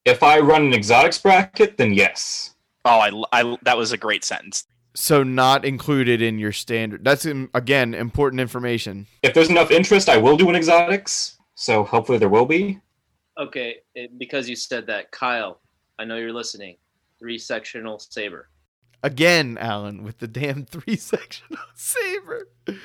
If 0.05 0.23
I 0.23 0.39
run 0.39 0.67
an 0.67 0.73
exotics 0.73 1.17
bracket, 1.17 1.77
then 1.77 1.93
yes. 1.93 2.55
Oh, 2.85 2.99
I, 2.99 3.11
I 3.33 3.57
that 3.63 3.77
was 3.77 3.91
a 3.91 3.97
great 3.97 4.23
sentence. 4.23 4.65
So 4.97 5.23
not 5.23 5.63
included 5.63 6.21
in 6.21 6.39
your 6.39 6.51
standard? 6.51 7.03
That's 7.03 7.25
again 7.25 7.93
important 7.93 8.41
information. 8.41 9.07
If 9.23 9.33
there's 9.33 9.49
enough 9.49 9.71
interest, 9.71 10.09
I 10.09 10.17
will 10.17 10.37
do 10.37 10.49
an 10.49 10.55
exotics. 10.55 11.37
So 11.55 11.83
hopefully 11.83 12.17
there 12.17 12.29
will 12.29 12.45
be. 12.45 12.79
Okay, 13.39 13.77
it, 13.93 14.17
because 14.17 14.49
you 14.49 14.55
said 14.55 14.87
that, 14.87 15.11
Kyle, 15.11 15.61
I 15.99 16.05
know 16.05 16.17
you're 16.17 16.33
listening. 16.33 16.77
Three 17.19 17.37
sectional 17.37 17.99
saber. 17.99 18.49
Again, 19.03 19.57
Alan, 19.59 20.03
with 20.03 20.17
the 20.17 20.27
damn 20.27 20.65
three 20.65 20.95
sectional 20.95 21.59
saber. 21.75 22.47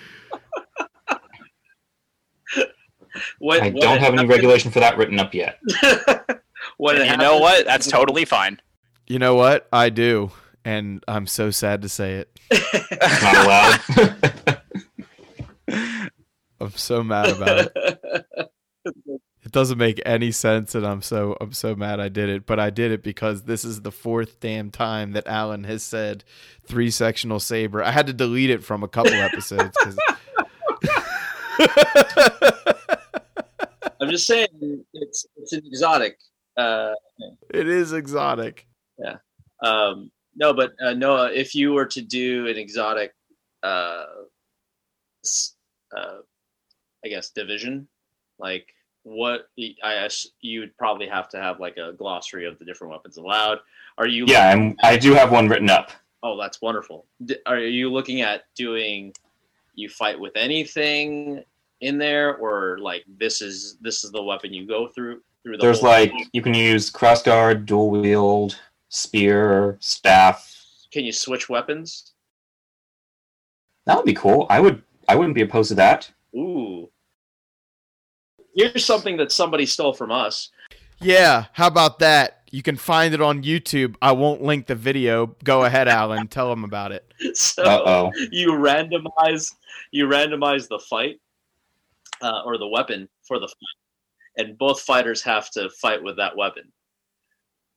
What, 3.38 3.62
I 3.62 3.68
what 3.70 3.82
don't 3.82 3.98
have 3.98 4.14
any 4.14 4.26
regulation 4.26 4.70
for 4.70 4.80
that 4.80 4.96
written 4.96 5.20
up 5.20 5.34
yet. 5.34 5.58
what 6.78 6.96
you 6.96 7.02
happened- 7.02 7.20
know 7.20 7.38
what? 7.38 7.66
That's 7.66 7.86
totally 7.86 8.24
fine. 8.24 8.58
You 9.06 9.18
know 9.18 9.34
what? 9.34 9.68
I 9.72 9.90
do, 9.90 10.30
and 10.64 11.02
I'm 11.08 11.26
so 11.26 11.50
sad 11.50 11.82
to 11.82 11.88
say 11.88 12.14
it. 12.14 12.38
It's 12.50 13.22
not 13.22 13.44
allowed. 13.46 14.60
I'm 16.60 16.70
so 16.72 17.02
mad 17.02 17.28
about 17.30 17.70
it. 17.76 18.10
It 19.44 19.50
doesn't 19.50 19.76
make 19.76 20.00
any 20.06 20.30
sense, 20.30 20.76
and 20.76 20.86
I'm 20.86 21.02
so 21.02 21.36
I'm 21.40 21.52
so 21.52 21.74
mad 21.74 21.98
I 21.98 22.08
did 22.08 22.28
it. 22.28 22.46
But 22.46 22.60
I 22.60 22.70
did 22.70 22.92
it 22.92 23.02
because 23.02 23.42
this 23.42 23.64
is 23.64 23.80
the 23.82 23.90
fourth 23.90 24.38
damn 24.38 24.70
time 24.70 25.12
that 25.12 25.26
Alan 25.26 25.64
has 25.64 25.82
said 25.82 26.22
three 26.64 26.92
sectional 26.92 27.40
saber. 27.40 27.82
I 27.82 27.90
had 27.90 28.06
to 28.06 28.12
delete 28.12 28.50
it 28.50 28.62
from 28.62 28.84
a 28.84 28.88
couple 28.88 29.14
episodes. 29.14 29.76
'cause- 29.76 29.98
I'm 34.00 34.10
just 34.10 34.26
saying, 34.26 34.46
it's 34.94 35.26
it's 35.36 35.52
an 35.52 35.62
exotic. 35.66 36.18
Uh, 36.56 36.92
it 37.52 37.68
is 37.68 37.92
exotic. 37.92 38.66
Yeah. 38.98 39.16
Um, 39.62 40.10
no, 40.36 40.52
but 40.52 40.72
uh, 40.80 40.94
Noah, 40.94 41.32
if 41.32 41.54
you 41.54 41.72
were 41.72 41.86
to 41.86 42.00
do 42.00 42.46
an 42.46 42.56
exotic, 42.56 43.14
uh, 43.62 44.04
uh, 45.96 46.18
I 47.04 47.08
guess 47.08 47.30
division, 47.30 47.88
like 48.38 48.74
what 49.04 49.48
I 49.82 50.08
you 50.40 50.60
would 50.60 50.76
probably 50.76 51.08
have 51.08 51.28
to 51.30 51.40
have 51.40 51.60
like 51.60 51.76
a 51.76 51.92
glossary 51.92 52.46
of 52.46 52.58
the 52.58 52.64
different 52.64 52.92
weapons 52.92 53.16
allowed. 53.16 53.58
Are 53.98 54.06
you? 54.06 54.24
yeah, 54.26 54.50
I'm, 54.50 54.76
I 54.82 54.96
do 54.96 55.12
have 55.12 55.30
one 55.30 55.48
written 55.48 55.70
up. 55.70 55.90
Oh, 56.22 56.38
that's 56.38 56.62
wonderful. 56.62 57.06
D- 57.24 57.36
Are 57.46 57.58
you 57.58 57.90
looking 57.90 58.20
at 58.20 58.44
doing? 58.54 59.12
You 59.74 59.88
fight 59.88 60.20
with 60.20 60.36
anything 60.36 61.42
in 61.80 61.98
there, 61.98 62.36
or 62.36 62.78
like 62.78 63.04
this 63.18 63.40
is 63.40 63.78
this 63.80 64.04
is 64.04 64.10
the 64.10 64.22
weapon 64.22 64.52
you 64.52 64.66
go 64.66 64.88
through 64.88 65.20
through 65.42 65.56
the. 65.56 65.62
There's 65.62 65.82
like 65.82 66.10
thing? 66.10 66.26
you 66.32 66.42
can 66.42 66.54
use 66.54 66.90
cross 66.90 67.22
guard, 67.22 67.66
dual 67.66 67.90
wield, 67.90 68.58
spear, 68.92 69.78
staff. 69.80 70.54
Can 70.92 71.04
you 71.04 71.12
switch 71.12 71.48
weapons? 71.48 72.12
That 73.86 73.96
would 73.96 74.04
be 74.04 74.14
cool. 74.14 74.46
I 74.48 74.60
would 74.60 74.82
I 75.08 75.16
wouldn't 75.16 75.34
be 75.34 75.42
opposed 75.42 75.70
to 75.70 75.74
that. 75.76 76.10
Ooh. 76.36 76.88
Here's 78.54 78.84
something 78.84 79.16
that 79.16 79.32
somebody 79.32 79.66
stole 79.66 79.94
from 79.94 80.12
us. 80.12 80.50
Yeah, 81.00 81.46
how 81.52 81.66
about 81.66 81.98
that? 82.00 82.42
You 82.50 82.62
can 82.62 82.76
find 82.76 83.14
it 83.14 83.22
on 83.22 83.42
YouTube. 83.42 83.96
I 84.02 84.12
won't 84.12 84.42
link 84.42 84.66
the 84.66 84.74
video. 84.74 85.34
Go 85.42 85.64
ahead, 85.64 85.88
Alan. 85.88 86.28
Tell 86.28 86.50
them 86.50 86.62
about 86.64 86.92
it. 86.92 87.12
So 87.34 87.62
Uh 87.62 87.82
oh. 87.86 88.10
you 88.30 88.50
randomize 88.50 89.54
you 89.90 90.06
randomize 90.06 90.68
the 90.68 90.78
fight 90.78 91.16
uh, 92.20 92.42
or 92.44 92.58
the 92.58 92.68
weapon 92.68 93.08
for 93.26 93.38
the 93.38 93.46
fight, 93.48 94.44
and 94.44 94.58
both 94.58 94.82
fighters 94.82 95.22
have 95.22 95.50
to 95.52 95.70
fight 95.80 96.02
with 96.02 96.16
that 96.18 96.36
weapon. 96.36 96.64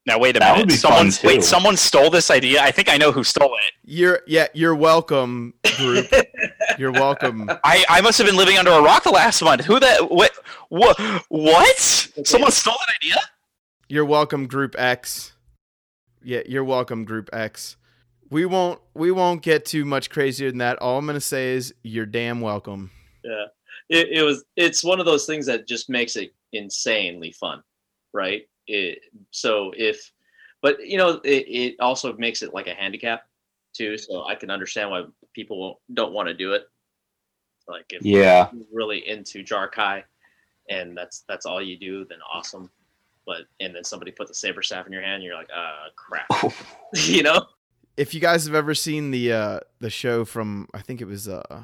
Now 0.05 0.19
wait 0.19 0.35
a 0.35 0.39
That 0.39 0.53
minute. 0.53 0.67
be 0.67 0.75
fun, 0.75 0.79
Someone's 1.11 1.23
wait. 1.23 1.43
Someone 1.43 1.77
stole 1.77 2.09
this 2.11 2.29
idea. 2.29 2.61
I 2.61 2.69
think 2.71 2.89
I 2.89 2.97
know 2.97 3.11
who 3.11 3.23
stole 3.23 3.55
it. 3.65 3.73
You're 3.83 4.19
yeah, 4.27 4.47
you're 4.53 4.75
welcome, 4.75 5.53
group. 5.77 6.07
You're 6.77 6.91
welcome. 6.91 7.49
I, 7.63 7.85
I 7.87 8.01
must 8.01 8.17
have 8.17 8.27
been 8.27 8.35
living 8.35 8.57
under 8.57 8.71
a 8.71 8.81
rock 8.81 9.03
the 9.03 9.09
last 9.09 9.41
month. 9.41 9.63
Who 9.63 9.79
that? 9.79 10.11
What? 10.11 10.31
What? 10.67 10.99
What? 11.29 11.77
Someone 11.77 12.51
stole 12.51 12.73
that 12.73 12.95
idea? 13.01 13.15
You're 13.87 14.03
welcome, 14.03 14.45
Group 14.47 14.75
X. 14.77 15.31
Yeah, 16.21 16.41
you're 16.45 16.65
welcome, 16.65 17.05
Group 17.05 17.29
X. 17.31 17.77
We 18.29 18.45
won't 18.45 18.81
we 18.93 19.09
won't 19.11 19.41
get 19.41 19.63
too 19.63 19.85
much 19.85 20.09
crazier 20.09 20.49
than 20.49 20.57
that. 20.57 20.77
All 20.79 20.97
I'm 20.97 21.05
gonna 21.05 21.21
say 21.21 21.53
is 21.53 21.73
you're 21.83 22.05
damn 22.07 22.41
welcome. 22.41 22.91
Yeah, 23.23 23.45
it, 23.89 24.09
it 24.19 24.23
was. 24.23 24.43
It's 24.57 24.83
one 24.83 24.99
of 24.99 25.05
those 25.05 25.25
things 25.25 25.45
that 25.45 25.67
just 25.67 25.89
makes 25.89 26.15
it 26.17 26.33
insanely 26.51 27.31
fun, 27.31 27.63
right? 28.13 28.41
It, 28.67 28.99
so 29.31 29.71
if, 29.77 30.11
but 30.61 30.85
you 30.85 30.97
know, 30.97 31.21
it, 31.23 31.45
it 31.47 31.75
also 31.79 32.13
makes 32.13 32.41
it 32.41 32.53
like 32.53 32.67
a 32.67 32.73
handicap 32.73 33.27
too. 33.73 33.97
So 33.97 34.25
I 34.25 34.35
can 34.35 34.49
understand 34.49 34.89
why 34.89 35.03
people 35.33 35.81
don't 35.93 36.13
want 36.13 36.27
to 36.27 36.33
do 36.33 36.53
it. 36.53 36.69
Like 37.67 37.85
if 37.89 38.03
Yeah. 38.03 38.49
you're 38.53 38.65
really 38.71 39.07
into 39.07 39.43
Jar'Kai, 39.43 40.03
and 40.69 40.97
that's 40.97 41.23
that's 41.27 41.45
all 41.45 41.61
you 41.61 41.77
do, 41.77 42.05
then 42.05 42.19
awesome. 42.31 42.69
But 43.25 43.43
and 43.59 43.75
then 43.75 43.83
somebody 43.83 44.11
put 44.11 44.27
the 44.27 44.33
saber 44.35 44.61
staff 44.61 44.85
in 44.85 44.93
your 44.93 45.01
hand, 45.01 45.15
and 45.15 45.23
you're 45.23 45.35
like, 45.35 45.49
uh, 45.55 45.89
crap, 45.95 46.27
you 46.93 47.23
know? 47.23 47.45
If 47.97 48.13
you 48.13 48.19
guys 48.19 48.45
have 48.45 48.55
ever 48.55 48.75
seen 48.75 49.11
the 49.11 49.31
uh 49.31 49.59
the 49.79 49.89
show 49.89 50.25
from 50.25 50.67
I 50.73 50.81
think 50.81 51.01
it 51.01 51.05
was 51.05 51.27
uh 51.27 51.63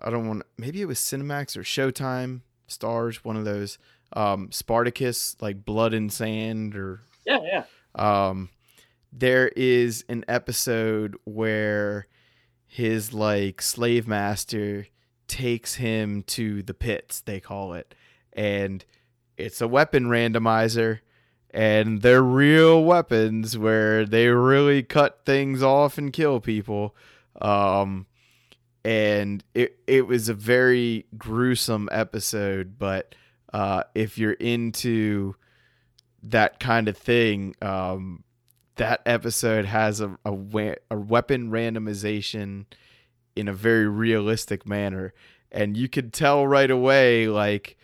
I 0.00 0.10
don't 0.10 0.26
want 0.26 0.42
maybe 0.56 0.80
it 0.80 0.86
was 0.86 0.98
Cinemax 0.98 1.56
or 1.56 1.62
Showtime 1.62 2.40
Starz, 2.68 3.16
one 3.16 3.36
of 3.36 3.44
those 3.44 3.78
um 4.14 4.50
Spartacus 4.52 5.36
like 5.40 5.64
Blood 5.64 5.94
and 5.94 6.12
Sand 6.12 6.74
or 6.76 7.02
Yeah, 7.24 7.40
yeah. 7.42 7.64
Um, 7.94 8.48
there 9.12 9.48
is 9.48 10.04
an 10.08 10.24
episode 10.28 11.16
where 11.24 12.06
his 12.66 13.12
like 13.12 13.60
slave 13.60 14.08
master 14.08 14.86
takes 15.28 15.74
him 15.74 16.22
to 16.22 16.62
the 16.62 16.74
pits, 16.74 17.20
they 17.20 17.40
call 17.40 17.74
it, 17.74 17.94
and 18.32 18.84
it's 19.36 19.60
a 19.60 19.68
weapon 19.68 20.04
randomizer. 20.06 21.00
And 21.54 22.00
they're 22.00 22.22
real 22.22 22.82
weapons 22.82 23.58
where 23.58 24.06
they 24.06 24.28
really 24.28 24.82
cut 24.82 25.20
things 25.26 25.62
off 25.62 25.98
and 25.98 26.10
kill 26.10 26.40
people. 26.40 26.96
Um, 27.42 28.06
and 28.84 29.44
it 29.52 29.78
it 29.86 30.06
was 30.06 30.30
a 30.30 30.34
very 30.34 31.04
gruesome 31.18 31.90
episode, 31.92 32.78
but 32.78 33.14
uh, 33.52 33.84
if 33.94 34.18
you're 34.18 34.32
into 34.32 35.34
that 36.22 36.60
kind 36.60 36.88
of 36.88 36.96
thing, 36.96 37.54
um, 37.62 38.24
that 38.76 39.02
episode 39.06 39.64
has 39.66 40.00
a, 40.00 40.16
a, 40.24 40.32
we- 40.32 40.76
a 40.90 40.96
weapon 40.96 41.50
randomization 41.50 42.64
in 43.36 43.48
a 43.48 43.52
very 43.52 43.86
realistic 43.88 44.66
manner. 44.66 45.12
And 45.50 45.76
you 45.76 45.88
could 45.88 46.12
tell 46.12 46.46
right 46.46 46.70
away, 46.70 47.28
like, 47.28 47.76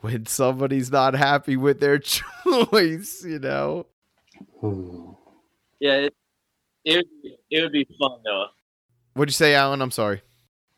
when 0.00 0.26
somebody's 0.26 0.90
not 0.90 1.14
happy 1.14 1.56
with 1.56 1.78
their 1.80 1.98
choice, 2.00 3.24
you 3.24 3.38
know? 3.38 3.86
Yeah, 5.80 5.94
it, 5.94 6.14
it, 6.84 6.96
would- 6.96 7.32
it 7.50 7.62
would 7.62 7.72
be 7.72 7.86
fun, 8.00 8.18
though. 8.24 8.46
What'd 9.14 9.30
you 9.30 9.34
say, 9.36 9.54
Alan? 9.54 9.82
I'm 9.82 9.90
sorry. 9.90 10.22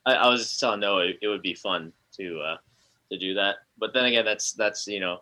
I, 0.07 0.15
I 0.15 0.29
was 0.29 0.43
just 0.43 0.61
telling 0.61 0.81
Noah 0.81 1.07
it, 1.07 1.19
it 1.23 1.29
would 1.29 1.41
be 1.41 1.55
fun 1.55 1.93
to 2.19 2.41
uh, 2.41 2.57
to 3.11 3.19
do 3.19 3.33
that. 3.35 3.57
But 3.79 3.93
then 3.93 4.05
again, 4.07 4.25
that's 4.25 4.53
that's 4.53 4.87
you 4.87 5.01
know 5.01 5.19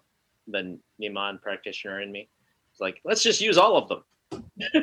the 0.47 0.79
Niman 1.01 1.41
practitioner 1.41 2.01
in 2.01 2.12
me. 2.12 2.29
It's 2.70 2.81
like 2.81 3.01
let's 3.05 3.23
just 3.23 3.41
use 3.41 3.59
all 3.59 3.77
of 3.77 3.89
them. 3.89 4.83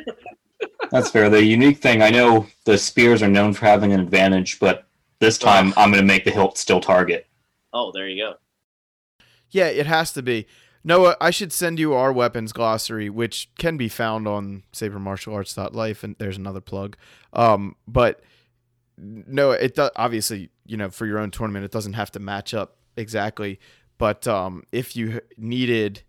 That's 0.90 1.10
fair. 1.10 1.30
The 1.30 1.42
unique 1.42 1.78
thing, 1.78 2.02
I 2.02 2.10
know 2.10 2.46
the 2.64 2.76
spears 2.76 3.22
are 3.22 3.28
known 3.28 3.52
for 3.52 3.66
having 3.66 3.92
an 3.92 4.00
advantage, 4.00 4.58
but 4.58 4.86
this 5.18 5.38
time 5.38 5.72
I'm 5.76 5.90
going 5.90 6.02
to 6.02 6.06
make 6.06 6.24
the 6.24 6.30
hilt 6.30 6.58
still 6.58 6.80
target. 6.80 7.26
Oh, 7.72 7.92
there 7.92 8.08
you 8.08 8.22
go. 8.22 8.34
Yeah, 9.50 9.66
it 9.66 9.86
has 9.86 10.12
to 10.12 10.22
be. 10.22 10.46
Noah, 10.82 11.16
I 11.20 11.30
should 11.30 11.52
send 11.52 11.78
you 11.78 11.92
our 11.92 12.12
weapons 12.12 12.52
glossary, 12.52 13.10
which 13.10 13.50
can 13.58 13.76
be 13.76 13.88
found 13.88 14.26
on 14.26 14.62
sabermartialarts.life, 14.72 16.02
and 16.02 16.16
there's 16.18 16.38
another 16.38 16.60
plug. 16.60 16.96
Um, 17.32 17.76
but 17.86 18.22
no, 18.96 19.50
it 19.50 19.74
do, 19.74 19.90
obviously, 19.96 20.50
you 20.64 20.76
know, 20.76 20.90
for 20.90 21.06
your 21.06 21.18
own 21.18 21.30
tournament, 21.30 21.64
it 21.64 21.70
doesn't 21.70 21.92
have 21.94 22.10
to 22.12 22.18
match 22.18 22.54
up 22.54 22.76
exactly. 23.00 23.58
But 23.98 24.26
um, 24.28 24.62
if 24.72 24.96
you 24.96 25.20
needed 25.36 26.02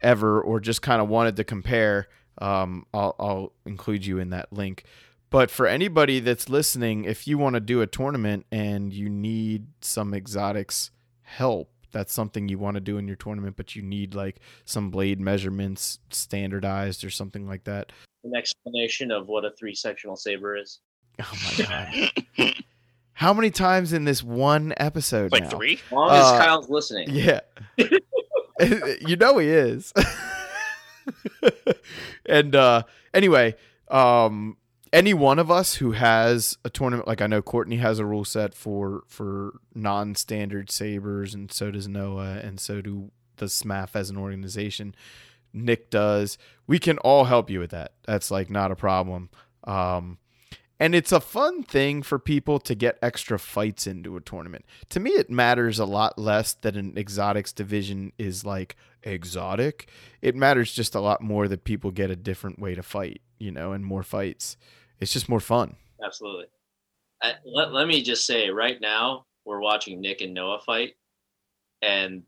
ever 0.00 0.40
or 0.40 0.60
just 0.60 0.82
kind 0.82 1.00
of 1.00 1.08
wanted 1.08 1.36
to 1.36 1.44
compare, 1.44 2.08
um, 2.38 2.86
I'll, 2.92 3.16
I'll 3.18 3.52
include 3.66 4.04
you 4.04 4.18
in 4.18 4.30
that 4.30 4.52
link. 4.52 4.84
But 5.30 5.50
for 5.50 5.66
anybody 5.66 6.20
that's 6.20 6.48
listening, 6.48 7.04
if 7.04 7.26
you 7.26 7.38
want 7.38 7.54
to 7.54 7.60
do 7.60 7.80
a 7.80 7.86
tournament 7.86 8.44
and 8.52 8.92
you 8.92 9.08
need 9.08 9.66
some 9.80 10.12
exotics 10.12 10.90
help, 11.22 11.70
that's 11.90 12.12
something 12.12 12.48
you 12.48 12.58
want 12.58 12.74
to 12.74 12.80
do 12.80 12.98
in 12.98 13.06
your 13.06 13.16
tournament, 13.16 13.56
but 13.56 13.74
you 13.74 13.82
need 13.82 14.14
like 14.14 14.40
some 14.64 14.90
blade 14.90 15.20
measurements 15.20 15.98
standardized 16.10 17.04
or 17.04 17.10
something 17.10 17.46
like 17.46 17.64
that. 17.64 17.92
An 18.24 18.34
explanation 18.36 19.10
of 19.10 19.28
what 19.28 19.44
a 19.44 19.50
three 19.58 19.74
sectional 19.74 20.16
saber 20.16 20.56
is. 20.56 20.80
Oh 21.20 21.32
my 21.44 22.12
god! 22.36 22.54
How 23.22 23.32
many 23.32 23.52
times 23.52 23.92
in 23.92 24.04
this 24.04 24.20
one 24.20 24.74
episode? 24.78 25.30
like 25.30 25.44
now? 25.44 25.50
three. 25.50 25.74
As 25.86 25.92
long 25.92 26.10
as 26.10 26.24
Uh, 26.24 26.38
Kyle's 26.38 26.68
listening. 26.68 27.08
Yeah. 27.08 27.38
you 27.78 29.14
know 29.14 29.38
he 29.38 29.46
is. 29.46 29.92
and 32.26 32.56
uh 32.56 32.82
anyway, 33.14 33.54
um 33.92 34.56
any 34.92 35.14
one 35.14 35.38
of 35.38 35.52
us 35.52 35.76
who 35.76 35.92
has 35.92 36.58
a 36.64 36.70
tournament 36.70 37.06
like 37.06 37.20
I 37.20 37.28
know 37.28 37.42
Courtney 37.42 37.76
has 37.76 38.00
a 38.00 38.04
rule 38.04 38.24
set 38.24 38.56
for 38.56 39.04
for 39.06 39.60
non-standard 39.72 40.68
sabers 40.68 41.32
and 41.32 41.52
so 41.52 41.70
does 41.70 41.86
Noah 41.86 42.40
and 42.42 42.58
so 42.58 42.80
do 42.80 43.12
the 43.36 43.46
SMAF 43.46 43.90
as 43.94 44.10
an 44.10 44.16
organization. 44.16 44.96
Nick 45.52 45.90
does. 45.90 46.38
We 46.66 46.80
can 46.80 46.98
all 46.98 47.26
help 47.26 47.50
you 47.50 47.60
with 47.60 47.70
that. 47.70 47.92
That's 48.04 48.32
like 48.32 48.50
not 48.50 48.72
a 48.72 48.76
problem. 48.76 49.30
Um 49.62 50.18
and 50.82 50.96
it's 50.96 51.12
a 51.12 51.20
fun 51.20 51.62
thing 51.62 52.02
for 52.02 52.18
people 52.18 52.58
to 52.58 52.74
get 52.74 52.98
extra 53.00 53.38
fights 53.38 53.86
into 53.86 54.16
a 54.16 54.20
tournament. 54.20 54.64
To 54.88 54.98
me, 54.98 55.10
it 55.10 55.30
matters 55.30 55.78
a 55.78 55.84
lot 55.84 56.18
less 56.18 56.54
that 56.54 56.74
an 56.74 56.98
exotics 56.98 57.52
division 57.52 58.12
is 58.18 58.44
like 58.44 58.74
exotic. 59.04 59.88
It 60.22 60.34
matters 60.34 60.72
just 60.72 60.96
a 60.96 61.00
lot 61.00 61.20
more 61.20 61.46
that 61.46 61.62
people 61.62 61.92
get 61.92 62.10
a 62.10 62.16
different 62.16 62.58
way 62.58 62.74
to 62.74 62.82
fight, 62.82 63.20
you 63.38 63.52
know, 63.52 63.70
and 63.70 63.86
more 63.86 64.02
fights. 64.02 64.56
It's 64.98 65.12
just 65.12 65.28
more 65.28 65.38
fun. 65.38 65.76
Absolutely. 66.04 66.46
I, 67.22 67.34
let, 67.44 67.72
let 67.72 67.86
me 67.86 68.02
just 68.02 68.26
say 68.26 68.50
right 68.50 68.80
now, 68.80 69.24
we're 69.44 69.60
watching 69.60 70.00
Nick 70.00 70.20
and 70.20 70.34
Noah 70.34 70.58
fight, 70.66 70.94
and 71.82 72.24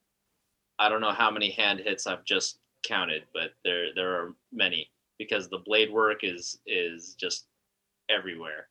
I 0.79 0.89
don't 0.89 1.01
know 1.01 1.11
how 1.11 1.33
many 1.33 1.51
hand 1.51 1.81
hits 1.81 2.07
I've 2.07 2.25
just 2.25 2.61
counted, 2.87 3.25
but 3.35 3.51
there 3.65 3.87
there 3.97 4.15
are 4.15 4.35
many 4.53 4.93
because 5.19 5.49
the 5.49 5.59
blade 5.59 5.93
work 5.93 6.21
is 6.23 6.61
is 6.69 7.17
just 7.19 7.47
everywhere. 8.09 8.69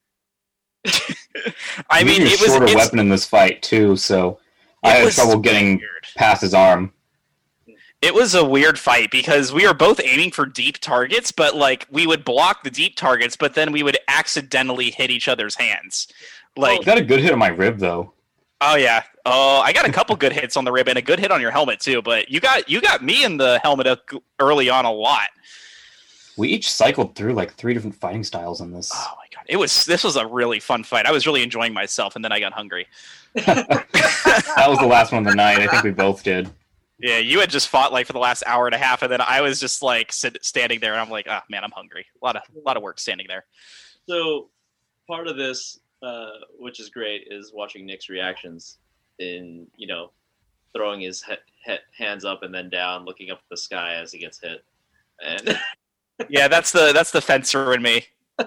I 0.85 2.01
I'm 2.01 2.07
mean, 2.07 2.21
using 2.21 2.33
it 2.33 2.41
was 2.41 2.49
shorter 2.51 2.75
weapon 2.75 2.99
in 2.99 3.09
this 3.09 3.25
fight 3.25 3.61
too, 3.61 3.95
so 3.95 4.39
I 4.83 4.91
had 4.91 5.11
trouble 5.13 5.39
getting 5.39 5.77
weird. 5.77 6.07
past 6.15 6.41
his 6.41 6.53
arm. 6.53 6.93
It 8.01 8.13
was 8.13 8.35
a 8.35 8.43
weird 8.43 8.77
fight 8.77 9.11
because 9.11 9.53
we 9.53 9.65
were 9.65 9.73
both 9.73 10.01
aiming 10.03 10.31
for 10.31 10.45
deep 10.45 10.79
targets, 10.79 11.31
but 11.31 11.55
like 11.55 11.87
we 11.89 12.05
would 12.05 12.25
block 12.25 12.63
the 12.63 12.69
deep 12.69 12.97
targets, 12.97 13.37
but 13.37 13.55
then 13.55 13.71
we 13.71 13.81
would 13.81 13.97
accidentally 14.09 14.91
hit 14.91 15.09
each 15.09 15.29
other's 15.29 15.55
hands. 15.55 16.07
Like, 16.57 16.81
I 16.81 16.83
got 16.83 16.97
a 16.97 17.01
good 17.03 17.21
hit 17.21 17.31
on 17.31 17.39
my 17.39 17.47
rib 17.47 17.79
though. 17.79 18.11
oh 18.59 18.75
yeah, 18.75 19.03
oh 19.25 19.61
I 19.61 19.71
got 19.71 19.87
a 19.87 19.91
couple 19.91 20.15
good 20.17 20.33
hits 20.33 20.57
on 20.57 20.65
the 20.65 20.71
rib 20.71 20.89
and 20.89 20.97
a 20.97 21.01
good 21.01 21.19
hit 21.19 21.31
on 21.31 21.39
your 21.39 21.51
helmet 21.51 21.79
too. 21.79 22.01
But 22.01 22.29
you 22.29 22.41
got 22.41 22.69
you 22.69 22.81
got 22.81 23.01
me 23.03 23.23
in 23.23 23.37
the 23.37 23.59
helmet 23.63 23.87
up 23.87 24.01
early 24.39 24.69
on 24.69 24.83
a 24.83 24.91
lot. 24.91 25.29
We 26.37 26.49
each 26.49 26.71
cycled 26.71 27.15
through 27.15 27.33
like 27.33 27.53
three 27.53 27.73
different 27.73 27.95
fighting 27.95 28.23
styles 28.23 28.61
in 28.61 28.71
this. 28.71 28.91
Oh 28.93 29.13
my 29.17 29.25
god, 29.35 29.45
it 29.47 29.57
was 29.57 29.85
this 29.85 30.03
was 30.03 30.15
a 30.15 30.25
really 30.25 30.59
fun 30.59 30.83
fight. 30.83 31.05
I 31.05 31.11
was 31.11 31.27
really 31.27 31.43
enjoying 31.43 31.73
myself, 31.73 32.15
and 32.15 32.23
then 32.23 32.31
I 32.31 32.39
got 32.39 32.53
hungry. 32.53 32.87
that 33.33 34.65
was 34.67 34.79
the 34.79 34.87
last 34.87 35.11
one 35.11 35.25
of 35.25 35.31
the 35.31 35.35
night. 35.35 35.59
I 35.59 35.67
think 35.67 35.83
we 35.83 35.91
both 35.91 36.23
did. 36.23 36.49
Yeah, 36.99 37.17
you 37.17 37.39
had 37.39 37.49
just 37.49 37.67
fought 37.67 37.91
like 37.91 38.07
for 38.07 38.13
the 38.13 38.19
last 38.19 38.43
hour 38.45 38.65
and 38.65 38.73
a 38.73 38.77
half, 38.77 39.01
and 39.01 39.11
then 39.11 39.21
I 39.21 39.41
was 39.41 39.59
just 39.59 39.81
like 39.81 40.11
sit, 40.11 40.37
standing 40.43 40.79
there, 40.79 40.93
and 40.93 41.01
I'm 41.01 41.09
like, 41.09 41.27
oh 41.29 41.39
man, 41.49 41.63
I'm 41.63 41.71
hungry. 41.71 42.05
A 42.21 42.25
lot 42.25 42.35
of 42.35 42.43
a 42.55 42.59
lot 42.65 42.77
of 42.77 42.83
work 42.83 42.99
standing 42.99 43.27
there. 43.27 43.45
So 44.07 44.49
part 45.07 45.27
of 45.27 45.35
this, 45.35 45.79
uh, 46.01 46.29
which 46.57 46.79
is 46.79 46.89
great, 46.89 47.27
is 47.29 47.51
watching 47.53 47.85
Nick's 47.85 48.09
reactions 48.09 48.77
in 49.19 49.67
you 49.75 49.87
know 49.87 50.11
throwing 50.75 51.01
his 51.01 51.21
he- 51.23 51.35
he- 51.65 52.03
hands 52.03 52.25
up 52.25 52.41
and 52.43 52.53
then 52.53 52.69
down, 52.69 53.05
looking 53.05 53.29
up 53.31 53.39
at 53.39 53.49
the 53.49 53.57
sky 53.57 53.95
as 53.95 54.11
he 54.11 54.19
gets 54.19 54.39
hit, 54.39 54.63
and 55.23 55.59
Yeah, 56.29 56.47
that's 56.47 56.71
the 56.71 56.91
that's 56.93 57.11
the 57.11 57.21
fencer 57.21 57.73
in 57.73 57.81
me. 57.81 58.05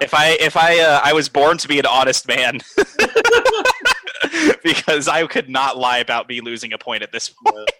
if 0.00 0.14
I 0.14 0.36
if 0.40 0.56
I 0.56 0.80
uh, 0.80 1.00
I 1.02 1.12
was 1.12 1.28
born 1.28 1.58
to 1.58 1.68
be 1.68 1.78
an 1.78 1.86
honest 1.86 2.26
man, 2.26 2.60
because 4.64 5.08
I 5.08 5.26
could 5.26 5.48
not 5.48 5.78
lie 5.78 5.98
about 5.98 6.28
me 6.28 6.40
losing 6.40 6.72
a 6.72 6.78
point 6.78 7.02
at 7.02 7.12
this 7.12 7.28
point. 7.28 7.70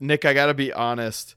Nick, 0.00 0.24
I 0.24 0.32
got 0.32 0.46
to 0.46 0.54
be 0.54 0.72
honest. 0.72 1.36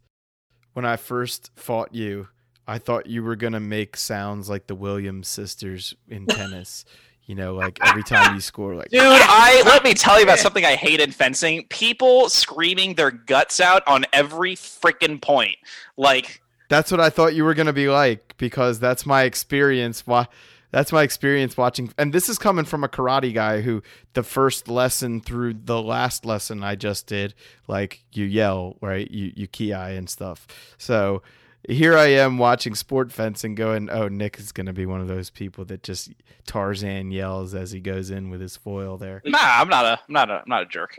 When 0.73 0.85
I 0.85 0.95
first 0.95 1.51
fought 1.55 1.93
you, 1.93 2.29
I 2.65 2.79
thought 2.79 3.05
you 3.05 3.23
were 3.23 3.35
going 3.35 3.53
to 3.53 3.59
make 3.59 3.95
sounds 3.95 4.49
like 4.49 4.67
the 4.67 4.75
Williams 4.75 5.27
sisters 5.27 5.93
in 6.07 6.25
tennis. 6.25 6.85
you 7.25 7.35
know, 7.35 7.53
like 7.53 7.79
every 7.85 8.03
time 8.03 8.35
you 8.35 8.41
score, 8.41 8.75
like, 8.75 8.89
Dude, 8.89 9.01
I 9.01 9.61
let 9.65 9.83
me 9.83 9.93
tell 9.93 10.17
you 10.17 10.23
about 10.23 10.39
something 10.39 10.65
I 10.65 10.75
hate 10.75 10.99
in 10.99 11.11
fencing. 11.11 11.65
People 11.69 12.29
screaming 12.29 12.95
their 12.95 13.11
guts 13.11 13.59
out 13.59 13.85
on 13.87 14.05
every 14.13 14.55
freaking 14.55 15.21
point. 15.21 15.57
Like 15.95 16.41
That's 16.73 16.89
what 16.89 16.99
I 16.99 17.11
thought 17.11 17.35
you 17.35 17.43
were 17.43 17.53
going 17.53 17.67
to 17.67 17.73
be 17.73 17.87
like 17.87 18.33
because 18.37 18.79
that's 18.79 19.05
my 19.05 19.25
experience. 19.25 20.07
Why? 20.07 20.25
That's 20.71 20.91
my 20.91 21.03
experience 21.03 21.55
watching, 21.55 21.93
and 21.99 22.11
this 22.11 22.27
is 22.27 22.39
coming 22.39 22.65
from 22.65 22.83
a 22.83 22.87
karate 22.87 23.31
guy 23.31 23.61
who 23.61 23.83
the 24.13 24.23
first 24.23 24.67
lesson 24.67 25.21
through 25.21 25.53
the 25.53 25.79
last 25.79 26.25
lesson 26.25 26.63
I 26.63 26.73
just 26.73 27.05
did, 27.05 27.35
like 27.67 28.03
you 28.11 28.25
yell, 28.25 28.77
right? 28.81 29.09
You 29.11 29.31
you 29.35 29.45
ki 29.45 29.71
and 29.71 30.09
stuff. 30.09 30.47
So 30.79 31.21
here 31.69 31.95
I 31.95 32.07
am 32.07 32.39
watching 32.39 32.73
sport 32.73 33.11
fencing, 33.11 33.53
going, 33.53 33.91
"Oh, 33.91 34.07
Nick 34.07 34.39
is 34.39 34.51
going 34.51 34.65
to 34.65 34.73
be 34.73 34.87
one 34.87 34.99
of 34.99 35.07
those 35.07 35.29
people 35.29 35.65
that 35.65 35.83
just 35.83 36.11
Tarzan 36.47 37.11
yells 37.11 37.53
as 37.53 37.71
he 37.71 37.79
goes 37.81 38.09
in 38.09 38.31
with 38.31 38.41
his 38.41 38.57
foil 38.57 38.97
there." 38.97 39.21
Nah, 39.25 39.37
I'm 39.39 39.69
not 39.69 39.85
a 39.85 39.99
I'm 40.07 40.13
not 40.13 40.31
a 40.31 40.33
I'm 40.37 40.43
not 40.47 40.63
a 40.63 40.65
jerk. 40.65 40.95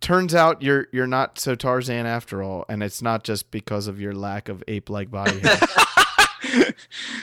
Turns 0.00 0.34
out 0.34 0.62
you're 0.62 0.88
you're 0.92 1.06
not 1.06 1.38
so 1.38 1.54
Tarzan 1.54 2.06
after 2.06 2.42
all, 2.42 2.64
and 2.68 2.82
it's 2.82 3.02
not 3.02 3.22
just 3.22 3.50
because 3.50 3.86
of 3.86 4.00
your 4.00 4.14
lack 4.14 4.48
of 4.48 4.64
ape-like 4.66 5.10
body 5.10 5.40
hair. 5.40 5.58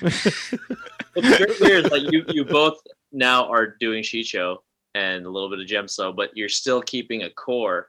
What's 0.01 1.37
great 1.37 1.57
here 1.57 1.77
is 1.79 1.89
like 1.89 2.03
you, 2.11 2.23
you 2.27 2.45
both 2.45 2.79
now 3.11 3.49
are 3.51 3.75
doing 3.79 4.03
Shii-Cho 4.03 4.61
and 4.93 5.25
a 5.25 5.29
little 5.29 5.49
bit 5.49 5.59
of 5.59 5.65
Djem 5.65 5.89
So, 5.89 6.13
but 6.13 6.29
you're 6.35 6.49
still 6.49 6.81
keeping 6.81 7.23
a 7.23 7.29
core 7.31 7.87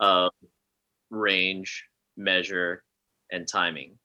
of 0.00 0.32
range, 1.10 1.84
measure, 2.16 2.82
and 3.30 3.46
timing. 3.46 3.98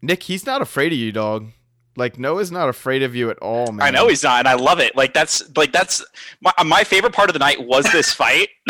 Nick, 0.00 0.24
he's 0.24 0.46
not 0.46 0.62
afraid 0.62 0.92
of 0.92 0.98
you, 0.98 1.12
dog. 1.12 1.48
Like 1.96 2.18
Noah's 2.18 2.50
not 2.50 2.68
afraid 2.68 3.02
of 3.04 3.14
you 3.14 3.30
at 3.30 3.38
all, 3.38 3.70
man. 3.70 3.86
I 3.86 3.90
know 3.90 4.08
he's 4.08 4.24
not, 4.24 4.40
and 4.40 4.48
I 4.48 4.54
love 4.54 4.80
it. 4.80 4.96
Like 4.96 5.14
that's 5.14 5.44
like 5.56 5.72
that's 5.72 6.04
my, 6.40 6.52
my 6.64 6.82
favorite 6.84 7.12
part 7.12 7.28
of 7.30 7.34
the 7.34 7.38
night 7.38 7.64
was 7.64 7.84
this 7.92 8.12
fight. 8.12 8.48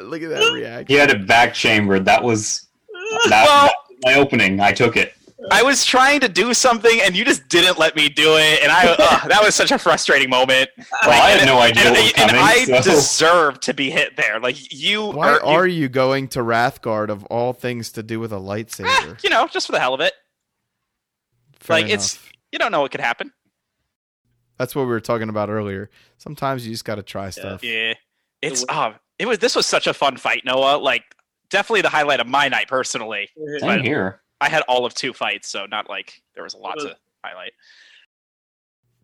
Look 0.00 0.22
at 0.22 0.28
that 0.30 0.50
reaction. 0.54 0.86
He 0.86 0.94
had 0.94 1.10
it 1.10 1.26
back 1.26 1.54
chambered. 1.54 2.04
That 2.04 2.22
was 2.22 2.66
that, 3.28 3.46
Well- 3.46 3.66
that 3.66 3.72
was 3.88 3.96
my 4.04 4.14
opening. 4.14 4.60
I 4.60 4.72
took 4.72 4.96
it. 4.96 5.14
I 5.50 5.62
was 5.62 5.84
trying 5.84 6.20
to 6.20 6.28
do 6.28 6.54
something, 6.54 7.00
and 7.02 7.14
you 7.14 7.24
just 7.24 7.48
didn't 7.48 7.78
let 7.78 7.94
me 7.94 8.08
do 8.08 8.36
it, 8.36 8.62
and 8.62 8.72
I 8.72 8.88
uh, 8.98 9.28
that 9.28 9.42
was 9.42 9.54
such 9.54 9.70
a 9.70 9.78
frustrating 9.78 10.30
moment. 10.30 10.70
Well, 10.78 11.10
I 11.10 11.30
had 11.30 11.46
no 11.46 11.58
idea 11.58 11.84
and, 11.84 11.94
what 11.94 12.02
was 12.02 12.12
and. 12.16 12.36
I 12.36 12.64
so- 12.64 12.82
deserved 12.82 13.62
to 13.62 13.74
be 13.74 13.90
hit 13.90 14.16
there. 14.16 14.40
Like 14.40 14.72
you, 14.72 15.06
Why 15.08 15.28
are, 15.28 15.34
you, 15.34 15.40
are 15.40 15.66
you 15.66 15.88
going 15.88 16.28
to 16.28 16.40
Wrathguard 16.40 17.10
of 17.10 17.24
all 17.26 17.52
things 17.52 17.92
to 17.92 18.02
do 18.02 18.18
with 18.18 18.32
a 18.32 18.38
lightsaber? 18.38 19.22
you 19.22 19.30
know, 19.30 19.46
just 19.46 19.66
for 19.66 19.72
the 19.72 19.80
hell 19.80 19.94
of 19.94 20.00
it. 20.00 20.14
Fair 21.60 21.82
like, 21.82 21.90
it's 21.90 22.18
you 22.50 22.58
don't 22.58 22.72
know 22.72 22.80
what 22.80 22.90
could 22.90 23.00
happen. 23.00 23.32
That's 24.58 24.74
what 24.74 24.82
we 24.82 24.88
were 24.88 25.00
talking 25.00 25.28
about 25.28 25.50
earlier. 25.50 25.90
Sometimes 26.16 26.66
you 26.66 26.72
just 26.72 26.86
got 26.86 26.94
to 26.94 27.02
try 27.02 27.28
stuff. 27.28 27.62
Yeah, 27.62 27.92
it's 28.40 28.62
way- 28.62 28.74
um, 28.74 28.94
it 29.18 29.26
was 29.26 29.38
this 29.38 29.54
was 29.54 29.66
such 29.66 29.86
a 29.86 29.92
fun 29.92 30.16
fight, 30.16 30.42
Noah. 30.46 30.78
Like 30.78 31.02
definitely 31.50 31.82
the 31.82 31.90
highlight 31.90 32.20
of 32.20 32.26
my 32.26 32.48
night 32.48 32.68
personally. 32.68 33.28
Same 33.58 33.82
here. 33.82 34.22
I 34.40 34.48
had 34.48 34.62
all 34.68 34.84
of 34.84 34.94
two 34.94 35.12
fights, 35.12 35.48
so 35.48 35.66
not 35.66 35.88
like 35.88 36.22
there 36.34 36.44
was 36.44 36.54
a 36.54 36.58
lot 36.58 36.76
was- 36.76 36.84
to 36.84 36.96
highlight. 37.24 37.52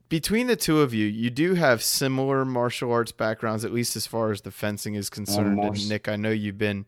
Between 0.09 0.47
the 0.47 0.57
two 0.57 0.83
of 0.83 0.93
you, 0.93 1.07
you 1.07 1.31
do 1.31 1.55
have 1.55 1.83
similar 1.83 2.45
martial 2.45 2.93
arts 2.93 3.13
backgrounds, 3.13 3.65
at 3.65 3.73
least 3.73 3.97
as 3.97 4.07
far 4.07 4.31
as 4.31 4.43
the 4.43 4.51
fencing 4.51 4.95
is 4.95 5.09
concerned. 5.09 5.59
Almost. 5.59 5.81
And 5.81 5.89
Nick, 5.89 6.07
I 6.07 6.17
know 6.17 6.29
you've 6.29 6.59
been 6.59 6.85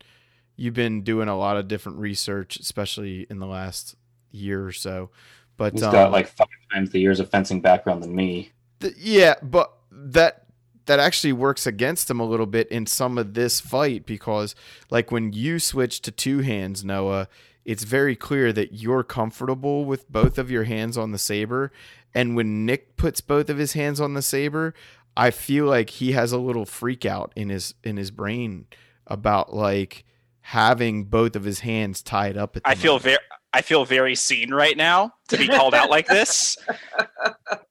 you've 0.55 0.75
been 0.75 1.01
doing 1.01 1.27
a 1.27 1.35
lot 1.35 1.57
of 1.57 1.67
different 1.67 1.97
research, 1.97 2.57
especially 2.57 3.25
in 3.27 3.39
the 3.39 3.47
last 3.47 3.95
year 4.29 4.63
or 4.63 4.71
so. 4.71 5.09
But 5.57 5.73
He's 5.73 5.81
um, 5.81 5.91
got 5.91 6.11
like 6.11 6.27
five 6.27 6.47
times 6.71 6.91
the 6.91 6.99
years 6.99 7.19
of 7.19 7.29
fencing 7.31 7.61
background 7.61 8.03
than 8.03 8.13
me. 8.13 8.51
Th- 8.79 8.95
yeah, 8.97 9.35
but 9.41 9.73
that 9.91 10.45
that 10.85 10.99
actually 10.99 11.33
works 11.33 11.65
against 11.65 12.09
him 12.09 12.19
a 12.19 12.25
little 12.25 12.45
bit 12.45 12.67
in 12.67 12.85
some 12.85 13.17
of 13.17 13.33
this 13.33 13.59
fight 13.59 14.05
because 14.05 14.53
like 14.89 15.11
when 15.11 15.33
you 15.33 15.57
switch 15.59 16.01
to 16.01 16.11
two 16.11 16.39
hands, 16.39 16.85
Noah, 16.85 17.27
it's 17.65 17.83
very 17.83 18.15
clear 18.15 18.53
that 18.53 18.73
you're 18.73 19.03
comfortable 19.03 19.85
with 19.85 20.09
both 20.11 20.37
of 20.37 20.49
your 20.49 20.63
hands 20.63 20.97
on 20.97 21.11
the 21.11 21.17
saber 21.17 21.71
and 22.15 22.37
when 22.37 22.65
Nick 22.65 22.95
puts 22.95 23.19
both 23.19 23.49
of 23.49 23.57
his 23.57 23.73
hands 23.73 23.99
on 23.99 24.13
the 24.13 24.21
saber, 24.21 24.73
I 25.17 25.31
feel 25.31 25.65
like 25.65 25.89
he 25.89 26.13
has 26.13 26.31
a 26.31 26.37
little 26.37 26.65
freak 26.65 27.05
out 27.05 27.33
in 27.35 27.49
his 27.49 27.75
in 27.83 27.97
his 27.97 28.09
brain 28.09 28.67
about 29.05 29.53
like 29.53 30.05
having 30.39 31.03
both 31.03 31.35
of 31.35 31.43
his 31.43 31.59
hands 31.59 32.01
tied 32.01 32.37
up 32.37 32.55
at 32.55 32.63
the 32.63 32.69
I 32.69 32.75
feel 32.75 32.99
very 32.99 33.17
I 33.53 33.61
feel 33.61 33.83
very 33.83 34.15
seen 34.15 34.53
right 34.53 34.75
now 34.75 35.13
to 35.27 35.37
be 35.37 35.47
called 35.47 35.75
out 35.75 35.89
like 35.89 36.07
this. 36.07 36.57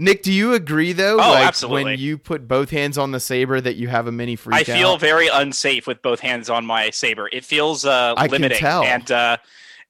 Nick, 0.00 0.22
do 0.22 0.32
you 0.32 0.54
agree 0.54 0.94
though? 0.94 1.16
Oh, 1.16 1.32
like 1.32 1.46
absolutely. 1.46 1.84
when 1.84 1.98
you 1.98 2.16
put 2.16 2.48
both 2.48 2.70
hands 2.70 2.96
on 2.96 3.10
the 3.10 3.20
saber 3.20 3.60
that 3.60 3.76
you 3.76 3.88
have 3.88 4.06
a 4.06 4.12
mini 4.12 4.34
freak 4.34 4.56
I 4.56 4.60
out? 4.60 4.78
feel 4.78 4.96
very 4.96 5.28
unsafe 5.28 5.86
with 5.86 6.00
both 6.00 6.20
hands 6.20 6.48
on 6.48 6.64
my 6.64 6.88
saber. 6.88 7.28
It 7.30 7.44
feels 7.44 7.84
uh, 7.84 8.14
I 8.16 8.26
can 8.26 8.40
limiting. 8.40 8.58
tell. 8.58 8.82
And 8.82 9.10
uh, 9.10 9.36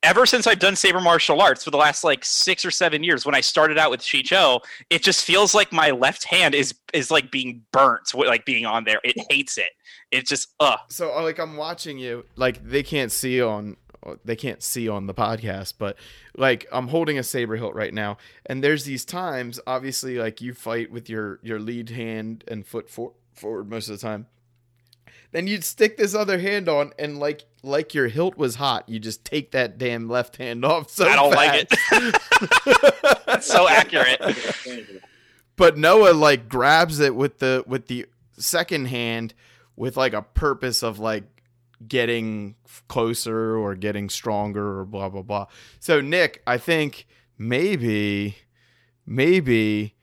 ever 0.02 0.26
since 0.26 0.48
I've 0.48 0.58
done 0.58 0.74
saber 0.74 1.00
martial 1.00 1.40
arts 1.40 1.62
for 1.62 1.70
the 1.70 1.76
last 1.76 2.02
like 2.02 2.24
six 2.24 2.64
or 2.64 2.72
seven 2.72 3.04
years, 3.04 3.24
when 3.24 3.36
I 3.36 3.40
started 3.40 3.78
out 3.78 3.92
with 3.92 4.00
Shii-Cho, 4.00 4.62
it 4.90 5.04
just 5.04 5.24
feels 5.24 5.54
like 5.54 5.72
my 5.72 5.92
left 5.92 6.24
hand 6.24 6.56
is 6.56 6.74
is 6.92 7.12
like 7.12 7.30
being 7.30 7.62
burnt, 7.70 8.12
with, 8.12 8.26
like 8.26 8.44
being 8.44 8.66
on 8.66 8.82
there. 8.82 8.98
It 9.04 9.14
hates 9.30 9.58
it. 9.58 9.70
It 10.10 10.26
just 10.26 10.48
ugh. 10.58 10.80
so 10.88 11.16
uh, 11.16 11.22
like 11.22 11.38
I'm 11.38 11.56
watching 11.56 11.98
you 11.98 12.24
like 12.34 12.66
they 12.66 12.82
can't 12.82 13.12
see 13.12 13.40
on 13.40 13.76
Uh, 14.04 14.14
they 14.24 14.34
can't 14.36 14.62
see 14.62 14.88
on 14.88 15.06
the 15.06 15.12
podcast 15.14 15.74
but 15.78 15.96
like 16.36 16.66
I'm 16.72 16.88
holding 16.88 17.18
a 17.18 17.22
saber 17.22 17.56
hilt 17.56 17.74
right 17.74 17.92
now 17.92 18.16
and 18.46 18.64
there's 18.64 18.84
these 18.84 19.04
times 19.04 19.60
obviously 19.66 20.16
like 20.18 20.40
you 20.40 20.54
fight 20.54 20.90
with 20.90 21.10
your 21.10 21.38
your 21.42 21.58
lead 21.60 21.90
hand 21.90 22.42
and 22.48 22.66
foot 22.66 22.88
for, 22.88 23.12
forward 23.34 23.68
most 23.68 23.88
of 23.90 24.00
the 24.00 24.06
time 24.06 24.26
then 25.32 25.46
you'd 25.46 25.64
stick 25.64 25.96
this 25.96 26.14
other 26.14 26.38
hand 26.38 26.66
on 26.68 26.92
and 26.98 27.18
like 27.20 27.44
like 27.62 27.92
your 27.94 28.08
hilt 28.08 28.38
was 28.38 28.54
hot 28.54 28.88
you 28.88 28.98
just 28.98 29.22
take 29.24 29.50
that 29.50 29.76
damn 29.76 30.08
left 30.08 30.36
hand 30.38 30.64
off 30.64 30.88
so 30.88 31.06
I 31.06 31.14
don't 31.14 31.34
like 31.34 31.66
it 31.70 33.26
That's 33.26 33.46
so 33.52 33.68
accurate. 33.68 34.20
but 35.56 35.76
Noah 35.76 36.14
like 36.14 36.48
grabs 36.48 37.00
it 37.00 37.14
with 37.14 37.38
the 37.38 37.64
with 37.66 37.86
the 37.88 38.06
second 38.38 38.86
hand 38.86 39.34
with 39.76 39.96
like 39.98 40.14
a 40.14 40.22
purpose 40.22 40.82
of 40.82 40.98
like 40.98 41.24
getting 41.86 42.56
closer 42.88 43.56
or 43.56 43.74
getting 43.74 44.08
stronger 44.08 44.80
or 44.80 44.84
blah 44.84 45.08
blah 45.08 45.22
blah. 45.22 45.46
So 45.78 46.00
Nick, 46.00 46.42
I 46.46 46.58
think 46.58 47.06
maybe 47.38 48.36
maybe 49.06 49.94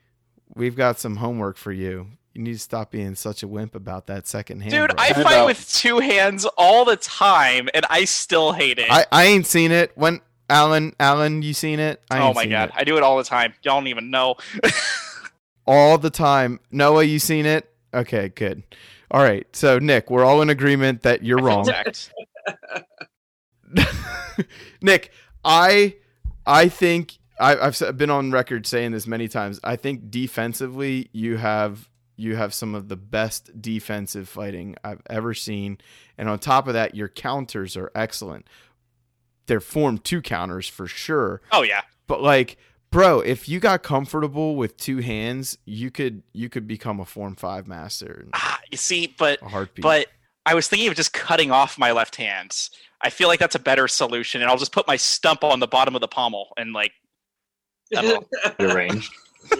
we've 0.54 0.76
got 0.76 0.98
some 0.98 1.16
homework 1.16 1.56
for 1.56 1.72
you. 1.72 2.08
You 2.34 2.42
need 2.42 2.52
to 2.52 2.58
stop 2.58 2.92
being 2.92 3.14
such 3.14 3.42
a 3.42 3.48
wimp 3.48 3.74
about 3.74 4.06
that 4.06 4.28
second 4.28 4.60
hand. 4.60 4.70
Dude, 4.70 4.96
bro. 4.96 5.04
I 5.04 5.12
fight 5.12 5.44
with 5.44 5.72
two 5.72 5.98
hands 5.98 6.46
all 6.56 6.84
the 6.84 6.96
time, 6.96 7.68
and 7.74 7.84
I 7.90 8.04
still 8.04 8.52
hate 8.52 8.78
it. 8.78 8.88
I, 8.90 9.06
I 9.10 9.24
ain't 9.24 9.46
seen 9.46 9.72
it. 9.72 9.90
When 9.96 10.20
Alan 10.48 10.94
Alan, 11.00 11.42
you 11.42 11.52
seen 11.52 11.80
it? 11.80 12.00
I 12.10 12.20
oh 12.20 12.32
my 12.32 12.42
seen 12.42 12.50
god, 12.50 12.68
it. 12.70 12.74
I 12.76 12.84
do 12.84 12.96
it 12.96 13.02
all 13.02 13.18
the 13.18 13.24
time. 13.24 13.54
Y'all 13.62 13.76
don't 13.76 13.88
even 13.88 14.10
know. 14.10 14.36
all 15.66 15.98
the 15.98 16.10
time. 16.10 16.60
Noah, 16.70 17.04
you 17.04 17.18
seen 17.18 17.44
it? 17.44 17.70
Okay, 17.92 18.28
good. 18.28 18.62
All 19.10 19.22
right. 19.22 19.46
So 19.54 19.78
Nick, 19.78 20.10
we're 20.10 20.24
all 20.24 20.42
in 20.42 20.50
agreement 20.50 21.02
that 21.02 21.22
you're 21.24 21.38
wrong. 21.38 21.68
Nick, 24.82 25.10
I 25.44 25.96
I 26.46 26.68
think 26.68 27.18
I, 27.40 27.56
I've 27.56 27.96
been 27.96 28.10
on 28.10 28.30
record 28.30 28.66
saying 28.66 28.92
this 28.92 29.06
many 29.06 29.28
times. 29.28 29.60
I 29.62 29.76
think 29.76 30.10
defensively, 30.10 31.08
you 31.12 31.36
have 31.36 31.88
you 32.16 32.36
have 32.36 32.52
some 32.52 32.74
of 32.74 32.88
the 32.88 32.96
best 32.96 33.60
defensive 33.60 34.28
fighting 34.28 34.76
I've 34.82 35.02
ever 35.08 35.34
seen, 35.34 35.78
and 36.16 36.28
on 36.28 36.38
top 36.38 36.66
of 36.66 36.74
that, 36.74 36.94
your 36.94 37.08
counters 37.08 37.76
are 37.76 37.90
excellent. 37.94 38.46
They're 39.46 39.60
form 39.60 39.98
two 39.98 40.20
counters 40.20 40.68
for 40.68 40.86
sure, 40.86 41.40
Oh 41.52 41.62
yeah. 41.62 41.82
but 42.06 42.20
like, 42.22 42.56
bro, 42.90 43.20
if 43.20 43.48
you 43.48 43.60
got 43.60 43.82
comfortable 43.82 44.56
with 44.56 44.76
two 44.76 44.98
hands, 44.98 45.58
you 45.64 45.90
could 45.90 46.22
you 46.32 46.48
could 46.48 46.66
become 46.66 47.00
a 47.00 47.04
form 47.04 47.34
five 47.36 47.66
master, 47.66 48.26
Ah, 48.34 48.57
you 48.70 48.76
see, 48.78 49.14
but 49.18 49.38
but 49.80 50.06
I 50.46 50.54
was 50.54 50.68
thinking 50.68 50.88
of 50.88 50.94
just 50.94 51.12
cutting 51.12 51.50
off 51.50 51.78
my 51.78 51.92
left 51.92 52.16
hand. 52.16 52.56
I 53.00 53.10
feel 53.10 53.28
like 53.28 53.38
that's 53.40 53.54
a 53.54 53.58
better 53.60 53.86
solution, 53.88 54.40
and 54.42 54.50
I'll 54.50 54.56
just 54.58 54.72
put 54.72 54.86
my 54.86 54.96
stump 54.96 55.44
on 55.44 55.60
the 55.60 55.68
bottom 55.68 55.94
of 55.94 56.00
the 56.00 56.08
pommel 56.08 56.48
and 56.56 56.72
like. 56.72 56.92
That'll- 57.90 58.28
Rearranged. 58.58 59.10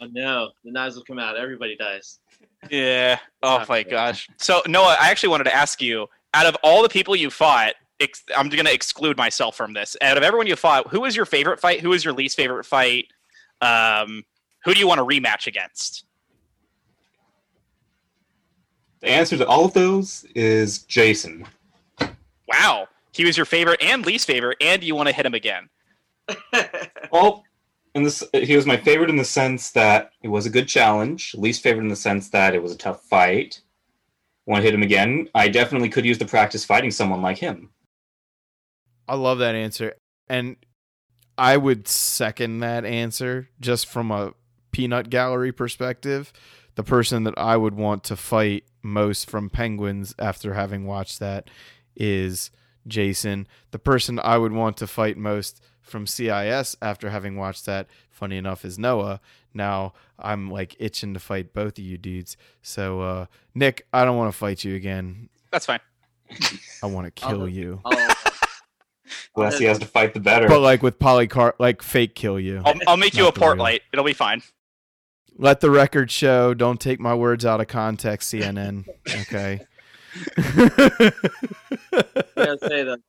oh 0.00 0.06
no, 0.10 0.50
the 0.64 0.72
knives 0.72 0.96
will 0.96 1.04
come 1.04 1.18
out. 1.18 1.36
Everybody 1.36 1.76
dies. 1.76 2.18
Yeah. 2.70 3.18
Oh 3.42 3.58
Not 3.58 3.68
my 3.68 3.82
good. 3.82 3.90
gosh. 3.90 4.28
So 4.38 4.62
Noah, 4.66 4.96
I 5.00 5.10
actually 5.10 5.28
wanted 5.30 5.44
to 5.44 5.54
ask 5.54 5.80
you: 5.80 6.06
out 6.34 6.46
of 6.46 6.56
all 6.62 6.82
the 6.82 6.88
people 6.88 7.14
you 7.16 7.30
fought, 7.30 7.74
ex- 8.00 8.24
I'm 8.36 8.48
going 8.48 8.64
to 8.64 8.72
exclude 8.74 9.16
myself 9.16 9.56
from 9.56 9.72
this. 9.72 9.96
Out 10.02 10.16
of 10.16 10.22
everyone 10.22 10.46
you 10.46 10.56
fought, 10.56 10.88
who 10.88 11.00
was 11.00 11.14
your 11.16 11.26
favorite 11.26 11.60
fight? 11.60 11.80
Who 11.80 11.90
was 11.90 12.04
your 12.04 12.14
least 12.14 12.36
favorite 12.36 12.64
fight? 12.64 13.06
Um, 13.60 14.24
who 14.64 14.74
do 14.74 14.80
you 14.80 14.86
want 14.88 14.98
to 14.98 15.04
rematch 15.04 15.46
against? 15.46 16.04
The 19.02 19.10
answer 19.10 19.36
to 19.36 19.46
all 19.46 19.64
of 19.64 19.74
those 19.74 20.24
is 20.34 20.84
Jason. 20.84 21.44
Wow, 22.48 22.86
he 23.12 23.24
was 23.24 23.36
your 23.36 23.46
favorite 23.46 23.82
and 23.82 24.06
least 24.06 24.26
favorite, 24.26 24.58
and 24.60 24.82
you 24.82 24.94
want 24.94 25.08
to 25.08 25.14
hit 25.14 25.26
him 25.26 25.34
again. 25.34 25.68
Well, 27.12 27.44
in 27.94 28.04
this, 28.04 28.24
he 28.32 28.56
was 28.56 28.64
my 28.64 28.78
favorite 28.78 29.10
in 29.10 29.16
the 29.16 29.24
sense 29.24 29.70
that 29.72 30.12
it 30.22 30.28
was 30.28 30.46
a 30.46 30.50
good 30.50 30.66
challenge. 30.66 31.34
Least 31.36 31.62
favorite 31.62 31.82
in 31.82 31.90
the 31.90 31.96
sense 31.96 32.30
that 32.30 32.54
it 32.54 32.62
was 32.62 32.72
a 32.72 32.78
tough 32.78 33.02
fight. 33.04 33.60
Want 34.46 34.60
to 34.60 34.64
hit 34.64 34.72
him 34.72 34.82
again? 34.82 35.28
I 35.34 35.48
definitely 35.48 35.90
could 35.90 36.06
use 36.06 36.16
the 36.16 36.24
practice 36.24 36.64
fighting 36.64 36.90
someone 36.90 37.20
like 37.20 37.36
him. 37.36 37.68
I 39.06 39.14
love 39.16 39.40
that 39.40 39.54
answer. 39.54 39.94
And 40.26 40.56
I 41.36 41.58
would 41.58 41.86
second 41.86 42.60
that 42.60 42.86
answer 42.86 43.50
just 43.60 43.86
from 43.86 44.10
a 44.10 44.32
peanut 44.70 45.10
gallery 45.10 45.52
perspective. 45.52 46.32
The 46.74 46.82
person 46.82 47.24
that 47.24 47.34
I 47.36 47.56
would 47.56 47.74
want 47.74 48.02
to 48.04 48.16
fight 48.16 48.64
most 48.82 49.28
from 49.28 49.50
Penguins 49.50 50.14
after 50.18 50.54
having 50.54 50.86
watched 50.86 51.18
that 51.20 51.48
is 51.94 52.50
Jason. 52.86 53.46
The 53.70 53.78
person 53.78 54.18
I 54.18 54.38
would 54.38 54.52
want 54.52 54.76
to 54.78 54.86
fight 54.86 55.16
most 55.16 55.62
from 55.82 56.06
CIS 56.06 56.76
after 56.80 57.10
having 57.10 57.36
watched 57.36 57.66
that, 57.66 57.88
funny 58.10 58.36
enough, 58.38 58.64
is 58.64 58.78
Noah. 58.78 59.20
Now 59.52 59.92
I'm 60.18 60.50
like 60.50 60.74
itching 60.78 61.12
to 61.14 61.20
fight 61.20 61.52
both 61.52 61.76
of 61.78 61.84
you 61.84 61.98
dudes. 61.98 62.36
So, 62.62 63.00
uh, 63.02 63.26
Nick, 63.54 63.86
I 63.92 64.04
don't 64.06 64.16
want 64.16 64.32
to 64.32 64.38
fight 64.38 64.64
you 64.64 64.74
again. 64.74 65.28
That's 65.50 65.66
fine. 65.66 65.80
I 66.82 66.86
want 66.86 67.06
to 67.06 67.10
kill 67.10 67.42
Oh. 67.42 67.46
you. 67.46 67.82
The 69.34 69.40
less 69.40 69.58
he 69.58 69.66
has 69.66 69.78
to 69.80 69.86
fight, 69.86 70.14
the 70.14 70.20
better. 70.20 70.48
But 70.48 70.60
like 70.60 70.82
with 70.82 70.98
polycarb, 70.98 71.54
like 71.58 71.82
fake 71.82 72.14
kill 72.14 72.40
you. 72.40 72.62
I'll, 72.64 72.74
I'll 72.86 72.96
make 72.96 73.14
you 73.14 73.26
a 73.28 73.32
port 73.32 73.58
light. 73.58 73.82
It'll 73.92 74.04
be 74.04 74.14
fine. 74.14 74.42
Let 75.38 75.60
the 75.60 75.70
record 75.70 76.10
show. 76.10 76.54
Don't 76.54 76.80
take 76.80 77.00
my 77.00 77.14
words 77.14 77.44
out 77.44 77.60
of 77.60 77.68
context, 77.68 78.32
CNN. 78.32 78.86
Okay. 79.22 79.60
I 80.36 81.12
gotta 82.36 82.58
say 82.58 82.84
that 82.84 83.00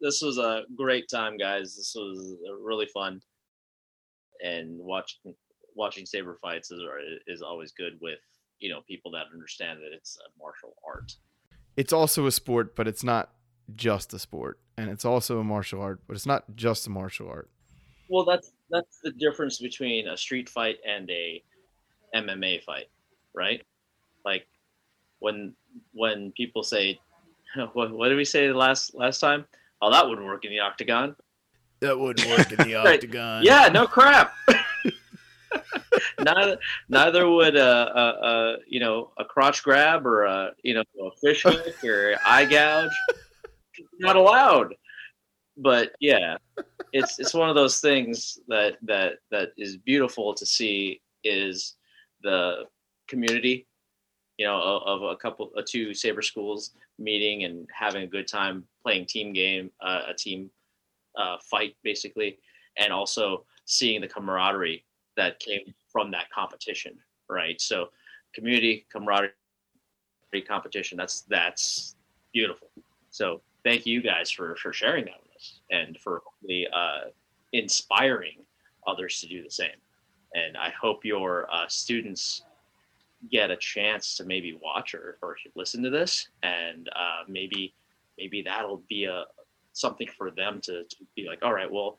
this 0.00 0.20
was 0.22 0.38
a 0.38 0.62
great 0.76 1.08
time, 1.10 1.36
guys. 1.36 1.74
This 1.76 1.94
was 1.96 2.36
really 2.62 2.86
fun, 2.92 3.20
and 4.44 4.78
watching 4.78 5.34
watching 5.74 6.04
saber 6.04 6.38
fights 6.42 6.70
is 6.70 6.80
is 7.26 7.42
always 7.42 7.72
good 7.72 7.94
with 8.02 8.18
you 8.58 8.68
know 8.68 8.80
people 8.86 9.10
that 9.12 9.24
understand 9.32 9.80
that 9.80 9.94
it's 9.94 10.18
a 10.18 10.28
martial 10.38 10.74
art. 10.86 11.12
it's 11.76 11.92
also 11.92 12.26
a 12.26 12.32
sport, 12.32 12.76
but 12.76 12.86
it's 12.86 13.04
not 13.04 13.30
just 13.74 14.12
a 14.12 14.18
sport, 14.18 14.58
and 14.76 14.90
it's 14.90 15.04
also 15.04 15.38
a 15.38 15.44
martial 15.44 15.80
art, 15.80 16.00
but 16.06 16.14
it's 16.14 16.26
not 16.26 16.56
just 16.56 16.86
a 16.86 16.90
martial 16.90 17.28
art. 17.28 17.48
Well, 18.10 18.24
that's 18.24 18.52
that's 18.70 18.98
the 19.02 19.12
difference 19.12 19.58
between 19.58 20.08
a 20.08 20.16
street 20.16 20.48
fight 20.48 20.76
and 20.86 21.08
a 21.10 21.42
MMA 22.14 22.62
fight, 22.62 22.86
right? 23.34 23.62
Like 24.24 24.46
when 25.20 25.54
when 25.92 26.32
people 26.32 26.62
say, 26.62 26.98
"What, 27.72 27.90
what 27.92 28.08
did 28.08 28.16
we 28.16 28.24
say 28.24 28.52
last 28.52 28.94
last 28.94 29.20
time?" 29.20 29.44
Oh, 29.82 29.90
that 29.90 30.08
wouldn't 30.08 30.26
work 30.26 30.44
in 30.44 30.50
the 30.50 30.60
octagon. 30.60 31.16
That 31.80 31.98
wouldn't 31.98 32.28
work 32.28 32.52
in 32.52 32.58
the 32.58 32.74
Right. 32.84 32.94
octagon. 32.96 33.44
Yeah, 33.44 33.68
no 33.72 33.86
crap. 33.86 34.34
neither 36.20 36.58
neither 36.88 37.28
would 37.28 37.56
a, 37.56 37.98
a, 37.98 38.02
a 38.28 38.56
you 38.66 38.80
know 38.80 39.10
a 39.18 39.24
crotch 39.24 39.62
grab 39.62 40.06
or 40.06 40.24
a 40.24 40.52
you 40.62 40.74
know 40.74 40.84
a 41.00 41.10
fish 41.20 41.42
hook 41.42 41.66
or 41.84 42.14
eye 42.24 42.44
gouge. 42.44 42.92
Not 43.98 44.16
allowed. 44.16 44.74
But 45.56 45.92
yeah, 46.00 46.36
it's 46.92 47.18
it's 47.18 47.34
one 47.34 47.48
of 47.48 47.56
those 47.56 47.80
things 47.80 48.38
that 48.48 48.76
that 48.82 49.14
that 49.30 49.50
is 49.56 49.76
beautiful 49.76 50.34
to 50.34 50.46
see 50.46 51.00
is 51.24 51.76
the 52.22 52.64
community, 53.08 53.66
you 54.38 54.46
know, 54.46 54.60
of, 54.60 55.02
of 55.02 55.10
a 55.10 55.16
couple, 55.16 55.50
uh, 55.56 55.62
two 55.66 55.94
saber 55.94 56.22
schools 56.22 56.72
meeting 56.98 57.44
and 57.44 57.68
having 57.72 58.02
a 58.02 58.06
good 58.06 58.28
time 58.28 58.64
playing 58.82 59.06
team 59.06 59.32
game, 59.32 59.70
uh, 59.80 60.02
a 60.08 60.14
team 60.14 60.50
uh, 61.16 61.36
fight 61.50 61.76
basically, 61.82 62.38
and 62.78 62.92
also 62.92 63.44
seeing 63.64 64.00
the 64.00 64.08
camaraderie 64.08 64.84
that 65.16 65.38
came 65.40 65.74
from 65.92 66.10
that 66.10 66.30
competition, 66.30 66.96
right? 67.28 67.60
So, 67.60 67.88
community 68.32 68.86
camaraderie 68.90 69.32
competition. 70.46 70.96
That's 70.96 71.22
that's 71.22 71.96
beautiful. 72.32 72.68
So, 73.10 73.40
thank 73.64 73.86
you 73.86 74.02
guys 74.02 74.30
for 74.30 74.56
for 74.56 74.72
sharing 74.72 75.04
that 75.06 75.20
with 75.22 75.36
us 75.36 75.60
and 75.70 75.98
for 75.98 76.22
the 76.42 76.68
uh, 76.72 77.10
inspiring 77.52 78.38
others 78.86 79.20
to 79.20 79.26
do 79.26 79.42
the 79.42 79.50
same. 79.50 79.76
And 80.34 80.56
I 80.56 80.70
hope 80.80 81.04
your 81.04 81.52
uh, 81.52 81.66
students 81.68 82.42
get 83.30 83.50
a 83.50 83.56
chance 83.56 84.16
to 84.16 84.24
maybe 84.24 84.58
watch 84.62 84.94
or, 84.94 85.18
or 85.22 85.36
listen 85.54 85.82
to 85.82 85.90
this, 85.90 86.28
and 86.42 86.88
uh, 86.94 87.24
maybe 87.28 87.74
maybe 88.18 88.42
that'll 88.42 88.82
be 88.88 89.04
a 89.04 89.24
something 89.72 90.08
for 90.18 90.30
them 90.30 90.60
to, 90.60 90.84
to 90.84 90.96
be 91.16 91.26
like, 91.26 91.42
all 91.42 91.52
right, 91.52 91.70
well, 91.70 91.98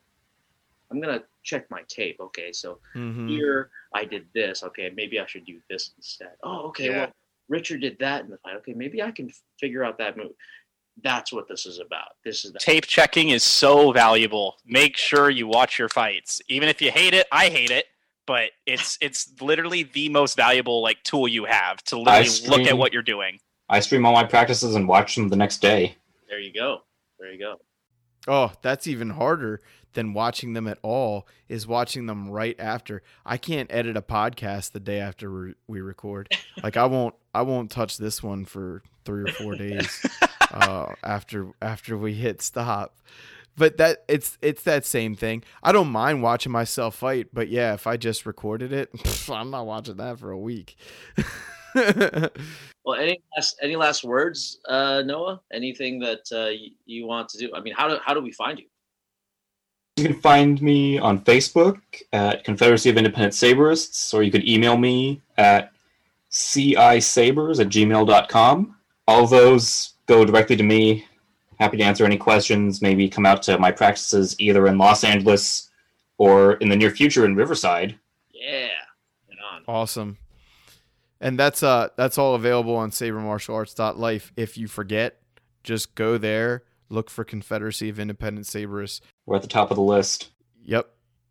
I'm 0.91 0.99
gonna 1.02 1.24
check 1.44 1.70
my 1.72 1.82
tape. 1.88 2.18
Okay, 2.20 2.52
so 2.52 2.80
Mhm. 2.95 3.30
here 3.30 3.70
I 3.94 4.06
did 4.06 4.28
this. 4.34 4.64
Okay, 4.64 4.91
maybe 4.95 5.20
I 5.20 5.26
should 5.26 5.45
do 5.45 5.60
this 5.70 5.91
instead. 5.98 6.34
Oh, 6.44 6.68
okay. 6.70 6.86
Yeah. 6.88 6.98
Well, 6.98 7.14
Richard 7.49 7.82
did 7.82 7.98
that 7.99 8.24
in 8.24 8.30
the 8.32 8.38
fight. 8.38 8.56
Okay, 8.58 8.74
maybe 8.74 9.02
I 9.02 9.12
can 9.12 9.32
figure 9.60 9.84
out 9.84 9.98
that 9.98 10.16
move. 10.18 10.32
That's 11.03 11.32
what 11.32 11.48
this 11.48 11.66
is 11.66 11.80
about. 11.80 12.16
This 12.24 12.45
is 12.45 12.52
the 12.52 12.60
Tape 12.60 12.86
checking 12.86 13.30
is 13.30 13.44
so 13.44 13.91
valuable. 13.91 14.58
Make 14.66 14.98
sure 14.98 15.30
you 15.30 15.48
watch 15.48 15.80
your 15.80 15.90
fights. 15.90 16.41
Even 16.49 16.68
if 16.70 16.82
you 16.82 16.91
hate 16.91 17.14
it, 17.14 17.28
I 17.32 17.49
hate 17.49 17.72
it, 17.72 17.86
but 18.32 18.52
it's 18.66 18.98
it's 19.02 19.30
literally 19.41 19.84
the 19.84 20.08
most 20.08 20.38
valuable 20.38 20.82
like 20.82 21.03
tool 21.03 21.28
you 21.28 21.44
have 21.44 21.84
to 21.84 21.99
literally 21.99 22.48
look 22.48 22.66
at 22.66 22.78
what 22.78 22.94
you're 22.94 23.02
doing. 23.02 23.40
I 23.68 23.82
stream 23.82 24.06
all 24.06 24.14
my 24.14 24.24
practices 24.24 24.74
and 24.74 24.88
watch 24.88 25.16
them 25.16 25.28
the 25.28 25.36
next 25.36 25.58
day. 25.58 25.98
There 26.30 26.40
you 26.40 26.53
go. 26.53 26.78
There 27.20 27.30
you 27.30 27.38
go. 27.38 27.56
Oh, 28.26 28.53
that's 28.62 28.88
even 28.88 29.10
harder 29.10 29.60
than 29.91 30.14
watching 30.14 30.53
them 30.53 30.66
at 30.66 30.78
all. 30.82 31.28
Is 31.49 31.68
watching 31.68 32.06
them 32.06 32.30
right 32.30 32.58
after. 32.58 33.03
I 33.26 33.36
can't 33.36 33.70
edit 33.70 33.98
a 33.98 34.02
podcast 34.02 34.72
the 34.72 34.80
day 34.80 35.02
after 35.02 35.30
we- 35.30 35.56
we 35.68 35.82
record. 35.82 36.30
Like 36.64 36.78
I 36.78 36.86
won't. 36.86 37.16
I 37.34 37.41
won't 37.41 37.70
touch 37.70 37.98
this 37.98 38.24
one 38.24 38.45
for 38.45 38.82
three 39.03 39.24
or 39.24 39.34
four 39.34 39.56
days 39.56 40.06
uh, 40.52 40.94
after 41.03 41.52
after 41.62 41.98
we 41.98 42.14
hit 42.14 42.41
stop. 42.41 42.95
But 43.57 43.78
that 43.78 44.03
it's 44.07 44.38
it's 44.41 44.64
that 44.64 44.86
same 44.86 45.15
thing. 45.15 45.44
I 45.61 45.72
don't 45.72 45.90
mind 45.90 46.23
watching 46.23 46.52
myself 46.52 46.95
fight, 46.95 47.28
but 47.34 47.49
yeah, 47.49 47.73
if 47.73 47.86
I 47.86 47.98
just 47.98 48.26
recorded 48.26 48.72
it, 48.73 48.90
I'm 49.30 49.52
not 49.52 49.65
watching 49.65 49.98
that 49.98 50.19
for 50.19 50.32
a 50.32 50.40
week. 50.40 50.78
Well, 52.84 52.99
any 52.99 53.22
last 53.36 53.57
any 53.61 53.76
last 53.76 54.03
words, 54.03 54.60
uh, 54.68 55.03
Noah? 55.06 55.41
Anything 55.53 55.99
that 55.99 56.22
uh, 56.32 56.49
y- 56.49 56.72
you 56.86 57.06
want 57.06 57.30
to 57.30 57.38
do? 57.38 57.52
I 57.53 57.61
mean, 57.61 57.73
how 57.78 57.88
do 57.88 57.98
how 58.03 58.14
do 58.14 58.22
we 58.22 58.32
find 58.32 58.57
you? 58.57 58.65
You 59.98 60.06
can 60.06 60.19
find 60.19 60.61
me 60.61 60.98
on 60.98 61.19
Facebook 61.19 61.80
at 62.11 62.44
Confederacy 62.44 62.90
of 62.90 62.98
Independent 62.98 63.34
Saberists, 63.34 64.14
or 64.14 64.23
you 64.23 64.32
could 64.32 64.48
email 64.48 64.78
me 64.78 65.22
at 65.38 65.72
cisabers 66.32 67.60
at 67.60 67.68
gmail.com. 67.68 68.76
All 69.07 69.28
those 69.28 69.94
go 70.07 70.26
directly 70.26 70.56
to 70.56 70.64
me. 70.64 71.06
Happy 71.61 71.77
to 71.77 71.83
answer 71.83 72.05
any 72.05 72.17
questions. 72.17 72.81
Maybe 72.81 73.07
come 73.07 73.27
out 73.27 73.43
to 73.43 73.59
my 73.59 73.71
practices 73.71 74.35
either 74.39 74.65
in 74.65 74.79
Los 74.79 75.03
Angeles 75.03 75.69
or 76.17 76.53
in 76.53 76.69
the 76.69 76.75
near 76.75 76.89
future 76.89 77.23
in 77.23 77.35
Riverside. 77.35 77.99
Yeah, 78.33 78.69
on. 79.51 79.63
Awesome. 79.67 80.17
And 81.19 81.38
that's 81.38 81.61
uh 81.61 81.89
that's 81.97 82.17
all 82.17 82.33
available 82.33 82.75
on 82.75 82.89
sabermartialarts.life. 82.89 84.33
If 84.35 84.57
you 84.57 84.67
forget, 84.67 85.21
just 85.63 85.93
go 85.93 86.17
there, 86.17 86.63
look 86.89 87.11
for 87.11 87.23
Confederacy 87.23 87.89
of 87.89 87.99
Independent 87.99 88.47
Saberists. 88.47 89.01
We're 89.27 89.35
at 89.35 89.43
the 89.43 89.47
top 89.47 89.69
of 89.69 89.75
the 89.75 89.83
list. 89.83 90.31
Yep. 90.63 90.89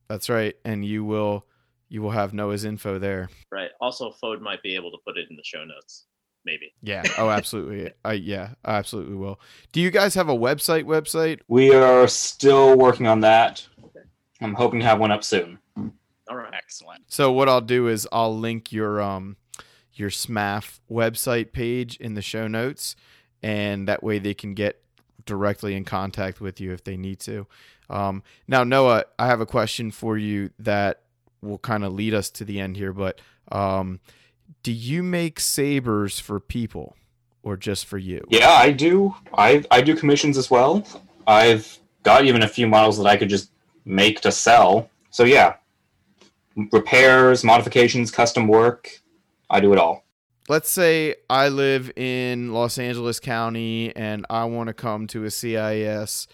That's 0.09 0.29
right. 0.31 0.55
And 0.65 0.85
you 0.85 1.05
will 1.05 1.45
you 1.89 2.03
will 2.03 2.13
have 2.13 2.33
Noah's 2.33 2.65
info 2.65 3.01
there. 3.01 3.29
Right. 3.51 3.71
Also, 3.81 4.13
Fode 4.23 4.41
might 4.41 4.63
be 4.63 4.77
able 4.77 4.93
to 4.93 4.99
put 5.05 5.19
it 5.19 5.27
in 5.29 5.35
the 5.35 5.43
show 5.45 5.65
notes. 5.65 6.07
Maybe. 6.45 6.73
Yeah. 6.83 7.03
Oh, 7.19 7.29
absolutely. 7.29 7.93
I 8.05 8.15
yeah, 8.15 8.51
I 8.65 8.77
absolutely 8.77 9.17
will. 9.17 9.41
Do 9.73 9.81
you 9.81 9.91
guys 9.91 10.15
have 10.15 10.29
a 10.29 10.37
website 10.37 10.85
website? 10.85 11.41
We 11.49 11.75
are 11.75 12.09
still 12.09 12.77
working 12.77 13.07
on 13.07 13.21
that. 13.21 13.67
I'm 14.41 14.55
hoping 14.55 14.81
to 14.81 14.87
have 14.87 14.99
one 14.99 15.11
up 15.11 15.23
soon. 15.23 15.59
All 15.77 16.37
right. 16.37 16.53
Excellent. 16.55 17.03
So 17.09 17.31
what 17.33 17.49
I'll 17.49 17.61
do 17.61 17.89
is 17.89 18.09
I'll 18.11 18.37
link 18.37 18.73
your 18.73 19.03
um 19.03 19.37
your 19.93 20.11
SMAF 20.11 20.81
website 20.91 21.53
page 21.53 21.97
in 21.97 22.15
the 22.15 22.23
show 22.23 22.49
notes, 22.49 22.97
and 23.43 23.87
that 23.89 24.03
way 24.03 24.19
they 24.19 24.35
can 24.35 24.55
get 24.55 24.83
directly 25.27 25.75
in 25.75 25.85
contact 25.85 26.41
with 26.41 26.61
you 26.61 26.73
if 26.73 26.85
they 26.85 26.97
need 26.97 27.21
to. 27.21 27.47
Um, 27.91 28.23
now, 28.49 28.65
Noah, 28.65 29.05
I 29.19 29.27
have 29.27 29.41
a 29.41 29.47
question 29.47 29.91
for 29.91 30.17
you 30.17 30.51
that 30.59 31.03
will 31.43 31.59
kind 31.59 31.85
of 31.85 31.93
lead 31.93 32.15
us 32.15 32.31
to 32.31 32.45
the 32.45 32.61
end 32.61 32.77
here. 32.77 32.93
But 32.93 33.21
um, 33.51 34.01
do 34.63 34.73
you 34.73 35.03
make 35.03 35.41
sabers 35.41 36.19
for 36.21 36.41
people 36.41 36.97
or 37.43 37.57
just 37.57 37.87
for 37.87 37.99
you? 37.99 38.23
Yeah, 38.29 38.51
I 38.51 38.73
do. 38.73 39.15
I 39.37 39.65
I 39.71 39.81
do 39.81 39.97
commissions 39.97 40.37
as 40.39 40.51
well. 40.51 40.87
I've 41.27 41.79
got 42.03 42.25
even 42.25 42.43
a 42.43 42.49
few 42.49 42.67
models 42.67 42.99
that 42.99 43.07
I 43.07 43.17
could 43.17 43.29
just 43.29 43.51
make 43.85 44.21
to 44.23 44.33
sell. 44.33 44.91
So 45.11 45.25
yeah, 45.25 45.55
repairs, 46.73 47.45
modifications, 47.45 48.11
custom 48.11 48.47
work. 48.49 49.01
I 49.49 49.61
do 49.61 49.73
it 49.73 49.79
all. 49.79 50.05
let's 50.49 50.71
say 50.71 51.15
I 51.29 51.49
live 51.49 51.91
in 51.97 52.53
Los 52.53 52.79
Angeles 52.79 53.21
County 53.21 53.95
and 53.97 54.27
I 54.31 54.45
want 54.45 54.69
to 54.69 54.75
come 54.75 55.07
to 55.09 55.25
a 55.25 55.31
CIS 55.31 56.27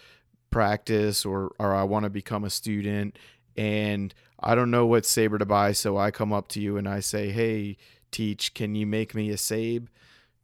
practice 0.49 1.25
or 1.25 1.51
or 1.59 1.75
I 1.75 1.83
want 1.83 2.03
to 2.03 2.09
become 2.09 2.43
a 2.43 2.49
student 2.49 3.17
and 3.57 4.13
I 4.39 4.53
don't 4.55 4.71
know 4.71 4.85
what 4.85 5.05
saber 5.05 5.37
to 5.37 5.45
buy 5.45 5.71
so 5.71 5.97
I 5.97 6.11
come 6.11 6.31
up 6.31 6.47
to 6.49 6.61
you 6.61 6.77
and 6.77 6.87
I 6.87 6.99
say, 6.99 7.31
"Hey, 7.31 7.77
teach, 8.11 8.53
can 8.53 8.75
you 8.75 8.85
make 8.85 9.15
me 9.15 9.29
a 9.29 9.37
sabe?" 9.37 9.87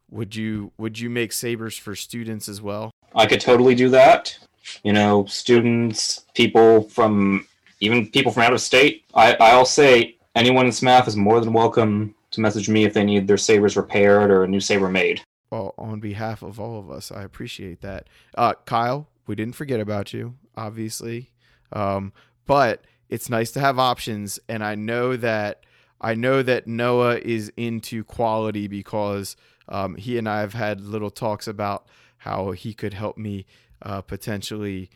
Would 0.09 0.35
you 0.35 0.71
would 0.77 0.99
you 0.99 1.09
make 1.09 1.31
sabers 1.31 1.75
for 1.75 1.95
students 1.95 2.47
as 2.47 2.61
well? 2.61 2.91
I 3.15 3.25
could 3.25 3.41
totally 3.41 3.73
do 3.73 3.89
that. 3.89 4.37
You 4.83 4.93
know, 4.93 5.25
students, 5.25 6.25
people 6.35 6.83
from 6.89 7.47
even 7.79 8.07
people 8.07 8.31
from 8.31 8.43
out 8.43 8.53
of 8.53 8.61
state. 8.61 9.05
I, 9.13 9.35
I'll 9.39 9.65
say 9.65 10.17
anyone 10.35 10.65
in 10.65 10.71
SMAF 10.71 11.07
is 11.07 11.15
more 11.15 11.39
than 11.39 11.51
welcome 11.51 12.15
to 12.31 12.41
message 12.41 12.69
me 12.69 12.85
if 12.85 12.93
they 12.93 13.03
need 13.03 13.27
their 13.27 13.37
sabers 13.37 13.75
repaired 13.75 14.31
or 14.31 14.43
a 14.43 14.47
new 14.47 14.59
saber 14.59 14.89
made. 14.89 15.21
Well, 15.49 15.75
on 15.77 15.99
behalf 15.99 16.41
of 16.41 16.59
all 16.59 16.79
of 16.79 16.89
us, 16.89 17.11
I 17.11 17.23
appreciate 17.23 17.81
that. 17.81 18.07
Uh, 18.35 18.53
Kyle, 18.65 19.07
we 19.27 19.35
didn't 19.35 19.55
forget 19.55 19.79
about 19.79 20.13
you, 20.13 20.35
obviously, 20.57 21.31
um, 21.71 22.11
but 22.47 22.83
it's 23.09 23.29
nice 23.29 23.51
to 23.51 23.59
have 23.59 23.77
options, 23.77 24.39
and 24.49 24.63
I 24.63 24.73
know 24.73 25.15
that 25.17 25.63
I 26.03 26.15
know 26.15 26.43
that 26.43 26.67
Noah 26.67 27.17
is 27.17 27.51
into 27.55 28.03
quality 28.03 28.67
because 28.67 29.37
um, 29.69 29.95
he 29.95 30.17
and 30.17 30.27
I 30.27 30.41
have 30.41 30.53
had 30.53 30.81
little 30.81 31.09
talks 31.09 31.47
about 31.47 31.87
how 32.17 32.51
he 32.51 32.73
could 32.73 32.93
help 32.93 33.17
me 33.17 33.45
uh, 33.81 34.01
potentially 34.01 34.89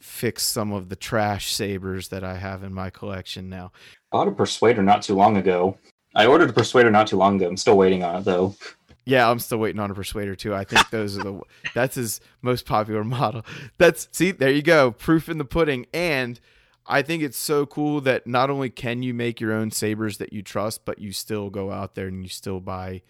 fix 0.00 0.42
some 0.44 0.72
of 0.72 0.88
the 0.88 0.96
trash 0.96 1.52
sabers 1.52 2.08
that 2.08 2.24
I 2.24 2.38
have 2.38 2.62
in 2.62 2.72
my 2.72 2.90
collection 2.90 3.48
now. 3.48 3.72
I 4.12 4.16
bought 4.16 4.28
a 4.28 4.32
Persuader 4.32 4.82
not 4.82 5.02
too 5.02 5.14
long 5.14 5.36
ago. 5.36 5.76
I 6.14 6.26
ordered 6.26 6.50
a 6.50 6.52
Persuader 6.52 6.90
not 6.90 7.06
too 7.06 7.16
long 7.16 7.36
ago. 7.36 7.48
I'm 7.48 7.56
still 7.56 7.76
waiting 7.76 8.02
on 8.02 8.16
it 8.16 8.24
though. 8.24 8.54
Yeah, 9.04 9.30
I'm 9.30 9.38
still 9.38 9.58
waiting 9.58 9.80
on 9.80 9.90
a 9.90 9.94
Persuader 9.94 10.34
too. 10.34 10.54
I 10.54 10.64
think 10.64 10.88
those 10.90 11.18
are 11.18 11.22
the 11.22 11.40
that's 11.74 11.96
his 11.96 12.20
most 12.40 12.64
popular 12.66 13.04
model. 13.18 13.44
That's 13.78 14.08
see, 14.12 14.30
there 14.30 14.50
you 14.50 14.62
go, 14.62 14.90
proof 14.90 15.28
in 15.28 15.38
the 15.38 15.44
pudding. 15.44 15.86
And 15.92 16.40
I 16.88 17.02
think 17.02 17.22
it's 17.22 17.36
so 17.38 17.66
cool 17.66 18.00
that 18.02 18.26
not 18.26 18.48
only 18.50 18.70
can 18.70 19.02
you 19.02 19.12
make 19.14 19.40
your 19.40 19.52
own 19.52 19.70
sabers 19.70 20.18
that 20.18 20.32
you 20.32 20.42
trust, 20.42 20.84
but 20.84 20.98
you 20.98 21.12
still 21.12 21.50
go 21.50 21.70
out 21.72 21.94
there 21.94 22.06
and 22.06 22.22
you 22.22 22.28
still 22.28 22.60
buy 22.60 23.02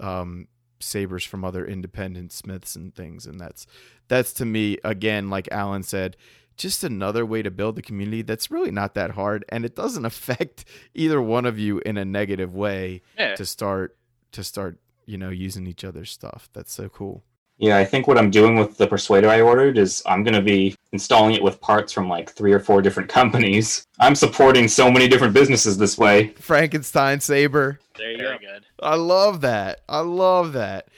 um, 0.00 0.48
sabers 0.80 1.24
from 1.24 1.44
other 1.44 1.64
independent 1.66 2.32
smiths 2.32 2.74
and 2.76 2.94
things. 2.94 3.26
And 3.26 3.38
that's 3.40 3.66
that's 4.08 4.32
to 4.34 4.44
me 4.44 4.78
again, 4.84 5.30
like 5.30 5.48
Alan 5.52 5.82
said, 5.82 6.16
just 6.56 6.82
another 6.84 7.24
way 7.24 7.42
to 7.42 7.50
build 7.50 7.76
the 7.76 7.82
community 7.82 8.22
that's 8.22 8.50
really 8.50 8.70
not 8.70 8.94
that 8.94 9.12
hard 9.12 9.44
and 9.48 9.64
it 9.64 9.74
doesn't 9.74 10.04
affect 10.12 10.64
either 10.94 11.20
one 11.22 11.46
of 11.46 11.58
you 11.58 11.78
in 11.86 11.96
a 11.96 12.04
negative 12.04 12.54
way 12.54 13.00
Yeah. 13.18 13.34
to 13.36 13.46
start 13.46 13.96
to 14.32 14.44
start 14.44 14.78
you 15.06 15.16
know 15.16 15.30
using 15.30 15.66
each 15.66 15.84
other's 15.84 16.10
stuff 16.10 16.50
that's 16.52 16.72
so 16.72 16.88
cool 16.90 17.24
Yeah, 17.60 17.76
I 17.76 17.84
think 17.84 18.06
what 18.08 18.16
I'm 18.16 18.30
doing 18.30 18.56
with 18.56 18.78
the 18.78 18.86
Persuader 18.86 19.28
I 19.28 19.42
ordered 19.42 19.76
is 19.76 20.02
I'm 20.06 20.24
going 20.24 20.34
to 20.34 20.40
be 20.40 20.74
installing 20.92 21.34
it 21.34 21.42
with 21.42 21.60
parts 21.60 21.92
from 21.92 22.08
like 22.08 22.30
three 22.30 22.52
or 22.54 22.58
four 22.58 22.80
different 22.80 23.08
companies. 23.20 23.86
I'm 24.00 24.14
supporting 24.14 24.66
so 24.66 24.90
many 24.90 25.08
different 25.08 25.34
businesses 25.34 25.76
this 25.76 25.98
way. 25.98 26.28
frankenstein 26.40 27.20
saber 27.20 27.78
There 27.98 28.12
you 28.12 28.16
go. 28.18 28.24
Very 28.24 28.38
good. 28.38 28.64
i 28.82 28.94
love 28.94 29.42
that 29.42 29.80
i 29.90 30.00
love 30.00 30.54
that 30.54 30.88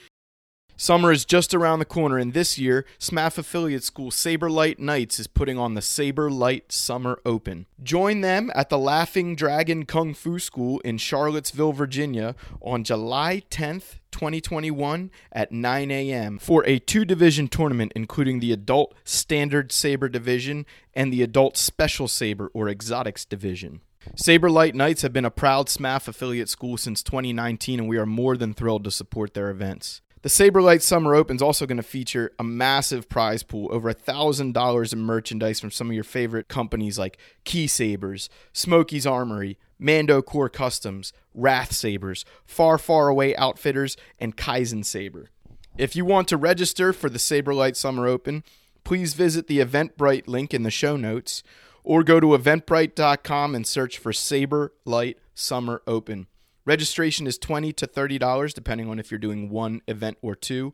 Summer 0.75 1.11
is 1.11 1.23
just 1.23 1.53
around 1.53 1.79
the 1.79 1.85
corner, 1.85 2.17
and 2.17 2.33
this 2.33 2.57
year, 2.57 2.85
SMAF 2.99 3.37
affiliate 3.37 3.83
school 3.83 4.09
Saberlight 4.09 4.79
Knights 4.79 5.19
is 5.19 5.27
putting 5.27 5.57
on 5.57 5.75
the 5.75 5.81
Saberlight 5.81 6.71
Summer 6.71 7.19
Open. 7.25 7.67
Join 7.81 8.21
them 8.21 8.51
at 8.55 8.69
the 8.69 8.79
Laughing 8.79 9.35
Dragon 9.35 9.85
Kung 9.85 10.13
Fu 10.13 10.39
School 10.39 10.79
in 10.79 10.97
Charlottesville, 10.97 11.73
Virginia 11.73 12.35
on 12.59 12.83
July 12.83 13.43
10th, 13.51 13.99
2021 14.11 15.11
at 15.31 15.51
9 15.51 15.91
a.m. 15.91 16.39
for 16.39 16.65
a 16.65 16.79
two 16.79 17.05
division 17.05 17.47
tournament, 17.47 17.91
including 17.95 18.39
the 18.39 18.51
Adult 18.51 18.95
Standard 19.03 19.71
Saber 19.71 20.09
Division 20.09 20.65
and 20.93 21.13
the 21.13 21.21
Adult 21.21 21.55
Special 21.55 22.07
Saber 22.07 22.49
or 22.53 22.67
Exotics 22.67 23.25
Division. 23.25 23.81
Saberlight 24.15 24.73
Knights 24.73 25.01
have 25.01 25.13
been 25.13 25.25
a 25.25 25.31
proud 25.31 25.67
SMAF 25.67 26.07
affiliate 26.07 26.49
school 26.49 26.77
since 26.77 27.01
2019, 27.03 27.79
and 27.79 27.89
we 27.89 27.97
are 27.97 28.05
more 28.05 28.35
than 28.35 28.53
thrilled 28.53 28.83
to 28.83 28.91
support 28.91 29.33
their 29.33 29.49
events. 29.49 30.01
The 30.23 30.29
Saberlight 30.29 30.81
Summer 30.81 31.15
Open 31.15 31.35
is 31.35 31.41
also 31.41 31.65
going 31.65 31.75
to 31.75 31.83
feature 31.83 32.31
a 32.39 32.45
massive 32.45 33.09
prize 33.09 33.43
pool, 33.43 33.67
over 33.73 33.93
$1,000 33.93 34.93
in 34.93 34.99
merchandise 34.99 35.59
from 35.59 35.69
some 35.69 35.89
of 35.89 35.93
your 35.93 36.05
favorite 36.05 36.47
companies 36.47 36.97
like 36.97 37.17
Ki 37.43 37.67
Sabers, 37.67 38.29
Smokey's 38.53 39.05
Armory, 39.05 39.57
Mando 39.77 40.21
Core 40.21 40.47
Customs, 40.47 41.11
Wrath 41.33 41.73
Sabers, 41.73 42.23
Far 42.45 42.77
Far 42.77 43.09
Away 43.09 43.35
Outfitters, 43.35 43.97
and 44.17 44.37
Kaizen 44.37 44.85
Saber. 44.85 45.29
If 45.77 45.93
you 45.93 46.05
want 46.05 46.29
to 46.29 46.37
register 46.37 46.93
for 46.93 47.09
the 47.09 47.19
Saberlight 47.19 47.75
Summer 47.75 48.07
Open, 48.07 48.45
please 48.85 49.15
visit 49.15 49.47
the 49.47 49.59
Eventbrite 49.59 50.29
link 50.29 50.53
in 50.53 50.63
the 50.63 50.71
show 50.71 50.95
notes 50.95 51.43
or 51.83 52.01
go 52.01 52.21
to 52.21 52.27
eventbrite.com 52.27 53.55
and 53.55 53.67
search 53.67 53.97
for 53.97 54.13
Saberlight 54.13 55.15
Summer 55.35 55.81
Open. 55.85 56.27
Registration 56.65 57.27
is 57.27 57.37
20 57.37 57.73
to 57.73 57.85
$30 57.87 58.53
depending 58.53 58.89
on 58.89 58.99
if 58.99 59.11
you're 59.11 59.17
doing 59.17 59.49
one 59.49 59.81
event 59.87 60.17
or 60.21 60.35
two. 60.35 60.73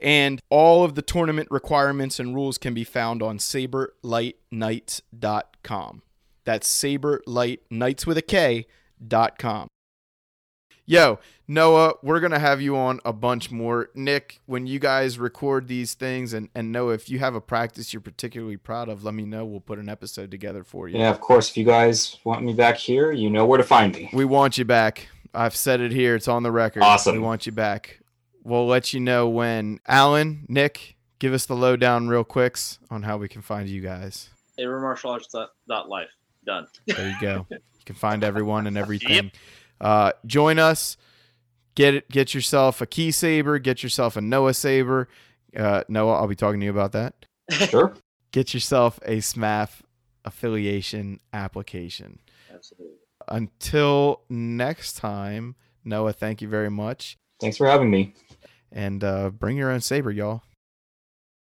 And 0.00 0.40
all 0.50 0.84
of 0.84 0.94
the 0.94 1.02
tournament 1.02 1.48
requirements 1.50 2.20
and 2.20 2.34
rules 2.34 2.58
can 2.58 2.74
be 2.74 2.84
found 2.84 3.22
on 3.22 3.38
saberlightnights.com. 3.38 6.02
That's 6.44 6.68
saberlightnights 6.68 8.06
with 8.06 8.18
a 8.18 8.22
K 8.22 8.66
dot 9.06 9.38
com. 9.38 9.68
Yo, 10.88 11.18
Noah, 11.48 11.94
we're 12.02 12.20
gonna 12.20 12.38
have 12.38 12.60
you 12.60 12.76
on 12.76 13.00
a 13.04 13.12
bunch 13.12 13.50
more. 13.50 13.90
Nick, 13.96 14.40
when 14.46 14.68
you 14.68 14.78
guys 14.78 15.18
record 15.18 15.66
these 15.66 15.94
things, 15.94 16.32
and 16.32 16.48
and 16.54 16.70
Noah, 16.70 16.92
if 16.92 17.10
you 17.10 17.18
have 17.18 17.34
a 17.34 17.40
practice 17.40 17.92
you're 17.92 18.00
particularly 18.00 18.56
proud 18.56 18.88
of, 18.88 19.02
let 19.02 19.14
me 19.14 19.24
know. 19.24 19.44
We'll 19.44 19.58
put 19.58 19.80
an 19.80 19.88
episode 19.88 20.30
together 20.30 20.62
for 20.62 20.88
you. 20.88 20.98
Yeah, 20.98 21.10
of 21.10 21.20
course, 21.20 21.50
if 21.50 21.56
you 21.56 21.64
guys 21.64 22.18
want 22.22 22.44
me 22.44 22.52
back 22.52 22.76
here, 22.76 23.10
you 23.10 23.28
know 23.28 23.44
where 23.44 23.58
to 23.58 23.64
find 23.64 23.92
me. 23.92 24.10
We 24.12 24.24
want 24.24 24.58
you 24.58 24.64
back. 24.64 25.08
I've 25.36 25.54
said 25.54 25.80
it 25.80 25.92
here. 25.92 26.14
It's 26.14 26.28
on 26.28 26.42
the 26.42 26.50
record. 26.50 26.82
Awesome. 26.82 27.12
We 27.14 27.18
want 27.18 27.46
you 27.46 27.52
back. 27.52 28.00
We'll 28.42 28.66
let 28.66 28.94
you 28.94 29.00
know 29.00 29.28
when. 29.28 29.80
Alan, 29.86 30.46
Nick, 30.48 30.96
give 31.18 31.32
us 31.32 31.46
the 31.46 31.54
lowdown 31.54 32.08
real 32.08 32.24
quicks 32.24 32.78
on 32.90 33.02
how 33.02 33.18
we 33.18 33.28
can 33.28 33.42
find 33.42 33.68
you 33.68 33.82
guys. 33.82 34.30
Life. 35.88 36.08
Done. 36.44 36.66
There 36.86 37.08
you 37.08 37.16
go. 37.20 37.46
you 37.50 37.58
can 37.84 37.96
find 37.96 38.24
everyone 38.24 38.66
and 38.66 38.78
everything. 38.78 39.32
Uh, 39.80 40.12
join 40.24 40.58
us. 40.58 40.96
Get 41.74 41.94
it. 41.94 42.08
Get 42.08 42.34
yourself 42.34 42.80
a 42.80 42.86
Ki 42.86 43.10
Saber. 43.10 43.58
Get 43.58 43.82
yourself 43.82 44.16
a 44.16 44.20
Noah 44.20 44.54
saber. 44.54 45.08
Uh, 45.54 45.84
Noah, 45.88 46.14
I'll 46.14 46.28
be 46.28 46.36
talking 46.36 46.60
to 46.60 46.64
you 46.64 46.72
about 46.72 46.92
that. 46.92 47.14
Sure. 47.68 47.94
Get 48.32 48.52
yourself 48.52 48.98
a 49.04 49.18
SMAF 49.18 49.80
affiliation 50.24 51.20
application. 51.32 52.18
Absolutely. 52.52 52.96
Until 53.28 54.22
next 54.28 54.94
time, 54.94 55.56
Noah, 55.84 56.12
thank 56.12 56.42
you 56.42 56.48
very 56.48 56.70
much. 56.70 57.18
Thanks 57.40 57.56
for 57.56 57.66
having 57.66 57.90
me. 57.90 58.14
And 58.72 59.02
uh, 59.02 59.30
bring 59.30 59.56
your 59.56 59.70
own 59.70 59.80
saber, 59.80 60.10
y'all. 60.10 60.42